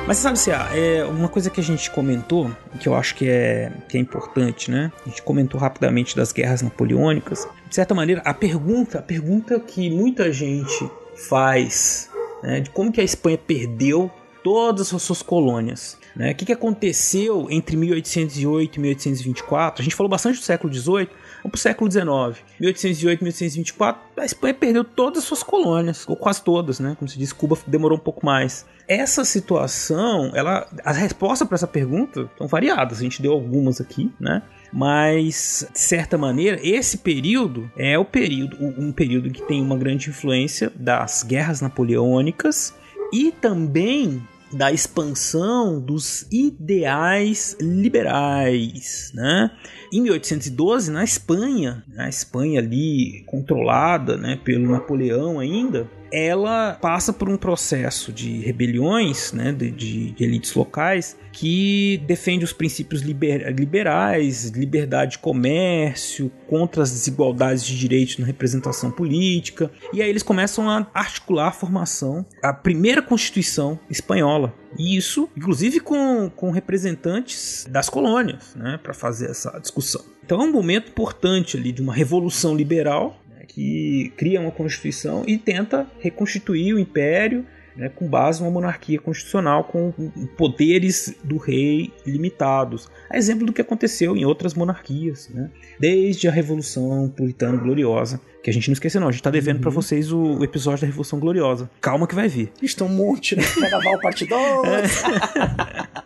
Mas 0.09 0.16
sabe, 0.16 0.38
se 0.38 0.50
é 0.50 1.04
uma 1.04 1.28
coisa 1.28 1.50
que 1.50 1.61
a 1.61 1.62
gente 1.62 1.90
comentou, 1.90 2.50
que 2.80 2.88
eu 2.88 2.94
acho 2.94 3.14
que 3.14 3.28
é, 3.28 3.70
que 3.86 3.98
é 3.98 4.00
importante, 4.00 4.70
né? 4.70 4.90
A 5.04 5.09
gente 5.11 5.20
comentou 5.20 5.61
rapidamente 5.61 6.16
das 6.16 6.32
guerras 6.32 6.62
napoleônicas. 6.62 7.46
De 7.68 7.74
certa 7.74 7.94
maneira, 7.94 8.22
a 8.24 8.32
pergunta, 8.32 9.00
a 9.00 9.02
pergunta 9.02 9.61
que 9.61 9.90
muita 9.90 10.32
gente 10.32 10.90
faz, 11.28 12.09
né, 12.42 12.61
de 12.61 12.70
como 12.70 12.90
que 12.90 13.02
a 13.02 13.04
Espanha 13.04 13.36
perdeu 13.36 14.11
todas 14.42 14.94
as 14.94 15.02
suas 15.02 15.20
colônias. 15.20 15.98
Né? 16.16 16.30
O 16.30 16.34
que, 16.34 16.46
que 16.46 16.52
aconteceu 16.54 17.46
entre 17.50 17.76
1808 17.76 18.76
e 18.76 18.80
1824? 18.80 19.82
A 19.82 19.84
gente 19.84 19.94
falou 19.94 20.09
bastante 20.09 20.38
do 20.38 20.42
século 20.42 20.72
XVIII, 20.72 21.11
Vamos 21.43 21.51
para 21.51 21.57
o 21.57 21.59
século 21.59 21.91
XIX. 21.91 22.45
1808, 22.61 23.20
1824, 23.22 24.03
a 24.16 24.24
Espanha 24.24 24.55
perdeu 24.55 24.84
todas 24.84 25.22
as 25.22 25.24
suas 25.24 25.43
colônias, 25.43 26.05
ou 26.09 26.16
quase 26.16 26.43
todas, 26.43 26.80
né? 26.80 26.97
Como 26.99 27.09
se 27.09 27.18
diz, 27.18 27.32
Cuba 27.32 27.57
demorou 27.66 27.97
um 27.97 28.01
pouco 28.01 28.24
mais. 28.24 28.66
Essa 28.86 29.24
situação, 29.24 30.32
ela, 30.34 30.66
as 30.84 30.97
respostas 30.97 31.47
para 31.47 31.55
essa 31.57 31.66
pergunta 31.66 32.28
são 32.36 32.47
variadas. 32.47 32.99
A 32.99 33.03
gente 33.03 33.22
deu 33.22 33.32
algumas 33.32 33.80
aqui, 33.80 34.12
né? 34.18 34.43
Mas, 34.72 35.66
de 35.72 35.78
certa 35.78 36.18
maneira, 36.18 36.59
esse 36.62 36.99
período 36.99 37.70
é 37.76 37.99
o 37.99 38.05
período, 38.05 38.57
um 38.61 38.93
período 38.93 39.30
que 39.30 39.43
tem 39.43 39.62
uma 39.62 39.76
grande 39.76 40.11
influência 40.11 40.70
das 40.74 41.22
guerras 41.22 41.61
napoleônicas 41.61 42.74
e 43.12 43.32
também 43.32 44.22
da 44.53 44.72
expansão 44.72 45.80
dos 45.80 46.26
ideais 46.30 47.57
liberais, 47.61 49.12
né? 49.14 49.51
Em 49.92 50.03
1812, 50.03 50.90
na 50.90 51.05
Espanha, 51.05 51.84
a 51.96 52.09
Espanha 52.09 52.61
ali 52.61 53.24
controlada, 53.26 54.16
né, 54.16 54.38
pelo 54.42 54.70
Napoleão 54.70 55.38
ainda, 55.38 55.88
ela 56.12 56.78
passa 56.80 57.12
por 57.12 57.28
um 57.28 57.36
processo 57.36 58.12
de 58.12 58.40
rebeliões, 58.40 59.32
né, 59.32 59.52
de, 59.52 59.70
de, 59.70 60.11
de 60.12 60.24
elites 60.24 60.54
locais 60.54 61.16
que 61.32 62.02
defende 62.06 62.44
os 62.44 62.52
princípios 62.52 63.00
liber, 63.02 63.54
liberais, 63.54 64.46
liberdade 64.50 65.12
de 65.12 65.18
comércio, 65.18 66.32
contra 66.48 66.82
as 66.82 66.90
desigualdades 66.90 67.64
de 67.64 67.78
direitos 67.78 68.18
na 68.18 68.26
representação 68.26 68.90
política. 68.90 69.70
E 69.92 70.02
aí 70.02 70.11
eles 70.11 70.22
começam 70.22 70.68
a 70.68 70.86
articular 70.92 71.48
a 71.48 71.52
formação, 71.52 72.26
a 72.42 72.52
primeira 72.52 73.00
Constituição 73.00 73.78
espanhola. 73.88 74.52
E 74.76 74.96
isso, 74.96 75.28
inclusive, 75.36 75.80
com, 75.80 76.30
com 76.34 76.50
representantes 76.50 77.66
das 77.70 77.88
colônias, 77.88 78.54
né, 78.56 78.78
para 78.82 78.92
fazer 78.92 79.30
essa 79.30 79.59
discussão. 79.61 80.04
Então 80.24 80.42
é 80.42 80.44
um 80.44 80.52
momento 80.52 80.90
importante 80.90 81.56
ali 81.56 81.72
de 81.72 81.80
uma 81.80 81.94
revolução 81.94 82.54
liberal 82.54 83.18
que 83.49 84.12
cria 84.16 84.40
uma 84.40 84.53
constituição 84.53 85.24
e 85.26 85.36
tenta 85.36 85.86
reconstituir 85.99 86.74
o 86.74 86.78
império 86.78 87.44
né, 87.78 87.88
com 87.88 88.09
base 88.09 88.40
numa 88.42 88.51
monarquia 88.51 88.99
constitucional 88.99 89.64
com 89.64 89.92
poderes 90.36 91.14
do 91.22 91.36
rei 91.36 91.92
limitados. 92.05 92.90
A 93.09 93.16
exemplo 93.16 93.46
do 93.46 93.53
que 93.53 93.62
aconteceu 93.62 94.16
em 94.16 94.24
outras 94.24 94.53
monarquias, 94.53 95.30
né, 95.30 95.49
desde 95.78 96.28
a 96.28 96.32
Revolução 96.32 97.09
Puritana 97.09 97.57
Gloriosa, 97.57 98.20
que 98.43 98.51
a 98.51 98.53
gente 98.53 98.68
não 98.68 98.72
esquece 98.72 98.99
não, 98.99 99.09
a 99.09 99.12
gente 99.12 99.22
tá 99.22 99.30
devendo 99.30 99.57
uhum. 99.57 99.62
para 99.62 99.70
vocês 99.70 100.12
o, 100.12 100.18
o, 100.18 100.45
episódio 100.45 100.82
da 100.82 100.86
Revolução 100.86 101.18
Gloriosa. 101.18 101.68
Calma 101.80 102.07
que 102.07 102.14
vai 102.14 102.28
vir. 102.28 102.53
Isto 102.62 102.84
é 102.84 102.86
um 102.86 102.91
monte, 102.91 103.34
né? 103.36 103.43
Carnaval 103.43 103.99
parte 104.01 104.24
2. 104.24 104.68
É. 104.68 104.89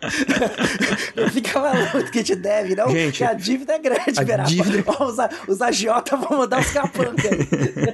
Fica 1.30 1.60
maluco 1.60 2.10
que 2.10 2.22
te 2.22 2.34
deve, 2.34 2.74
não? 2.74 2.88
Gente, 2.90 3.18
que 3.18 3.24
a 3.24 3.34
dívida 3.34 3.74
é 3.74 3.78
grande, 3.78 4.18
a. 4.18 4.22
Dívida... 4.42 4.84
Os, 5.02 5.16
os 5.48 5.62
agiota 5.62 6.16
vão 6.16 6.38
mandar 6.38 6.60
os 6.60 6.70
capangas. 6.70 7.24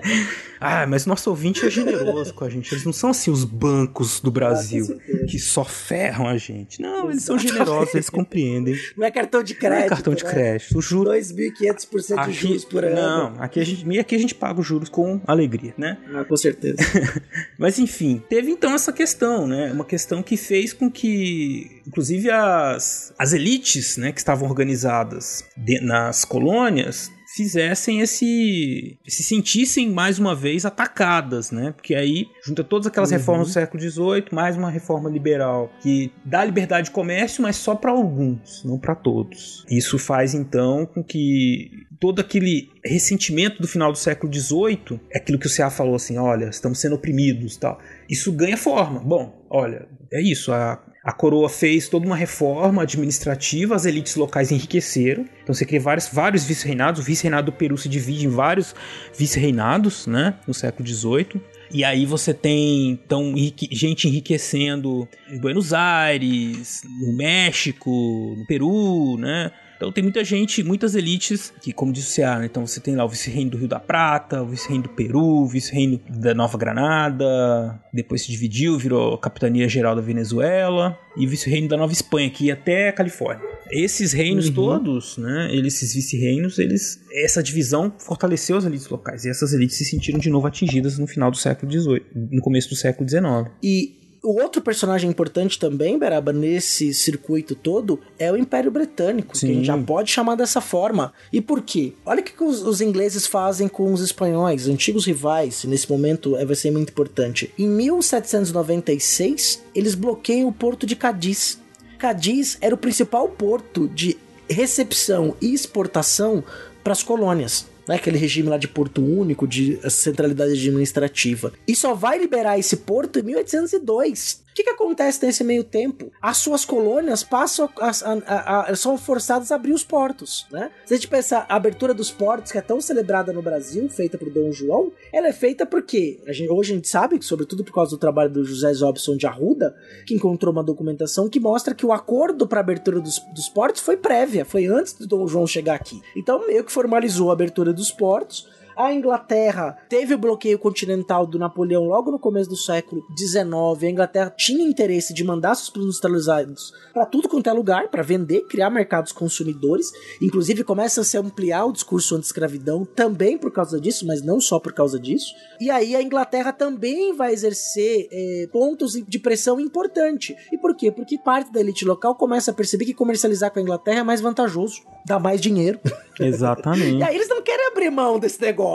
ah, 0.61 0.87
mas 0.87 1.05
nosso 1.05 1.29
ouvinte 1.31 1.67
é 1.67 1.71
generoso 1.71 2.33
com 2.33 2.45
a 2.45 2.49
gente. 2.49 2.73
Eles 2.73 2.85
não 2.85 2.93
são 2.93 3.11
assim 3.11 3.31
os 3.31 3.45
bancos 3.45 4.21
do 4.21 4.31
Brasil 4.31 4.99
ah, 4.99 5.27
que 5.27 5.39
só 5.39 5.65
ferram 5.65 6.27
a 6.27 6.37
gente. 6.37 6.81
Não, 6.81 6.89
Exatamente. 6.89 7.13
eles 7.13 7.25
são 7.25 7.39
generosos, 7.39 7.95
eles 7.95 8.11
compreendem. 8.11 8.77
Não 8.97 9.07
é 9.07 9.11
cartão 9.11 9.43
de 9.43 9.55
crédito. 9.55 9.79
Não 9.79 9.87
é 9.87 9.89
cartão 9.89 10.15
de 10.15 10.25
né? 10.25 10.31
crédito. 10.31 10.79
O 10.79 10.81
juro... 10.81 11.11
2.500% 11.11 12.27
de 12.27 12.33
juros 12.33 12.65
por 12.65 12.85
ano. 12.85 12.95
Não, 12.95 13.43
aqui 13.43 13.61
a 13.61 13.65
gente, 13.65 13.99
aqui 13.99 14.15
a 14.15 14.19
gente 14.19 14.28
paga 14.35 14.61
os 14.61 14.67
juros 14.67 14.89
com 14.89 15.21
alegria, 15.27 15.75
né? 15.77 15.99
Ah, 16.19 16.25
com 16.25 16.37
certeza. 16.37 16.79
Mas 17.59 17.79
enfim, 17.79 18.21
teve 18.29 18.51
então 18.51 18.75
essa 18.75 18.93
questão, 18.93 19.47
né? 19.47 19.71
Uma 19.71 19.85
questão 19.85 20.23
que 20.23 20.37
fez 20.37 20.73
com 20.73 20.91
que, 20.91 21.81
inclusive, 21.87 22.31
as, 22.31 23.15
as 23.17 23.33
elites, 23.33 23.97
né, 23.97 24.11
que 24.11 24.19
estavam 24.19 24.49
organizadas 24.49 25.45
de, 25.57 25.81
nas 25.81 26.25
colônias 26.25 27.13
fizessem 27.35 28.01
esse 28.01 28.99
se 29.07 29.23
sentissem 29.23 29.91
mais 29.91 30.19
uma 30.19 30.35
vez 30.35 30.65
atacadas, 30.65 31.51
né? 31.51 31.73
Porque 31.73 31.95
aí 31.95 32.27
junta 32.45 32.65
todas 32.65 32.87
aquelas 32.87 33.11
uhum. 33.11 33.19
reformas 33.19 33.49
do 33.49 33.53
século 33.53 33.83
XVIII, 33.83 34.27
mais 34.33 34.57
uma 34.57 34.71
reforma 34.71 35.11
liberal 35.11 35.71
que 35.83 36.11
dá 36.25 36.45
liberdade 36.45 36.87
de 36.87 36.91
comércio, 36.91 37.43
mas 37.43 37.57
só 37.57 37.75
para 37.75 37.91
alguns, 37.91 38.65
não 38.65 38.79
para 38.79 38.95
todos. 38.95 39.65
Isso 39.71 39.99
faz 39.99 40.35
então 40.35 40.87
com 40.87 41.03
que 41.03 41.71
todo 42.01 42.21
aquele 42.21 42.71
ressentimento 42.85 43.61
do 43.61 43.69
final 43.69 43.93
do 43.93 43.99
século 43.99 44.33
XVIII, 44.33 45.01
é 45.11 45.19
aquilo 45.19 45.39
que 45.39 45.47
o 45.47 45.55
CA 45.55 45.69
falou 45.69 45.97
assim, 45.97 46.17
olha, 46.17 46.47
estamos 46.47 46.79
sendo 46.81 46.95
oprimidos, 46.95 47.57
tal. 47.57 47.79
Isso 48.09 48.33
ganha 48.33 48.57
forma. 48.57 49.01
Bom, 49.01 49.47
olha, 49.51 49.87
é 50.13 50.23
isso. 50.23 50.53
A 50.53 50.83
a 51.09 51.13
coroa 51.13 51.49
fez 51.49 51.89
toda 51.89 52.05
uma 52.05 52.15
reforma 52.15 52.83
administrativa, 52.83 53.75
as 53.75 53.87
elites 53.87 54.15
locais 54.15 54.53
enriqueceram. 54.53 55.25
Então 55.43 55.55
você 55.55 55.65
cria 55.65 55.81
vários, 55.81 56.07
vários 56.09 56.45
vice-reinados. 56.45 57.01
O 57.01 57.03
vice-reinado 57.03 57.51
do 57.51 57.57
Peru 57.57 57.79
se 57.79 57.89
divide 57.89 58.27
em 58.27 58.29
vários 58.29 58.75
vice-reinados, 59.17 60.07
né, 60.07 60.35
no 60.47 60.53
século 60.53 60.87
XVIII. 60.87 61.41
E 61.73 61.83
aí 61.83 62.05
você 62.05 62.35
tem 62.35 62.91
então 62.91 63.33
gente 63.71 64.07
enriquecendo 64.07 65.09
em 65.31 65.39
Buenos 65.39 65.73
Aires, 65.73 66.83
no 67.01 67.17
México, 67.17 68.35
no 68.37 68.45
Peru, 68.47 69.17
né? 69.17 69.51
Então 69.79 69.93
tem 69.93 70.03
muita 70.03 70.25
gente, 70.25 70.65
muitas 70.65 70.97
elites, 70.97 71.53
que 71.63 71.73
como 71.73 71.93
disse 71.93 72.11
o 72.11 72.13
Ceará, 72.15 72.41
né? 72.41 72.47
então 72.47 72.67
você 72.67 72.81
tem 72.81 72.97
lá 72.97 73.05
o 73.05 73.09
vice-reino 73.09 73.53
do 73.53 73.57
Rio 73.57 73.69
da 73.69 73.79
Prata, 73.79 74.43
o 74.43 74.49
vice-reino 74.49 74.83
do 74.83 74.89
Peru, 74.89 75.43
o 75.43 75.47
vice-reino 75.47 76.01
da 76.11 76.35
Nova 76.35 76.59
Granada, 76.59 77.81
depois 77.95 78.23
se 78.23 78.33
dividiu, 78.33 78.77
virou 78.77 79.17
capitania 79.19 79.69
geral 79.69 79.95
da 79.95 80.03
Venezuela, 80.03 80.99
e 81.17 81.25
o 81.25 81.29
vice-reino 81.29 81.69
da 81.69 81.77
Nova 81.77 81.93
Espanha, 81.93 82.29
que 82.29 82.47
ia 82.47 82.55
até 82.55 82.89
a 82.89 82.93
Califórnia. 82.93 83.47
Esses 83.71 84.13
reinos 84.13 84.49
uhum. 84.49 84.55
todos, 84.55 85.17
né, 85.17 85.49
eles, 85.53 85.77
esses 85.77 85.95
vice-reinos, 85.95 86.59
eles, 86.59 87.01
essa 87.13 87.41
divisão 87.41 87.95
fortaleceu 87.99 88.57
as 88.57 88.65
elites 88.65 88.89
locais, 88.89 89.25
e 89.25 89.31
essas 89.31 89.53
elites 89.53 89.79
se 89.79 89.85
sentiram 89.85 90.19
de 90.19 90.29
novo 90.29 90.49
atingidas 90.49 90.99
no 90.99 91.07
final 91.07 91.31
do 91.31 91.37
século 91.37 91.71
XVIII, 91.71 92.03
no 92.33 92.43
começo 92.43 92.69
do 92.69 92.75
século 92.75 93.09
XIX. 93.09 93.49
E 93.63 93.99
o 94.23 94.41
outro 94.41 94.61
personagem 94.61 95.09
importante 95.11 95.59
também, 95.59 95.99
Beraba, 95.99 96.33
nesse 96.33 96.93
circuito 96.93 97.55
todo 97.55 98.01
é 98.19 98.31
o 98.31 98.37
Império 98.37 98.71
Britânico, 98.71 99.37
Sim. 99.37 99.47
que 99.47 99.53
a 99.53 99.55
gente 99.57 99.67
já 99.67 99.79
pode 99.79 100.11
chamar 100.11 100.35
dessa 100.35 100.61
forma. 100.61 101.13
E 101.33 101.41
por 101.41 101.63
quê? 101.63 101.93
Olha 102.05 102.21
o 102.21 102.25
que, 102.25 102.43
os, 102.43 102.63
os, 102.63 102.81
ingleses 102.81 103.27
fazem 103.27 103.69
com 103.69 103.93
os 103.93 104.01
espanhóis, 104.01 104.69
antigos 104.69 105.07
rivais, 105.07 105.65
nesse 105.65 105.91
momento 105.91 106.37
é, 106.37 106.45
vai 106.45 106.57
ser 106.57 106.71
muito 106.71 106.91
importante. 106.91 107.53
Em 107.59 107.69
1796, 107.69 109.63
eles 109.75 109.95
bloqueiam 109.95 110.49
o 110.49 110.53
porto 110.53 110.87
de 110.87 110.97
Cadiz. 110.97 111.59
Cadiz 111.99 112.59
era 112.61 112.75
o 112.75 112.79
principal 112.79 113.29
porto 113.29 113.89
de 113.89 114.17
recepção 114.49 115.37
e 115.41 115.53
exportação 115.53 116.43
para 116.83 116.93
as 116.93 117.03
colônias 117.03 117.67
né, 117.89 117.97
aquele 117.97 118.19
regime 118.19 118.51
lá 118.51 118.59
de 118.59 118.69
porto 118.69 119.03
único, 119.03 119.49
de 119.49 119.79
centralidade 119.91 120.53
administrativa. 120.53 121.53
E 121.67 121.75
só 121.75 121.95
vai 121.95 122.19
liberar 122.19 122.59
esse 122.59 122.77
porto 122.77 123.19
em 123.19 123.23
1802 123.23 124.47
que, 124.59 124.65
que 124.65 124.71
acontece 124.71 125.25
nesse 125.25 125.45
meio 125.45 125.63
tempo? 125.63 126.11
As 126.21 126.39
suas 126.39 126.65
colônias 126.65 127.23
passam 127.23 127.69
a, 127.79 127.91
a, 128.27 128.71
a, 128.71 128.77
são 128.77 128.99
forçadas 128.99 129.53
a 129.53 129.55
abrir 129.55 129.73
os 129.73 129.85
portos, 129.85 130.47
né? 130.51 130.71
Se 130.85 130.95
a 130.95 130.97
gente 130.97 131.07
pensar 131.07 131.47
a 131.49 131.55
abertura 131.55 131.95
dos 131.95 132.11
portos, 132.11 132.51
que 132.51 132.59
é 132.59 132.61
tão 132.61 132.81
celebrada 132.81 133.33
no 133.33 133.41
Brasil, 133.41 133.89
feita 133.89 134.19
por 134.19 134.31
Dom 134.31 134.51
João, 134.51 134.93
ela 135.13 135.29
é 135.29 135.33
feita 135.33 135.65
porque 135.65 136.21
a 136.27 136.33
gente, 136.33 136.51
hoje 136.51 136.73
a 136.73 136.75
gente 136.75 136.89
sabe, 136.89 137.23
sobretudo 137.23 137.63
por 137.63 137.73
causa 137.73 137.93
do 137.93 137.99
trabalho 137.99 138.31
do 138.31 138.45
José 138.45 138.73
Jobson 138.73 139.17
de 139.17 139.27
Arruda, 139.27 139.77
que 140.05 140.15
encontrou 140.15 140.53
uma 140.53 140.65
documentação 140.65 141.29
que 141.29 141.39
mostra 141.39 141.75
que 141.75 141.87
o 141.87 141.93
acordo 141.93 142.47
para 142.47 142.61
abertura 142.61 143.01
dos, 143.01 143.21
dos 143.33 143.49
portos 143.49 143.81
foi 143.81 143.97
prévia, 143.97 144.45
foi 144.45 144.67
antes 144.67 144.95
do 144.95 145.07
Dom 145.07 145.27
João 145.29 145.47
chegar 145.47 145.75
aqui. 145.75 146.01
Então 146.17 146.45
meio 146.47 146.65
que 146.65 146.73
formalizou 146.73 147.31
a 147.31 147.33
abertura 147.33 147.73
dos 147.73 147.93
portos 147.93 148.58
a 148.79 148.93
Inglaterra 148.95 149.77
teve 149.89 150.15
o 150.15 150.19
bloqueio 150.19 150.57
continental 150.57 151.27
do 151.27 151.37
Napoleão 151.37 151.89
logo 151.89 152.13
no 152.13 152.19
começo 152.19 152.49
do 152.49 152.57
século 152.57 153.05
XIX. 153.19 153.45
A 153.83 153.91
Inglaterra 153.91 154.31
tinha 154.31 154.63
interesse 154.63 155.13
de 155.13 155.25
mandar 155.25 155.57
seus 155.57 155.69
produtos 155.69 155.97
industrializados 155.97 156.73
para 156.95 157.05
tudo 157.05 157.29
quanto 157.29 157.51
é 157.51 157.53
lugar, 157.53 157.89
para 157.89 158.05
vender, 158.05 158.43
criar 158.43 158.71
mercados 158.71 159.11
consumidores. 159.11 159.91
Inclusive 160.23 160.63
começa 160.63 161.01
a 161.01 161.05
se 161.05 161.19
ampliar 161.19 161.65
o 161.65 161.73
discurso 161.73 162.15
anti-escravidão 162.15 162.85
também 162.85 163.37
por 163.37 163.51
causa 163.51 163.81
disso, 163.81 164.07
mas 164.07 164.23
não 164.23 164.41
só 164.41 164.61
por 164.61 164.73
causa 164.73 164.97
disso. 164.97 165.35
E 165.61 165.71
aí 165.71 165.97
a 165.97 166.03
Inglaterra 166.03 166.53
também 166.53 167.13
vai 167.13 167.33
exercer 167.33 168.07
é, 168.13 168.49
pontos 168.53 168.93
de 168.93 169.19
pressão 169.19 169.59
importante. 169.59 170.37
E 170.53 170.57
por 170.57 170.77
quê? 170.77 170.93
Porque 170.93 171.19
parte 171.19 171.53
da 171.53 171.59
elite 171.59 171.85
local 171.85 172.15
começa 172.15 172.53
a 172.53 172.55
perceber 172.55 172.85
que 172.85 172.95
comercializar 172.95 173.51
com 173.51 173.59
a 173.59 173.63
Inglaterra 173.63 174.01
é 174.01 174.05
mais 174.05 174.21
vantajoso. 174.21 174.83
dá 175.05 175.19
mais 175.19 175.41
dinheiro. 175.41 175.81
Exatamente. 176.21 176.99
e 176.99 177.03
aí 177.03 177.17
eles 177.17 177.29
não 177.29 177.43
querem 177.43 177.67
abrir 177.67 177.91
mão 177.91 178.21
desse 178.21 178.41
negócio. 178.41 178.68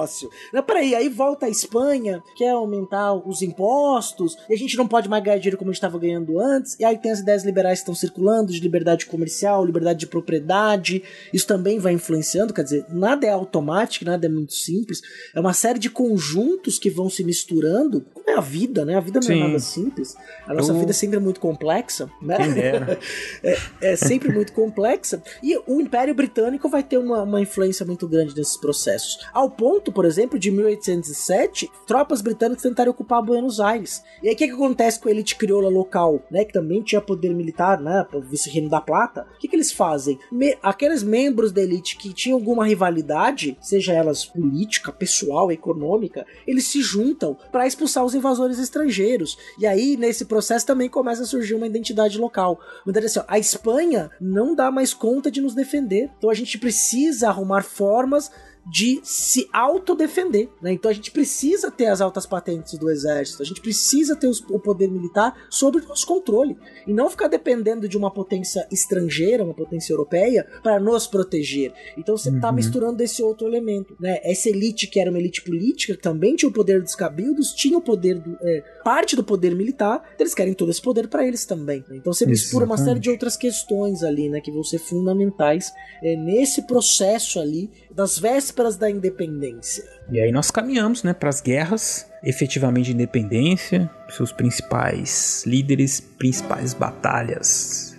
Não, 0.54 0.64
peraí, 0.64 0.96
aí 0.96 1.10
volta 1.10 1.46
a 1.46 1.50
Espanha, 1.50 2.24
quer 2.36 2.50
aumentar 2.52 3.14
os 3.14 3.42
impostos, 3.42 4.36
e 4.50 4.54
a 4.54 4.58
gente 4.58 4.78
não 4.78 4.88
pode 4.88 5.10
mais 5.10 5.24
ganhar 5.24 5.38
dinheiro 5.38 5.58
como 5.58 5.70
a 5.70 5.74
gente 5.74 5.78
estava 5.78 5.98
ganhando 6.00 6.40
antes, 6.40 6.78
e 6.80 6.86
aí 6.86 6.98
tem 6.98 7.12
as 7.12 7.20
ideias 7.20 7.44
liberais 7.44 7.80
que 7.80 7.84
estão 7.84 7.96
circulando, 7.96 8.52
de 8.52 8.60
liberdade 8.60 9.06
comercial, 9.06 9.66
liberdade 9.66 10.00
de 10.00 10.08
propriedade, 10.08 11.04
isso 11.34 11.48
também 11.48 11.80
vai 11.80 11.94
influenciando, 11.94 12.54
quer 12.54 12.64
dizer, 12.64 12.86
nada 12.90 13.26
é 13.26 13.30
automático, 13.30 14.06
nada 14.06 14.26
é 14.26 14.30
muito 14.30 14.54
simples, 14.54 15.02
é 15.34 15.40
uma 15.40 15.54
série 15.54 15.80
de 15.80 15.90
conjuntos 15.90 16.78
que 16.80 16.90
vão 16.90 17.10
se 17.10 17.24
misturando, 17.24 18.02
como 18.14 18.30
é 18.30 18.34
a 18.38 18.42
vida, 18.42 18.86
né? 18.86 18.96
A 18.96 19.00
vida 19.00 19.20
não 19.20 19.28
Sim. 19.28 19.40
é 19.42 19.48
nada 19.48 19.60
simples, 19.60 20.16
a 20.48 20.54
nossa 20.54 20.72
Eu- 20.72 20.80
vida 20.80 20.92
é 20.92 20.94
sempre 20.94 21.20
muito 21.20 21.40
complexa, 21.40 22.10
né? 22.22 22.38
É, 23.44 23.58
é 23.82 23.96
sempre 23.96 24.32
muito 24.32 24.54
complexa. 24.54 25.22
E 25.42 25.58
o 25.68 25.82
Império 25.82 26.14
Britânico 26.14 26.70
vai 26.70 26.82
ter 26.84 26.98
uma, 26.98 27.24
uma 27.24 27.42
influência 27.42 27.86
muito 27.86 28.08
grande 28.08 28.36
nesses 28.36 28.56
processos. 28.58 29.20
Ao 29.34 29.50
ponto, 29.50 29.83
por 29.92 30.06
exemplo, 30.06 30.38
de 30.40 30.50
1807, 30.52 31.70
tropas 31.86 32.22
britânicas 32.22 32.64
tentaram 32.64 32.92
ocupar 32.92 33.22
Buenos 33.22 33.60
Aires. 33.60 34.04
E 34.22 34.28
aí 34.28 34.34
o 34.34 34.38
que, 34.38 34.48
que 34.48 34.54
acontece 34.54 35.00
com 35.00 35.08
a 35.10 35.12
elite 35.12 35.36
crioula 35.36 35.70
local, 35.70 36.22
né? 36.30 36.46
Que 36.46 36.54
também 36.54 36.82
tinha 36.82 37.02
poder 37.02 37.34
militar, 37.34 37.80
né? 37.80 38.06
Vice-reino 38.30 38.70
da 38.70 38.82
Plata. 38.82 39.28
O 39.36 39.40
que, 39.40 39.48
que 39.48 39.56
eles 39.56 39.72
fazem? 39.72 40.18
Me- 40.32 40.58
aqueles 40.62 41.04
membros 41.04 41.52
da 41.52 41.62
elite 41.62 41.98
que 41.98 42.14
tinham 42.14 42.38
alguma 42.38 42.66
rivalidade, 42.66 43.58
seja 43.62 43.94
elas 43.94 44.26
política, 44.26 44.92
pessoal, 44.92 45.52
econômica, 45.52 46.26
eles 46.48 46.68
se 46.68 46.82
juntam 46.82 47.38
para 47.52 47.68
expulsar 47.68 48.04
os 48.06 48.16
invasores 48.16 48.60
estrangeiros. 48.60 49.38
E 49.60 49.66
aí, 49.66 49.98
nesse 49.98 50.26
processo, 50.26 50.66
também 50.66 50.90
começa 50.90 51.24
a 51.24 51.26
surgir 51.26 51.56
uma 51.56 51.68
identidade 51.68 52.18
local. 52.18 52.60
Assim, 52.88 53.20
a 53.28 53.40
Espanha 53.40 54.12
não 54.20 54.56
dá 54.56 54.72
mais 54.72 54.94
conta 54.94 55.30
de 55.30 55.42
nos 55.42 55.54
defender. 55.54 56.10
Então 56.18 56.30
a 56.30 56.34
gente 56.34 56.58
precisa 56.58 57.30
arrumar 57.30 57.64
formas 57.64 58.32
de 58.66 59.02
se 59.04 59.48
autodefender, 59.52 60.50
né? 60.62 60.72
Então 60.74 60.90
a 60.90 60.94
gente 60.94 61.12
precisa 61.12 61.70
ter 61.70 61.88
as 61.88 62.00
altas 62.02 62.26
patentes 62.26 62.78
do 62.78 62.90
exército, 62.90 63.42
a 63.44 63.46
gente 63.46 63.62
precisa 63.62 64.16
ter 64.16 64.28
os- 64.28 64.40
o 64.50 64.60
poder 64.60 64.90
militar 64.90 65.36
sob 65.50 65.82
nosso 65.82 66.08
controle 66.08 66.58
e 66.88 66.94
não 66.94 67.10
ficar 67.10 67.28
dependendo 67.28 67.88
de 67.90 67.98
uma 67.98 68.10
potência 68.12 68.66
estrangeira, 68.72 69.44
uma 69.44 69.54
potência 69.54 69.92
europeia, 69.94 70.48
para 70.62 70.80
nos 70.80 71.08
proteger. 71.08 71.74
Então 71.98 72.16
você 72.18 72.32
tá 72.40 72.50
Uhum. 72.50 72.56
misturando 72.56 73.04
esse 73.04 73.22
outro 73.22 73.48
elemento, 73.48 73.96
né? 74.00 74.20
Essa 74.24 74.50
elite 74.50 74.88
que 74.88 75.00
era 75.00 75.10
uma 75.10 75.20
elite 75.20 75.42
política, 75.44 75.96
que 75.96 76.02
também 76.02 76.36
tinha 76.36 76.50
o 76.50 76.54
poder 76.54 76.82
dos 76.82 76.96
cabildos, 76.96 77.54
tinha 77.54 77.78
o 77.78 77.82
poder 77.82 78.20
do, 78.20 78.38
é, 78.42 78.64
parte 78.84 79.16
do 79.16 79.24
poder 79.24 79.56
militar, 79.56 80.04
eles 80.20 80.34
querem 80.34 80.54
todo 80.54 80.70
esse 80.70 80.82
poder 80.82 81.08
para 81.08 81.26
eles 81.26 81.46
também. 81.46 81.84
né? 81.90 81.98
Então 81.98 82.14
você 82.14 82.26
mistura 82.26 82.66
uma 82.66 82.78
série 82.78 83.00
de 83.00 83.10
outras 83.10 83.38
questões 83.38 84.04
ali, 84.04 84.30
né, 84.30 84.42
que 84.42 84.52
vão 84.52 84.64
ser 84.64 84.80
fundamentais 84.80 85.72
é, 86.04 86.16
nesse 86.16 86.68
processo 86.68 87.40
ali 87.40 87.70
das 87.92 88.18
vésperas 88.20 88.76
da 88.76 88.90
independência. 88.90 89.84
E 90.12 90.20
aí 90.20 90.32
nós 90.32 90.52
caminhamos, 90.52 91.04
né, 91.04 91.14
para 91.14 91.30
as 91.30 91.42
guerras, 91.42 92.06
efetivamente 92.24 92.88
de 92.88 92.94
independência, 92.94 93.90
seus 94.10 94.32
principais 94.32 95.44
líderes, 95.46 96.00
principais 96.00 96.74
batalhas. 96.74 97.93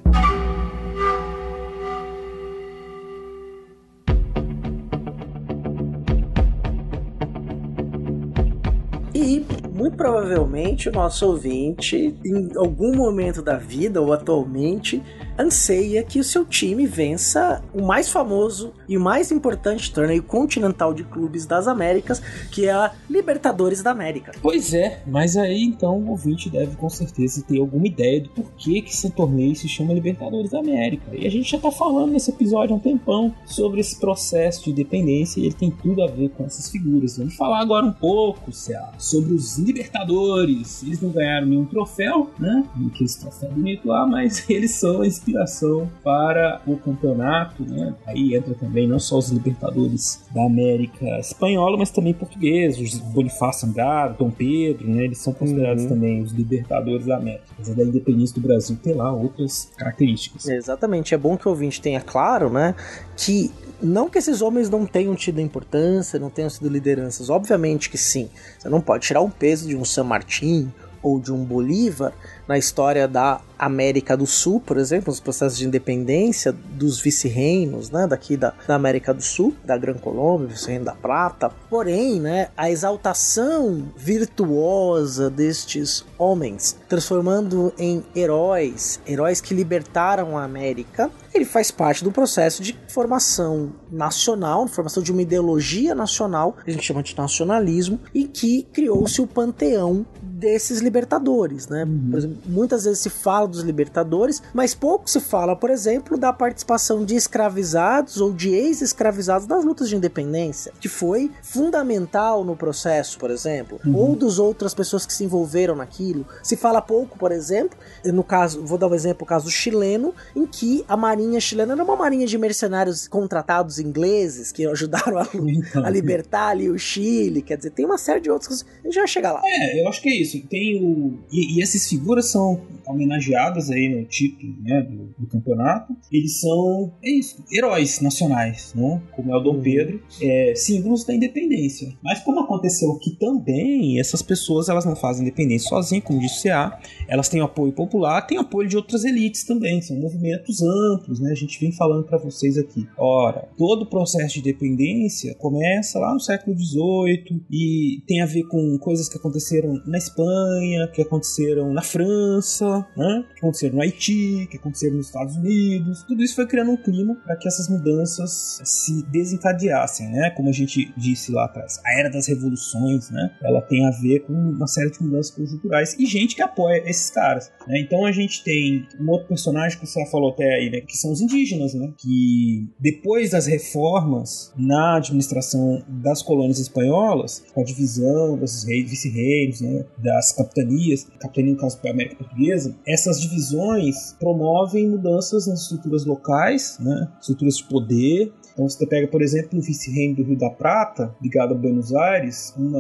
Muito 9.85 9.99
provavelmente 9.99 10.89
o 10.89 10.93
nosso 10.93 11.27
ouvinte, 11.27 12.15
em 12.25 12.57
algum 12.57 12.97
momento 12.97 13.43
da 13.43 13.59
vida 13.59 14.01
ou 14.01 14.15
atualmente, 14.15 15.03
anseia 15.39 16.03
que 16.03 16.19
o 16.19 16.25
seu 16.25 16.45
time 16.45 16.87
vença 16.87 17.63
o 17.75 17.83
mais 17.83 18.09
famoso 18.09 18.73
e 18.89 18.97
o 18.97 19.01
mais 19.01 19.31
importante 19.31 19.93
torneio 19.93 20.23
continental 20.23 20.95
de 20.95 21.05
clubes 21.05 21.45
das 21.45 21.69
Américas, 21.69 22.23
que 22.51 22.67
é 22.67 22.73
a 22.73 22.93
Libertadores 23.11 23.83
da 23.83 23.91
América. 23.91 24.33
Pois 24.41 24.73
é, 24.73 25.03
mas 25.07 25.37
aí 25.37 25.63
então 25.63 25.99
o 25.99 26.11
ouvinte 26.11 26.49
deve 26.49 26.77
com 26.77 26.89
certeza 26.89 27.45
ter 27.47 27.61
alguma 27.61 27.87
ideia 27.87 28.23
do 28.23 28.31
porquê 28.31 28.81
que 28.81 28.91
esse 28.91 29.11
torneio 29.11 29.55
se 29.55 29.69
chama 29.69 29.93
Libertadores 29.93 30.51
da 30.51 30.61
América. 30.61 31.11
E 31.13 31.27
a 31.27 31.31
gente 31.31 31.51
já 31.51 31.59
tá 31.59 31.71
falando 31.71 32.13
nesse 32.13 32.31
episódio 32.31 32.75
há 32.75 32.79
um 32.79 32.81
tempão 32.81 33.35
sobre 33.45 33.81
esse 33.81 34.01
processo 34.01 34.65
de 34.65 34.71
independência 34.71 35.41
e 35.41 35.45
ele 35.45 35.55
tem 35.55 35.71
tudo 35.71 36.03
a 36.03 36.07
ver 36.07 36.31
com 36.31 36.45
essas 36.45 36.71
figuras. 36.71 37.19
Vamos 37.19 37.37
falar 37.37 37.61
agora 37.61 37.85
um 37.85 37.93
pouco, 37.93 38.51
Céu, 38.51 38.83
sobre 38.99 39.35
os 39.35 39.59
Libertadores. 39.75 40.83
Eles 40.83 41.01
não 41.01 41.11
ganharam 41.11 41.47
nenhum 41.47 41.65
troféu, 41.65 42.31
né? 42.39 42.65
Que 42.95 43.05
esse 43.05 43.21
troféu 43.21 43.51
bonito 43.51 43.89
lá, 43.89 44.07
mas 44.07 44.49
eles 44.49 44.71
são 44.73 45.03
a 45.03 45.07
inspiração 45.07 45.91
para 46.03 46.63
o 46.67 46.77
campeonato, 46.77 47.65
né? 47.65 47.95
Aí 48.07 48.35
entra 48.35 48.55
também 48.55 48.87
não 48.87 48.99
só 48.99 49.19
os 49.19 49.31
Libertadores 49.31 50.23
da 50.33 50.45
América 50.45 51.05
Espanhola, 51.19 51.77
mas 51.77 51.91
também 51.91 52.15
portugueses, 52.15 52.95
os 52.95 53.01
Bonifácio 53.01 53.69
Andrade, 53.69 54.17
Dom 54.19 54.31
Pedro, 54.31 54.89
né? 54.89 55.05
Eles 55.05 55.19
são 55.19 55.33
considerados 55.33 55.85
também 55.87 56.23
os 56.23 56.33
Libertadores 56.33 57.07
da 57.07 57.17
América. 57.17 57.45
Apesar 57.53 57.75
da 57.75 57.83
independência 57.83 58.35
do 58.35 58.47
Brasil 58.47 58.77
ter 58.83 58.95
lá 58.95 59.13
outras 59.13 59.71
características. 59.77 60.47
Exatamente, 60.47 61.15
é 61.15 61.19
bom 61.19 61.37
que 61.37 61.47
o 61.49 61.51
ouvinte 61.51 61.81
tenha 61.81 62.01
claro, 62.01 62.49
né, 62.49 62.75
que 63.17 63.51
não 63.85 64.09
que 64.09 64.19
esses 64.19 64.41
homens 64.41 64.71
não 64.71 64.87
tenham 64.87 65.15
tido 65.15 65.41
importância, 65.41 66.19
não 66.19 66.31
tenham 66.31 66.51
sido 66.51 66.69
lideranças, 66.69 67.31
obviamente 67.31 67.91
que 67.91 67.99
sim. 67.99 68.31
Você 68.59 68.69
não 68.69 68.81
pode 68.81 69.07
tirar 69.07 69.21
um 69.21 69.31
peso 69.31 69.69
de 69.69 69.77
um 69.77 69.85
San 69.85 70.05
Martín 70.05 70.73
ou 71.03 71.21
de 71.21 71.31
um 71.33 71.45
Bolívar 71.45 72.13
na 72.49 72.57
história 72.57 73.07
da 73.07 73.41
América 73.65 74.17
do 74.17 74.27
Sul, 74.27 74.61
por 74.61 74.77
exemplo, 74.77 75.11
nos 75.11 75.21
processos 75.21 75.59
de 75.59 75.67
independência 75.67 76.53
dos 76.53 77.01
vice-reinos, 77.01 77.91
né, 77.91 78.07
daqui 78.07 78.37
da, 78.37 78.53
da 78.67 78.75
América 78.75 79.13
do 79.13 79.23
Sul, 79.23 79.55
da 79.65 79.77
Gran 79.77 79.95
Colômbia, 79.95 80.49
vice-reino 80.49 80.85
da 80.85 80.95
Prata. 80.95 81.51
Porém, 81.71 82.21
né, 82.21 82.49
a 82.57 82.71
exaltação 82.71 83.89
virtuosa 83.97 85.31
destes 85.31 86.05
homens, 86.19 86.77
transformando 86.89 87.73
em 87.79 88.05
heróis, 88.15 89.01
heróis 89.07 89.41
que 89.41 89.55
libertaram 89.55 90.37
a 90.37 90.45
América, 90.45 91.11
ele 91.33 91.45
faz 91.45 91.71
parte 91.71 92.05
do 92.05 92.13
processo 92.13 92.63
de 92.63 92.79
formação 92.89 93.73
nacional, 93.91 94.69
formação 94.69 95.03
de 95.03 95.11
uma 95.11 95.23
ideologia 95.23 95.95
nacional, 95.95 96.53
que 96.53 96.71
a 96.71 96.73
gente 96.73 96.85
chama 96.85 97.03
de 97.03 97.17
nacionalismo, 97.17 97.99
e 98.15 98.25
que 98.25 98.63
criou-se 98.73 99.21
o 99.21 99.27
panteão 99.27 100.07
desses 100.23 100.81
libertadores, 100.81 101.69
né? 101.69 101.87
Por 102.11 102.19
exemplo, 102.19 102.39
muitas 102.47 102.85
vezes 102.85 103.01
se 103.01 103.11
fala 103.11 103.49
dos 103.55 103.65
libertadores, 103.65 104.43
mas 104.53 104.75
pouco 104.75 105.09
se 105.09 105.21
fala, 105.21 105.57
por 105.57 105.71
exemplo, 105.71 106.17
da 106.17 106.33
participação 106.33 107.05
de 107.05 107.15
escravizados 107.15 108.21
ou 108.21 108.33
de 108.33 108.51
ex-escravizados 108.51 109.47
nas 109.47 109.65
lutas 109.65 109.89
de 109.89 109.97
independência, 109.97 110.73
que 110.81 110.89
foi 110.89 111.31
fundamental 111.43 112.45
no 112.45 112.57
processo, 112.57 113.19
por 113.19 113.31
exemplo, 113.31 113.81
ou 113.95 114.15
dos 114.15 114.39
outras 114.39 114.75
pessoas 114.75 115.07
que 115.07 115.13
se 115.13 115.25
envolveram 115.25 115.77
naquilo. 115.77 116.27
Se 116.43 116.57
fala 116.57 116.81
pouco, 116.81 117.19
por 117.19 117.33
exemplo, 117.33 117.79
no 118.05 118.25
caso, 118.25 118.65
vou 118.65 118.79
dar 118.79 118.89
um 118.89 118.95
exemplo, 118.95 119.25
o 119.25 119.27
caso 119.27 119.51
chileno, 119.51 120.15
em 120.35 120.47
que 120.47 120.85
a 120.89 120.97
marinha 120.97 121.41
chilena 121.41 121.75
era 121.75 121.85
uma 121.85 121.97
marinha 121.97 122.27
de 122.27 122.37
mercenários 122.39 123.09
contratados 123.09 123.79
ingleses 123.79 124.53
que 124.53 124.67
ajudaram 124.67 125.19
a, 125.19 125.29
a 125.87 125.91
libertar 125.91 126.49
ali 126.49 126.71
o 126.71 126.79
Chile, 126.79 127.43
quer 127.43 127.57
dizer, 127.57 127.71
tem 127.71 127.85
uma 127.85 127.99
série 127.99 128.21
de 128.21 128.31
outras 128.31 128.49
coisas. 128.49 128.67
A 128.83 128.87
gente 128.87 128.97
vai 128.97 129.09
chegar 129.09 129.33
lá. 129.33 129.41
É, 129.45 129.83
eu 129.83 129.89
acho 129.89 130.03
que 130.03 130.09
é 130.09 130.15
isso. 130.15 130.41
Tem 130.49 130.83
o. 130.83 131.19
E, 131.31 131.59
e 131.59 131.63
essas 131.63 131.87
figuras 131.89 132.31
são 132.31 132.61
homenageadas 132.87 133.34
aí 133.35 133.89
no 133.89 134.05
título 134.07 134.55
né, 134.63 134.83
do, 134.83 135.15
do 135.19 135.27
campeonato. 135.27 135.97
Eles 136.13 136.41
são, 136.41 136.93
é 137.03 137.11
isso, 137.11 137.45
heróis 137.53 138.01
nacionais, 138.01 138.73
né? 138.75 139.03
Como 139.13 139.33
é 139.33 139.37
o 139.37 139.41
Dom 139.41 139.61
Pedro, 139.61 140.03
é, 140.21 140.55
símbolos 140.55 141.05
da 141.05 141.15
independência. 141.15 141.93
Mas 142.03 142.21
como 142.21 142.41
aconteceu 142.41 142.93
aqui 142.93 143.17
também, 143.19 143.99
essas 143.99 144.23
pessoas 144.23 144.69
elas 144.69 144.85
não 144.85 144.97
fazem 144.97 145.23
independência 145.23 145.69
sozinhas, 145.69 146.05
como 146.05 146.21
disse 146.21 146.41
o 146.41 146.43
CA, 146.43 146.79
elas 147.09 147.29
têm 147.29 147.41
apoio 147.41 147.73
popular, 147.73 148.23
têm 148.23 148.39
apoio 148.39 148.69
de 148.69 148.77
outras 148.77 149.05
elites 149.05 149.45
também, 149.45 149.81
são 149.81 149.97
movimentos 149.97 150.63
amplos, 150.63 151.21
né? 151.21 151.31
A 151.31 151.35
gente 151.35 151.59
vem 151.61 151.73
falando 151.73 152.05
para 152.05 152.19
vocês 152.19 152.59
aqui. 152.59 152.87
Ora, 152.97 153.49
todo 153.57 153.83
o 153.83 153.87
processo 153.87 154.35
de 154.35 154.41
independência 154.41 155.35
começa 155.37 155.99
lá 155.99 156.13
no 156.13 156.21
século 156.21 156.57
XVIII 156.57 157.45
e 157.51 158.03
tem 158.07 158.21
a 158.23 158.27
ver 158.27 158.45
com 158.45 158.79
coisas 158.79 159.09
que 159.09 159.19
aconteceram 159.19 159.81
na 159.87 159.99
Espanha, 159.99 160.89
que 160.93 161.03
aconteceram 161.03 161.73
na 161.73 161.83
França, 161.83 162.87
né? 162.97 163.24
Que 163.33 163.39
aconteceram 163.39 163.77
no 163.77 163.83
Haiti, 163.83 164.47
que 164.51 164.57
aconteceram 164.57 164.97
nos 164.97 165.07
Estados 165.07 165.37
Unidos. 165.37 166.03
Tudo 166.03 166.23
isso 166.23 166.35
foi 166.35 166.47
criando 166.47 166.71
um 166.71 166.77
clima 166.77 167.15
para 167.25 167.37
que 167.37 167.49
essas 167.49 167.69
mudanças 167.69 168.61
se 168.65 169.03
desencadeassem, 169.07 170.09
né? 170.11 170.31
Como 170.31 170.49
a 170.49 170.53
gente 170.53 170.93
disse 170.97 171.33
lá 171.33 171.45
atrás, 171.47 171.81
a 171.85 171.99
era 171.99 172.11
das 172.11 172.27
revoluções, 172.27 173.11
né? 173.11 173.31
Ela 173.43 173.61
tem 173.63 173.87
a 173.87 173.91
ver 173.91 174.21
com 174.21 174.33
uma 174.33 174.67
série 174.67 174.91
de 174.91 175.03
mudanças 175.03 175.35
conjunturais 175.35 175.97
e 175.99 176.07
gente 176.07 176.35
que 176.35 176.43
apoia 176.43 176.83
esses 176.89 177.11
caras. 177.11 177.51
Né? 177.67 177.81
Então 177.81 178.05
a 178.05 178.13
gente 178.13 178.43
tem 178.45 178.87
um 179.01 179.11
outro 179.11 179.29
personagem 179.29 179.79
que 179.79 179.87
você 179.87 180.05
falou 180.11 180.31
até 180.31 180.45
aí, 180.55 180.71
né? 180.71 180.81
Que 180.81 180.97
são 180.97 181.13
os 181.13 181.21
indígenas, 181.21 181.75
né? 181.75 181.93
Que 181.99 182.69
depois 182.79 183.31
das 183.31 183.47
reformas 183.47 184.53
na 184.57 184.97
administração 184.97 185.83
das 185.89 186.23
colônias 186.23 186.59
espanholas, 186.59 187.45
com 187.53 187.61
a 187.61 187.65
divisão 187.65 188.37
desses 188.39 188.65
reis, 188.65 188.91
vice-reinos, 188.91 189.61
né? 189.61 189.85
das 189.99 190.33
capitanias, 190.33 191.07
capitania 191.19 191.53
no 191.53 191.59
caso 191.59 191.83
da 191.83 191.91
América 191.91 192.17
Portuguesa, 192.17 192.77
essas 192.87 193.14
divisões 193.21 194.15
promovem 194.19 194.89
mudanças 194.89 195.47
nas 195.47 195.63
estruturas 195.63 196.05
locais, 196.05 196.79
né, 196.81 197.09
estruturas 197.21 197.57
de 197.57 197.65
poder, 197.65 198.33
então 198.55 198.69
você 198.69 198.87
pega, 198.87 199.09
por 199.09 199.21
exemplo, 199.21 199.51
no 199.53 199.61
vice-reino 199.61 200.15
do 200.15 200.23
Rio 200.23 200.39
da 200.39 200.49
Prata, 200.49 201.15
ligado 201.21 201.53
a 201.53 201.57
Buenos 201.57 201.93
Aires, 201.93 202.55
uma, 202.57 202.79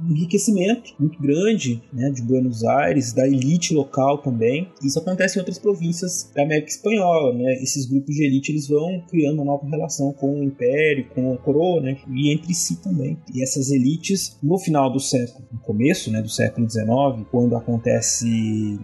um 0.00 0.10
enriquecimento 0.10 0.94
muito 1.00 1.20
grande 1.20 1.82
né, 1.92 2.10
de 2.10 2.22
Buenos 2.22 2.62
Aires, 2.64 3.14
da 3.14 3.26
elite 3.26 3.74
local 3.74 4.18
também. 4.18 4.68
Isso 4.82 4.98
acontece 4.98 5.36
em 5.36 5.40
outras 5.40 5.58
províncias 5.58 6.30
da 6.34 6.42
América 6.42 6.68
Espanhola. 6.68 7.34
Né? 7.34 7.54
Esses 7.62 7.86
grupos 7.86 8.14
de 8.14 8.24
elite 8.24 8.52
eles 8.52 8.68
vão 8.68 9.02
criando 9.08 9.36
uma 9.36 9.46
nova 9.46 9.66
relação 9.66 10.12
com 10.12 10.40
o 10.40 10.44
Império, 10.44 11.08
com 11.14 11.32
a 11.32 11.38
coroa, 11.38 11.80
né? 11.80 11.96
e 12.12 12.32
entre 12.32 12.52
si 12.52 12.76
também. 12.82 13.18
E 13.34 13.42
essas 13.42 13.70
elites, 13.70 14.36
no 14.42 14.58
final 14.58 14.92
do 14.92 15.00
século, 15.00 15.46
no 15.50 15.58
começo 15.60 16.10
né, 16.12 16.20
do 16.20 16.28
século 16.28 16.68
XIX, 16.68 17.26
quando 17.30 17.56
acontece 17.56 18.78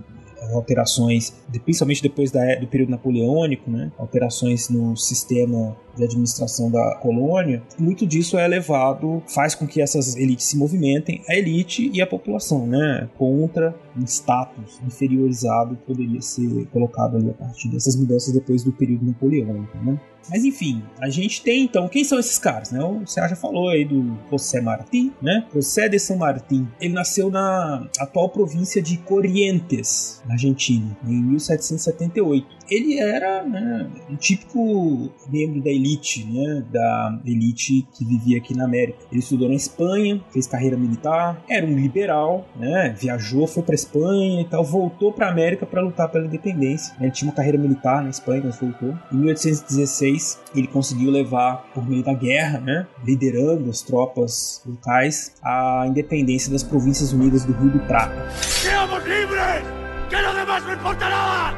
alterações, 0.52 1.32
principalmente 1.64 2.02
depois 2.02 2.30
da, 2.30 2.56
do 2.56 2.66
período 2.66 2.90
napoleônico, 2.90 3.70
né, 3.70 3.92
alterações 3.98 4.68
no 4.68 4.96
sistema 4.96 5.76
de 5.96 6.04
administração 6.04 6.70
da 6.70 6.96
colônia, 6.96 7.62
muito 7.78 8.06
disso 8.06 8.38
é 8.38 8.46
levado, 8.48 9.22
faz 9.28 9.54
com 9.54 9.66
que 9.66 9.80
essas 9.80 10.16
elites 10.16 10.46
se 10.46 10.56
movimentem, 10.56 11.22
a 11.28 11.34
elite 11.34 11.90
e 11.92 12.00
a 12.00 12.06
população, 12.06 12.66
né, 12.66 13.08
contra 13.16 13.74
um 13.96 14.04
status 14.04 14.80
inferiorizado 14.86 15.76
poderia 15.86 16.20
ser 16.20 16.66
colocado 16.72 17.16
ali 17.16 17.30
a 17.30 17.34
partir 17.34 17.68
dessas 17.68 17.96
mudanças 17.96 18.32
depois 18.32 18.62
do 18.62 18.72
período 18.72 19.06
napoleônico, 19.06 19.76
né. 19.78 20.00
Mas 20.30 20.44
enfim, 20.44 20.82
a 21.00 21.08
gente 21.08 21.42
tem 21.42 21.64
então, 21.64 21.88
quem 21.88 22.04
são 22.04 22.18
esses 22.18 22.38
caras, 22.38 22.70
né? 22.70 22.82
O 22.82 23.02
já 23.06 23.34
falou 23.36 23.68
aí 23.68 23.84
do 23.84 24.16
José 24.30 24.60
Martí, 24.60 25.12
né? 25.20 25.46
José 25.52 25.88
de 25.88 25.98
San 25.98 26.16
Martín. 26.16 26.68
Ele 26.80 26.94
nasceu 26.94 27.30
na 27.30 27.88
atual 27.98 28.28
província 28.28 28.80
de 28.80 28.98
Corrientes, 28.98 30.22
na 30.26 30.34
Argentina, 30.34 30.96
em 31.04 31.22
1778 31.22 32.62
ele 32.74 32.98
era 32.98 33.42
né, 33.42 33.86
um 34.08 34.16
típico 34.16 35.10
membro 35.28 35.60
da 35.62 35.70
elite, 35.70 36.24
né, 36.24 36.64
da 36.70 37.20
elite 37.24 37.86
que 37.92 38.04
vivia 38.04 38.38
aqui 38.38 38.56
na 38.56 38.64
América. 38.64 38.98
Ele 39.10 39.20
estudou 39.20 39.48
na 39.48 39.54
Espanha, 39.54 40.22
fez 40.30 40.46
carreira 40.46 40.76
militar, 40.76 41.42
era 41.48 41.66
um 41.66 41.74
liberal, 41.74 42.48
né, 42.56 42.94
viajou, 42.98 43.46
foi 43.46 43.62
para 43.62 43.74
Espanha 43.82 44.40
e 44.40 44.44
tal, 44.44 44.64
voltou 44.64 45.12
para 45.12 45.26
a 45.26 45.30
América 45.30 45.66
para 45.66 45.80
lutar 45.80 46.08
pela 46.08 46.24
independência. 46.24 46.94
Ele 47.00 47.10
tinha 47.10 47.28
uma 47.28 47.34
carreira 47.34 47.58
militar 47.58 48.02
na 48.02 48.10
Espanha, 48.10 48.42
mas 48.44 48.58
voltou. 48.58 48.94
Em 49.12 49.16
1816, 49.16 50.40
ele 50.54 50.66
conseguiu 50.66 51.10
levar, 51.10 51.64
por 51.74 51.86
meio 51.88 52.02
da 52.02 52.14
guerra, 52.14 52.58
né, 52.60 52.86
liderando 53.04 53.68
as 53.70 53.82
tropas 53.82 54.62
locais, 54.66 55.34
a 55.42 55.84
independência 55.86 56.50
das 56.50 56.62
Províncias 56.62 57.12
Unidas 57.12 57.44
do 57.44 57.52
Rio 57.52 57.70
do 57.70 57.80
Prata. 57.80 58.30
¡Seamos 58.30 59.02
libres! 59.04 59.62
¡Que 60.08 60.20
lo 60.20 60.34
demás 60.34 60.64
no 60.64 60.72
importa 60.74 61.08
nada! 61.08 61.54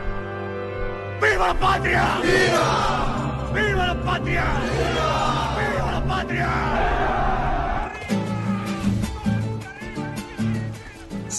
¡Viva 1.21 1.49
la 1.49 1.55
patria! 1.55 2.03
¡Viva! 2.23 3.53
¡Viva 3.53 3.87
la 3.87 4.03
patria! 4.03 4.45
¡Viva! 4.63 5.57
¡Viva 5.59 5.93
la 5.93 6.07
patria! 6.07 7.14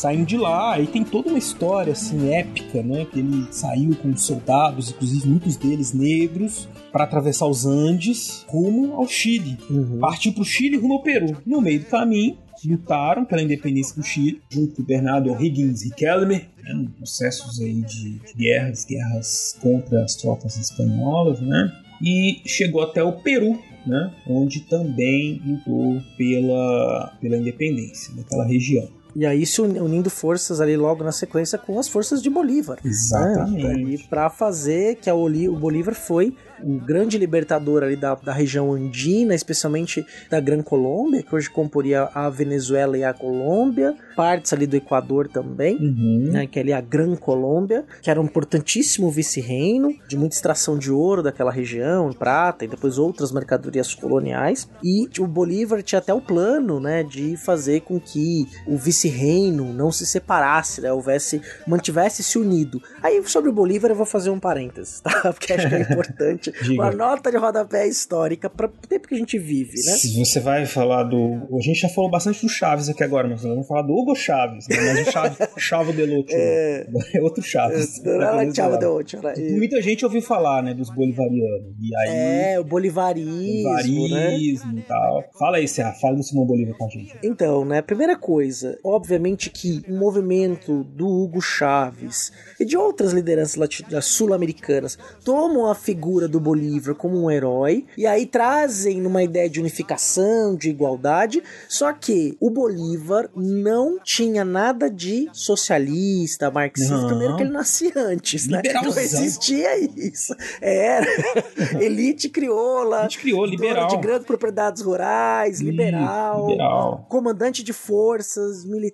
Saindo 0.06 0.28
de 0.28 0.38
lá, 0.38 0.76
aí 0.76 0.86
tem 0.86 1.04
toda 1.04 1.30
uma 1.30 1.40
história 1.40 1.94
assim 1.94 2.32
épica, 2.32 2.84
né? 2.84 3.06
Que 3.06 3.22
ele 3.22 3.48
saiu 3.50 3.96
com 3.96 4.16
soldados, 4.16 4.92
inclusive 4.92 5.28
muitos 5.28 5.56
deles 5.56 5.94
negros, 5.94 6.70
para 6.92 7.06
atravessar 7.06 7.48
os 7.48 7.66
Andes 7.66 8.46
rumo 8.48 8.94
ao 8.94 9.08
Chile. 9.08 9.58
Uhum. 9.68 9.98
Partiu 9.98 10.32
para 10.32 10.44
o 10.44 10.46
Chile 10.46 10.78
rumo 10.78 10.94
ao 10.94 11.02
Peru. 11.02 11.36
No 11.44 11.60
meio 11.60 11.80
do 11.80 11.88
caminho, 11.88 12.38
lutaram 12.64 13.26
pela 13.26 13.42
independência 13.42 13.96
do 14.00 14.06
Chile, 14.06 14.44
junto 14.48 14.76
com 14.76 14.84
Bernardo 14.84 15.32
O'Higgins 15.32 15.82
e 15.82 15.90
Kelmer, 15.90 16.50
né, 16.64 16.88
processos 16.98 17.60
aí 17.60 17.82
de, 17.82 18.20
de 18.20 18.34
guerras, 18.36 18.86
guerras 18.86 19.58
contra 19.60 20.04
as 20.04 20.14
tropas 20.14 20.56
espanholas, 20.56 21.42
né? 21.42 21.72
E 22.00 22.42
chegou 22.46 22.84
até 22.84 23.02
o 23.02 23.14
Peru, 23.14 23.60
né? 23.88 24.14
Onde 24.28 24.60
também 24.62 25.42
lutou 25.44 26.00
pela, 26.16 27.18
pela 27.20 27.38
independência 27.38 28.14
daquela 28.14 28.46
região. 28.46 28.88
E 29.16 29.26
aí 29.26 29.46
se 29.46 29.62
unindo 29.62 30.10
forças 30.10 30.60
ali 30.60 30.76
logo 30.76 31.04
na 31.04 31.12
sequência 31.12 31.58
com 31.58 31.80
as 31.80 31.88
forças 31.88 32.22
de 32.22 32.30
Bolívar. 32.30 32.80
Exatamente. 32.84 33.64
Né? 33.64 33.98
Para 34.10 34.30
fazer 34.30 34.96
que 34.96 35.10
a 35.10 35.16
Oli, 35.16 35.48
o 35.48 35.56
Bolívar 35.56 35.96
foi 35.96 36.36
um 36.64 36.78
grande 36.78 37.18
libertador 37.18 37.84
ali 37.84 37.96
da, 37.96 38.16
da 38.16 38.34
região 38.34 38.74
andina, 38.74 39.36
especialmente 39.36 40.06
da 40.30 40.40
Gran 40.40 40.62
Colômbia, 40.62 41.22
que 41.22 41.36
hoje 41.36 41.50
comporia 41.50 42.04
a 42.14 42.30
Venezuela 42.30 42.98
e 42.98 43.04
a 43.04 43.14
Colômbia, 43.14 43.94
partes 44.16 44.54
ali 44.54 44.66
do 44.66 44.76
Equador 44.76 45.28
também, 45.28 45.76
Uhum. 45.76 46.30
né, 46.32 46.48
que 46.48 46.58
é 46.58 46.62
ali 46.62 46.74
a 46.74 46.82
Gran 46.82 47.16
Colômbia, 47.16 47.84
que 48.02 48.10
era 48.10 48.20
um 48.22 48.26
importantíssimo 48.26 49.12
vice-reino 49.12 49.94
de 50.08 50.18
muita 50.18 50.36
extração 50.36 50.78
de 50.78 50.92
ouro 50.92 51.22
daquela 51.22 51.52
região, 51.52 52.12
prata 52.14 52.66
e 52.66 52.68
depois 52.68 52.98
outras 52.98 53.32
mercadorias 53.32 53.94
coloniais. 53.94 54.68
E 54.84 55.08
o 55.20 55.28
Bolívar 55.28 55.84
tinha 55.84 56.00
até 56.00 56.14
o 56.14 56.22
plano, 56.22 56.80
né, 56.80 57.04
de 57.04 57.36
fazer 57.38 57.82
com 57.82 58.00
que 58.00 58.48
o 58.66 58.78
vice-reino 59.06 59.74
não 59.74 59.92
se 59.92 60.06
separasse, 60.06 60.82
né, 60.82 60.92
houvesse, 60.92 61.42
mantivesse-se 61.68 62.38
unido. 62.38 62.82
Aí 63.02 63.22
sobre 63.28 63.50
o 63.50 63.54
Bolívar 63.54 63.92
eu 63.92 63.96
vou 63.96 64.06
fazer 64.06 64.30
um 64.30 64.40
parênteses, 64.40 65.00
tá? 65.02 65.12
Porque 65.34 65.54
acho 65.54 65.68
que 65.68 65.76
é 65.76 65.82
importante. 65.82 66.52
Uma 66.72 66.92
nota 66.92 67.32
de 67.32 67.38
rodapé 67.38 67.88
histórica 67.88 68.50
para 68.50 68.68
o 68.68 68.70
tempo 68.70 69.08
que 69.08 69.16
a 69.16 69.18
gente 69.18 69.38
vive, 69.38 69.76
né? 69.76 69.94
Se 69.94 70.18
você 70.18 70.40
vai 70.40 70.66
falar 70.66 71.04
do. 71.04 71.48
A 71.58 71.62
gente 71.62 71.80
já 71.80 71.90
falou 71.90 72.10
bastante 72.10 72.42
do 72.42 72.50
Chaves 72.50 72.90
aqui 72.90 73.04
agora, 73.04 73.28
mas 73.28 73.44
nós 73.44 73.52
vamos 73.52 73.68
falar 73.68 73.84
do 73.84 73.94
Hugo 73.94 74.16
Chaves, 74.16 74.68
né? 74.68 74.78
mas 74.78 75.08
o 75.08 75.12
Chaves, 75.12 75.38
Chavo 75.58 75.94
Delucci. 75.94 76.34
É... 76.34 76.88
é 77.14 77.22
outro 77.22 77.44
Chaves. 77.44 78.00
É 78.00 78.54
Chavo 78.54 78.76
era 78.76 79.40
isso. 79.40 79.58
Muita 79.58 79.82
gente 79.82 80.06
ouviu 80.06 80.22
falar, 80.22 80.64
né, 80.64 80.74
dos 80.74 80.90
bolivarianos. 80.90 81.76
E 81.80 81.96
aí, 81.98 82.54
É, 82.54 82.60
o 82.60 82.64
bolivarismo, 82.64 83.74
né? 83.74 83.84
bolivarismo 83.84 84.80
e 84.80 84.82
tal. 84.82 85.24
Fala 85.38 85.58
aí, 85.58 85.68
Serra, 85.68 85.94
fala 85.94 86.16
do 86.16 86.24
Simão 86.24 86.46
Bolívar 86.46 86.76
com 86.78 86.86
a 86.86 86.90
gente. 86.90 87.18
Então, 87.24 87.66
né, 87.66 87.82
primeira 87.82 88.16
coisa, 88.18 88.78
obviamente 88.96 89.50
que 89.50 89.84
o 89.88 89.94
movimento 89.96 90.84
do 90.86 91.08
Hugo 91.08 91.42
Chaves 91.42 92.32
e 92.60 92.66
de 92.66 92.78
outras 92.78 93.12
lideranças 93.12 93.60
sul-americanas 94.04 94.98
tomam 95.24 95.70
a 95.70 95.76
figura 95.76 96.28
do 96.28 96.40
Bolívar 96.40 96.96
como 96.96 97.22
um 97.22 97.30
herói 97.30 97.86
e 97.98 98.06
aí 98.08 98.26
trazem 98.26 99.02
numa 99.02 99.22
ideia 99.24 99.50
de 99.50 99.60
unificação, 99.60 100.56
de 100.56 100.70
igualdade, 100.70 101.44
só 101.68 101.92
que 101.94 102.38
o 102.40 102.50
Bolívar 102.50 103.30
não 103.36 104.00
tinha 104.04 104.44
nada 104.46 104.90
de 104.90 105.28
socialista, 105.34 106.50
marxista, 106.50 106.96
Não. 106.98 107.08
primeiro 107.08 107.36
que 107.36 107.44
ele 107.44 107.52
nascia 107.52 107.92
antes, 107.96 108.48
né? 108.48 108.62
Não 108.84 108.98
existia 108.98 109.78
isso. 109.78 110.36
Era 110.62 111.06
elite 111.82 112.30
crioula, 112.30 113.02
Elite 113.02 113.20
crioula, 113.20 113.48
liberal. 113.48 113.88
de 113.88 113.98
grandes 113.98 114.26
propriedades 114.26 114.82
rurais, 114.82 115.60
liberal, 115.60 116.48
liberal. 116.50 117.06
comandante 117.10 117.64
de 117.64 117.74
forças, 117.74 118.64
militar, 118.66 118.85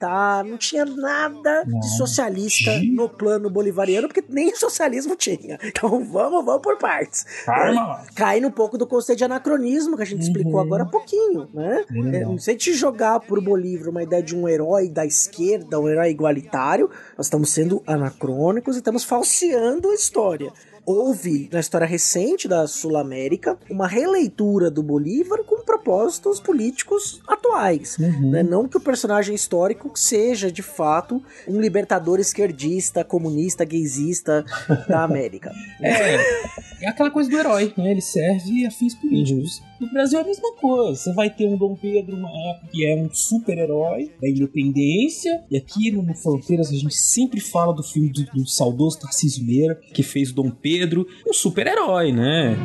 não 0.43 0.57
tinha 0.57 0.85
nada 0.85 1.63
Não. 1.65 1.79
de 1.79 1.97
socialista 1.97 2.71
no 2.91 3.09
plano 3.09 3.49
bolivariano, 3.49 4.07
porque 4.07 4.23
nem 4.29 4.55
socialismo 4.55 5.15
tinha. 5.15 5.59
Então 5.71 6.03
vamos, 6.03 6.45
vamos 6.45 6.61
por 6.61 6.77
partes. 6.77 7.25
Lá. 7.47 8.05
Cai 8.13 8.43
um 8.43 8.51
pouco 8.51 8.77
do 8.77 8.85
conceito 8.85 9.19
de 9.19 9.23
anacronismo 9.23 9.95
que 9.95 10.03
a 10.03 10.05
gente 10.05 10.21
explicou 10.21 10.59
agora 10.59 10.83
há 10.83 10.85
pouquinho, 10.85 11.49
né? 11.53 11.85
É, 12.13 12.19
não 12.21 12.37
sei 12.37 12.55
te 12.55 12.73
jogar 12.73 13.19
pro 13.21 13.41
Bolívar 13.41 13.89
uma 13.89 14.03
ideia 14.03 14.21
de 14.21 14.35
um 14.35 14.47
herói 14.47 14.89
da 14.89 15.05
esquerda, 15.05 15.79
um 15.79 15.87
herói 15.87 16.09
igualitário, 16.09 16.89
nós 17.17 17.27
estamos 17.27 17.51
sendo 17.51 17.81
anacrônicos 17.87 18.75
e 18.75 18.79
estamos 18.79 19.03
falseando 19.03 19.89
a 19.89 19.95
história. 19.95 20.51
Houve, 20.85 21.49
na 21.51 21.59
história 21.59 21.87
recente 21.87 22.47
da 22.47 22.67
Sul-América, 22.67 23.57
uma 23.69 23.87
releitura 23.87 24.69
do 24.69 24.81
Bolívar 24.81 25.43
com 25.43 25.63
propósitos 25.63 26.39
políticos 26.39 27.21
atuais. 27.27 27.97
né? 27.97 28.43
Não 28.43 28.67
que 28.67 28.77
o 28.77 28.81
personagem 28.81 29.35
histórico 29.35 29.91
seja, 29.95 30.51
de 30.51 30.61
fato, 30.61 31.21
um 31.47 31.59
libertador 31.59 32.19
esquerdista, 32.19 33.03
comunista, 33.03 33.65
gaysista 33.65 34.45
da 34.87 35.03
América. 35.03 35.51
É, 35.81 36.85
é 36.85 36.87
aquela 36.87 37.09
coisa 37.09 37.29
do 37.29 37.37
herói, 37.37 37.73
né? 37.77 37.91
Ele 37.91 38.01
serve 38.01 38.65
a 38.65 38.71
fins 38.71 38.93
políticos. 38.93 39.61
No 39.81 39.89
Brasil 39.89 40.19
é 40.19 40.21
a 40.21 40.25
mesma 40.25 40.53
coisa. 40.57 40.95
Você 40.95 41.11
vai 41.11 41.27
ter 41.27 41.47
um 41.47 41.57
Dom 41.57 41.75
Pedro, 41.75 42.15
uma 42.15 42.29
época 42.29 42.67
que 42.71 42.85
é 42.85 42.95
um 42.95 43.09
super-herói 43.11 44.11
da 44.21 44.29
independência. 44.29 45.43
E 45.49 45.57
aqui 45.57 45.89
no, 45.89 46.03
no 46.03 46.13
Fronteiras 46.13 46.69
a 46.69 46.75
gente 46.75 46.93
sempre 46.93 47.39
fala 47.39 47.73
do 47.73 47.81
filme 47.81 48.09
do, 48.09 48.23
do 48.25 48.47
saudoso 48.47 48.99
Tarcísio 48.99 49.43
Meira, 49.43 49.73
que 49.91 50.03
fez 50.03 50.29
o 50.29 50.35
Dom 50.35 50.51
Pedro, 50.51 51.07
um 51.27 51.33
super-herói, 51.33 52.11
né? 52.11 52.55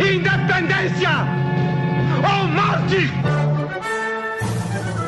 ¡Independencia! 0.00 1.10
¡Oh, 2.18 2.48
Marty! 2.48 3.06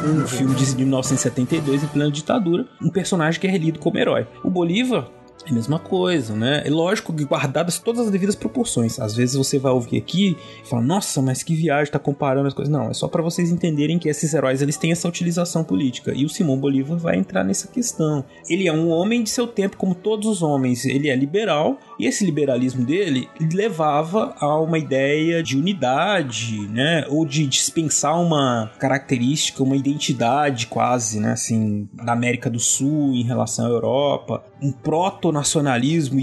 Um 0.06 0.24
filme 0.24 0.54
de 0.54 0.76
1972, 0.76 1.82
em 1.82 1.86
plena 1.88 2.12
ditadura, 2.12 2.68
um 2.80 2.90
personagem 2.90 3.40
que 3.40 3.46
é 3.48 3.50
relido 3.50 3.80
como 3.80 3.98
herói. 3.98 4.24
O 4.44 4.50
Bolívar 4.50 5.10
É 5.46 5.50
a 5.50 5.54
mesma 5.54 5.78
coisa, 5.78 6.34
né? 6.34 6.62
É 6.64 6.70
lógico 6.70 7.12
que 7.12 7.24
guardadas 7.24 7.78
todas 7.78 8.06
as 8.06 8.10
devidas 8.10 8.34
proporções. 8.34 8.98
Às 8.98 9.14
vezes 9.14 9.36
você 9.36 9.58
vai 9.58 9.70
ouvir 9.70 9.96
aqui 9.98 10.36
e 10.62 10.68
fala, 10.68 10.82
nossa, 10.82 11.22
mas 11.22 11.42
que 11.42 11.54
viagem, 11.54 11.92
tá 11.92 11.98
comparando 12.00 12.48
as 12.48 12.54
coisas. 12.54 12.72
Não, 12.72 12.90
é 12.90 12.94
só 12.94 13.06
para 13.06 13.22
vocês 13.22 13.50
entenderem 13.50 13.98
que 13.98 14.08
esses 14.08 14.34
heróis 14.34 14.60
eles 14.60 14.76
têm 14.76 14.90
essa 14.90 15.06
utilização 15.06 15.62
política. 15.62 16.12
E 16.14 16.24
o 16.24 16.28
Simão 16.28 16.58
Bolívar 16.58 16.98
vai 16.98 17.16
entrar 17.16 17.44
nessa 17.44 17.68
questão. 17.68 18.24
Ele 18.48 18.66
é 18.66 18.72
um 18.72 18.88
homem 18.88 19.22
de 19.22 19.30
seu 19.30 19.46
tempo, 19.46 19.76
como 19.76 19.94
todos 19.94 20.26
os 20.26 20.42
homens. 20.42 20.84
Ele 20.84 21.08
é 21.08 21.14
liberal, 21.14 21.78
e 21.98 22.06
esse 22.06 22.24
liberalismo 22.24 22.84
dele 22.84 23.28
levava 23.52 24.34
a 24.38 24.60
uma 24.60 24.78
ideia 24.78 25.42
de 25.42 25.56
unidade, 25.56 26.66
né? 26.68 27.04
Ou 27.08 27.24
de 27.24 27.46
dispensar 27.46 28.20
uma 28.20 28.70
característica, 28.78 29.62
uma 29.62 29.76
identidade 29.76 30.66
quase, 30.66 31.20
né? 31.20 31.32
Assim, 31.32 31.88
da 31.92 32.12
América 32.12 32.50
do 32.50 32.58
Sul 32.58 33.14
em 33.14 33.22
relação 33.22 33.66
à 33.66 33.68
Europa. 33.68 34.44
Um 34.60 34.72
proto-nacionalismo 34.72 36.18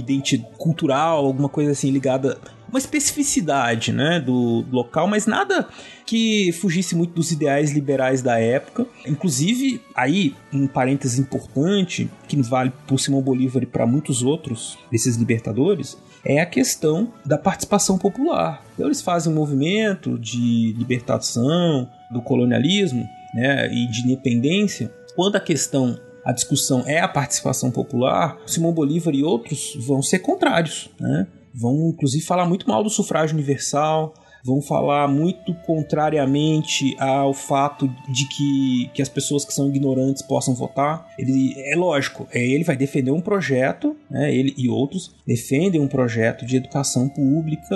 cultural, 0.57 1.25
alguma 1.25 1.49
coisa 1.49 1.71
assim 1.71 1.91
ligada 1.91 2.39
uma 2.73 2.79
especificidade, 2.79 3.93
né, 3.93 4.19
do 4.19 4.65
local, 4.71 5.07
mas 5.07 5.27
nada 5.27 5.67
que 6.07 6.51
fugisse 6.53 6.95
muito 6.95 7.13
dos 7.13 7.31
ideais 7.31 7.71
liberais 7.71 8.23
da 8.23 8.39
época. 8.39 8.87
Inclusive, 9.05 9.79
aí, 9.95 10.33
um 10.51 10.65
parêntese 10.65 11.21
importante, 11.21 12.09
que 12.27 12.41
vale 12.41 12.73
por 12.87 12.99
Simão 12.99 13.21
Bolívar 13.21 13.61
e 13.61 13.67
para 13.67 13.85
muitos 13.85 14.23
outros 14.23 14.75
desses 14.91 15.17
libertadores, 15.17 15.95
é 16.25 16.41
a 16.41 16.47
questão 16.47 17.13
da 17.23 17.37
participação 17.37 17.95
popular. 17.95 18.63
Então, 18.73 18.87
eles 18.87 19.03
fazem 19.03 19.31
um 19.31 19.35
movimento 19.35 20.17
de 20.17 20.73
libertação 20.75 21.87
do 22.09 22.23
colonialismo 22.23 23.07
né, 23.35 23.71
e 23.71 23.87
de 23.87 24.01
independência. 24.01 24.91
Quando 25.15 25.35
a 25.35 25.39
questão 25.39 25.99
a 26.25 26.31
discussão 26.31 26.83
é 26.87 26.99
a 26.99 27.07
participação 27.07 27.69
popular, 27.71 28.37
Simão 28.45 28.71
Bolívar 28.71 29.13
e 29.13 29.23
outros 29.23 29.75
vão 29.79 30.01
ser 30.01 30.19
contrários, 30.19 30.89
né? 30.99 31.27
Vão 31.53 31.89
inclusive 31.89 32.23
falar 32.23 32.45
muito 32.45 32.67
mal 32.67 32.83
do 32.83 32.89
sufrágio 32.89 33.35
universal, 33.35 34.13
vão 34.45 34.61
falar 34.61 35.07
muito 35.07 35.53
contrariamente 35.65 36.95
ao 36.99 37.33
fato 37.33 37.87
de 38.09 38.27
que, 38.27 38.91
que 38.93 39.01
as 39.01 39.07
pessoas 39.07 39.45
que 39.45 39.53
são 39.53 39.69
ignorantes 39.69 40.21
possam 40.21 40.53
votar. 40.53 41.07
Ele 41.17 41.53
é 41.71 41.75
lógico, 41.75 42.27
é, 42.31 42.45
ele 42.45 42.63
vai 42.63 42.75
defender 42.75 43.11
um 43.11 43.21
projeto, 43.21 43.95
né, 44.09 44.33
ele 44.33 44.53
e 44.57 44.67
outros 44.69 45.15
defendem 45.25 45.79
um 45.79 45.87
projeto 45.87 46.45
de 46.45 46.57
educação 46.57 47.07
pública 47.07 47.75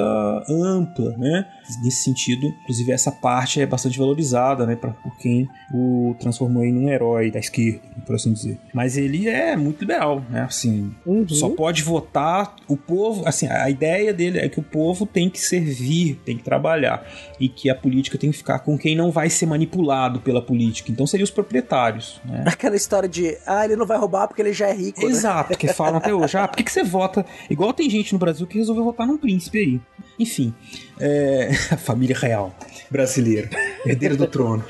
ampla, 0.50 1.16
né? 1.18 1.46
Nesse 1.84 2.04
sentido, 2.04 2.48
inclusive 2.64 2.92
essa 2.92 3.12
parte 3.12 3.62
é 3.62 3.66
bastante 3.66 3.98
valorizada, 3.98 4.66
né, 4.66 4.76
para 4.76 4.92
por 4.92 5.18
quem 5.18 5.48
o 5.74 6.16
transformou 6.20 6.66
em 6.66 6.78
um 6.78 6.90
herói 6.90 7.32
da 7.32 7.40
esquerda, 7.40 7.82
por 8.06 8.16
assim 8.16 8.34
dizer. 8.34 8.58
Mas 8.74 8.98
ele 8.98 9.28
é 9.30 9.56
muito 9.56 9.80
liberal, 9.82 10.24
né? 10.30 10.42
Assim, 10.42 10.94
uhum. 11.06 11.28
só 11.30 11.50
pode 11.50 11.82
votar 11.84 12.56
o 12.68 12.76
povo, 12.76 13.26
assim, 13.26 13.48
a 13.48 13.70
ideia 13.70 14.14
dele 14.14 14.40
é 14.40 14.50
que 14.50 14.60
o 14.60 14.64
povo 14.64 15.06
tem 15.06 15.30
que 15.30 15.40
servir, 15.40 16.20
tem 16.26 16.38
que 16.38 16.44
trabalhar 16.44 16.57
trabalhar 16.58 17.08
e 17.40 17.48
que 17.48 17.70
a 17.70 17.76
política 17.76 18.18
tem 18.18 18.32
que 18.32 18.38
ficar 18.38 18.60
com 18.60 18.78
quem 18.78 18.96
não 18.96 19.12
vai 19.12 19.30
ser 19.30 19.46
manipulado 19.46 20.20
pela 20.20 20.42
política. 20.42 20.92
Então 20.92 21.06
seriam 21.06 21.24
os 21.24 21.32
proprietários. 21.32 22.20
Né? 22.26 22.44
Aquela 22.48 22.76
história 22.76 23.08
de, 23.08 23.38
ah, 23.46 23.64
ele 23.64 23.76
não 23.76 23.86
vai 23.86 23.98
roubar 23.98 24.28
porque 24.28 24.42
ele 24.42 24.54
já 24.54 24.68
é 24.68 24.74
rico. 24.74 25.06
Né? 25.06 25.12
Exato, 25.12 25.52
né? 25.52 25.56
que 25.56 25.68
falam 25.68 25.98
até 25.98 26.14
hoje. 26.14 26.38
Ah, 26.38 26.48
por 26.48 26.58
que, 26.58 26.64
que 26.64 26.72
você 26.72 26.84
vota? 26.84 27.26
Igual 27.50 27.74
tem 27.74 27.90
gente 27.90 28.14
no 28.14 28.20
Brasil 28.20 28.48
que 28.48 28.58
resolveu 28.58 28.84
votar 28.84 29.06
num 29.06 29.18
príncipe 29.18 29.60
aí. 29.60 29.82
Enfim, 30.20 30.54
é... 31.00 31.52
a 31.72 31.78
família 31.78 32.18
real 32.18 32.54
brasileira, 32.90 33.50
herdeira 33.86 34.16
do 34.16 34.28
trono. 34.28 34.64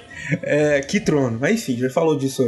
É, 0.44 0.82
que 0.82 1.00
trono. 1.00 1.38
Mas 1.40 1.62
enfim, 1.62 1.78
já 1.78 1.90
falou 1.90 2.18
disso 2.18 2.44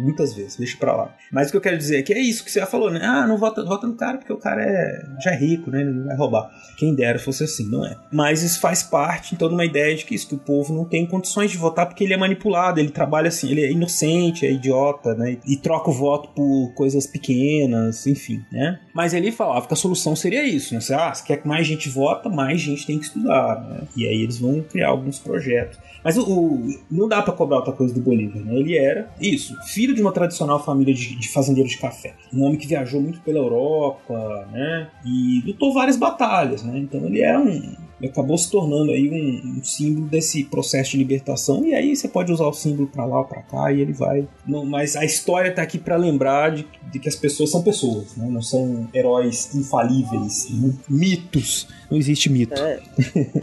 muitas 0.00 0.34
vezes, 0.34 0.56
deixa 0.56 0.76
pra 0.76 0.94
lá. 0.96 1.16
Mas 1.30 1.48
o 1.48 1.50
que 1.50 1.56
eu 1.56 1.60
quero 1.60 1.76
dizer 1.76 1.98
é 1.98 2.02
que 2.02 2.12
é 2.12 2.18
isso 2.18 2.44
que 2.44 2.50
você 2.50 2.60
já 2.60 2.66
falou, 2.66 2.90
né? 2.90 3.00
Ah, 3.02 3.26
não 3.26 3.36
vota, 3.36 3.64
vota 3.64 3.86
no 3.86 3.94
cara 3.94 4.18
porque 4.18 4.32
o 4.32 4.38
cara 4.38 4.62
é, 4.62 5.04
já 5.22 5.32
é 5.32 5.36
rico, 5.36 5.70
né? 5.70 5.80
Ele 5.80 5.92
não 5.92 6.06
vai 6.06 6.16
roubar. 6.16 6.50
Quem 6.76 6.94
dera 6.94 7.18
fosse 7.18 7.44
assim, 7.44 7.68
não 7.70 7.84
é? 7.84 7.96
Mas 8.12 8.42
isso 8.42 8.60
faz 8.60 8.82
parte, 8.82 9.34
então, 9.34 9.48
de 9.48 9.54
uma 9.54 9.64
ideia 9.64 9.94
de 9.94 10.04
que 10.04 10.14
isso, 10.14 10.28
que 10.28 10.34
o 10.34 10.38
povo 10.38 10.74
não 10.74 10.84
tem 10.84 11.06
condições 11.06 11.50
de 11.50 11.58
votar 11.58 11.86
porque 11.86 12.04
ele 12.04 12.14
é 12.14 12.16
manipulado, 12.16 12.80
ele 12.80 12.90
trabalha 12.90 13.28
assim, 13.28 13.50
ele 13.50 13.64
é 13.64 13.70
inocente, 13.70 14.46
é 14.46 14.52
idiota, 14.52 15.14
né? 15.14 15.38
E 15.46 15.56
troca 15.56 15.90
o 15.90 15.92
voto 15.92 16.30
por 16.34 16.74
coisas 16.74 17.06
pequenas, 17.06 18.06
enfim, 18.06 18.44
né? 18.50 18.80
Mas 18.94 19.12
ele 19.12 19.32
falava 19.32 19.66
que 19.66 19.74
a 19.74 19.76
solução 19.76 20.14
seria 20.14 20.46
isso, 20.46 20.72
né? 20.72 20.80
Você, 20.80 20.94
ah, 20.94 21.12
se 21.12 21.24
quer 21.24 21.38
que 21.38 21.48
mais 21.48 21.66
gente 21.66 21.88
vota, 21.88 22.28
mais 22.28 22.60
gente 22.60 22.86
tem 22.86 22.96
que 22.96 23.06
estudar, 23.06 23.60
né? 23.60 23.80
E 23.96 24.06
aí 24.06 24.22
eles 24.22 24.38
vão 24.38 24.62
criar 24.62 24.90
alguns 24.90 25.18
projetos. 25.18 25.78
Mas 26.04 26.16
o, 26.16 26.22
o 26.22 26.78
não 26.88 27.08
dá 27.08 27.20
para 27.20 27.32
cobrar 27.32 27.56
outra 27.56 27.72
coisa 27.72 27.92
do 27.92 28.00
Bolívar, 28.00 28.40
né? 28.44 28.54
Ele 28.54 28.78
era, 28.78 29.10
isso, 29.20 29.52
filho 29.64 29.94
de 29.94 30.00
uma 30.00 30.12
tradicional 30.12 30.62
família 30.64 30.94
de, 30.94 31.16
de 31.16 31.28
fazendeiros 31.28 31.72
de 31.72 31.78
café. 31.78 32.14
Um 32.32 32.44
homem 32.44 32.56
que 32.56 32.68
viajou 32.68 33.00
muito 33.00 33.20
pela 33.20 33.38
Europa, 33.38 34.48
né? 34.52 34.88
E 35.04 35.42
lutou 35.44 35.74
várias 35.74 35.96
batalhas, 35.96 36.62
né? 36.62 36.78
Então 36.78 37.04
ele 37.04 37.20
era 37.20 37.40
um, 37.40 37.74
acabou 38.02 38.36
se 38.36 38.50
tornando 38.50 38.90
aí 38.90 39.10
um, 39.10 39.58
um, 39.58 39.64
símbolo 39.64 40.06
desse 40.06 40.44
processo 40.44 40.92
de 40.92 40.98
libertação. 40.98 41.64
E 41.64 41.74
aí 41.74 41.94
você 41.94 42.08
pode 42.08 42.32
usar 42.32 42.46
o 42.46 42.52
símbolo 42.52 42.88
para 42.88 43.04
lá 43.04 43.18
ou 43.18 43.24
para 43.24 43.42
cá 43.42 43.72
e 43.72 43.80
ele 43.80 43.92
vai. 43.92 44.26
Não, 44.46 44.64
mas 44.64 44.96
a 44.96 45.04
história 45.04 45.52
tá 45.52 45.62
aqui 45.62 45.78
para 45.78 45.96
lembrar 45.96 46.50
de, 46.50 46.66
de, 46.90 46.98
que 46.98 47.08
as 47.08 47.16
pessoas 47.16 47.50
são 47.50 47.62
pessoas, 47.62 48.16
né? 48.16 48.26
não 48.28 48.42
são 48.42 48.88
heróis 48.92 49.54
infalíveis, 49.54 50.48
né? 50.50 50.74
mitos. 50.88 51.68
Não 51.90 51.98
existe 51.98 52.30
mito. 52.30 52.54
É, 52.60 52.80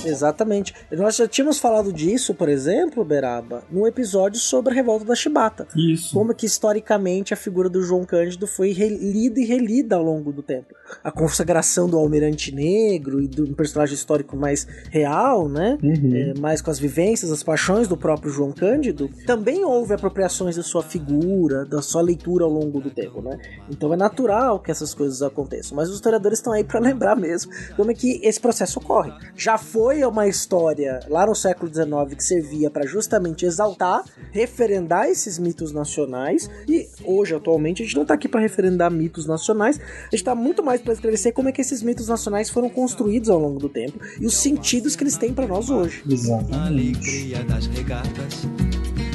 exatamente. 0.05 0.73
Nós 0.91 1.15
já 1.15 1.27
tínhamos 1.27 1.59
falado 1.59 1.91
disso, 1.91 2.33
por 2.33 2.49
exemplo, 2.49 3.03
Beraba, 3.03 3.63
no 3.71 3.87
episódio 3.87 4.39
sobre 4.39 4.71
a 4.71 4.75
revolta 4.75 5.05
da 5.05 5.15
Chibata. 5.15 5.67
Isso. 5.75 6.13
Como 6.13 6.33
que 6.33 6.45
historicamente 6.45 7.33
a 7.33 7.37
figura 7.37 7.69
do 7.69 7.81
João 7.83 8.05
Cândido 8.05 8.47
foi 8.47 8.71
lida 8.73 9.39
e 9.39 9.45
relida 9.45 9.95
ao 9.95 10.03
longo 10.03 10.31
do 10.31 10.41
tempo. 10.41 10.73
A 11.03 11.11
consagração 11.11 11.87
do 11.87 11.97
Almirante 11.97 12.53
Negro 12.53 13.21
e 13.21 13.27
do 13.27 13.55
personagem 13.55 13.95
histórico 13.95 14.35
mais 14.35 14.67
real, 14.89 15.47
né? 15.47 15.77
Uhum. 15.81 16.15
É, 16.15 16.39
mais 16.39 16.61
com 16.61 16.71
as 16.71 16.79
vivências, 16.79 17.31
as 17.31 17.43
paixões 17.43 17.87
do 17.87 17.95
próprio 17.95 18.31
João 18.31 18.51
Cândido, 18.51 19.09
também 19.25 19.63
houve 19.63 19.93
apropriações 19.93 20.55
da 20.55 20.63
sua 20.63 20.83
figura, 20.83 21.65
da 21.65 21.81
sua 21.81 22.01
leitura 22.01 22.43
ao 22.45 22.51
longo 22.51 22.79
do 22.81 22.89
tempo, 22.89 23.21
né? 23.21 23.37
Então 23.69 23.93
é 23.93 23.97
natural 23.97 24.59
que 24.59 24.71
essas 24.71 24.93
coisas 24.93 25.21
aconteçam, 25.21 25.75
mas 25.75 25.89
os 25.89 25.95
historiadores 25.95 26.39
estão 26.39 26.53
aí 26.53 26.63
para 26.63 26.79
lembrar 26.81 27.15
mesmo 27.15 27.51
como 27.75 27.91
é 27.91 27.93
que 27.93 28.19
esse 28.31 28.39
processo 28.39 28.79
ocorre. 28.79 29.11
Já 29.35 29.57
foi 29.57 30.03
uma 30.03 30.27
história 30.27 30.99
lá 31.07 31.25
no 31.25 31.35
século 31.35 31.71
XIX 31.71 32.15
que 32.15 32.23
servia 32.23 32.69
para 32.69 32.87
justamente 32.87 33.45
exaltar, 33.45 34.03
referendar 34.31 35.07
esses 35.07 35.37
mitos 35.37 35.71
nacionais 35.71 36.49
e 36.67 36.87
hoje 37.05 37.35
atualmente 37.35 37.83
a 37.83 37.85
gente 37.85 37.95
não 37.95 38.05
tá 38.05 38.15
aqui 38.15 38.27
para 38.27 38.39
referendar 38.39 38.89
mitos 38.89 39.25
nacionais, 39.25 39.79
a 39.79 40.15
gente 40.15 40.23
tá 40.23 40.33
muito 40.33 40.63
mais 40.63 40.81
para 40.81 40.93
esclarecer 40.93 41.33
como 41.33 41.49
é 41.49 41.51
que 41.51 41.61
esses 41.61 41.83
mitos 41.83 42.07
nacionais 42.07 42.49
foram 42.49 42.69
construídos 42.69 43.29
ao 43.29 43.39
longo 43.39 43.59
do 43.59 43.69
tempo 43.69 43.99
e 44.19 44.25
os 44.25 44.35
sentidos 44.35 44.95
que 44.95 45.03
eles 45.03 45.17
têm 45.17 45.33
para 45.33 45.45
nós 45.45 45.69
hoje. 45.69 46.03
Exatamente. 46.09 46.55
alegria 46.55 47.43
das 47.43 47.67
regatas 47.67 48.45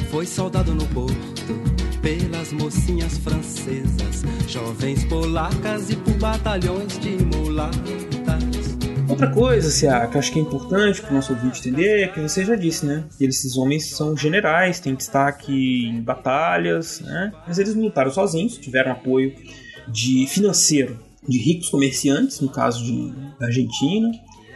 foi 0.09 0.25
soldado 0.25 0.73
no 0.73 0.87
porto 0.87 1.77
pelas 2.01 2.53
mocinhas 2.53 3.17
francesas, 3.17 4.23
jovens 4.47 5.03
polacas 5.05 5.89
e 5.89 5.95
por 5.97 6.13
batalhões 6.13 6.97
de 6.99 7.17
mulatas. 7.25 8.16
Outra 9.09 9.29
coisa, 9.29 9.69
Cia, 9.69 10.05
que 10.07 10.17
acho 10.17 10.31
que 10.31 10.39
é 10.39 10.41
importante 10.41 11.01
para 11.01 11.11
o 11.11 11.13
nosso 11.13 11.33
ouvinte 11.33 11.59
entender 11.59 12.03
é 12.03 12.07
que 12.07 12.19
você 12.19 12.43
já 12.43 12.55
disse, 12.55 12.85
né? 12.85 13.05
Que 13.17 13.25
esses 13.25 13.57
homens 13.57 13.89
são 13.91 14.15
generais, 14.17 14.79
têm 14.79 14.95
destaque 14.95 15.87
em 15.87 16.01
batalhas, 16.01 16.99
né? 17.01 17.31
Mas 17.47 17.57
eles 17.57 17.73
não 17.73 17.83
lutaram 17.83 18.11
sozinhos, 18.11 18.57
tiveram 18.57 18.91
apoio 18.91 19.33
de 19.87 20.27
financeiro 20.27 20.99
de 21.27 21.37
ricos 21.37 21.69
comerciantes, 21.69 22.39
no 22.39 22.49
caso 22.49 22.83
de, 22.83 23.11
da 23.39 23.47
Argentina, 23.47 24.11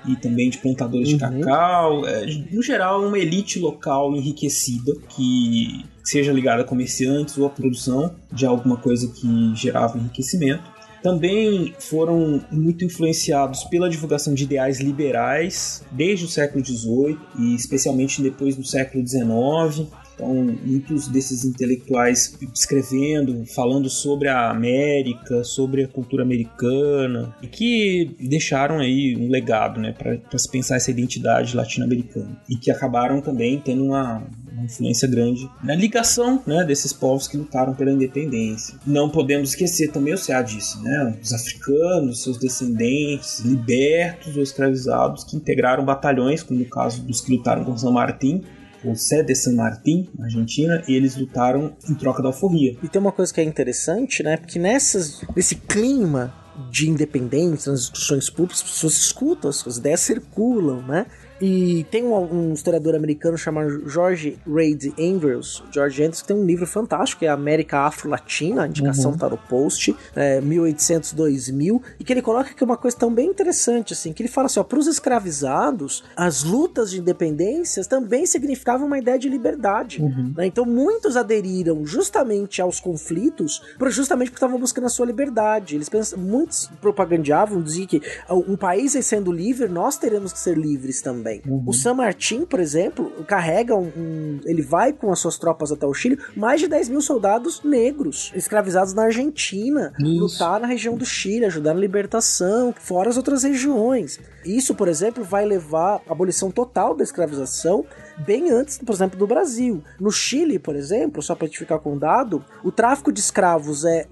e 0.07 0.15
também 0.15 0.49
de 0.49 0.57
plantadores 0.57 1.09
uhum. 1.09 1.15
de 1.15 1.19
cacau. 1.19 2.07
É, 2.07 2.25
no 2.51 2.61
geral, 2.61 3.05
uma 3.05 3.19
elite 3.19 3.59
local 3.59 4.15
enriquecida 4.15 4.93
que 5.09 5.85
seja 6.03 6.31
ligada 6.31 6.61
a 6.61 6.65
comerciantes 6.65 7.37
ou 7.37 7.45
a 7.45 7.49
produção 7.49 8.15
de 8.31 8.45
alguma 8.45 8.77
coisa 8.77 9.07
que 9.11 9.55
gerava 9.55 9.97
enriquecimento. 9.97 10.70
Também 11.01 11.73
foram 11.79 12.41
muito 12.51 12.85
influenciados 12.85 13.63
pela 13.65 13.89
divulgação 13.89 14.33
de 14.33 14.43
ideais 14.43 14.79
liberais 14.79 15.83
desde 15.91 16.25
o 16.25 16.27
século 16.27 16.63
XVIII 16.63 17.17
e 17.39 17.55
especialmente 17.55 18.21
depois 18.21 18.55
do 18.55 18.63
século 18.63 19.05
XIX. 19.05 19.87
Então, 20.13 20.35
muitos 20.63 21.07
desses 21.07 21.43
intelectuais 21.43 22.37
escrevendo, 22.53 23.43
falando 23.47 23.89
sobre 23.89 24.27
a 24.27 24.51
América, 24.51 25.43
sobre 25.43 25.83
a 25.83 25.87
cultura 25.87 26.21
americana, 26.21 27.35
e 27.41 27.47
que 27.47 28.15
deixaram 28.19 28.77
aí 28.77 29.17
um 29.17 29.29
legado 29.29 29.79
né, 29.79 29.93
para 29.93 30.37
se 30.37 30.49
pensar 30.49 30.75
essa 30.75 30.91
identidade 30.91 31.55
latino-americana. 31.55 32.39
E 32.47 32.55
que 32.55 32.69
acabaram 32.69 33.19
também 33.19 33.59
tendo 33.59 33.83
uma, 33.83 34.23
influência 34.63 35.07
grande 35.07 35.49
na 35.63 35.75
ligação 35.75 36.41
né, 36.45 36.63
desses 36.63 36.93
povos 36.93 37.27
que 37.27 37.37
lutaram 37.37 37.73
pela 37.73 37.91
independência. 37.91 38.75
Não 38.85 39.09
podemos 39.09 39.49
esquecer 39.49 39.91
também 39.91 40.13
o 40.13 40.17
CA 40.17 40.41
disse, 40.41 40.81
né, 40.81 41.17
os 41.21 41.33
africanos, 41.33 42.23
seus 42.23 42.37
descendentes, 42.37 43.39
libertos 43.39 44.35
ou 44.35 44.43
escravizados, 44.43 45.23
que 45.23 45.35
integraram 45.35 45.83
batalhões, 45.83 46.43
como 46.43 46.59
no 46.59 46.65
caso 46.65 47.01
dos 47.03 47.21
que 47.21 47.35
lutaram 47.35 47.63
com 47.63 47.77
São 47.77 47.91
Martin, 47.91 48.43
José 48.83 49.21
de 49.21 49.35
San 49.35 49.53
Martín, 49.53 50.09
na 50.17 50.25
Argentina, 50.25 50.83
e 50.87 50.93
eles 50.93 51.15
lutaram 51.15 51.73
em 51.87 51.93
troca 51.93 52.21
da 52.21 52.29
alforria. 52.29 52.75
E 52.81 52.89
tem 52.89 52.99
uma 52.99 53.11
coisa 53.11 53.33
que 53.33 53.39
é 53.39 53.43
interessante, 53.43 54.23
né? 54.23 54.37
Porque 54.37 54.57
nessas, 54.57 55.21
nesse 55.35 55.55
clima 55.55 56.33
de 56.69 56.89
independência, 56.89 57.71
nas 57.71 57.81
discussões 57.81 58.29
públicas, 58.29 58.61
as 58.63 58.71
pessoas 58.71 58.93
escutam, 58.93 59.49
as 59.49 59.77
ideias 59.77 59.99
circulam, 60.01 60.81
né? 60.81 61.05
E 61.41 61.83
tem 61.89 62.03
um, 62.03 62.15
um, 62.15 62.53
historiador 62.53 62.93
americano 62.93 63.35
chamado 63.35 63.89
George 63.89 64.37
Reid 64.47 64.93
Andrews, 64.99 65.63
George 65.71 66.03
Andrews, 66.03 66.21
que 66.21 66.27
tem 66.27 66.37
um 66.37 66.45
livro 66.45 66.67
fantástico, 66.67 67.21
que 67.21 67.25
é 67.25 67.29
América 67.29 67.79
Afro-Latina, 67.79 68.63
a 68.63 68.67
indicação 68.67 69.11
uhum. 69.11 69.17
tá 69.17 69.27
no 69.27 69.37
post, 69.37 69.95
é, 70.15 70.39
1800-2000, 70.39 71.81
e 71.99 72.03
que 72.03 72.13
ele 72.13 72.21
coloca 72.21 72.53
que 72.53 72.63
é 72.63 72.65
uma 72.65 72.77
coisa 72.77 72.95
tão 72.95 73.11
bem 73.11 73.27
interessante, 73.27 73.93
assim, 73.93 74.13
que 74.13 74.21
ele 74.21 74.29
fala 74.29 74.45
assim, 74.45 74.59
ó, 74.59 74.63
pros 74.63 74.85
escravizados, 74.85 76.03
as 76.15 76.43
lutas 76.43 76.91
de 76.91 76.99
independência 76.99 77.83
também 77.85 78.27
significavam 78.27 78.85
uma 78.85 78.99
ideia 78.99 79.17
de 79.17 79.27
liberdade, 79.27 79.99
uhum. 79.99 80.33
né? 80.37 80.45
Então 80.45 80.63
muitos 80.63 81.17
aderiram 81.17 81.83
justamente 81.87 82.61
aos 82.61 82.79
conflitos, 82.79 83.63
justamente 83.87 84.29
porque 84.29 84.37
estavam 84.37 84.59
buscando 84.59 84.85
a 84.85 84.89
sua 84.89 85.07
liberdade. 85.07 85.75
Eles 85.75 85.89
pensam, 85.89 86.19
muitos 86.19 86.69
propagandeavam, 86.79 87.61
diziam 87.61 87.87
que 87.87 88.01
um 88.29 88.55
país 88.55 88.91
sendo 89.01 89.31
livre, 89.31 89.67
nós 89.67 89.97
teremos 89.97 90.31
que 90.31 90.39
ser 90.39 90.55
livres 90.55 91.01
também 91.01 91.30
também. 91.31 91.41
Uhum. 91.47 91.63
O 91.65 91.73
San 91.73 91.93
Martín, 91.93 92.45
por 92.45 92.59
exemplo, 92.59 93.11
carrega 93.25 93.75
um, 93.75 93.91
um, 93.95 94.39
Ele 94.45 94.61
vai 94.61 94.91
com 94.91 95.11
as 95.11 95.19
suas 95.19 95.37
tropas 95.37 95.71
até 95.71 95.85
o 95.85 95.93
Chile, 95.93 96.19
mais 96.35 96.59
de 96.59 96.67
10 96.67 96.89
mil 96.89 97.01
soldados 97.01 97.63
negros 97.63 98.31
escravizados 98.35 98.93
na 98.93 99.03
Argentina, 99.03 99.93
Isso. 99.99 100.19
lutar 100.19 100.59
na 100.59 100.67
região 100.67 100.95
do 100.95 101.05
Chile, 101.05 101.45
ajudar 101.45 101.73
na 101.73 101.79
libertação, 101.79 102.73
fora 102.77 103.09
as 103.09 103.17
outras 103.17 103.43
regiões. 103.43 104.19
Isso, 104.43 104.75
por 104.75 104.87
exemplo, 104.87 105.23
vai 105.23 105.45
levar 105.45 106.01
à 106.07 106.11
abolição 106.11 106.51
total 106.51 106.95
da 106.95 107.03
escravização 107.03 107.85
bem 108.17 108.51
antes, 108.51 108.77
por 108.77 108.93
exemplo, 108.93 109.17
do 109.17 109.27
Brasil. 109.27 109.83
No 109.99 110.11
Chile, 110.11 110.59
por 110.59 110.75
exemplo, 110.75 111.21
só 111.21 111.35
para 111.35 111.47
te 111.47 111.57
ficar 111.57 111.79
com 111.79 111.97
dado, 111.97 112.43
o 112.63 112.71
tráfico 112.71 113.11
de 113.11 113.19
escravos 113.19 113.85
é, 113.85 114.07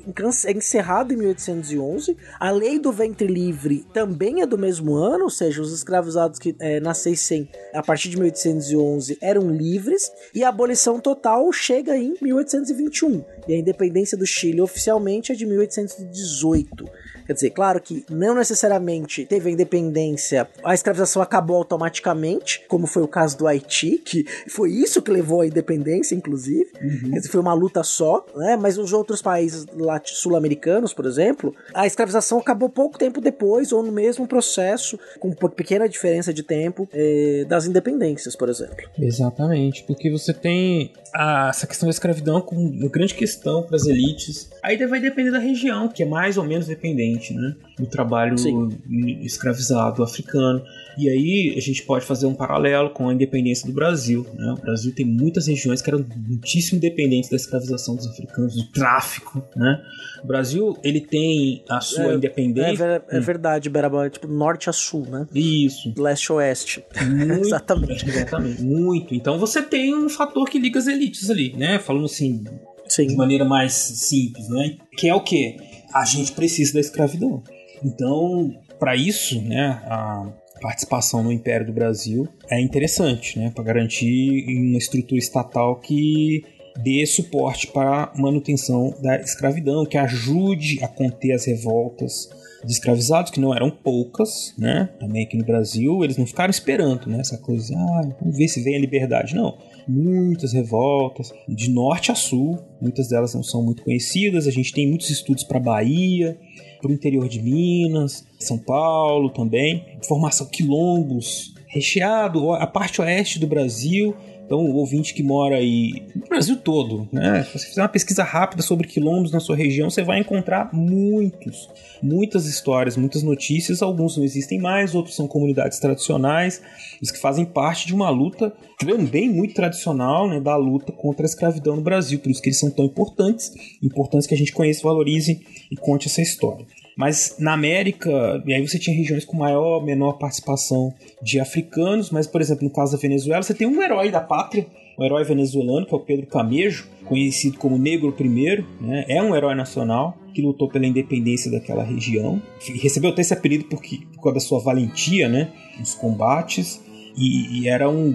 é 0.45 0.51
encerrado 0.51 1.13
em 1.13 1.17
1811, 1.17 2.17
a 2.39 2.51
lei 2.51 2.79
do 2.79 2.91
ventre 2.91 3.27
livre 3.27 3.85
também 3.93 4.41
é 4.41 4.45
do 4.45 4.57
mesmo 4.57 4.95
ano, 4.95 5.25
ou 5.25 5.29
seja, 5.29 5.61
os 5.61 5.71
escravizados 5.73 6.39
que 6.39 6.55
é, 6.59 6.79
nascessem 7.09 7.47
a 7.73 7.81
partir 7.81 8.09
de 8.09 8.17
1811 8.17 9.17
eram 9.21 9.49
livres, 9.49 10.11
e 10.33 10.43
a 10.43 10.49
abolição 10.49 10.99
total 10.99 11.51
chega 11.51 11.97
em 11.97 12.15
1821, 12.21 13.23
e 13.47 13.53
a 13.53 13.57
independência 13.57 14.17
do 14.17 14.25
Chile 14.25 14.61
oficialmente 14.61 15.31
é 15.31 15.35
de 15.35 15.45
1818. 15.45 16.85
Quer 17.29 17.33
dizer, 17.33 17.49
claro 17.51 17.79
que 17.79 18.03
não 18.09 18.33
necessariamente 18.33 19.23
teve 19.23 19.51
a 19.51 19.53
independência, 19.53 20.49
a 20.63 20.73
escravização 20.73 21.21
acabou 21.21 21.57
automaticamente, 21.57 22.65
como 22.67 22.87
foi 22.87 23.03
o 23.03 23.07
caso 23.07 23.37
do 23.37 23.45
Haiti, 23.45 23.99
que 24.03 24.25
foi 24.49 24.71
isso 24.71 24.99
que 24.99 25.11
levou 25.11 25.41
à 25.41 25.45
independência, 25.45 26.15
inclusive. 26.15 26.71
Uhum. 26.81 27.11
Quer 27.11 27.17
dizer, 27.17 27.29
foi 27.29 27.39
uma 27.39 27.53
luta 27.53 27.83
só, 27.83 28.25
né? 28.35 28.57
Mas 28.59 28.79
os 28.79 28.93
outros 28.93 29.21
países 29.21 29.67
sul-americanos, 30.05 30.91
por 30.91 31.05
exemplo, 31.05 31.53
a 31.71 31.85
escravização 31.85 32.39
acabou 32.39 32.67
pouco 32.67 32.97
tempo 32.97 33.21
depois, 33.21 33.71
ou 33.71 33.83
no 33.83 33.91
mesmo 33.91 34.27
processo, 34.27 34.99
com 35.19 35.29
pequena 35.31 35.87
diferença 35.87 36.33
de 36.33 36.41
tempo, 36.41 36.89
eh, 36.91 37.45
das 37.47 37.67
independências, 37.67 38.35
por 38.35 38.49
exemplo. 38.49 38.89
Exatamente, 38.97 39.83
porque 39.83 40.09
você 40.09 40.33
tem 40.33 40.93
a, 41.13 41.49
essa 41.49 41.67
questão 41.67 41.87
da 41.87 41.91
escravidão 41.91 42.41
como 42.41 42.61
uma 42.61 42.89
grande 42.89 43.13
questão 43.13 43.63
para 43.63 43.75
as 43.75 43.85
elites. 43.85 44.49
Aí 44.63 44.77
vai 44.87 44.99
depender 44.99 45.31
da 45.31 45.39
região, 45.39 45.87
que 45.87 46.03
é 46.03 46.05
mais 46.05 46.37
ou 46.37 46.43
menos 46.43 46.67
dependente 46.67 47.33
né, 47.33 47.55
do 47.77 47.87
trabalho 47.87 48.37
Sim. 48.37 48.77
escravizado 49.21 50.03
africano. 50.03 50.63
E 50.99 51.09
aí 51.09 51.55
a 51.57 51.61
gente 51.61 51.83
pode 51.83 52.05
fazer 52.05 52.25
um 52.25 52.33
paralelo 52.33 52.89
com 52.89 53.07
a 53.07 53.13
independência 53.13 53.65
do 53.65 53.73
Brasil. 53.73 54.27
Né? 54.33 54.51
O 54.51 54.61
Brasil 54.61 54.93
tem 54.93 55.05
muitas 55.05 55.47
regiões 55.47 55.81
que 55.81 55.89
eram 55.89 56.05
muitíssimo 56.27 56.77
dependentes 56.77 57.29
da 57.29 57.37
escravização 57.37 57.95
dos 57.95 58.05
africanos, 58.05 58.53
do 58.53 58.65
tráfico. 58.65 59.41
Né? 59.55 59.81
O 60.21 60.27
Brasil 60.27 60.77
ele 60.83 60.99
tem 60.99 61.63
a 61.69 61.79
sua 61.79 62.11
é, 62.11 62.15
independência. 62.15 63.01
É, 63.09 63.17
é, 63.17 63.19
verdade, 63.21 63.69
Beraba, 63.69 64.07
é 64.07 64.09
tipo 64.09 64.27
norte 64.27 64.69
a 64.69 64.73
sul, 64.73 65.07
né? 65.09 65.25
Isso. 65.33 65.93
Leste 65.97 66.33
a 66.33 66.35
oeste. 66.35 66.83
Muito, 67.01 67.31
exatamente. 67.47 68.09
Exatamente. 68.09 68.61
Muito. 68.61 69.15
Então 69.15 69.39
você 69.39 69.61
tem 69.61 69.95
um 69.95 70.09
fator 70.09 70.49
que 70.49 70.59
liga 70.59 70.79
as 70.79 70.87
elites 70.87 71.29
ali, 71.29 71.53
né? 71.55 71.79
Falando 71.79 72.05
assim, 72.05 72.43
Sim. 72.89 73.07
de 73.07 73.15
maneira 73.15 73.45
mais 73.45 73.71
simples, 73.71 74.49
né? 74.49 74.75
Que 74.97 75.07
é 75.07 75.15
o 75.15 75.21
que? 75.21 75.55
A 75.93 76.03
gente 76.03 76.33
precisa 76.33 76.73
da 76.73 76.81
escravidão. 76.81 77.41
Então, 77.81 78.53
para 78.77 78.95
isso, 78.95 79.41
né, 79.41 79.81
a 79.85 80.25
participação 80.59 81.23
no 81.23 81.31
Império 81.31 81.65
do 81.65 81.73
Brasil 81.73 82.27
é 82.49 82.59
interessante, 82.59 83.37
né, 83.39 83.51
para 83.53 83.63
garantir 83.63 84.45
uma 84.47 84.77
estrutura 84.77 85.19
estatal 85.19 85.79
que 85.79 86.43
dê 86.83 87.05
suporte 87.05 87.67
para 87.67 88.05
a 88.05 88.21
manutenção 88.21 88.93
da 89.01 89.17
escravidão, 89.19 89.85
que 89.85 89.97
ajude 89.97 90.79
a 90.83 90.87
conter 90.87 91.33
as 91.33 91.45
revoltas 91.45 92.29
de 92.63 92.71
escravizados, 92.73 93.31
que 93.31 93.39
não 93.39 93.55
eram 93.55 93.69
poucas, 93.69 94.53
né? 94.57 94.89
Também 94.99 95.23
aqui 95.23 95.37
no 95.37 95.45
Brasil, 95.45 96.03
eles 96.03 96.17
não 96.17 96.25
ficaram 96.25 96.51
esperando, 96.51 97.07
né? 97.07 97.19
Essa 97.19 97.37
coisa, 97.37 97.73
ah, 97.75 98.01
vamos 98.19 98.37
ver 98.37 98.47
se 98.47 98.61
vem 98.61 98.75
a 98.75 98.79
liberdade. 98.79 99.35
Não. 99.35 99.57
Muitas 99.87 100.53
revoltas, 100.53 101.31
de 101.47 101.69
norte 101.69 102.11
a 102.11 102.15
sul, 102.15 102.59
muitas 102.81 103.07
delas 103.07 103.33
não 103.33 103.43
são 103.43 103.63
muito 103.63 103.83
conhecidas. 103.83 104.45
A 104.45 104.51
gente 104.51 104.73
tem 104.73 104.87
muitos 104.87 105.09
estudos 105.09 105.43
para 105.43 105.59
Bahia, 105.59 106.37
para 106.81 106.89
o 106.89 106.93
interior 106.93 107.27
de 107.27 107.41
Minas, 107.41 108.25
São 108.39 108.57
Paulo 108.57 109.29
também. 109.29 109.85
Formação 110.07 110.47
quilombos, 110.47 111.53
recheado, 111.67 112.53
a 112.53 112.65
parte 112.65 113.01
oeste 113.01 113.39
do 113.39 113.47
Brasil 113.47 114.15
então, 114.49 114.65
o 114.65 114.77
ouvinte 114.77 115.13
que 115.13 115.21
mora 115.21 115.57
aí 115.57 116.07
no 116.15 116.27
Brasil 116.27 116.57
todo, 116.57 117.07
né? 117.11 117.43
Se 117.43 117.53
você 117.53 117.67
fizer 117.67 117.83
uma 117.83 117.87
pesquisa 117.87 118.23
rápida 118.23 118.63
sobre 118.63 118.87
quilombos 118.87 119.31
na 119.31 119.39
sua 119.39 119.55
região, 119.55 119.91
você 119.91 120.01
vai 120.01 120.19
encontrar 120.19 120.73
muitos, 120.73 121.69
muitas 122.01 122.47
histórias, 122.47 122.97
muitas 122.97 123.21
notícias. 123.21 123.83
Alguns 123.83 124.17
não 124.17 124.23
existem 124.23 124.57
mais, 124.57 124.95
outros 124.95 125.15
são 125.15 125.27
comunidades 125.27 125.77
tradicionais, 125.77 126.63
os 126.99 127.11
que 127.11 127.19
fazem 127.19 127.45
parte 127.45 127.85
de 127.85 127.93
uma 127.93 128.09
luta 128.09 128.51
também 128.79 129.29
muito 129.29 129.53
tradicional, 129.53 130.27
né, 130.27 130.39
da 130.39 130.55
luta 130.55 130.91
contra 130.91 131.25
a 131.25 131.29
escravidão 131.29 131.75
no 131.75 131.83
Brasil. 131.83 132.17
Por 132.17 132.31
isso 132.31 132.41
que 132.41 132.49
eles 132.49 132.59
são 132.59 132.71
tão 132.71 132.85
importantes, 132.85 133.51
importantes 133.83 134.25
que 134.25 134.33
a 134.33 134.37
gente 134.37 134.51
conheça, 134.51 134.81
valorize 134.81 135.45
e 135.69 135.75
conte 135.75 136.07
essa 136.07 136.23
história. 136.23 136.65
Mas 136.99 137.37
na 137.39 137.53
América, 137.53 138.43
e 138.45 138.53
aí 138.53 138.67
você 138.67 138.77
tinha 138.77 138.93
regiões 138.93 139.23
com 139.23 139.37
maior, 139.37 139.81
menor 139.81 140.17
participação 140.17 140.93
de 141.23 141.39
africanos, 141.39 142.11
mas 142.11 142.27
por 142.27 142.41
exemplo, 142.41 142.65
no 142.65 142.73
caso 142.73 142.91
da 142.91 142.97
Venezuela, 142.97 143.41
você 143.41 143.53
tem 143.53 143.65
um 143.65 143.81
herói 143.81 144.11
da 144.11 144.19
pátria, 144.19 144.67
um 144.99 145.05
herói 145.05 145.23
venezuelano, 145.23 145.85
que 145.85 145.93
é 145.93 145.97
o 145.97 146.01
Pedro 146.01 146.27
Camejo, 146.27 146.89
conhecido 147.05 147.57
como 147.57 147.77
Negro 147.77 148.13
I, 148.19 148.65
né? 148.81 149.05
é 149.07 149.23
um 149.23 149.33
herói 149.33 149.55
nacional 149.55 150.17
que 150.33 150.41
lutou 150.41 150.67
pela 150.67 150.85
independência 150.85 151.49
daquela 151.49 151.85
região. 151.85 152.41
Recebeu 152.81 153.11
até 153.11 153.21
esse 153.21 153.33
apelido 153.33 153.63
porque, 153.69 153.99
por 154.15 154.23
causa 154.23 154.33
da 154.33 154.41
sua 154.41 154.59
valentia 154.59 155.29
né? 155.29 155.53
nos 155.79 155.95
combates. 155.95 156.83
E, 157.17 157.61
e 157.61 157.69
era 157.69 157.89
um, 157.89 158.09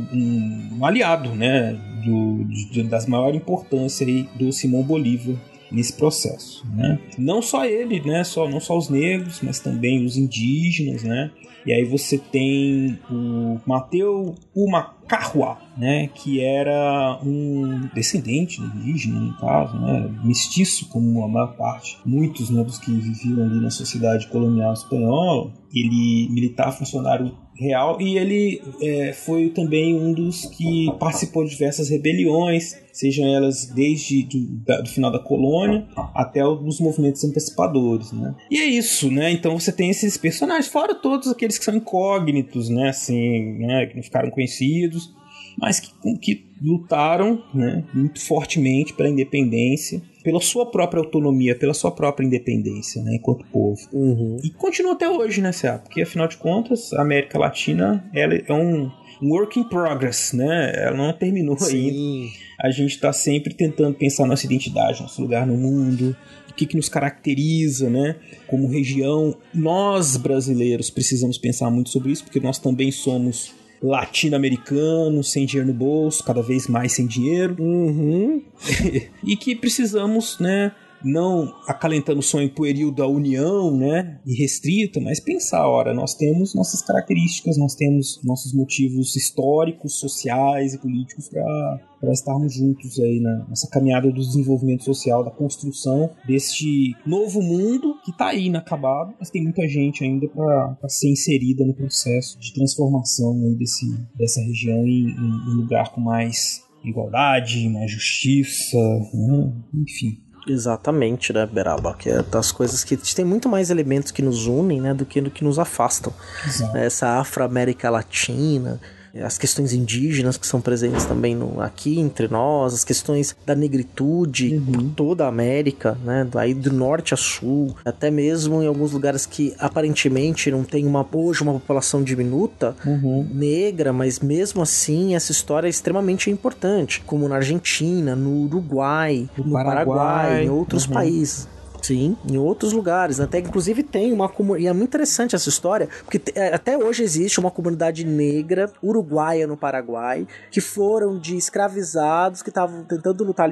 um, 0.79 0.85
aliado 0.85 1.31
né? 1.31 1.73
Do, 2.05 2.45
de, 2.45 2.83
das 2.83 3.07
maiores 3.07 3.41
importâncias 3.41 4.07
aí 4.07 4.29
do 4.39 4.53
Simão 4.53 4.83
Bolívar 4.83 5.37
nesse 5.75 5.93
processo, 5.95 6.65
né? 6.75 6.99
Não 7.19 7.43
só 7.43 7.65
ele, 7.65 8.01
né? 8.01 8.25
Só, 8.25 8.49
não 8.49 8.61
só 8.61 8.77
os 8.77 8.89
negros, 8.89 9.41
mas 9.43 9.61
também 9.61 10.05
os 10.05 10.17
indígenas, 10.17 11.03
né? 11.03 11.31
E 11.67 11.73
aí 11.73 11.85
você 11.85 12.19
tem 12.19 12.99
o 13.11 13.59
Mateu 13.67 14.35
Umacarua, 14.55 15.57
né, 15.79 16.09
que 16.09 16.41
era 16.41 17.19
um 17.25 17.89
descendente 17.95 18.61
indígena, 18.61 19.19
no 19.19 19.37
caso, 19.39 19.79
né, 19.79 20.15
mestiço 20.23 20.89
como 20.91 21.25
a 21.25 21.29
maior 21.29 21.57
parte, 21.57 21.99
muitos 22.05 22.51
né, 22.51 22.63
dos 22.63 22.79
que 22.79 22.93
viviam 22.93 23.47
ali 23.47 23.61
na 23.61 23.71
sociedade 23.71 24.27
colonial 24.29 24.75
espanhola. 24.75 25.53
Ele 25.75 26.29
militar 26.31 26.71
funcionário 26.71 27.35
real 27.57 28.01
e 28.01 28.19
ele 28.19 28.63
é, 28.81 29.13
foi 29.13 29.49
também 29.51 29.95
um 29.95 30.13
dos 30.13 30.47
que 30.47 30.89
participou 30.99 31.45
de 31.45 31.51
diversas 31.51 31.89
rebeliões, 31.89 32.77
sejam 32.93 33.27
elas 33.27 33.67
desde 33.67 34.25
do, 34.25 34.83
do 34.83 34.89
final 34.89 35.11
da 35.11 35.19
colônia 35.19 35.87
até 36.15 36.47
os 36.47 36.81
movimentos 36.81 37.23
antecipadores, 37.25 38.13
né? 38.13 38.35
E 38.51 38.59
é 38.59 38.65
isso, 38.65 39.11
né? 39.11 39.31
Então 39.31 39.59
você 39.59 39.73
tem 39.73 39.91
esses 39.91 40.17
personagens, 40.17 40.69
fora 40.69 40.95
todos 40.95 41.29
aqueles 41.29 41.59
que 41.59 41.65
são 41.65 41.75
incógnitos, 41.75 42.69
né? 42.69 42.89
Assim, 42.89 43.59
né? 43.59 43.87
que 43.87 43.97
não 43.97 44.03
ficaram 44.03 44.31
conhecidos, 44.31 45.13
mas 45.59 45.81
que, 45.81 45.93
que 46.19 46.47
lutaram, 46.61 47.43
né? 47.55 47.85
Muito 47.95 48.21
fortemente 48.21 48.93
pela 48.93 49.09
independência 49.09 50.03
pela 50.25 50.41
sua 50.41 50.65
própria 50.71 51.01
autonomia, 51.01 51.55
pela 51.55 51.75
sua 51.75 51.93
própria 51.93 52.27
independência, 52.27 53.03
né, 53.03 53.17
enquanto 53.17 53.45
povo. 53.53 53.79
Uhum. 53.93 54.39
E 54.43 54.51
continua 54.51 54.95
até 54.95 55.09
hoje, 55.09 55.43
né, 55.43 55.53
Cé? 55.53 55.77
Porque 55.79 56.01
afinal 56.01 56.27
de 56.27 56.39
contas, 56.39 56.93
a 56.95 57.03
América 57.03 57.39
Latina 57.39 58.03
ela 58.13 58.35
é 58.35 58.53
um 58.53 58.91
work 59.23 59.61
in 59.61 59.65
progress, 59.65 60.33
né? 60.33 60.73
Ela 60.75 60.97
não 60.97 61.13
terminou 61.13 61.59
Sim. 61.59 61.89
ainda. 61.89 62.33
A 62.61 62.71
gente 62.71 62.93
está 62.93 63.13
sempre 63.13 63.53
tentando 63.53 63.95
pensar 63.95 64.27
nossa 64.27 64.47
identidade, 64.47 65.03
nosso 65.03 65.21
lugar 65.21 65.47
no 65.47 65.57
mundo, 65.57 66.17
o 66.51 66.55
que, 66.55 66.67
que 66.67 66.77
nos 66.77 66.89
caracteriza, 66.89 67.91
né? 67.91 68.17
Como 68.47 68.67
região, 68.67 69.37
nós 69.53 70.17
brasileiros 70.17 70.89
precisamos 70.89 71.37
pensar 71.37 71.71
muito 71.71 71.91
sobre 71.91 72.13
isso, 72.13 72.25
porque 72.25 72.41
nós 72.41 72.59
também 72.59 72.91
somos 72.91 73.53
latino-americanos 73.83 75.31
sem 75.31 75.47
dinheiro 75.47 75.69
no 75.69 75.75
bolso, 75.75 76.23
cada 76.25 76.43
vez 76.43 76.67
mais 76.67 76.93
sem 76.93 77.07
dinheiro. 77.07 77.57
Uhum. 77.59 78.43
e 79.23 79.37
que 79.37 79.55
precisamos, 79.55 80.39
né, 80.39 80.73
não 81.05 81.53
acalentando 81.67 82.21
o 82.21 82.23
sonho 82.23 82.53
pueril 82.53 82.91
da 82.91 83.07
união, 83.07 83.77
né, 83.77 84.21
irrestrita, 84.27 85.01
mas 85.01 85.21
pensar, 85.21 85.69
ora, 85.69 85.93
nós 85.93 86.15
temos 86.15 86.55
nossas 86.55 86.83
características, 86.83 87.57
nós 87.57 87.75
temos 87.75 88.21
nossos 88.25 88.53
motivos 88.53 89.15
históricos, 89.17 89.99
sociais 89.99 90.75
e 90.75 90.79
políticos 90.79 91.29
para 91.29 92.13
estarmos 92.13 92.55
juntos 92.55 92.99
aí 92.99 93.21
na, 93.21 93.47
nessa 93.49 93.69
caminhada 93.69 94.09
do 94.09 94.21
desenvolvimento 94.21 94.85
social, 94.85 95.25
da 95.25 95.31
construção 95.31 96.11
deste 96.27 96.95
novo 97.07 97.43
mundo 97.43 97.97
que 98.05 98.11
está 98.11 98.29
aí 98.29 98.47
inacabado, 98.47 99.15
mas 99.19 99.31
tem 99.31 99.43
muita 99.43 99.67
gente 99.69 100.05
ainda 100.05 100.27
para 100.29 100.89
ser 100.89 101.11
inserida 101.11 101.65
no 101.65 101.75
processo 101.75 102.39
de 102.39 102.53
transformação 102.53 103.33
aí 103.45 103.55
desse, 103.55 103.87
dessa 104.17 104.41
região 104.41 104.87
em, 104.87 105.09
em 105.11 105.53
um 105.53 105.57
lugar 105.57 105.93
com 105.93 106.01
mais 106.01 106.65
igualdade, 106.85 107.69
mais 107.69 107.91
justiça, 107.91 108.79
né? 109.13 109.53
enfim. 109.75 110.24
Exatamente, 110.47 111.33
né, 111.33 111.47
Beraba? 111.47 111.95
Que 111.95 112.11
é 112.11 112.23
das 112.23 112.53
coisas 112.53 112.85
que 112.85 112.97
tem 112.97 113.25
muito 113.25 113.49
mais 113.49 113.71
elementos 113.71 114.11
que 114.11 114.23
nos 114.23 114.47
unem, 114.47 114.81
né, 114.81 114.93
do 114.93 115.05
que, 115.05 115.21
do 115.21 115.31
que 115.31 115.43
nos 115.43 115.59
afastam. 115.59 116.13
Exato. 116.47 116.77
Essa 116.77 117.19
Afro-América 117.19 117.89
Latina, 117.91 118.81
as 119.23 119.39
questões 119.39 119.73
indígenas 119.73 120.37
que 120.37 120.47
são 120.47 120.61
presentes 120.61 121.05
também 121.05 121.35
no, 121.35 121.61
aqui 121.61 121.99
entre 121.99 122.29
nós, 122.29 122.75
as 122.75 122.85
questões 122.85 123.37
da 123.47 123.55
negritude 123.55 124.55
Uhum. 124.55 124.73
por 124.73 124.83
toda 124.95 125.25
a 125.25 125.29
América, 125.29 125.97
né, 126.05 126.27
aí 126.35 126.55
do 126.55 126.73
norte 126.73 127.15
a 127.15 127.17
sul, 127.17 127.75
até 127.85 128.11
mesmo 128.11 128.63
em 128.63 128.67
alguns 128.67 128.93
lugares 128.93 129.27
que 129.27 129.55
aparentemente 129.59 130.51
não 130.51 130.65
tem 130.65 130.87
uma 130.87 131.05
hoje 131.15 131.43
uma 131.43 131.53
população 131.53 132.03
diminuta 132.03 132.75
Uhum. 132.85 133.29
negra, 133.33 133.93
mas 133.93 134.19
mesmo 134.21 134.63
assim 134.63 135.15
essa 135.15 135.31
história 135.31 135.69
é 135.69 135.71
extremamente 135.71 136.31
importante, 136.31 137.03
como 137.07 137.29
na 137.29 137.37
Argentina, 137.37 138.17
no 138.17 138.45
Uruguai, 138.45 139.29
no, 139.37 139.53
Paraguai, 139.53 139.85
Paraguai, 139.85 140.45
em 140.45 140.51
outros 140.51 140.87
uhum. 140.87 140.93
países. 140.93 141.49
Sim, 141.85 142.17
em 142.27 142.39
outros 142.39 142.73
lugares. 142.73 143.21
Até 143.21 143.41
inclusive 143.41 143.83
tem 143.83 144.11
uma 144.11 144.27
comunidade. 144.27 144.65
E 144.65 144.69
é 144.69 144.73
muito 144.73 144.89
interessante 144.89 145.37
essa 145.37 145.51
história, 145.51 145.87
porque 146.03 146.19
é, 146.35 146.55
até 146.55 146.79
hoje 146.79 147.03
existe 147.03 147.39
uma 147.39 147.51
comunidade 147.51 148.07
negra 148.07 148.73
uruguaia 148.83 149.47
no 149.47 149.55
Paraguai 149.55 150.27
que 150.51 150.63
foram 150.63 151.19
de 151.19 151.37
escravizados 151.37 152.41
que 152.41 152.49
estavam 152.49 152.85
tentando 152.85 153.23
lutar 153.23 153.51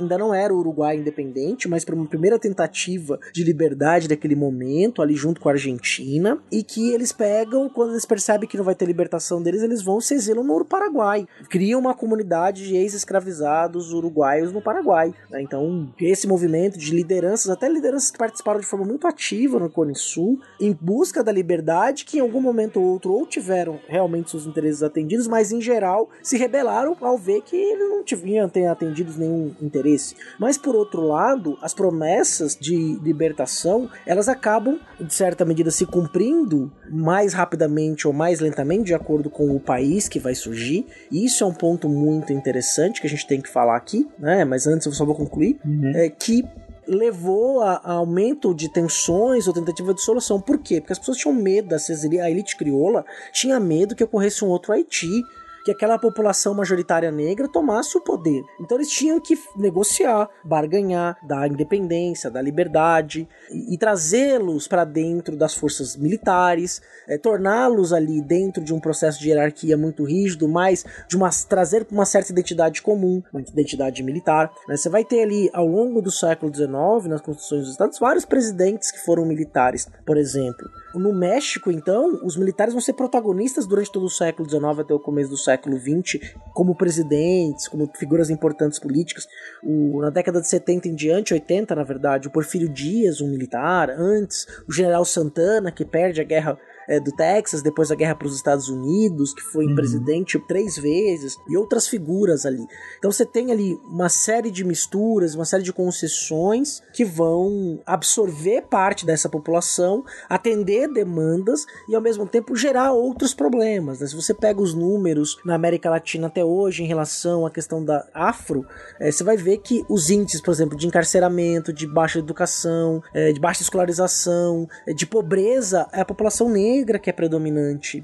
Ainda 0.00 0.16
não 0.16 0.32
era 0.32 0.54
o 0.54 0.58
Uruguai 0.58 0.96
independente, 0.96 1.68
mas 1.68 1.84
para 1.84 1.94
uma 1.94 2.06
primeira 2.06 2.38
tentativa 2.38 3.20
de 3.34 3.44
liberdade 3.44 4.08
daquele 4.08 4.34
momento, 4.34 5.02
ali 5.02 5.14
junto 5.14 5.38
com 5.38 5.50
a 5.50 5.52
Argentina, 5.52 6.38
e 6.50 6.62
que 6.62 6.90
eles 6.90 7.12
pegam, 7.12 7.68
quando 7.68 7.90
eles 7.90 8.06
percebem 8.06 8.48
que 8.48 8.56
não 8.56 8.64
vai 8.64 8.74
ter 8.74 8.86
libertação 8.86 9.42
deles, 9.42 9.62
eles 9.62 9.82
vão 9.82 10.00
se 10.00 10.14
exilam 10.14 10.42
no 10.42 10.64
Paraguai. 10.64 11.28
Criam 11.50 11.80
uma 11.80 11.94
comunidade 11.94 12.66
de 12.66 12.76
ex-escravizados 12.76 13.92
uruguaios 13.92 14.52
no 14.52 14.62
Paraguai. 14.62 15.12
né? 15.30 15.42
Então, 15.42 15.92
esse 16.00 16.26
movimento 16.26 16.78
de 16.78 16.94
lideranças, 16.94 17.50
até 17.50 17.73
lideranças 17.74 18.10
que 18.10 18.18
participaram 18.18 18.60
de 18.60 18.66
forma 18.66 18.84
muito 18.84 19.06
ativa 19.06 19.58
no 19.58 19.68
Cone 19.68 19.94
Sul, 19.94 20.40
em 20.60 20.76
busca 20.80 21.22
da 21.22 21.32
liberdade, 21.32 22.04
que 22.04 22.18
em 22.18 22.20
algum 22.20 22.40
momento 22.40 22.80
ou 22.80 22.86
outro 22.86 23.12
ou 23.12 23.26
tiveram 23.26 23.80
realmente 23.88 24.30
seus 24.30 24.46
interesses 24.46 24.82
atendidos, 24.82 25.26
mas 25.26 25.52
em 25.52 25.60
geral 25.60 26.08
se 26.22 26.36
rebelaram 26.36 26.96
ao 27.00 27.18
ver 27.18 27.42
que 27.42 27.56
eles 27.56 27.88
não 27.88 28.02
tinham 28.04 28.48
ter 28.48 28.66
atendidos 28.66 29.16
nenhum 29.16 29.54
interesse. 29.60 30.14
Mas 30.38 30.56
por 30.56 30.74
outro 30.74 31.02
lado, 31.02 31.58
as 31.60 31.74
promessas 31.74 32.56
de 32.56 32.98
libertação, 33.02 33.90
elas 34.06 34.28
acabam, 34.28 34.78
de 35.00 35.12
certa 35.12 35.44
medida, 35.44 35.70
se 35.70 35.86
cumprindo 35.86 36.72
mais 36.90 37.32
rapidamente 37.32 38.06
ou 38.06 38.12
mais 38.12 38.40
lentamente, 38.40 38.84
de 38.84 38.94
acordo 38.94 39.28
com 39.28 39.54
o 39.54 39.60
país 39.60 40.08
que 40.08 40.18
vai 40.18 40.34
surgir. 40.34 40.86
E 41.10 41.24
isso 41.24 41.44
é 41.44 41.46
um 41.46 41.54
ponto 41.54 41.88
muito 41.88 42.32
interessante 42.32 43.00
que 43.00 43.06
a 43.06 43.10
gente 43.10 43.26
tem 43.26 43.40
que 43.40 43.48
falar 43.48 43.76
aqui, 43.76 44.08
né? 44.18 44.44
Mas 44.44 44.66
antes 44.66 44.86
eu 44.86 44.92
só 44.92 45.04
vou 45.04 45.14
concluir. 45.14 45.58
É 45.94 46.08
que 46.08 46.44
levou 46.86 47.60
a, 47.60 47.74
a 47.76 47.92
aumento 47.92 48.54
de 48.54 48.68
tensões 48.68 49.46
ou 49.46 49.54
tentativa 49.54 49.94
de 49.94 50.02
solução. 50.02 50.40
Por 50.40 50.58
quê? 50.58 50.80
Porque 50.80 50.92
as 50.92 50.98
pessoas 50.98 51.18
tinham 51.18 51.34
medo, 51.34 51.68
da 51.68 51.76
a 51.76 52.30
elite 52.30 52.56
crioula 52.56 53.04
tinha 53.32 53.58
medo 53.60 53.94
que 53.94 54.04
ocorresse 54.04 54.44
um 54.44 54.48
outro 54.48 54.72
Haiti, 54.72 55.22
que 55.64 55.70
aquela 55.70 55.98
população 55.98 56.54
majoritária 56.54 57.10
negra 57.10 57.48
tomasse 57.48 57.96
o 57.96 58.00
poder. 58.00 58.44
Então 58.60 58.76
eles 58.76 58.90
tinham 58.90 59.18
que 59.18 59.38
negociar, 59.56 60.28
barganhar, 60.44 61.16
dar 61.26 61.48
independência, 61.48 62.30
dar 62.30 62.42
liberdade 62.42 63.26
e, 63.50 63.74
e 63.74 63.78
trazê-los 63.78 64.68
para 64.68 64.84
dentro 64.84 65.36
das 65.36 65.54
forças 65.54 65.96
militares, 65.96 66.82
eh, 67.08 67.16
torná-los 67.16 67.92
ali 67.92 68.20
dentro 68.20 68.62
de 68.62 68.74
um 68.74 68.80
processo 68.80 69.18
de 69.18 69.28
hierarquia 69.28 69.76
muito 69.76 70.04
rígido, 70.04 70.46
mas 70.46 70.84
de 71.08 71.16
uma 71.16 71.30
trazer 71.48 71.86
uma 71.90 72.04
certa 72.04 72.32
identidade 72.32 72.82
comum, 72.82 73.22
uma 73.32 73.40
identidade 73.40 74.02
militar. 74.02 74.52
né? 74.68 74.76
Você 74.76 74.88
vai 74.88 75.04
ter 75.04 75.22
ali 75.22 75.48
ao 75.52 75.66
longo 75.66 76.02
do 76.02 76.10
século 76.10 76.54
XIX, 76.54 77.08
nas 77.08 77.20
constituições 77.20 77.62
dos 77.62 77.70
estados, 77.70 77.98
vários 77.98 78.24
presidentes 78.24 78.90
que 78.90 79.04
foram 79.04 79.24
militares, 79.24 79.88
por 80.04 80.16
exemplo. 80.16 80.68
No 80.94 81.12
México, 81.12 81.70
então, 81.70 82.20
os 82.24 82.36
militares 82.36 82.72
vão 82.72 82.80
ser 82.80 82.92
protagonistas 82.92 83.66
durante 83.66 83.90
todo 83.90 84.04
o 84.06 84.10
século 84.10 84.48
XIX 84.48 84.64
até 84.80 84.94
o 84.94 84.98
começo 85.00 85.30
do 85.30 85.36
século 85.36 85.76
XX, 85.78 86.20
como 86.52 86.74
presidentes, 86.74 87.68
como 87.68 87.90
figuras 87.96 88.30
importantes 88.30 88.78
políticas. 88.78 89.26
O- 89.62 90.00
na 90.00 90.10
década 90.10 90.40
de 90.40 90.48
70 90.48 90.88
em 90.88 90.94
diante, 90.94 91.34
80 91.34 91.74
na 91.74 91.82
verdade, 91.82 92.28
o 92.28 92.30
Porfírio 92.30 92.68
Dias, 92.68 93.20
um 93.20 93.28
militar, 93.28 93.90
antes, 93.90 94.46
o 94.68 94.72
general 94.72 95.04
Santana, 95.04 95.72
que 95.72 95.84
perde 95.84 96.20
a 96.20 96.24
guerra 96.24 96.58
eh, 96.88 97.00
do 97.00 97.12
Texas, 97.12 97.62
depois 97.62 97.90
a 97.90 97.94
guerra 97.94 98.14
para 98.14 98.26
os 98.26 98.36
Estados 98.36 98.68
Unidos, 98.68 99.32
que 99.34 99.42
foi 99.42 99.74
presidente 99.74 100.38
três 100.38 100.76
vezes, 100.76 101.38
e 101.48 101.56
outras 101.56 101.88
figuras 101.88 102.44
ali. 102.46 102.66
Então 102.98 103.10
você 103.10 103.24
tem 103.24 103.50
ali 103.50 103.80
uma 103.84 104.08
série 104.08 104.50
de 104.50 104.64
misturas, 104.64 105.34
uma 105.34 105.44
série 105.44 105.62
de 105.62 105.72
concessões 105.72 106.82
que 106.92 107.04
vão 107.04 107.80
absorver 107.86 108.62
parte 108.62 109.06
dessa 109.06 109.28
população, 109.28 110.04
atender 110.28 110.92
demandas 110.92 111.66
e 111.88 111.94
ao 111.94 112.02
mesmo 112.02 112.26
tempo 112.26 112.56
gerar 112.56 112.92
outros 112.92 113.34
problemas. 113.34 114.00
né? 114.00 114.06
Se 114.06 114.14
você 114.14 114.34
pega 114.34 114.60
os 114.60 114.74
números 114.74 115.38
na 115.44 115.54
América 115.54 115.90
Latina 115.90 116.26
até 116.26 116.44
hoje 116.44 116.82
em 116.82 116.86
relação 116.86 117.46
à 117.46 117.50
questão 117.50 117.84
da 117.84 118.06
afro, 118.12 118.66
eh, 119.00 119.10
você 119.10 119.24
vai 119.24 119.36
ver 119.36 119.58
que 119.58 119.84
os 119.88 120.10
índices, 120.10 120.40
por 120.40 120.50
exemplo, 120.50 120.76
de 120.76 120.86
encarceramento, 120.86 121.72
de 121.72 121.86
baixa 121.86 122.18
educação, 122.18 123.02
eh, 123.14 123.32
de 123.32 123.40
baixa 123.40 123.62
escolarização, 123.62 124.68
eh, 124.86 124.92
de 124.92 125.06
pobreza, 125.06 125.86
é 125.92 126.00
a 126.00 126.04
população 126.04 126.48
negra 126.48 126.73
que 126.98 127.10
é 127.10 127.12
predominante 127.12 128.02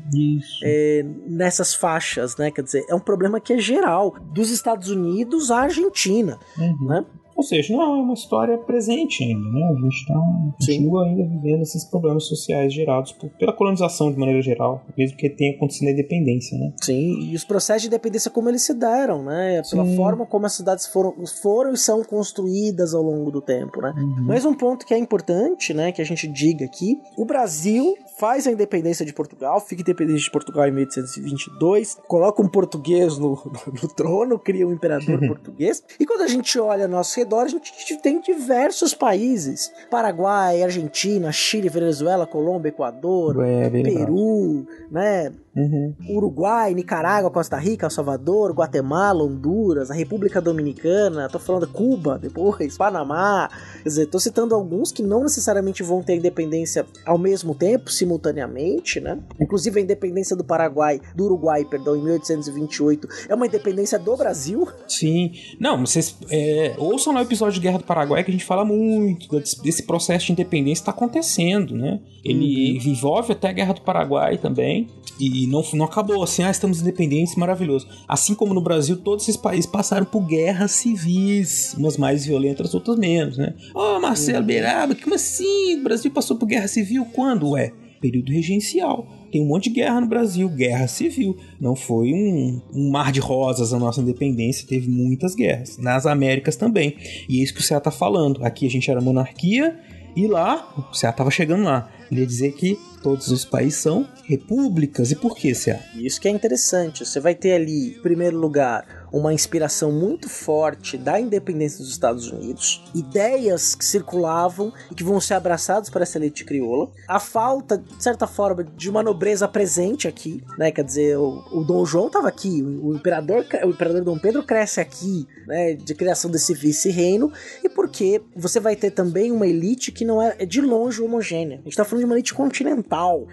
é, 0.63 1.05
nessas 1.27 1.75
faixas, 1.75 2.37
né? 2.37 2.51
Quer 2.51 2.63
dizer, 2.63 2.85
é 2.89 2.95
um 2.95 3.01
problema 3.01 3.41
que 3.41 3.53
é 3.53 3.59
geral, 3.59 4.15
dos 4.33 4.51
Estados 4.51 4.89
Unidos 4.91 5.51
à 5.51 5.63
Argentina, 5.63 6.39
Uhum. 6.59 6.87
né? 6.87 7.05
Ou 7.37 7.43
seja, 7.45 7.73
não 7.73 7.83
é 7.83 7.87
uma 8.03 8.13
história 8.13 8.59
presente 8.59 9.25
ainda, 9.25 9.49
né? 9.49 9.65
A 9.71 9.81
gente 9.81 10.07
tá, 10.07 10.15
continua 10.59 11.07
ainda 11.07 11.23
vivendo 11.27 11.63
esses 11.63 11.85
problemas 11.87 12.27
sociais 12.27 12.71
gerados 12.71 13.13
por- 13.13 13.31
pela 13.31 13.51
colonização 13.55 14.13
de 14.13 14.19
maneira 14.19 14.43
geral, 14.43 14.85
mesmo 14.95 15.17
que 15.17 15.31
tenha 15.31 15.57
acontecido 15.57 15.89
a 15.89 15.93
independência, 15.93 16.59
né? 16.59 16.71
Sim, 16.83 17.31
e 17.31 17.35
os 17.35 17.43
processos 17.43 17.81
de 17.83 17.89
independência 17.89 18.31
como 18.31 18.51
eles 18.51 18.61
se 18.63 18.75
deram, 18.75 19.23
né? 19.25 19.63
Pela 19.71 19.87
Sim. 19.87 19.97
forma 19.97 20.27
como 20.27 20.45
as 20.45 20.53
cidades 20.53 20.87
foram, 20.87 21.15
foram 21.41 21.73
e 21.73 21.79
são 21.79 22.05
construídas 22.05 22.93
ao 22.93 23.03
longo 23.03 23.31
do 23.31 23.41
tempo, 23.41 23.81
né? 23.81 23.95
Uhum. 23.97 24.25
Mas 24.27 24.45
um 24.45 24.53
ponto 24.53 24.85
que 24.85 24.93
é 24.93 24.99
importante, 24.99 25.73
né, 25.73 25.93
que 25.93 26.03
a 26.03 26.05
gente 26.05 26.29
diga 26.29 26.67
aqui, 26.67 26.99
o 27.17 27.25
Brasil 27.25 27.95
faz 28.21 28.47
a 28.47 28.53
independência 28.53 29.07
de 29.07 29.15
Portugal, 29.15 29.59
fica 29.61 29.81
independente 29.81 30.25
de 30.25 30.31
Portugal 30.31 30.69
em 30.69 30.73
1822, 30.73 31.97
coloca 32.07 32.43
um 32.43 32.49
português 32.49 33.17
no, 33.17 33.31
no 33.83 33.89
trono, 33.89 34.39
cria 34.39 34.69
um 34.69 34.73
imperador 34.73 35.19
português, 35.27 35.83
e 35.99 36.05
quando 36.05 36.21
a 36.21 36.29
gente 36.29 36.59
olha 36.59 36.85
ao 36.85 36.91
nosso 36.91 37.19
redor, 37.19 37.45
a 37.45 37.49
gente 37.49 37.97
tem 38.03 38.21
diversos 38.21 38.93
países, 38.93 39.73
Paraguai, 39.91 40.63
Argentina, 40.63 41.33
Chile, 41.33 41.71
Venezuela, 41.71 42.27
Colômbia, 42.27 42.69
Equador, 42.69 43.43
É, 43.43 43.71
lembrado. 43.71 43.95
Peru, 43.95 44.67
né, 44.91 45.33
Uhum. 45.55 45.95
Uruguai, 46.09 46.75
Nicarágua, 46.75 47.31
Costa 47.31 47.57
Rica, 47.57 47.87
El 47.87 47.91
Salvador, 47.91 48.53
Guatemala, 48.53 49.25
Honduras, 49.25 49.91
a 49.91 49.95
República 49.95 50.41
Dominicana, 50.41 51.29
tô 51.29 51.39
falando 51.39 51.67
Cuba, 51.67 52.19
depois, 52.19 52.77
Panamá. 52.79 53.51
Quer 53.83 53.89
dizer, 53.89 54.07
tô 54.07 54.21
citando 54.21 54.55
alguns 54.55 54.93
que 54.93 55.03
não 55.03 55.23
necessariamente 55.23 55.83
vão 55.83 56.03
ter 56.03 56.17
independência 56.17 56.87
ao 57.05 57.19
mesmo 57.19 57.55
tempo, 57.55 57.91
simultaneamente, 57.91 59.01
né? 59.01 59.19
Inclusive 59.41 59.81
a 59.81 59.83
independência 59.83 60.37
do 60.37 60.45
Paraguai, 60.45 61.01
do 61.15 61.25
Uruguai, 61.25 61.65
perdão, 61.65 61.97
em 61.97 62.03
1828, 62.03 63.09
é 63.29 63.35
uma 63.35 63.47
independência 63.47 63.99
do 63.99 64.17
Brasil. 64.17 64.69
Sim. 64.87 65.33
Não, 65.59 65.85
vocês 65.85 66.17
é, 66.31 66.75
ouçam 66.79 67.13
lá 67.13 67.21
o 67.21 67.25
episódio 67.25 67.55
de 67.55 67.61
Guerra 67.61 67.79
do 67.79 67.85
Paraguai 67.85 68.23
que 68.23 68.31
a 68.31 68.33
gente 68.33 68.45
fala 68.45 68.65
muito 68.65 69.29
desse, 69.63 69.83
processo 69.83 70.27
de 70.27 70.33
independência 70.33 70.83
está 70.83 70.91
acontecendo, 70.93 71.75
né? 71.75 72.01
Ele 72.25 72.79
envolve 72.87 73.33
até 73.33 73.49
a 73.49 73.53
Guerra 73.53 73.75
do 73.75 73.81
Paraguai 73.81 74.39
também. 74.39 74.89
E 75.19 75.40
não, 75.47 75.63
não 75.75 75.85
acabou 75.85 76.23
assim, 76.23 76.43
ah, 76.43 76.51
estamos 76.51 76.81
independentes, 76.81 77.37
maravilhoso. 77.37 77.87
Assim 78.09 78.35
como 78.35 78.55
no 78.55 78.61
Brasil, 78.61 78.97
todos 78.97 79.25
esses 79.25 79.37
países 79.37 79.67
passaram 79.67 80.07
por 80.07 80.23
guerras 80.27 80.73
civis, 80.73 81.75
umas 81.79 81.97
mais 81.97 82.25
violentas, 82.25 82.75
outras 82.75 82.99
menos, 82.99 83.39
né? 83.39 83.55
Ô, 83.75 84.01
Marcelo 84.01 84.45
Beiraba, 84.45 84.95
como 84.95 85.15
assim? 85.15 85.77
O 85.79 85.83
Brasil 85.85 86.11
passou 86.11 86.37
por 86.37 86.47
guerra 86.47 86.69
civil 86.69 87.07
quando? 87.13 87.51
Ué, 87.51 87.73
período 88.01 88.33
regencial. 88.33 89.07
tem 89.31 89.43
um 89.43 89.47
monte 89.47 89.65
de 89.65 89.77
guerra 89.77 90.01
no 90.01 90.09
Brasil, 90.09 90.49
guerra 90.49 90.89
civil. 90.89 91.37
Não 91.61 91.77
foi 91.77 92.13
um, 92.13 92.61
um 92.75 92.91
mar 92.91 93.13
de 93.13 93.21
rosas 93.21 93.73
a 93.73 93.79
nossa 93.79 94.01
independência, 94.01 94.67
teve 94.67 94.89
muitas 94.89 95.35
guerras. 95.35 95.79
Nas 95.79 96.07
Américas 96.07 96.57
também. 96.57 96.97
E 97.29 97.41
é 97.41 97.43
isso 97.45 97.55
que 97.55 97.61
o 97.61 97.63
Cé 97.63 97.79
tá 97.79 97.91
falando. 97.91 98.45
Aqui 98.45 98.67
a 98.67 98.71
gente 98.71 98.91
era 98.91 99.01
monarquia 99.01 99.79
e 100.17 100.27
lá, 100.27 100.75
o 100.91 100.95
Cé 100.95 101.11
tava 101.13 101.31
chegando 101.31 101.65
lá. 101.65 101.91
Ele 102.11 102.23
ia 102.23 102.27
dizer 102.27 102.53
que 102.53 102.77
todos 103.03 103.29
os 103.29 103.45
países 103.45 103.81
são 103.81 104.09
repúblicas. 104.25 105.11
E 105.11 105.17
por 105.17 105.37
que, 105.37 105.55
Cé? 105.55 105.83
Isso 105.95 106.21
que 106.21 106.29
é 106.29 106.31
interessante. 106.31 107.05
Você 107.05 107.21
vai 107.21 107.35
ter 107.35 107.53
ali, 107.53 107.97
em 107.97 108.03
primeiro 108.03 108.39
lugar, 108.39 109.01
uma 109.13 109.35
inspiração 109.35 109.91
muito 109.91 110.29
forte 110.29 110.97
da 110.97 111.21
independência 111.21 111.79
dos 111.79 111.91
Estados 111.91 112.31
Unidos, 112.31 112.85
ideias 112.95 113.75
que 113.75 113.85
circulavam 113.85 114.73
e 114.91 114.95
que 114.95 115.03
vão 115.03 115.21
ser 115.21 115.35
abraçadas 115.35 115.91
por 115.91 116.01
essa 116.03 116.19
elite 116.19 116.45
crioula, 116.45 116.91
a 117.09 117.19
falta, 117.19 117.79
de 117.79 118.03
certa 118.03 118.27
forma, 118.27 118.65
de 118.65 118.89
uma 118.89 119.03
nobreza 119.03 119.49
presente 119.49 120.07
aqui, 120.07 120.43
né? 120.57 120.71
Quer 120.71 120.85
dizer, 120.85 121.19
o, 121.19 121.43
o 121.53 121.65
Dom 121.65 121.85
João 121.85 122.07
estava 122.07 122.29
aqui, 122.29 122.63
o 122.63 122.95
imperador, 122.95 123.45
o 123.65 123.71
imperador 123.71 124.03
Dom 124.03 124.19
Pedro 124.19 124.43
cresce 124.43 124.81
aqui, 124.81 125.27
né? 125.47 125.75
De 125.75 125.95
criação 125.95 126.31
desse 126.31 126.55
vice-reino, 126.55 127.33
e 127.65 127.69
porque 127.69 128.23
você 128.37 128.61
vai 128.61 128.77
ter 128.77 128.91
também 128.91 129.33
uma 129.33 129.47
elite 129.47 129.91
que 129.91 130.05
não 130.05 130.23
é, 130.23 130.37
é 130.39 130.47
de 130.47 130.61
longe 130.61 131.03
homogênea. 131.03 131.59
A 131.59 131.63
gente 131.63 131.71
está 131.71 131.85
falando 131.85 132.01
de 132.01 132.07
uma 132.07 132.15
elite 132.15 132.35
continental, 132.35 132.90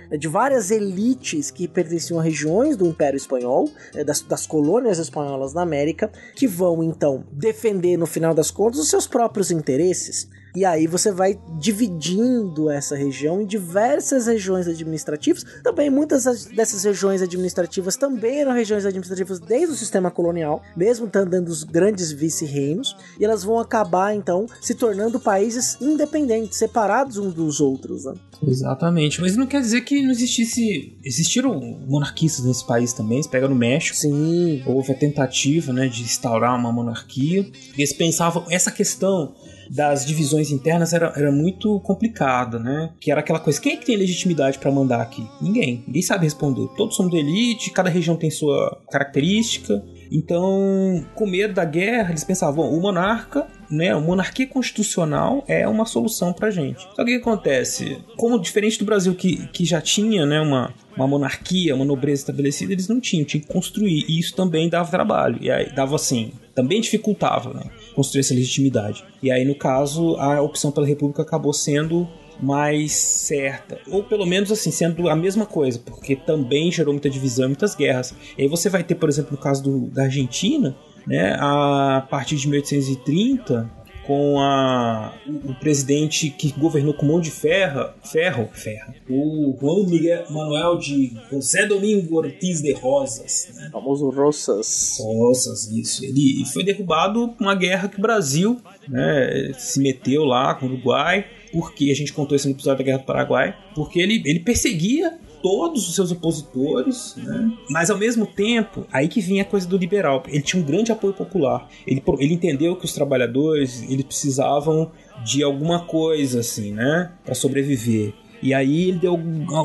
né, 0.09 0.17
de 0.17 0.27
várias 0.27 0.71
elites 0.71 1.49
que 1.49 1.67
pertenciam 1.67 2.19
a 2.19 2.23
regiões 2.23 2.77
do 2.77 2.85
Império 2.85 3.17
Espanhol, 3.17 3.69
né, 3.93 4.03
das, 4.03 4.21
das 4.21 4.45
colônias 4.45 4.99
espanholas 4.99 5.53
na 5.53 5.61
América, 5.61 6.11
que 6.35 6.47
vão 6.47 6.83
então 6.83 7.23
defender 7.31 7.97
no 7.97 8.05
final 8.05 8.33
das 8.33 8.51
contas 8.51 8.79
os 8.79 8.89
seus 8.89 9.07
próprios 9.07 9.51
interesses. 9.51 10.29
E 10.55 10.65
aí 10.65 10.87
você 10.87 11.11
vai 11.11 11.39
dividindo 11.59 12.69
essa 12.69 12.95
região 12.95 13.41
em 13.41 13.45
diversas 13.45 14.27
regiões 14.27 14.67
administrativas. 14.67 15.45
Também 15.63 15.89
muitas 15.89 16.45
dessas 16.45 16.83
regiões 16.83 17.21
administrativas 17.21 17.95
também 17.95 18.41
eram 18.41 18.53
regiões 18.53 18.85
administrativas 18.85 19.39
desde 19.39 19.73
o 19.73 19.77
sistema 19.77 20.09
colonial, 20.09 20.61
mesmo 20.75 21.07
dando 21.07 21.49
os 21.49 21.63
grandes 21.63 22.11
vice-reinos, 22.11 22.95
e 23.19 23.25
elas 23.25 23.43
vão 23.43 23.59
acabar 23.59 24.15
então 24.15 24.47
se 24.61 24.73
tornando 24.73 25.19
países 25.19 25.77
independentes, 25.81 26.57
separados 26.57 27.17
uns 27.17 27.33
dos 27.33 27.59
outros. 27.59 28.05
Né? 28.05 28.13
Exatamente, 28.45 29.21
mas 29.21 29.35
não 29.35 29.47
quer 29.47 29.61
dizer 29.61 29.81
que 29.81 30.01
não 30.01 30.11
existisse. 30.11 30.97
Existiram 31.03 31.59
monarquistas 31.87 32.45
nesse 32.45 32.65
país 32.65 32.93
também. 32.93 33.21
Você 33.21 33.29
pega 33.29 33.47
no 33.47 33.55
México. 33.55 33.95
Sim. 33.95 34.61
Houve 34.65 34.91
a 34.91 34.95
tentativa 34.95 35.73
né, 35.73 35.87
de 35.87 36.01
instaurar 36.03 36.57
uma 36.57 36.71
monarquia. 36.71 37.49
Eles 37.77 37.93
pensavam 37.93 38.45
essa 38.49 38.71
questão 38.71 39.33
das 39.69 40.05
divisões 40.05 40.51
internas 40.51 40.93
era, 40.93 41.13
era 41.15 41.31
muito 41.31 41.79
complicada, 41.81 42.59
né? 42.59 42.91
Que 42.99 43.11
era 43.11 43.19
aquela 43.19 43.39
coisa, 43.39 43.59
quem 43.59 43.73
é 43.73 43.77
que 43.77 43.85
tem 43.85 43.95
legitimidade 43.95 44.59
para 44.59 44.71
mandar 44.71 45.01
aqui? 45.01 45.27
Ninguém. 45.41 45.83
Ninguém 45.85 46.01
sabe 46.01 46.25
responder. 46.25 46.67
Todos 46.75 46.95
somos 46.95 47.11
da 47.11 47.17
elite, 47.17 47.71
cada 47.71 47.89
região 47.89 48.15
tem 48.15 48.29
sua 48.29 48.81
característica. 48.91 49.83
Então, 50.11 51.05
com 51.15 51.27
medo 51.27 51.53
da 51.53 51.65
guerra, 51.65 52.11
eles 52.11 52.23
pensavam, 52.23 52.71
o 52.71 52.79
monarca, 52.79 53.47
né, 53.69 53.91
a 53.91 53.99
monarquia 53.99 54.47
constitucional 54.47 55.43
é 55.47 55.67
uma 55.67 55.85
solução 55.85 56.31
pra 56.31 56.49
gente. 56.49 56.81
Só 56.95 56.95
que 56.95 57.01
o 57.01 57.05
que 57.05 57.15
acontece? 57.15 57.97
Como 58.15 58.39
diferente 58.39 58.79
do 58.79 58.85
Brasil 58.85 59.13
que, 59.13 59.47
que 59.47 59.65
já 59.65 59.81
tinha, 59.81 60.25
né, 60.25 60.39
uma, 60.39 60.73
uma 60.95 61.07
monarquia, 61.07 61.75
uma 61.75 61.85
nobreza 61.85 62.21
estabelecida, 62.21 62.71
eles 62.71 62.87
não 62.87 62.99
tinham, 62.99 63.25
tinham 63.25 63.43
que 63.43 63.51
construir. 63.51 64.05
E 64.07 64.19
isso 64.19 64.35
também 64.35 64.69
dava 64.69 64.89
trabalho. 64.89 65.37
E 65.41 65.51
aí 65.51 65.73
dava 65.73 65.95
assim, 65.95 66.31
também 66.55 66.81
dificultava, 66.81 67.53
né? 67.53 67.63
Construir 67.97 68.19
essa 68.19 68.35
legitimidade. 68.35 69.03
E 69.23 69.31
aí, 69.31 69.43
no 69.43 69.55
caso, 69.55 70.15
a 70.17 70.39
opção 70.39 70.71
pela 70.71 70.85
República 70.85 71.23
acabou 71.23 71.51
sendo 71.51 72.07
mais 72.39 72.91
certa. 72.91 73.79
Ou 73.87 74.03
pelo 74.03 74.23
menos 74.23 74.51
assim, 74.51 74.69
sendo 74.69 75.09
a 75.09 75.15
mesma 75.15 75.47
coisa, 75.47 75.79
porque 75.79 76.15
também 76.15 76.71
gerou 76.71 76.93
muita 76.93 77.09
divisão 77.09 77.47
muitas 77.47 77.73
guerras. 77.73 78.13
E 78.37 78.43
aí 78.43 78.47
você 78.47 78.69
vai 78.69 78.83
ter, 78.83 78.93
por 78.93 79.09
exemplo, 79.09 79.31
no 79.31 79.37
caso 79.39 79.63
do, 79.63 79.87
da 79.87 80.03
Argentina, 80.03 80.77
né, 81.07 81.35
a 81.39 82.05
partir 82.07 82.35
de 82.35 82.47
1830, 82.47 83.67
com 84.07 84.39
a, 84.39 85.13
o, 85.27 85.51
o, 85.51 85.55
presidente 85.55 86.29
que 86.29 86.53
governou 86.57 86.93
com 86.93 87.05
mão 87.05 87.19
de 87.19 87.29
ferro, 87.29 87.89
ferro, 88.01 88.49
ferro, 88.53 88.93
o 89.09 89.53
Juan 89.59 89.85
Miguel 89.85 90.23
Manuel 90.29 90.77
de 90.77 91.11
José 91.29 91.65
Domingo 91.65 92.15
Ortiz 92.15 92.61
de 92.61 92.71
Rosas. 92.71 93.49
Né? 93.53 93.69
Famoso 93.69 94.09
Rosas. 94.09 94.97
Rosas, 94.99 95.69
isso. 95.69 96.05
Ele 96.05 96.45
foi 96.53 96.63
derrubado 96.63 97.35
uma 97.37 97.53
guerra 97.53 97.89
que 97.89 97.99
o 97.99 98.01
Brasil 98.01 98.61
né, 98.87 99.51
se 99.57 99.81
meteu 99.81 100.23
lá 100.23 100.55
com 100.55 100.65
o 100.65 100.69
Uruguai 100.69 101.25
porque 101.51 101.89
a 101.91 101.95
gente 101.95 102.13
contou 102.13 102.35
isso 102.35 102.47
no 102.47 102.53
episódio 102.53 102.79
da 102.79 102.83
Guerra 102.83 102.97
do 102.99 103.05
Paraguai, 103.05 103.55
porque 103.73 103.99
ele, 103.99 104.21
ele 104.25 104.39
perseguia 104.39 105.17
todos 105.47 105.87
os 105.87 105.95
seus 105.95 106.11
opositores, 106.11 107.15
né? 107.15 107.49
mas 107.69 107.89
ao 107.89 107.97
mesmo 107.97 108.25
tempo, 108.25 108.85
aí 108.91 109.07
que 109.07 109.21
vinha 109.21 109.43
a 109.43 109.45
coisa 109.45 109.65
do 109.65 109.77
liberal. 109.77 110.21
Ele 110.27 110.41
tinha 110.41 110.61
um 110.61 110.65
grande 110.65 110.91
apoio 110.91 111.13
popular. 111.13 111.69
Ele, 111.87 112.03
ele 112.19 112.33
entendeu 112.33 112.75
que 112.75 112.83
os 112.83 112.91
trabalhadores 112.91 113.81
eles 113.89 114.03
precisavam 114.03 114.91
de 115.23 115.41
alguma 115.41 115.85
coisa 115.85 116.41
assim, 116.41 116.73
né, 116.73 117.13
para 117.23 117.33
sobreviver. 117.33 118.13
E 118.43 118.53
aí 118.53 118.89
ele 118.89 118.99
deu. 118.99 119.17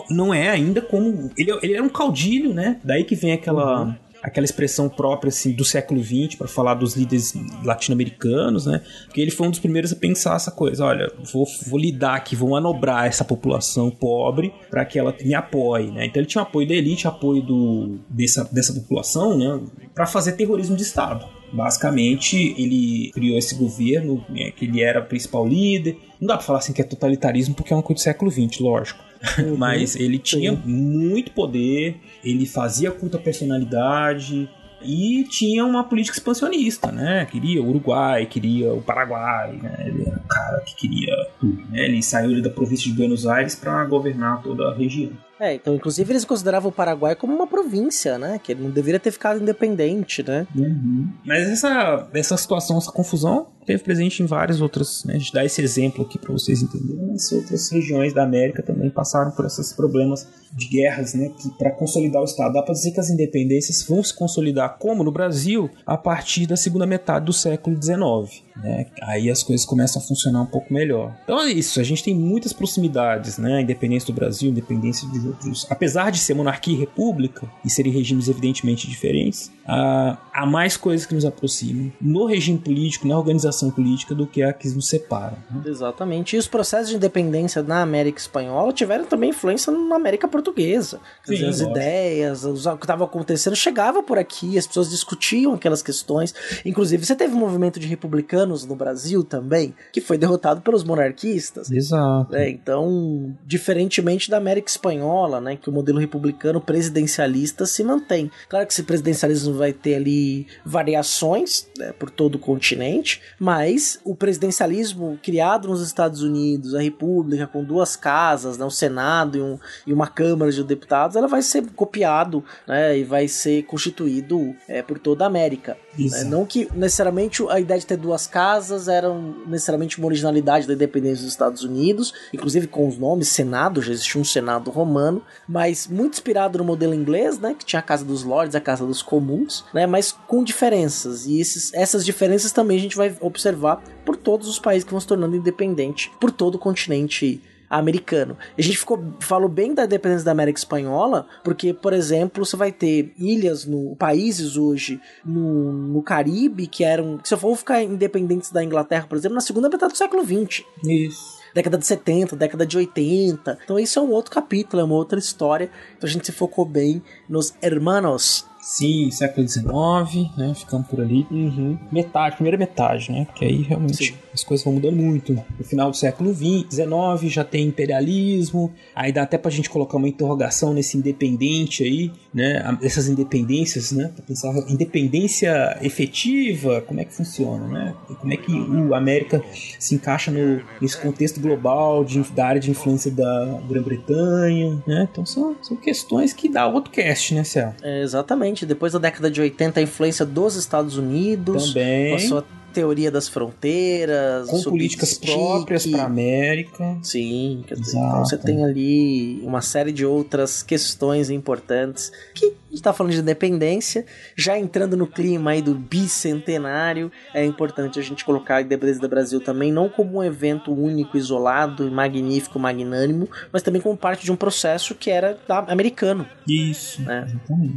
Não 0.08 0.32
é 0.32 0.50
ainda 0.50 0.80
como. 0.80 1.30
Ele, 1.36 1.50
ele 1.62 1.74
era 1.74 1.82
um 1.82 1.88
caudilho, 1.88 2.54
né? 2.54 2.80
Daí 2.84 3.02
que 3.02 3.16
vem 3.16 3.32
aquela. 3.32 3.82
Uhum 3.82 3.94
aquela 4.22 4.44
expressão 4.44 4.88
própria 4.88 5.28
assim, 5.28 5.52
do 5.52 5.64
século 5.64 6.02
XX 6.02 6.36
para 6.36 6.46
falar 6.46 6.74
dos 6.74 6.94
líderes 6.94 7.34
latino-americanos, 7.64 8.66
né? 8.66 8.80
Porque 9.06 9.20
ele 9.20 9.30
foi 9.30 9.48
um 9.48 9.50
dos 9.50 9.58
primeiros 9.58 9.92
a 9.92 9.96
pensar 9.96 10.36
essa 10.36 10.50
coisa. 10.50 10.84
Olha, 10.84 11.12
vou, 11.32 11.46
vou 11.66 11.78
lidar 11.78 12.14
aqui, 12.14 12.36
vou 12.36 12.50
manobrar 12.50 13.06
essa 13.06 13.24
população 13.24 13.90
pobre 13.90 14.54
para 14.70 14.84
que 14.84 14.98
ela 14.98 15.14
me 15.20 15.34
apoie, 15.34 15.90
né? 15.90 16.06
Então 16.06 16.20
ele 16.20 16.28
tinha 16.28 16.42
apoio 16.42 16.68
da 16.68 16.74
elite, 16.74 17.08
apoio 17.08 17.42
do, 17.42 17.98
dessa, 18.08 18.44
dessa 18.44 18.72
população, 18.72 19.36
né? 19.36 19.60
Para 19.94 20.06
fazer 20.06 20.32
terrorismo 20.32 20.76
de 20.76 20.82
Estado. 20.82 21.26
Basicamente, 21.52 22.54
ele 22.56 23.10
criou 23.12 23.36
esse 23.36 23.54
governo, 23.54 24.24
né, 24.30 24.50
que 24.52 24.64
ele 24.64 24.82
era 24.82 25.00
o 25.00 25.04
principal 25.04 25.46
líder. 25.46 25.98
Não 26.18 26.26
dá 26.26 26.36
para 26.36 26.46
falar 26.46 26.60
assim 26.60 26.72
que 26.72 26.80
é 26.80 26.84
totalitarismo, 26.84 27.54
porque 27.54 27.74
é 27.74 27.76
uma 27.76 27.82
coisa 27.82 28.00
do 28.00 28.02
século 28.02 28.30
XX, 28.30 28.58
lógico. 28.60 29.04
Uhum, 29.38 29.56
Mas 29.56 29.96
ele 29.96 30.18
tinha 30.18 30.52
sim. 30.52 30.62
muito 30.64 31.32
poder, 31.32 32.00
ele 32.24 32.46
fazia 32.46 32.90
culto 32.90 33.16
à 33.16 33.20
personalidade 33.20 34.48
e 34.84 35.24
tinha 35.24 35.64
uma 35.64 35.84
política 35.84 36.16
expansionista, 36.16 36.90
né? 36.90 37.24
Queria 37.26 37.62
o 37.62 37.68
Uruguai, 37.68 38.26
queria 38.26 38.72
o 38.72 38.82
Paraguai, 38.82 39.58
né? 39.62 39.76
Ele 39.86 40.02
era 40.02 40.16
um 40.16 40.28
cara 40.28 40.60
que 40.60 40.74
queria 40.74 41.14
tudo, 41.38 41.62
né? 41.70 41.84
Ele 41.84 42.02
saiu 42.02 42.42
da 42.42 42.50
província 42.50 42.90
de 42.90 42.96
Buenos 42.96 43.26
Aires 43.26 43.54
para 43.54 43.84
governar 43.84 44.42
toda 44.42 44.70
a 44.70 44.74
região. 44.74 45.12
É, 45.38 45.54
então, 45.54 45.74
inclusive, 45.74 46.12
eles 46.12 46.24
consideravam 46.24 46.70
o 46.70 46.72
Paraguai 46.72 47.16
como 47.16 47.34
uma 47.34 47.48
província, 47.48 48.16
né? 48.16 48.40
Que 48.42 48.52
ele 48.52 48.62
não 48.62 48.70
deveria 48.70 49.00
ter 49.00 49.10
ficado 49.10 49.40
independente, 49.40 50.22
né? 50.22 50.46
Uhum. 50.54 51.08
Mas 51.24 51.48
essa, 51.48 52.08
essa 52.14 52.36
situação, 52.36 52.78
essa 52.78 52.92
confusão, 52.92 53.48
teve 53.64 53.82
presente 53.82 54.22
em 54.22 54.26
várias 54.26 54.60
outras, 54.60 55.04
né? 55.04 55.14
A 55.14 55.18
gente 55.18 55.32
dá 55.32 55.44
esse 55.44 55.60
exemplo 55.62 56.04
aqui 56.04 56.18
para 56.18 56.32
vocês 56.32 56.62
entenderem, 56.62 57.06
mas 57.12 57.30
outras 57.32 57.70
regiões 57.70 58.12
da 58.12 58.22
América 58.22 58.62
também 58.62 58.90
passaram 58.90 59.30
por 59.32 59.44
esses 59.44 59.72
problemas 59.72 60.26
de 60.54 60.68
guerras, 60.68 61.14
né? 61.14 61.30
Que 61.30 61.48
para 61.50 61.70
consolidar 61.70 62.20
o 62.20 62.24
Estado, 62.24 62.52
dá 62.52 62.62
para 62.62 62.74
dizer 62.74 62.92
que 62.92 63.00
as 63.00 63.08
independências 63.08 63.82
vão 63.82 64.02
se 64.02 64.14
consolidar, 64.14 64.76
como 64.78 65.02
no 65.02 65.10
Brasil, 65.10 65.70
a 65.86 65.96
partir 65.96 66.46
da 66.46 66.56
segunda 66.56 66.86
metade 66.86 67.24
do 67.24 67.32
século 67.32 67.76
XIX, 67.80 68.42
né? 68.62 68.86
Aí 69.02 69.30
as 69.30 69.42
coisas 69.42 69.64
começam 69.64 70.02
a 70.02 70.04
funcionar 70.04 70.42
um 70.42 70.46
pouco 70.46 70.72
melhor. 70.72 71.16
Então 71.24 71.40
é 71.40 71.50
isso, 71.50 71.80
a 71.80 71.82
gente 71.82 72.04
tem 72.04 72.14
muitas 72.14 72.52
proximidades, 72.52 73.38
né? 73.38 73.56
A 73.56 73.60
independência 73.62 74.06
do 74.06 74.12
Brasil, 74.12 74.50
independência 74.50 75.08
de 75.08 75.26
outros, 75.26 75.66
apesar 75.70 76.10
de 76.10 76.18
ser 76.18 76.34
monarquia 76.34 76.74
e 76.74 76.78
república 76.78 77.50
e 77.64 77.70
serem 77.70 77.92
regimes 77.92 78.28
evidentemente 78.28 78.88
diferentes, 78.88 79.50
há 79.66 80.46
mais 80.46 80.76
coisas 80.76 81.06
que 81.06 81.14
nos 81.14 81.24
aproximam 81.24 81.92
no 82.00 82.26
regime 82.26 82.58
político, 82.58 83.06
na 83.08 83.18
organização 83.18 83.51
política, 83.70 84.14
do 84.14 84.26
que 84.26 84.42
a 84.42 84.52
que 84.52 84.68
nos 84.68 84.88
separa. 84.88 85.36
Né? 85.50 85.62
Exatamente. 85.66 86.36
E 86.36 86.38
os 86.38 86.46
processos 86.46 86.88
de 86.88 86.96
independência 86.96 87.62
na 87.62 87.82
América 87.82 88.18
Espanhola 88.18 88.72
tiveram 88.72 89.04
também 89.04 89.30
influência 89.30 89.72
na 89.72 89.96
América 89.96 90.28
Portuguesa. 90.28 91.00
Sim, 91.24 91.34
dizer, 91.34 91.46
as 91.46 91.60
lógico. 91.60 91.70
ideias, 91.70 92.44
o 92.44 92.76
que 92.76 92.84
estava 92.84 93.04
acontecendo 93.04 93.56
chegava 93.56 94.02
por 94.02 94.18
aqui, 94.18 94.58
as 94.58 94.66
pessoas 94.66 94.90
discutiam 94.90 95.54
aquelas 95.54 95.82
questões. 95.82 96.34
Inclusive, 96.64 97.04
você 97.04 97.14
teve 97.14 97.34
um 97.34 97.38
movimento 97.38 97.78
de 97.78 97.86
republicanos 97.86 98.64
no 98.64 98.74
Brasil 98.74 99.22
também, 99.24 99.74
que 99.92 100.00
foi 100.00 100.18
derrotado 100.18 100.60
pelos 100.60 100.84
monarquistas. 100.84 101.70
Exato. 101.70 102.34
É, 102.34 102.48
então, 102.48 103.36
diferentemente 103.44 104.30
da 104.30 104.36
América 104.36 104.70
Espanhola, 104.70 105.40
né, 105.40 105.56
que 105.56 105.68
o 105.68 105.72
modelo 105.72 105.98
republicano 105.98 106.60
presidencialista 106.60 107.66
se 107.66 107.82
mantém. 107.82 108.30
Claro 108.48 108.66
que 108.66 108.72
esse 108.72 108.82
presidencialismo 108.82 109.54
vai 109.54 109.72
ter 109.72 109.96
ali 109.96 110.46
variações 110.64 111.68
né, 111.78 111.92
por 111.98 112.10
todo 112.10 112.36
o 112.36 112.38
continente, 112.38 113.20
Mas 113.42 113.98
o 114.04 114.14
presidencialismo 114.14 115.18
criado 115.20 115.66
nos 115.66 115.82
Estados 115.82 116.22
Unidos, 116.22 116.76
a 116.76 116.80
república 116.80 117.44
com 117.44 117.64
duas 117.64 117.96
casas, 117.96 118.56
né, 118.56 118.64
um 118.64 118.70
Senado 118.70 119.36
e, 119.36 119.42
um, 119.42 119.58
e 119.84 119.92
uma 119.92 120.06
Câmara 120.06 120.52
de 120.52 120.62
Deputados, 120.62 121.16
ela 121.16 121.26
vai 121.26 121.42
ser 121.42 121.68
copiado 121.72 122.44
né, 122.68 122.96
e 122.96 123.02
vai 123.02 123.26
ser 123.26 123.64
constituído 123.64 124.54
é, 124.68 124.80
por 124.80 124.96
toda 124.96 125.24
a 125.24 125.26
América. 125.26 125.76
Né? 125.98 126.24
Não 126.24 126.46
que 126.46 126.68
necessariamente 126.74 127.42
a 127.48 127.60
ideia 127.60 127.78
de 127.78 127.86
ter 127.86 127.96
duas 127.96 128.26
casas 128.26 128.88
era 128.88 129.12
necessariamente 129.46 129.98
uma 129.98 130.06
originalidade 130.06 130.66
da 130.66 130.74
independência 130.74 131.24
dos 131.24 131.32
Estados 131.32 131.64
Unidos, 131.64 132.14
inclusive 132.32 132.66
com 132.66 132.88
os 132.88 132.96
nomes 132.96 133.28
Senado, 133.28 133.82
já 133.82 133.92
existia 133.92 134.20
um 134.20 134.24
Senado 134.24 134.70
romano, 134.70 135.22
mas 135.46 135.86
muito 135.86 136.14
inspirado 136.14 136.58
no 136.58 136.64
modelo 136.64 136.94
inglês, 136.94 137.38
né, 137.38 137.54
que 137.58 137.64
tinha 137.64 137.80
a 137.80 137.82
Casa 137.82 138.04
dos 138.04 138.22
Lords, 138.22 138.54
a 138.54 138.60
Casa 138.60 138.86
dos 138.86 139.02
Comuns, 139.02 139.64
né, 139.74 139.86
mas 139.86 140.12
com 140.12 140.42
diferenças. 140.42 141.26
E 141.26 141.40
esses, 141.40 141.72
essas 141.74 142.04
diferenças 142.04 142.52
também 142.52 142.78
a 142.78 142.80
gente 142.80 142.96
vai 142.96 143.14
observar 143.20 143.82
por 144.04 144.16
todos 144.16 144.48
os 144.48 144.58
países 144.58 144.84
que 144.84 144.90
vão 144.90 145.00
se 145.00 145.06
tornando 145.06 145.36
independentes, 145.36 146.10
por 146.20 146.30
todo 146.30 146.54
o 146.56 146.58
continente 146.58 147.42
americano. 147.78 148.36
A 148.56 148.62
gente 148.62 148.78
ficou 148.78 149.02
falou 149.18 149.48
bem 149.48 149.74
da 149.74 149.84
independência 149.84 150.24
da 150.24 150.32
América 150.32 150.58
Espanhola, 150.58 151.26
porque, 151.42 151.72
por 151.72 151.92
exemplo, 151.92 152.44
você 152.44 152.56
vai 152.56 152.70
ter 152.70 153.12
ilhas 153.18 153.64
no 153.64 153.96
países 153.96 154.56
hoje 154.56 155.00
no, 155.24 155.72
no 155.72 156.02
Caribe 156.02 156.66
que 156.66 156.84
eram, 156.84 157.18
que 157.18 157.28
se 157.28 157.36
for 157.36 157.56
ficar 157.56 157.82
independentes 157.82 158.50
da 158.50 158.62
Inglaterra, 158.62 159.06
por 159.08 159.16
exemplo, 159.16 159.34
na 159.34 159.40
segunda 159.40 159.68
metade 159.68 159.92
do 159.92 159.96
século 159.96 160.22
XX. 160.22 160.64
Isso 160.84 161.42
década 161.54 161.76
de 161.76 161.86
70, 161.86 162.34
década 162.34 162.64
de 162.64 162.78
80. 162.78 163.58
Então 163.62 163.78
isso 163.78 163.98
é 163.98 164.02
um 164.02 164.10
outro 164.10 164.30
capítulo, 164.30 164.80
é 164.80 164.84
uma 164.84 164.94
outra 164.94 165.18
história. 165.18 165.70
Então 165.96 166.08
a 166.08 166.10
gente 166.10 166.24
se 166.24 166.32
focou 166.32 166.64
bem 166.64 167.02
nos 167.28 167.54
hermanos 167.60 168.46
Sim, 168.62 169.10
século 169.10 169.46
XIX, 169.46 170.30
né? 170.36 170.54
Ficando 170.54 170.84
por 170.84 171.00
ali. 171.00 171.26
Uhum. 171.32 171.76
Metade, 171.90 172.36
primeira 172.36 172.56
metade, 172.56 173.10
né? 173.10 173.24
Porque 173.24 173.44
aí 173.44 173.62
realmente 173.62 174.12
Sim. 174.12 174.14
as 174.32 174.44
coisas 174.44 174.64
vão 174.64 174.74
mudando 174.74 174.94
muito. 174.94 175.32
No 175.58 175.64
final 175.64 175.90
do 175.90 175.96
século 175.96 176.32
XX, 176.32 176.72
XIX 176.72 177.32
já 177.32 177.42
tem 177.42 177.66
imperialismo. 177.66 178.72
Aí 178.94 179.10
dá 179.10 179.22
até 179.22 179.36
pra 179.36 179.50
gente 179.50 179.68
colocar 179.68 179.96
uma 179.96 180.08
interrogação 180.08 180.72
nesse 180.72 180.96
independente 180.96 181.82
aí, 181.82 182.12
né? 182.32 182.78
Essas 182.80 183.08
independências, 183.08 183.90
né? 183.90 184.12
Pra 184.14 184.24
pensar 184.24 184.54
independência 184.68 185.76
efetiva, 185.82 186.80
como 186.82 187.00
é 187.00 187.04
que 187.04 187.12
funciona, 187.12 187.66
né? 187.66 187.94
Como 188.20 188.32
é 188.32 188.36
que 188.36 188.52
o 188.52 188.94
América 188.94 189.42
se 189.80 189.96
encaixa 189.96 190.30
no, 190.30 190.62
nesse 190.80 190.96
contexto 191.00 191.40
global 191.40 192.04
de, 192.04 192.20
da 192.30 192.46
área 192.46 192.60
de 192.60 192.70
influência 192.70 193.10
da 193.10 193.60
Grã-Bretanha, 193.68 194.80
né? 194.86 195.08
Então 195.10 195.26
são, 195.26 195.56
são 195.60 195.76
questões 195.76 196.32
que 196.32 196.48
dá 196.48 196.68
outro 196.68 196.92
cast, 196.92 197.34
né, 197.34 197.42
Céu? 197.42 197.74
É, 197.82 198.02
exatamente 198.02 198.51
depois 198.66 198.92
da 198.92 198.98
década 198.98 199.30
de 199.30 199.40
80, 199.40 199.80
a 199.80 199.82
influência 199.82 200.24
dos 200.24 200.56
Estados 200.56 200.96
Unidos. 200.96 201.68
Também. 201.68 202.10
Com 202.10 202.16
a 202.38 202.44
teoria 202.72 203.10
das 203.10 203.28
fronteiras. 203.28 204.48
Com 204.48 204.62
políticas 204.62 205.18
próprias 205.18 205.86
para 205.86 206.02
a 206.02 206.06
América. 206.06 206.98
Sim, 207.02 207.64
quer 207.66 207.76
dizer, 207.76 207.98
então 207.98 208.24
você 208.24 208.36
tem 208.36 208.64
ali 208.64 209.40
uma 209.42 209.60
série 209.60 209.92
de 209.92 210.04
outras 210.04 210.62
questões 210.62 211.30
importantes 211.30 212.10
que 212.34 212.46
a 212.46 212.48
gente 212.48 212.74
está 212.74 212.92
falando 212.92 213.12
de 213.12 213.20
independência, 213.20 214.06
já 214.34 214.58
entrando 214.58 214.96
no 214.96 215.06
clima 215.06 215.50
aí 215.50 215.60
do 215.60 215.74
bicentenário, 215.74 217.12
é 217.34 217.44
importante 217.44 217.98
a 217.98 218.02
gente 218.02 218.24
colocar 218.24 218.56
a 218.56 218.62
independência 218.62 219.00
do 219.00 219.08
Brasil 219.08 219.40
também 219.40 219.70
não 219.70 219.88
como 219.88 220.18
um 220.18 220.24
evento 220.24 220.72
único, 220.72 221.16
isolado, 221.16 221.90
magnífico, 221.90 222.58
magnânimo, 222.58 223.28
mas 223.52 223.62
também 223.62 223.80
como 223.80 223.96
parte 223.96 224.24
de 224.24 224.32
um 224.32 224.36
processo 224.36 224.94
que 224.94 225.10
era 225.10 225.38
americano. 225.68 226.26
Isso. 226.48 227.02
Né? 227.02 227.26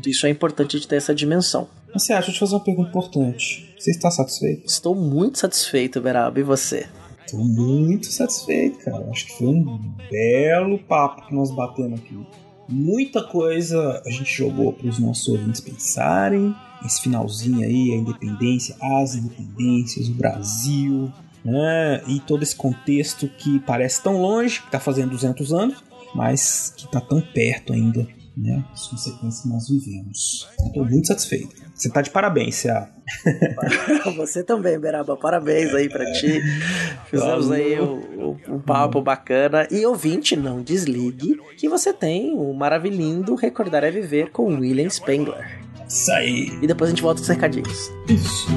Isso 0.06 0.26
é 0.26 0.30
importante 0.30 0.80
de 0.80 0.88
ter 0.88 0.96
essa 0.96 1.14
dimensão. 1.14 1.68
Mas 1.94 2.04
você 2.04 2.14
acha, 2.14 2.28
deixa 2.28 2.32
eu 2.32 2.34
te 2.34 2.40
fazer 2.40 2.56
uma 2.56 2.64
pergunta 2.64 2.90
importante. 2.90 3.65
Você 3.77 3.91
está 3.91 4.10
satisfeito? 4.10 4.65
Estou 4.65 4.95
muito 4.95 5.39
satisfeito, 5.39 6.02
Beraba. 6.02 6.39
E 6.39 6.43
você? 6.43 6.88
Estou 7.26 7.43
muito 7.43 8.07
satisfeito, 8.07 8.80
cara. 8.80 9.10
Acho 9.10 9.26
que 9.26 9.38
foi 9.38 9.47
um 9.47 9.95
belo 10.10 10.80
papo 10.80 11.27
que 11.27 11.35
nós 11.35 11.52
batemos 11.52 11.99
aqui. 11.99 12.18
Muita 12.68 13.23
coisa 13.23 14.02
a 14.06 14.10
gente 14.10 14.34
jogou 14.35 14.73
para 14.73 14.88
os 14.88 14.99
nossos 14.99 15.27
ouvintes 15.27 15.61
pensarem. 15.61 16.56
Esse 16.84 17.02
finalzinho 17.02 17.65
aí, 17.65 17.93
a 17.93 17.97
independência, 17.97 18.76
as 18.81 19.15
independências, 19.15 20.07
o 20.07 20.14
Brasil, 20.14 21.11
né? 21.43 22.02
E 22.07 22.19
todo 22.19 22.43
esse 22.43 22.56
contexto 22.56 23.27
que 23.27 23.60
parece 23.60 24.02
tão 24.02 24.22
longe, 24.22 24.60
que 24.60 24.68
está 24.68 24.80
fazendo 24.80 25.11
200 25.11 25.53
anos, 25.53 25.84
mas 26.14 26.73
que 26.76 26.85
está 26.85 27.02
tão 27.02 27.22
perto 27.22 27.73
ainda, 27.73 28.07
né? 28.38 28.64
As 28.72 28.88
consequências 28.88 29.41
que 29.41 29.49
nós 29.49 29.68
vivemos. 29.68 30.47
Estou 30.65 30.85
muito 30.85 31.07
satisfeito. 31.07 31.56
Você 31.73 31.89
tá 31.89 32.02
de 32.02 32.10
parabéns, 32.10 32.56
Cia. 32.56 32.95
Você 34.18 34.44
também, 34.44 34.80
Beraba. 34.80 35.15
Parabéns 35.15 35.73
aí 35.73 35.90
pra 35.90 36.06
ti. 36.14 36.41
Fizemos 37.10 37.52
aí 37.52 37.80
um, 37.80 38.38
um, 38.48 38.60
papo 38.60 39.02
bacana. 39.02 39.68
E 39.72 39.86
ouvinte, 39.86 40.36
não 40.36 40.61
desligue 40.61 41.40
que 41.57 41.69
você 41.69 41.94
tem 41.94 42.34
o 42.34 42.53
maravilhindo 42.53 43.36
Recordar 43.36 43.84
é 43.84 43.91
Viver 43.91 44.32
com 44.32 44.60
William 44.60 44.90
Spengler. 44.90 45.60
Isso 45.88 46.11
aí. 46.11 46.57
E 46.61 46.68
depois 46.68 46.90
a 46.90 46.91
gente 46.91 47.02
volta 47.02 47.19
com 47.19 47.23
os 47.23 47.30
recadinhos. 47.30 47.91
Isso. 48.10 48.48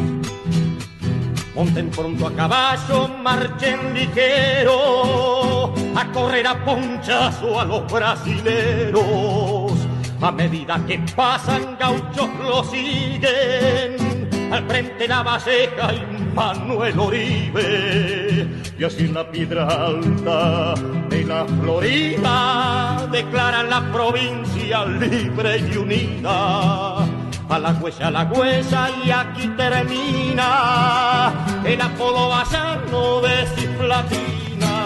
Monten 1.54 1.90
pronto 1.90 2.24
a 2.24 2.30
caballo, 2.30 3.08
marchen 3.20 3.92
ligero, 3.92 5.74
a 5.96 6.04
correr 6.12 6.46
a 6.46 6.54
ponchazo 6.54 7.58
a 7.58 7.64
los 7.64 7.82
brasileros. 7.90 9.72
A 10.20 10.30
medida 10.30 10.78
que 10.86 10.98
pasan 11.16 11.76
gauchos 11.76 12.28
lo 12.44 12.62
siguen, 12.62 14.07
al 14.50 14.66
frente 14.66 15.08
la 15.08 15.22
Valleja 15.22 15.92
y 15.94 16.34
Manuel 16.34 16.98
Oribe. 16.98 18.46
Y 18.78 18.84
así 18.84 19.04
en 19.04 19.14
la 19.14 19.30
piedra 19.30 19.66
alta 19.66 20.74
de 21.08 21.24
la 21.24 21.44
Florida 21.44 23.08
declaran 23.10 23.70
la 23.70 23.92
provincia 23.92 24.84
libre 24.84 25.58
y 25.58 25.76
unida. 25.76 27.04
A 27.50 27.58
la 27.58 27.70
huella, 27.80 28.08
a 28.08 28.10
la 28.10 28.24
huella 28.24 28.90
y 29.04 29.10
aquí 29.10 29.48
termina 29.56 31.32
el 31.64 31.80
apodo 31.80 32.28
vallano 32.28 33.22
de 33.22 33.46
Ciflatina. 33.56 34.77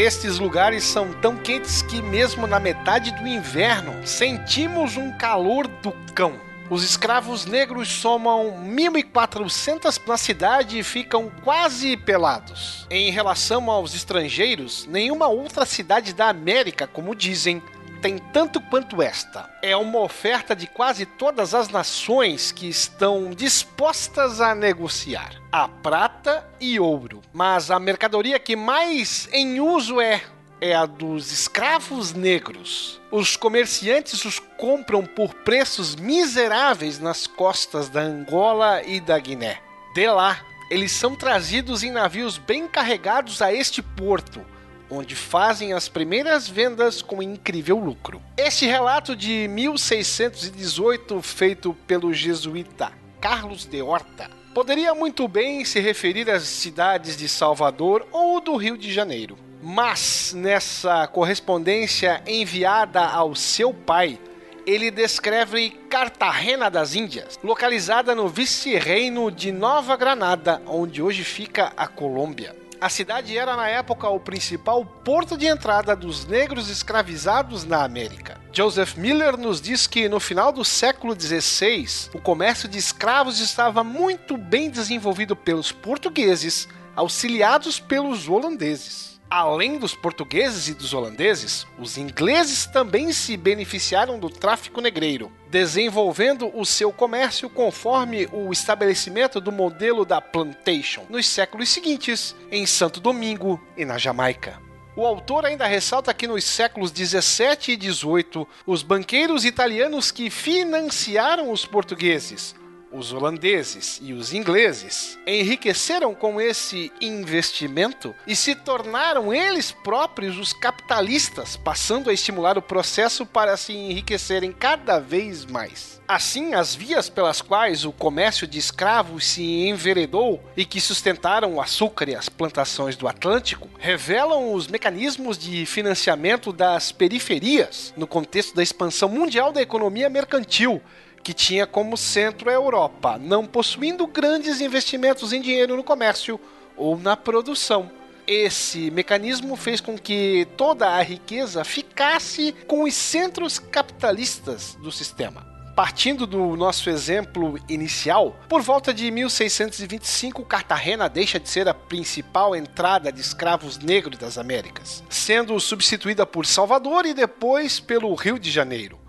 Estes 0.00 0.38
lugares 0.38 0.84
são 0.84 1.12
tão 1.12 1.36
quentes 1.36 1.82
que, 1.82 2.00
mesmo 2.00 2.46
na 2.46 2.58
metade 2.58 3.10
do 3.12 3.28
inverno, 3.28 3.94
sentimos 4.06 4.96
um 4.96 5.12
calor 5.12 5.66
do 5.66 5.92
cão. 6.14 6.40
Os 6.70 6.82
escravos 6.82 7.44
negros 7.44 7.86
somam 7.92 8.64
1.400 8.64 10.00
na 10.06 10.16
cidade 10.16 10.78
e 10.78 10.82
ficam 10.82 11.30
quase 11.44 11.98
pelados. 11.98 12.86
Em 12.88 13.10
relação 13.10 13.70
aos 13.70 13.94
estrangeiros, 13.94 14.86
nenhuma 14.86 15.28
outra 15.28 15.66
cidade 15.66 16.14
da 16.14 16.30
América, 16.30 16.86
como 16.86 17.14
dizem, 17.14 17.62
tem 18.00 18.18
tanto 18.18 18.60
quanto 18.60 19.02
esta. 19.02 19.48
É 19.62 19.76
uma 19.76 20.00
oferta 20.00 20.54
de 20.56 20.66
quase 20.66 21.04
todas 21.04 21.54
as 21.54 21.68
nações 21.68 22.50
que 22.50 22.68
estão 22.68 23.30
dispostas 23.30 24.40
a 24.40 24.54
negociar. 24.54 25.34
A 25.52 25.68
prata 25.68 26.46
e 26.60 26.80
ouro. 26.80 27.20
Mas 27.32 27.70
a 27.70 27.78
mercadoria 27.78 28.38
que 28.38 28.56
mais 28.56 29.28
em 29.32 29.60
uso 29.60 30.00
é 30.00 30.22
é 30.60 30.74
a 30.74 30.84
dos 30.84 31.32
escravos 31.32 32.12
negros. 32.12 33.00
Os 33.10 33.34
comerciantes 33.34 34.24
os 34.24 34.38
compram 34.38 35.04
por 35.06 35.32
preços 35.32 35.96
miseráveis 35.96 36.98
nas 36.98 37.26
costas 37.26 37.88
da 37.88 38.02
Angola 38.02 38.82
e 38.82 39.00
da 39.00 39.18
Guiné. 39.18 39.58
De 39.94 40.06
lá, 40.06 40.38
eles 40.70 40.92
são 40.92 41.16
trazidos 41.16 41.82
em 41.82 41.90
navios 41.90 42.36
bem 42.36 42.68
carregados 42.68 43.40
a 43.40 43.52
este 43.52 43.82
porto, 43.82 44.44
onde 44.90 45.14
fazem 45.14 45.72
as 45.72 45.88
primeiras 45.88 46.48
vendas 46.48 47.00
com 47.00 47.22
incrível 47.22 47.78
lucro. 47.78 48.20
Este 48.36 48.66
relato 48.66 49.14
de 49.14 49.46
1618, 49.48 51.22
feito 51.22 51.74
pelo 51.86 52.12
jesuíta 52.12 52.92
Carlos 53.20 53.64
de 53.66 53.80
Horta, 53.80 54.40
Poderia 54.52 54.92
muito 54.96 55.28
bem 55.28 55.64
se 55.64 55.78
referir 55.78 56.28
às 56.28 56.42
cidades 56.42 57.16
de 57.16 57.28
Salvador 57.28 58.04
ou 58.10 58.40
do 58.40 58.56
Rio 58.56 58.76
de 58.76 58.92
Janeiro. 58.92 59.38
Mas 59.62 60.32
nessa 60.34 61.06
correspondência 61.06 62.20
enviada 62.26 63.00
ao 63.00 63.36
seu 63.36 63.72
pai, 63.72 64.18
ele 64.66 64.90
descreve 64.90 65.70
Cartagena 65.88 66.68
das 66.68 66.96
Índias, 66.96 67.38
localizada 67.44 68.12
no 68.12 68.28
vice-reino 68.28 69.30
de 69.30 69.52
Nova 69.52 69.96
Granada, 69.96 70.60
onde 70.66 71.00
hoje 71.00 71.22
fica 71.22 71.72
a 71.76 71.86
Colômbia. 71.86 72.59
A 72.80 72.88
cidade 72.88 73.36
era 73.36 73.54
na 73.56 73.68
época 73.68 74.08
o 74.08 74.18
principal 74.18 74.86
porto 74.86 75.36
de 75.36 75.44
entrada 75.44 75.94
dos 75.94 76.24
negros 76.24 76.70
escravizados 76.70 77.62
na 77.66 77.84
América. 77.84 78.40
Joseph 78.54 78.96
Miller 78.96 79.36
nos 79.36 79.60
diz 79.60 79.86
que 79.86 80.08
no 80.08 80.18
final 80.18 80.50
do 80.50 80.64
século 80.64 81.14
XVI, 81.14 82.08
o 82.14 82.20
comércio 82.22 82.66
de 82.66 82.78
escravos 82.78 83.38
estava 83.38 83.84
muito 83.84 84.34
bem 84.38 84.70
desenvolvido 84.70 85.36
pelos 85.36 85.70
portugueses, 85.70 86.66
auxiliados 86.96 87.78
pelos 87.78 88.26
holandeses. 88.26 89.09
Além 89.30 89.78
dos 89.78 89.94
portugueses 89.94 90.66
e 90.66 90.74
dos 90.74 90.92
holandeses, 90.92 91.64
os 91.78 91.96
ingleses 91.96 92.66
também 92.66 93.12
se 93.12 93.36
beneficiaram 93.36 94.18
do 94.18 94.28
tráfico 94.28 94.80
negreiro, 94.80 95.30
desenvolvendo 95.48 96.50
o 96.52 96.66
seu 96.66 96.92
comércio 96.92 97.48
conforme 97.48 98.28
o 98.32 98.52
estabelecimento 98.52 99.40
do 99.40 99.52
modelo 99.52 100.04
da 100.04 100.20
plantation 100.20 101.04
nos 101.08 101.26
séculos 101.26 101.68
seguintes, 101.68 102.34
em 102.50 102.66
Santo 102.66 102.98
Domingo 102.98 103.62
e 103.76 103.84
na 103.84 103.98
Jamaica. 103.98 104.60
O 104.96 105.06
autor 105.06 105.46
ainda 105.46 105.64
ressalta 105.64 106.12
que 106.12 106.26
nos 106.26 106.42
séculos 106.42 106.90
17 106.90 107.70
e 107.70 107.76
18, 107.76 108.48
os 108.66 108.82
banqueiros 108.82 109.44
italianos 109.44 110.10
que 110.10 110.28
financiaram 110.28 111.52
os 111.52 111.64
portugueses 111.64 112.58
os 112.92 113.12
holandeses 113.12 114.00
e 114.02 114.12
os 114.12 114.32
ingleses 114.32 115.18
enriqueceram 115.26 116.14
com 116.14 116.40
esse 116.40 116.92
investimento 117.00 118.14
e 118.26 118.34
se 118.34 118.54
tornaram 118.54 119.32
eles 119.32 119.70
próprios 119.70 120.38
os 120.38 120.52
capitalistas, 120.52 121.56
passando 121.56 122.10
a 122.10 122.12
estimular 122.12 122.58
o 122.58 122.62
processo 122.62 123.24
para 123.24 123.56
se 123.56 123.72
enriquecerem 123.72 124.52
cada 124.52 124.98
vez 124.98 125.44
mais. 125.44 126.00
Assim, 126.06 126.54
as 126.54 126.74
vias 126.74 127.08
pelas 127.08 127.40
quais 127.40 127.84
o 127.84 127.92
comércio 127.92 128.46
de 128.46 128.58
escravos 128.58 129.24
se 129.24 129.68
enveredou 129.68 130.42
e 130.56 130.64
que 130.64 130.80
sustentaram 130.80 131.54
o 131.54 131.60
açúcar 131.60 132.08
e 132.08 132.16
as 132.16 132.28
plantações 132.28 132.96
do 132.96 133.06
Atlântico 133.06 133.68
revelam 133.78 134.52
os 134.52 134.66
mecanismos 134.66 135.38
de 135.38 135.64
financiamento 135.66 136.52
das 136.52 136.90
periferias 136.90 137.94
no 137.96 138.08
contexto 138.08 138.56
da 138.56 138.62
expansão 138.62 139.08
mundial 139.08 139.52
da 139.52 139.62
economia 139.62 140.08
mercantil 140.10 140.82
que 141.22 141.34
tinha 141.34 141.66
como 141.66 141.96
centro 141.96 142.50
a 142.50 142.52
Europa, 142.52 143.18
não 143.18 143.46
possuindo 143.46 144.06
grandes 144.06 144.60
investimentos 144.60 145.32
em 145.32 145.40
dinheiro 145.40 145.76
no 145.76 145.84
comércio 145.84 146.40
ou 146.76 146.98
na 146.98 147.16
produção. 147.16 147.90
Esse 148.26 148.90
mecanismo 148.90 149.56
fez 149.56 149.80
com 149.80 149.98
que 149.98 150.46
toda 150.56 150.88
a 150.88 151.02
riqueza 151.02 151.64
ficasse 151.64 152.54
com 152.66 152.84
os 152.84 152.94
centros 152.94 153.58
capitalistas 153.58 154.76
do 154.80 154.92
sistema. 154.92 155.50
Partindo 155.74 156.26
do 156.26 156.56
nosso 156.56 156.90
exemplo 156.90 157.58
inicial, 157.68 158.36
por 158.48 158.60
volta 158.60 158.92
de 158.92 159.10
1625, 159.10 160.44
Cartagena 160.44 161.08
deixa 161.08 161.40
de 161.40 161.48
ser 161.48 161.68
a 161.68 161.74
principal 161.74 162.54
entrada 162.54 163.10
de 163.10 163.20
escravos 163.20 163.78
negros 163.78 164.18
das 164.18 164.36
Américas, 164.36 165.02
sendo 165.08 165.58
substituída 165.58 166.26
por 166.26 166.44
Salvador 166.44 167.06
e 167.06 167.14
depois 167.14 167.80
pelo 167.80 168.14
Rio 168.14 168.38
de 168.38 168.50
Janeiro. 168.50 168.99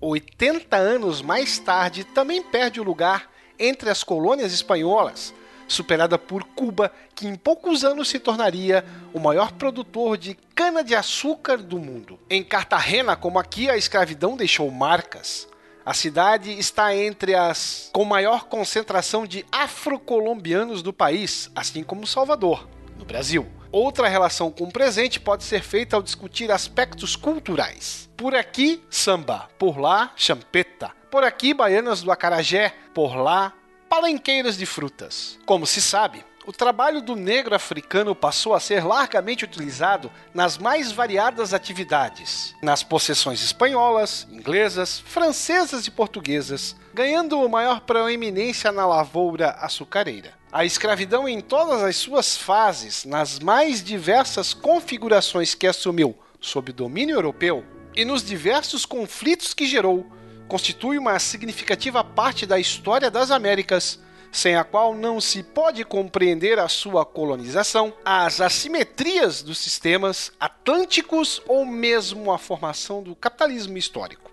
80 0.00 0.76
anos 0.76 1.20
mais 1.20 1.58
tarde, 1.58 2.04
também 2.04 2.42
perde 2.42 2.80
o 2.80 2.84
lugar 2.84 3.30
entre 3.58 3.90
as 3.90 4.02
colônias 4.02 4.52
espanholas, 4.52 5.34
superada 5.68 6.18
por 6.18 6.42
Cuba, 6.44 6.90
que 7.14 7.26
em 7.26 7.36
poucos 7.36 7.84
anos 7.84 8.08
se 8.08 8.18
tornaria 8.18 8.84
o 9.12 9.20
maior 9.20 9.52
produtor 9.52 10.16
de 10.16 10.34
cana-de-açúcar 10.54 11.58
do 11.58 11.78
mundo. 11.78 12.18
Em 12.28 12.42
Cartagena, 12.42 13.14
como 13.14 13.38
aqui, 13.38 13.68
a 13.68 13.76
escravidão 13.76 14.36
deixou 14.36 14.70
marcas. 14.70 15.46
A 15.84 15.92
cidade 15.92 16.58
está 16.58 16.94
entre 16.94 17.34
as 17.34 17.90
com 17.92 18.04
maior 18.04 18.44
concentração 18.44 19.26
de 19.26 19.44
afrocolombianos 19.52 20.82
do 20.82 20.92
país, 20.92 21.50
assim 21.54 21.82
como 21.82 22.06
Salvador, 22.06 22.68
no 22.98 23.04
Brasil. 23.04 23.46
Outra 23.72 24.08
relação 24.08 24.50
com 24.50 24.64
o 24.64 24.72
presente 24.72 25.20
pode 25.20 25.44
ser 25.44 25.62
feita 25.62 25.94
ao 25.94 26.02
discutir 26.02 26.50
aspectos 26.50 27.14
culturais. 27.14 28.10
Por 28.16 28.34
aqui, 28.34 28.82
samba, 28.90 29.48
por 29.58 29.78
lá, 29.78 30.12
champeta. 30.16 30.90
Por 31.08 31.22
aqui, 31.22 31.54
baianas 31.54 32.02
do 32.02 32.10
acarajé, 32.10 32.74
por 32.92 33.14
lá, 33.14 33.52
palenqueiras 33.88 34.56
de 34.56 34.66
frutas. 34.66 35.38
Como 35.46 35.66
se 35.66 35.80
sabe, 35.80 36.24
o 36.44 36.52
trabalho 36.52 37.00
do 37.00 37.14
negro 37.14 37.54
africano 37.54 38.12
passou 38.12 38.54
a 38.54 38.60
ser 38.60 38.84
largamente 38.84 39.44
utilizado 39.44 40.10
nas 40.34 40.58
mais 40.58 40.90
variadas 40.90 41.54
atividades, 41.54 42.56
nas 42.60 42.82
possessões 42.82 43.40
espanholas, 43.40 44.26
inglesas, 44.32 44.98
francesas 44.98 45.86
e 45.86 45.92
portuguesas, 45.92 46.74
ganhando 46.92 47.48
maior 47.48 47.82
proeminência 47.82 48.72
na 48.72 48.84
lavoura 48.84 49.50
açucareira. 49.60 50.39
A 50.52 50.64
escravidão 50.64 51.28
em 51.28 51.40
todas 51.40 51.80
as 51.80 51.96
suas 51.96 52.36
fases, 52.36 53.04
nas 53.04 53.38
mais 53.38 53.84
diversas 53.84 54.52
configurações 54.52 55.54
que 55.54 55.64
assumiu 55.64 56.18
sob 56.40 56.72
domínio 56.72 57.14
europeu 57.14 57.64
e 57.94 58.04
nos 58.04 58.24
diversos 58.24 58.84
conflitos 58.84 59.54
que 59.54 59.64
gerou, 59.64 60.04
constitui 60.48 60.98
uma 60.98 61.16
significativa 61.20 62.02
parte 62.02 62.46
da 62.46 62.58
história 62.58 63.08
das 63.08 63.30
Américas, 63.30 64.00
sem 64.32 64.56
a 64.56 64.64
qual 64.64 64.92
não 64.92 65.20
se 65.20 65.44
pode 65.44 65.84
compreender 65.84 66.58
a 66.58 66.68
sua 66.68 67.04
colonização, 67.04 67.92
as 68.04 68.40
assimetrias 68.40 69.42
dos 69.42 69.58
sistemas 69.58 70.32
atlânticos 70.40 71.40
ou 71.46 71.64
mesmo 71.64 72.32
a 72.32 72.38
formação 72.38 73.04
do 73.04 73.14
capitalismo 73.14 73.78
histórico. 73.78 74.32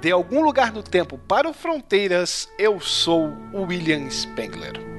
De 0.00 0.10
algum 0.10 0.42
lugar 0.42 0.72
do 0.72 0.82
tempo 0.82 1.18
para 1.18 1.48
o 1.48 1.52
Fronteiras, 1.52 2.48
eu 2.58 2.80
sou 2.80 3.30
William 3.52 4.08
Spengler. 4.10 4.91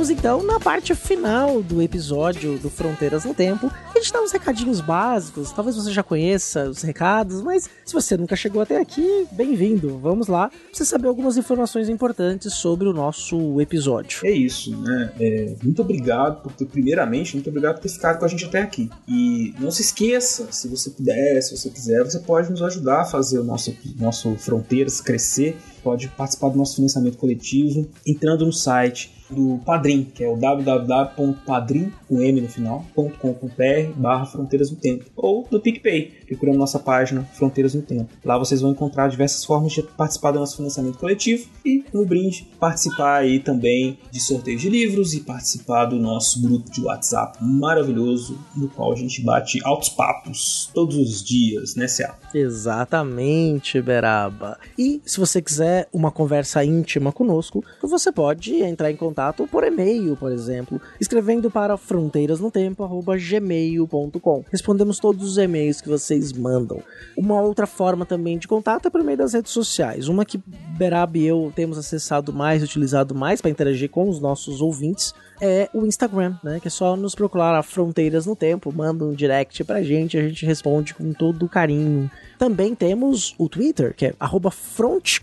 Chegamos 0.00 0.10
então 0.10 0.42
na 0.42 0.58
parte 0.58 0.94
final 0.94 1.62
do 1.62 1.82
episódio 1.82 2.58
do 2.58 2.70
Fronteiras 2.70 3.24
no 3.24 3.34
Tempo. 3.34 3.70
A 3.94 3.98
gente 3.98 4.12
dá 4.12 4.22
uns 4.22 4.32
recadinhos 4.32 4.80
básicos, 4.80 5.52
talvez 5.52 5.76
você 5.76 5.92
já 5.92 6.02
conheça 6.02 6.70
os 6.70 6.80
recados, 6.80 7.42
mas 7.42 7.68
se 7.84 7.92
você 7.92 8.16
nunca 8.16 8.34
chegou 8.34 8.62
até 8.62 8.80
aqui, 8.80 9.26
bem-vindo. 9.32 9.98
Vamos 9.98 10.26
lá, 10.26 10.50
você 10.72 10.86
saber 10.86 11.08
algumas 11.08 11.36
informações 11.36 11.88
importantes 11.90 12.54
sobre 12.54 12.88
o 12.88 12.94
nosso 12.94 13.60
episódio. 13.60 14.20
É 14.24 14.30
isso, 14.30 14.74
né? 14.80 15.12
É, 15.20 15.54
muito 15.62 15.82
obrigado 15.82 16.42
por 16.42 16.52
ter, 16.52 16.64
primeiramente, 16.64 17.34
muito 17.34 17.50
obrigado 17.50 17.74
por 17.74 17.82
ter 17.82 17.90
ficado 17.90 18.18
com 18.18 18.24
a 18.24 18.28
gente 18.28 18.46
até 18.46 18.62
aqui. 18.62 18.88
E 19.06 19.54
não 19.58 19.70
se 19.70 19.82
esqueça, 19.82 20.50
se 20.50 20.66
você 20.68 20.88
puder, 20.90 21.42
se 21.42 21.54
você 21.54 21.68
quiser, 21.68 22.02
você 22.04 22.20
pode 22.20 22.50
nos 22.50 22.62
ajudar 22.62 23.02
a 23.02 23.04
fazer 23.04 23.38
o 23.38 23.44
nosso, 23.44 23.76
nosso 23.98 24.34
Fronteiras 24.36 25.00
crescer, 25.00 25.58
pode 25.82 26.08
participar 26.08 26.48
do 26.48 26.56
nosso 26.56 26.76
financiamento 26.76 27.18
coletivo 27.18 27.86
entrando 28.06 28.46
no 28.46 28.52
site 28.52 29.19
do 29.30 29.58
Padrim, 29.64 30.04
que 30.04 30.24
é 30.24 30.28
o 30.28 30.36
www.padrim, 30.36 31.92
com 32.08 32.20
M 32.20 32.40
no 32.40 32.48
final, 32.48 32.84
.com.br 32.94 33.92
barra 33.96 34.26
Fronteiras 34.26 34.70
no 34.70 34.76
Tempo. 34.76 35.04
Ou 35.16 35.46
no 35.50 35.60
PicPay, 35.60 36.12
procurando 36.34 36.58
nossa 36.58 36.78
página 36.78 37.24
Fronteiras 37.34 37.74
no 37.74 37.82
Tempo. 37.82 38.12
Lá 38.24 38.38
vocês 38.38 38.60
vão 38.60 38.70
encontrar 38.70 39.08
diversas 39.08 39.44
formas 39.44 39.72
de 39.72 39.82
participar 39.82 40.30
do 40.32 40.38
nosso 40.38 40.56
financiamento 40.56 40.98
coletivo 40.98 41.48
e, 41.64 41.84
no 41.92 42.06
brinde, 42.06 42.48
participar 42.58 43.16
aí 43.16 43.40
também 43.40 43.98
de 44.10 44.20
sorteios 44.20 44.62
de 44.62 44.70
livros 44.70 45.12
e 45.14 45.20
participar 45.20 45.86
do 45.86 45.96
nosso 45.96 46.40
grupo 46.40 46.70
de 46.70 46.82
WhatsApp 46.82 47.38
maravilhoso, 47.40 48.38
no 48.56 48.68
qual 48.68 48.92
a 48.92 48.96
gente 48.96 49.20
bate 49.22 49.58
altos 49.64 49.88
papos 49.88 50.70
todos 50.72 50.96
os 50.96 51.20
dias, 51.22 51.74
né, 51.74 51.88
Céu? 51.88 52.14
Exatamente, 52.34 53.82
Beraba. 53.82 54.58
E 54.78 55.02
se 55.04 55.18
você 55.18 55.42
quiser 55.42 55.88
uma 55.92 56.10
conversa 56.10 56.64
íntima 56.64 57.12
conosco, 57.12 57.62
você 57.82 58.10
pode 58.12 58.62
entrar 58.62 58.90
em 58.90 58.96
contato 58.96 59.46
por 59.46 59.62
e-mail, 59.64 60.16
por 60.16 60.32
exemplo, 60.32 60.80
escrevendo 61.00 61.50
para 61.50 61.76
fronteirasnotempo@gmail.com. 61.76 64.44
Respondemos 64.50 64.98
todos 64.98 65.28
os 65.28 65.36
e-mails 65.38 65.80
que 65.80 65.88
vocês 65.88 66.19
mandam. 66.32 66.82
Uma 67.16 67.40
outra 67.40 67.66
forma 67.66 68.04
também 68.04 68.38
de 68.38 68.46
contato 68.46 68.86
é 68.86 68.90
por 68.90 69.02
meio 69.02 69.18
das 69.18 69.32
redes 69.32 69.52
sociais, 69.52 70.08
uma 70.08 70.24
que 70.24 70.40
Berab 70.76 71.18
e 71.18 71.26
eu 71.26 71.52
temos 71.54 71.78
acessado 71.78 72.32
mais, 72.32 72.62
utilizado 72.62 73.14
mais 73.14 73.40
para 73.40 73.50
interagir 73.50 73.90
com 73.90 74.08
os 74.08 74.20
nossos 74.20 74.60
ouvintes 74.60 75.14
é 75.40 75.70
o 75.72 75.86
Instagram, 75.86 76.36
né? 76.44 76.60
Que 76.60 76.68
é 76.68 76.70
só 76.70 76.94
nos 76.96 77.14
procurar 77.14 77.54
a 77.56 77.62
Fronteiras 77.62 78.26
no 78.26 78.36
Tempo, 78.36 78.72
manda 78.72 79.04
um 79.04 79.14
direct 79.14 79.64
pra 79.64 79.82
gente, 79.82 80.18
a 80.18 80.22
gente 80.22 80.44
responde 80.44 80.94
com 80.94 81.12
todo 81.12 81.48
carinho. 81.48 82.10
Também 82.40 82.74
temos 82.74 83.34
o 83.36 83.50
Twitter, 83.50 83.94
que 83.94 84.06
é 84.06 84.14
front 84.50 85.18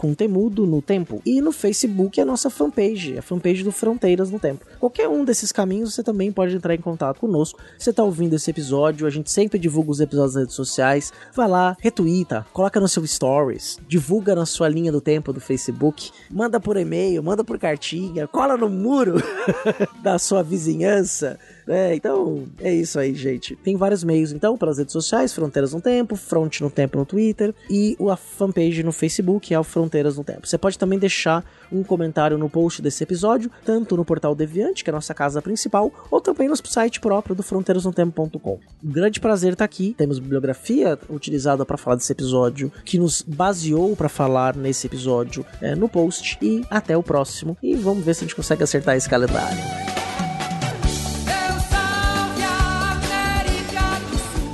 no 0.68 0.82
tempo. 0.84 1.20
E 1.26 1.42
no 1.42 1.52
Facebook 1.52 2.22
a 2.22 2.26
nossa 2.26 2.48
fanpage, 2.48 3.18
a 3.18 3.24
fanpage 3.24 3.64
do 3.64 3.72
Fronteiras 3.72 4.30
no 4.30 4.38
Tempo. 4.38 4.64
Qualquer 4.80 5.10
um 5.10 5.26
desses 5.26 5.52
caminhos 5.52 5.96
você 5.96 6.04
também 6.04 6.32
pode 6.32 6.56
entrar 6.56 6.76
em 6.76 6.80
contato 6.80 7.20
conosco. 7.20 7.60
Você 7.76 7.92
tá 7.92 8.04
ouvindo 8.04 8.36
esse 8.36 8.52
episódio, 8.52 9.08
a 9.08 9.10
gente 9.10 9.32
sempre 9.32 9.58
divulga 9.58 9.90
os 9.90 10.00
episódios 10.00 10.36
nas 10.36 10.42
redes 10.44 10.56
sociais. 10.56 11.12
Vai 11.34 11.48
lá, 11.48 11.76
retuita, 11.80 12.46
coloca 12.54 12.80
no 12.80 12.88
seu 12.88 13.06
stories, 13.08 13.80
divulga 13.88 14.36
na 14.36 14.46
sua 14.46 14.70
linha 14.70 14.92
do 14.92 15.02
tempo 15.02 15.34
do 15.34 15.42
Facebook, 15.42 16.12
manda 16.30 16.60
por 16.60 16.78
e-mail, 16.78 17.24
manda 17.24 17.44
por 17.44 17.58
cartinha, 17.58 18.28
cola 18.28 18.56
no 18.56 18.70
muro 18.70 19.16
da 20.04 20.20
sua 20.20 20.44
vizinhança. 20.44 21.40
É, 21.68 21.96
então, 21.96 22.48
é 22.60 22.74
isso 22.74 22.98
aí, 23.00 23.14
gente. 23.14 23.56
Tem 23.56 23.76
vários 23.76 24.04
meios, 24.04 24.32
então, 24.32 24.58
pelas 24.58 24.78
redes 24.78 24.94
sociais, 24.94 25.34
Fronteiras 25.34 25.74
no 25.74 25.82
Tempo, 25.82 26.16
Front 26.16 26.62
no 26.62 26.70
Tempo 26.70 26.98
no 26.98 27.07
Twitter 27.08 27.54
e 27.70 27.98
a 28.12 28.16
fanpage 28.16 28.84
no 28.84 28.92
Facebook, 28.92 29.54
é 29.54 29.60
o 29.60 29.64
Fronteiras 29.64 30.18
no 30.18 30.24
Tempo. 30.24 30.46
Você 30.46 30.58
pode 30.58 30.78
também 30.78 31.00
deixar 31.00 31.44
um 31.72 31.84
comentário 31.84 32.38
no 32.38 32.50
post 32.50 32.82
desse 32.82 33.04
episódio, 33.04 33.50
tanto 33.66 33.98
no 33.98 34.06
portal 34.06 34.36
Deviante, 34.36 34.84
que 34.84 34.90
é 34.90 34.94
a 34.94 34.96
nossa 34.96 35.14
casa 35.14 35.42
principal, 35.42 35.92
ou 36.12 36.22
também 36.22 36.48
no 36.48 36.56
site 36.56 37.00
próprio 37.00 37.36
do 37.36 37.44
fronteirasnotempo.com. 37.44 38.60
Um 38.84 38.92
grande 38.92 39.20
prazer 39.20 39.54
estar 39.54 39.66
aqui. 39.66 39.96
Temos 39.98 40.20
bibliografia 40.20 41.00
utilizada 41.10 41.66
para 41.66 41.78
falar 41.78 41.96
desse 41.96 42.12
episódio, 42.12 42.72
que 42.86 43.00
nos 43.00 43.22
baseou 43.22 43.96
para 43.96 44.10
falar 44.10 44.56
nesse 44.56 44.88
episódio 44.88 45.46
é, 45.62 45.76
no 45.76 45.90
post. 45.90 46.38
E 46.42 46.64
até 46.70 46.96
o 46.98 47.04
próximo. 47.04 47.58
E 47.64 47.76
vamos 47.76 48.04
ver 48.04 48.14
se 48.14 48.24
a 48.24 48.28
gente 48.28 48.36
consegue 48.36 48.64
acertar 48.64 48.96
esse 48.96 49.10
calendário. 49.10 49.97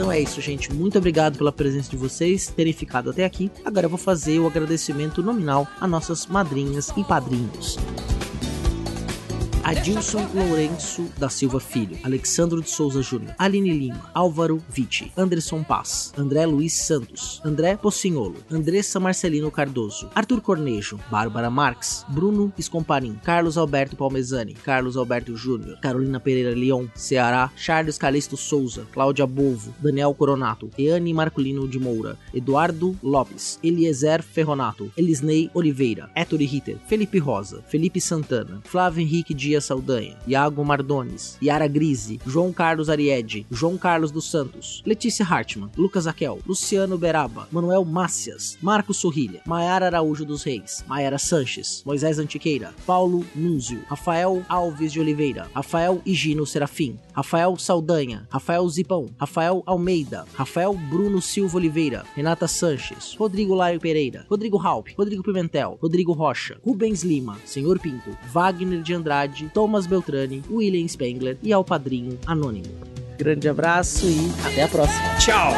Então 0.03 0.11
é 0.11 0.19
isso, 0.19 0.41
gente. 0.41 0.73
Muito 0.73 0.97
obrigado 0.97 1.37
pela 1.37 1.49
presença 1.49 1.89
de 1.89 1.95
vocês, 1.95 2.47
terem 2.47 2.73
ficado 2.73 3.09
até 3.09 3.23
aqui. 3.23 3.49
Agora 3.63 3.85
eu 3.85 3.89
vou 3.89 3.97
fazer 3.97 4.37
o 4.37 4.45
agradecimento 4.45 5.23
nominal 5.23 5.65
a 5.79 5.87
nossas 5.87 6.27
madrinhas 6.27 6.89
e 6.97 7.05
padrinhos. 7.05 7.77
Adilson 9.63 10.27
Lourenço 10.35 11.09
da 11.17 11.29
Silva 11.29 11.57
Filho, 11.57 11.97
Alexandro 12.03 12.61
de 12.61 12.69
Souza 12.69 13.01
Júnior, 13.01 13.33
Aline 13.39 13.71
Lima, 13.71 14.11
Álvaro 14.13 14.61
Vitti, 14.69 15.09
Anderson 15.15 15.63
Paz, 15.63 16.13
André 16.17 16.45
Luiz 16.45 16.73
Santos, 16.73 17.41
André 17.45 17.77
Pocinholo, 17.77 18.35
Andressa 18.51 18.99
Marcelino 18.99 19.49
Cardoso, 19.49 20.09
Arthur 20.13 20.41
Cornejo, 20.41 20.99
Bárbara 21.09 21.49
Marques, 21.49 22.05
Bruno 22.09 22.51
Escomparim, 22.59 23.15
Carlos 23.23 23.57
Alberto 23.57 23.95
Palmezani, 23.95 24.53
Carlos 24.53 24.97
Alberto 24.97 25.37
Júnior, 25.37 25.79
Carolina 25.79 26.19
Pereira 26.19 26.53
Leão, 26.53 26.91
Ceará, 26.93 27.49
Charles 27.55 27.97
Calixto 27.97 28.35
Souza, 28.35 28.85
Cláudia 28.91 29.25
Bovo, 29.25 29.73
Daniel 29.79 30.13
Coronato, 30.13 30.69
Eane 30.77 31.13
Marculino 31.13 31.65
de 31.69 31.79
Moura, 31.79 32.17
Eduardo 32.33 32.97
Lopes, 33.01 33.59
Eliezer 33.63 34.21
Ferronato, 34.23 34.91
Elisnei 34.97 35.49
Oliveira, 35.53 36.09
Héctor 36.13 36.39
Ritter, 36.39 36.77
Felipe 36.85 37.17
Rosa, 37.17 37.63
Felipe 37.69 38.01
Santana, 38.01 38.59
Flávio 38.65 39.01
Henrique 39.01 39.33
Dias 39.53 39.65
Saldanha, 39.65 40.17
Iago 40.25 40.65
Mardones, 40.65 41.37
Yara 41.39 41.67
Grise, 41.67 42.19
João 42.25 42.51
Carlos 42.51 42.89
Ariede, 42.89 43.45
João 43.51 43.77
Carlos 43.77 44.09
dos 44.09 44.31
Santos, 44.31 44.81
Letícia 44.83 45.23
Hartmann, 45.23 45.69
Lucas 45.77 46.07
Aquel, 46.07 46.39
Luciano 46.47 46.97
Beraba, 46.97 47.47
Manuel 47.51 47.85
Mácias, 47.85 48.57
Marcos 48.59 48.97
Sorrilha, 48.97 49.41
Maiara 49.45 49.85
Araújo 49.85 50.25
dos 50.25 50.41
Reis, 50.41 50.83
Maiara 50.87 51.19
Sanches, 51.19 51.83
Moisés 51.85 52.17
Antiqueira, 52.17 52.73
Paulo 52.83 53.23
Núzio, 53.35 53.81
Rafael 53.87 54.43
Alves 54.49 54.91
de 54.91 54.99
Oliveira, 54.99 55.47
Rafael 55.53 56.01
Higino 56.03 56.47
Serafim, 56.47 56.97
Rafael 57.13 57.55
Saldanha, 57.55 58.27
Rafael 58.31 58.67
Zipão, 58.67 59.11
Rafael 59.19 59.61
Almeida, 59.67 60.25
Rafael 60.33 60.73
Bruno 60.73 61.21
Silva 61.21 61.57
Oliveira, 61.57 62.03
Renata 62.15 62.47
Sanches, 62.47 63.15
Rodrigo 63.19 63.53
Lário 63.53 63.79
Pereira, 63.79 64.25
Rodrigo 64.27 64.57
Halp, 64.57 64.87
Rodrigo 64.97 65.21
Pimentel, 65.21 65.77
Rodrigo 65.79 66.11
Rocha, 66.11 66.57
Rubens 66.65 67.03
Lima, 67.03 67.37
Senhor 67.45 67.77
Pinto, 67.77 68.17
Wagner 68.31 68.81
de 68.81 68.95
Andrade, 68.95 69.42
Thomas 69.49 69.85
Beltrani, 69.85 70.43
William 70.49 70.87
Spengler 70.87 71.37
e 71.41 71.51
ao 71.51 71.63
padrinho 71.63 72.17
Anônimo. 72.25 72.67
Grande 73.17 73.47
abraço 73.47 74.05
e 74.05 74.31
até 74.45 74.63
a 74.63 74.67
próxima. 74.67 75.15
Tchau! 75.19 75.53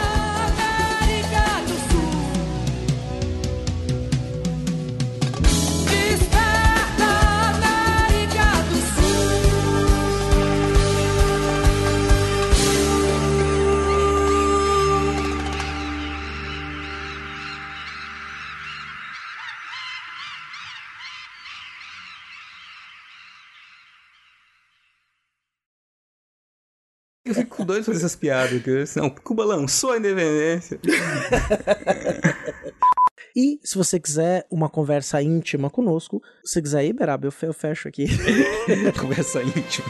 Eu 27.25 27.33
fico 27.33 27.65
doido 27.65 27.85
por 27.85 27.95
essas 27.95 28.15
piadas, 28.15 28.61
que 28.61 28.85
senão 28.85 29.09
Cuba 29.09 29.43
lançou 29.43 29.91
a 29.93 29.97
independência. 29.97 30.79
E 33.35 33.59
se 33.63 33.75
você 33.77 33.99
quiser 33.99 34.45
uma 34.49 34.69
conversa 34.69 35.21
íntima 35.21 35.69
conosco, 35.69 36.21
se 36.43 36.53
você 36.53 36.61
quiser 36.61 36.85
ir, 36.85 36.93
Beraba, 36.93 37.25
eu 37.25 37.31
fe- 37.31 37.47
eu 37.47 37.53
fecho 37.53 37.87
aqui. 37.87 38.05
conversa 38.99 39.41
íntima. 39.41 39.87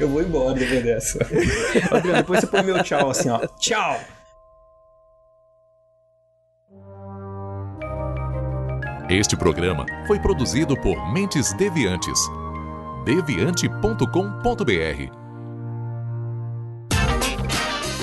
Eu 0.00 0.08
vou 0.08 0.22
embora 0.22 0.54
depois 0.58 0.82
dessa. 0.82 1.18
Adriano, 1.90 2.18
depois 2.22 2.40
você 2.40 2.46
põe 2.46 2.62
meu 2.62 2.82
tchau 2.82 3.10
assim, 3.10 3.28
ó. 3.28 3.46
Tchau! 3.58 4.00
Este 9.10 9.36
programa 9.36 9.84
foi 10.06 10.18
produzido 10.18 10.74
por 10.80 11.12
Mentes 11.12 11.52
Deviantes. 11.52 12.18
deviante.com.br 13.04 15.22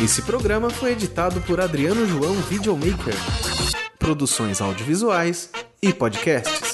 Esse 0.03 0.21
programa 0.21 0.69
foi 0.69 0.91
editado 0.91 1.41
por 1.41 1.59
Adriano 1.59 2.05
João 2.05 2.35
Videomaker. 2.35 3.15
Produções 3.97 4.61
audiovisuais 4.61 5.49
e 5.81 5.93
podcasts. 5.93 6.68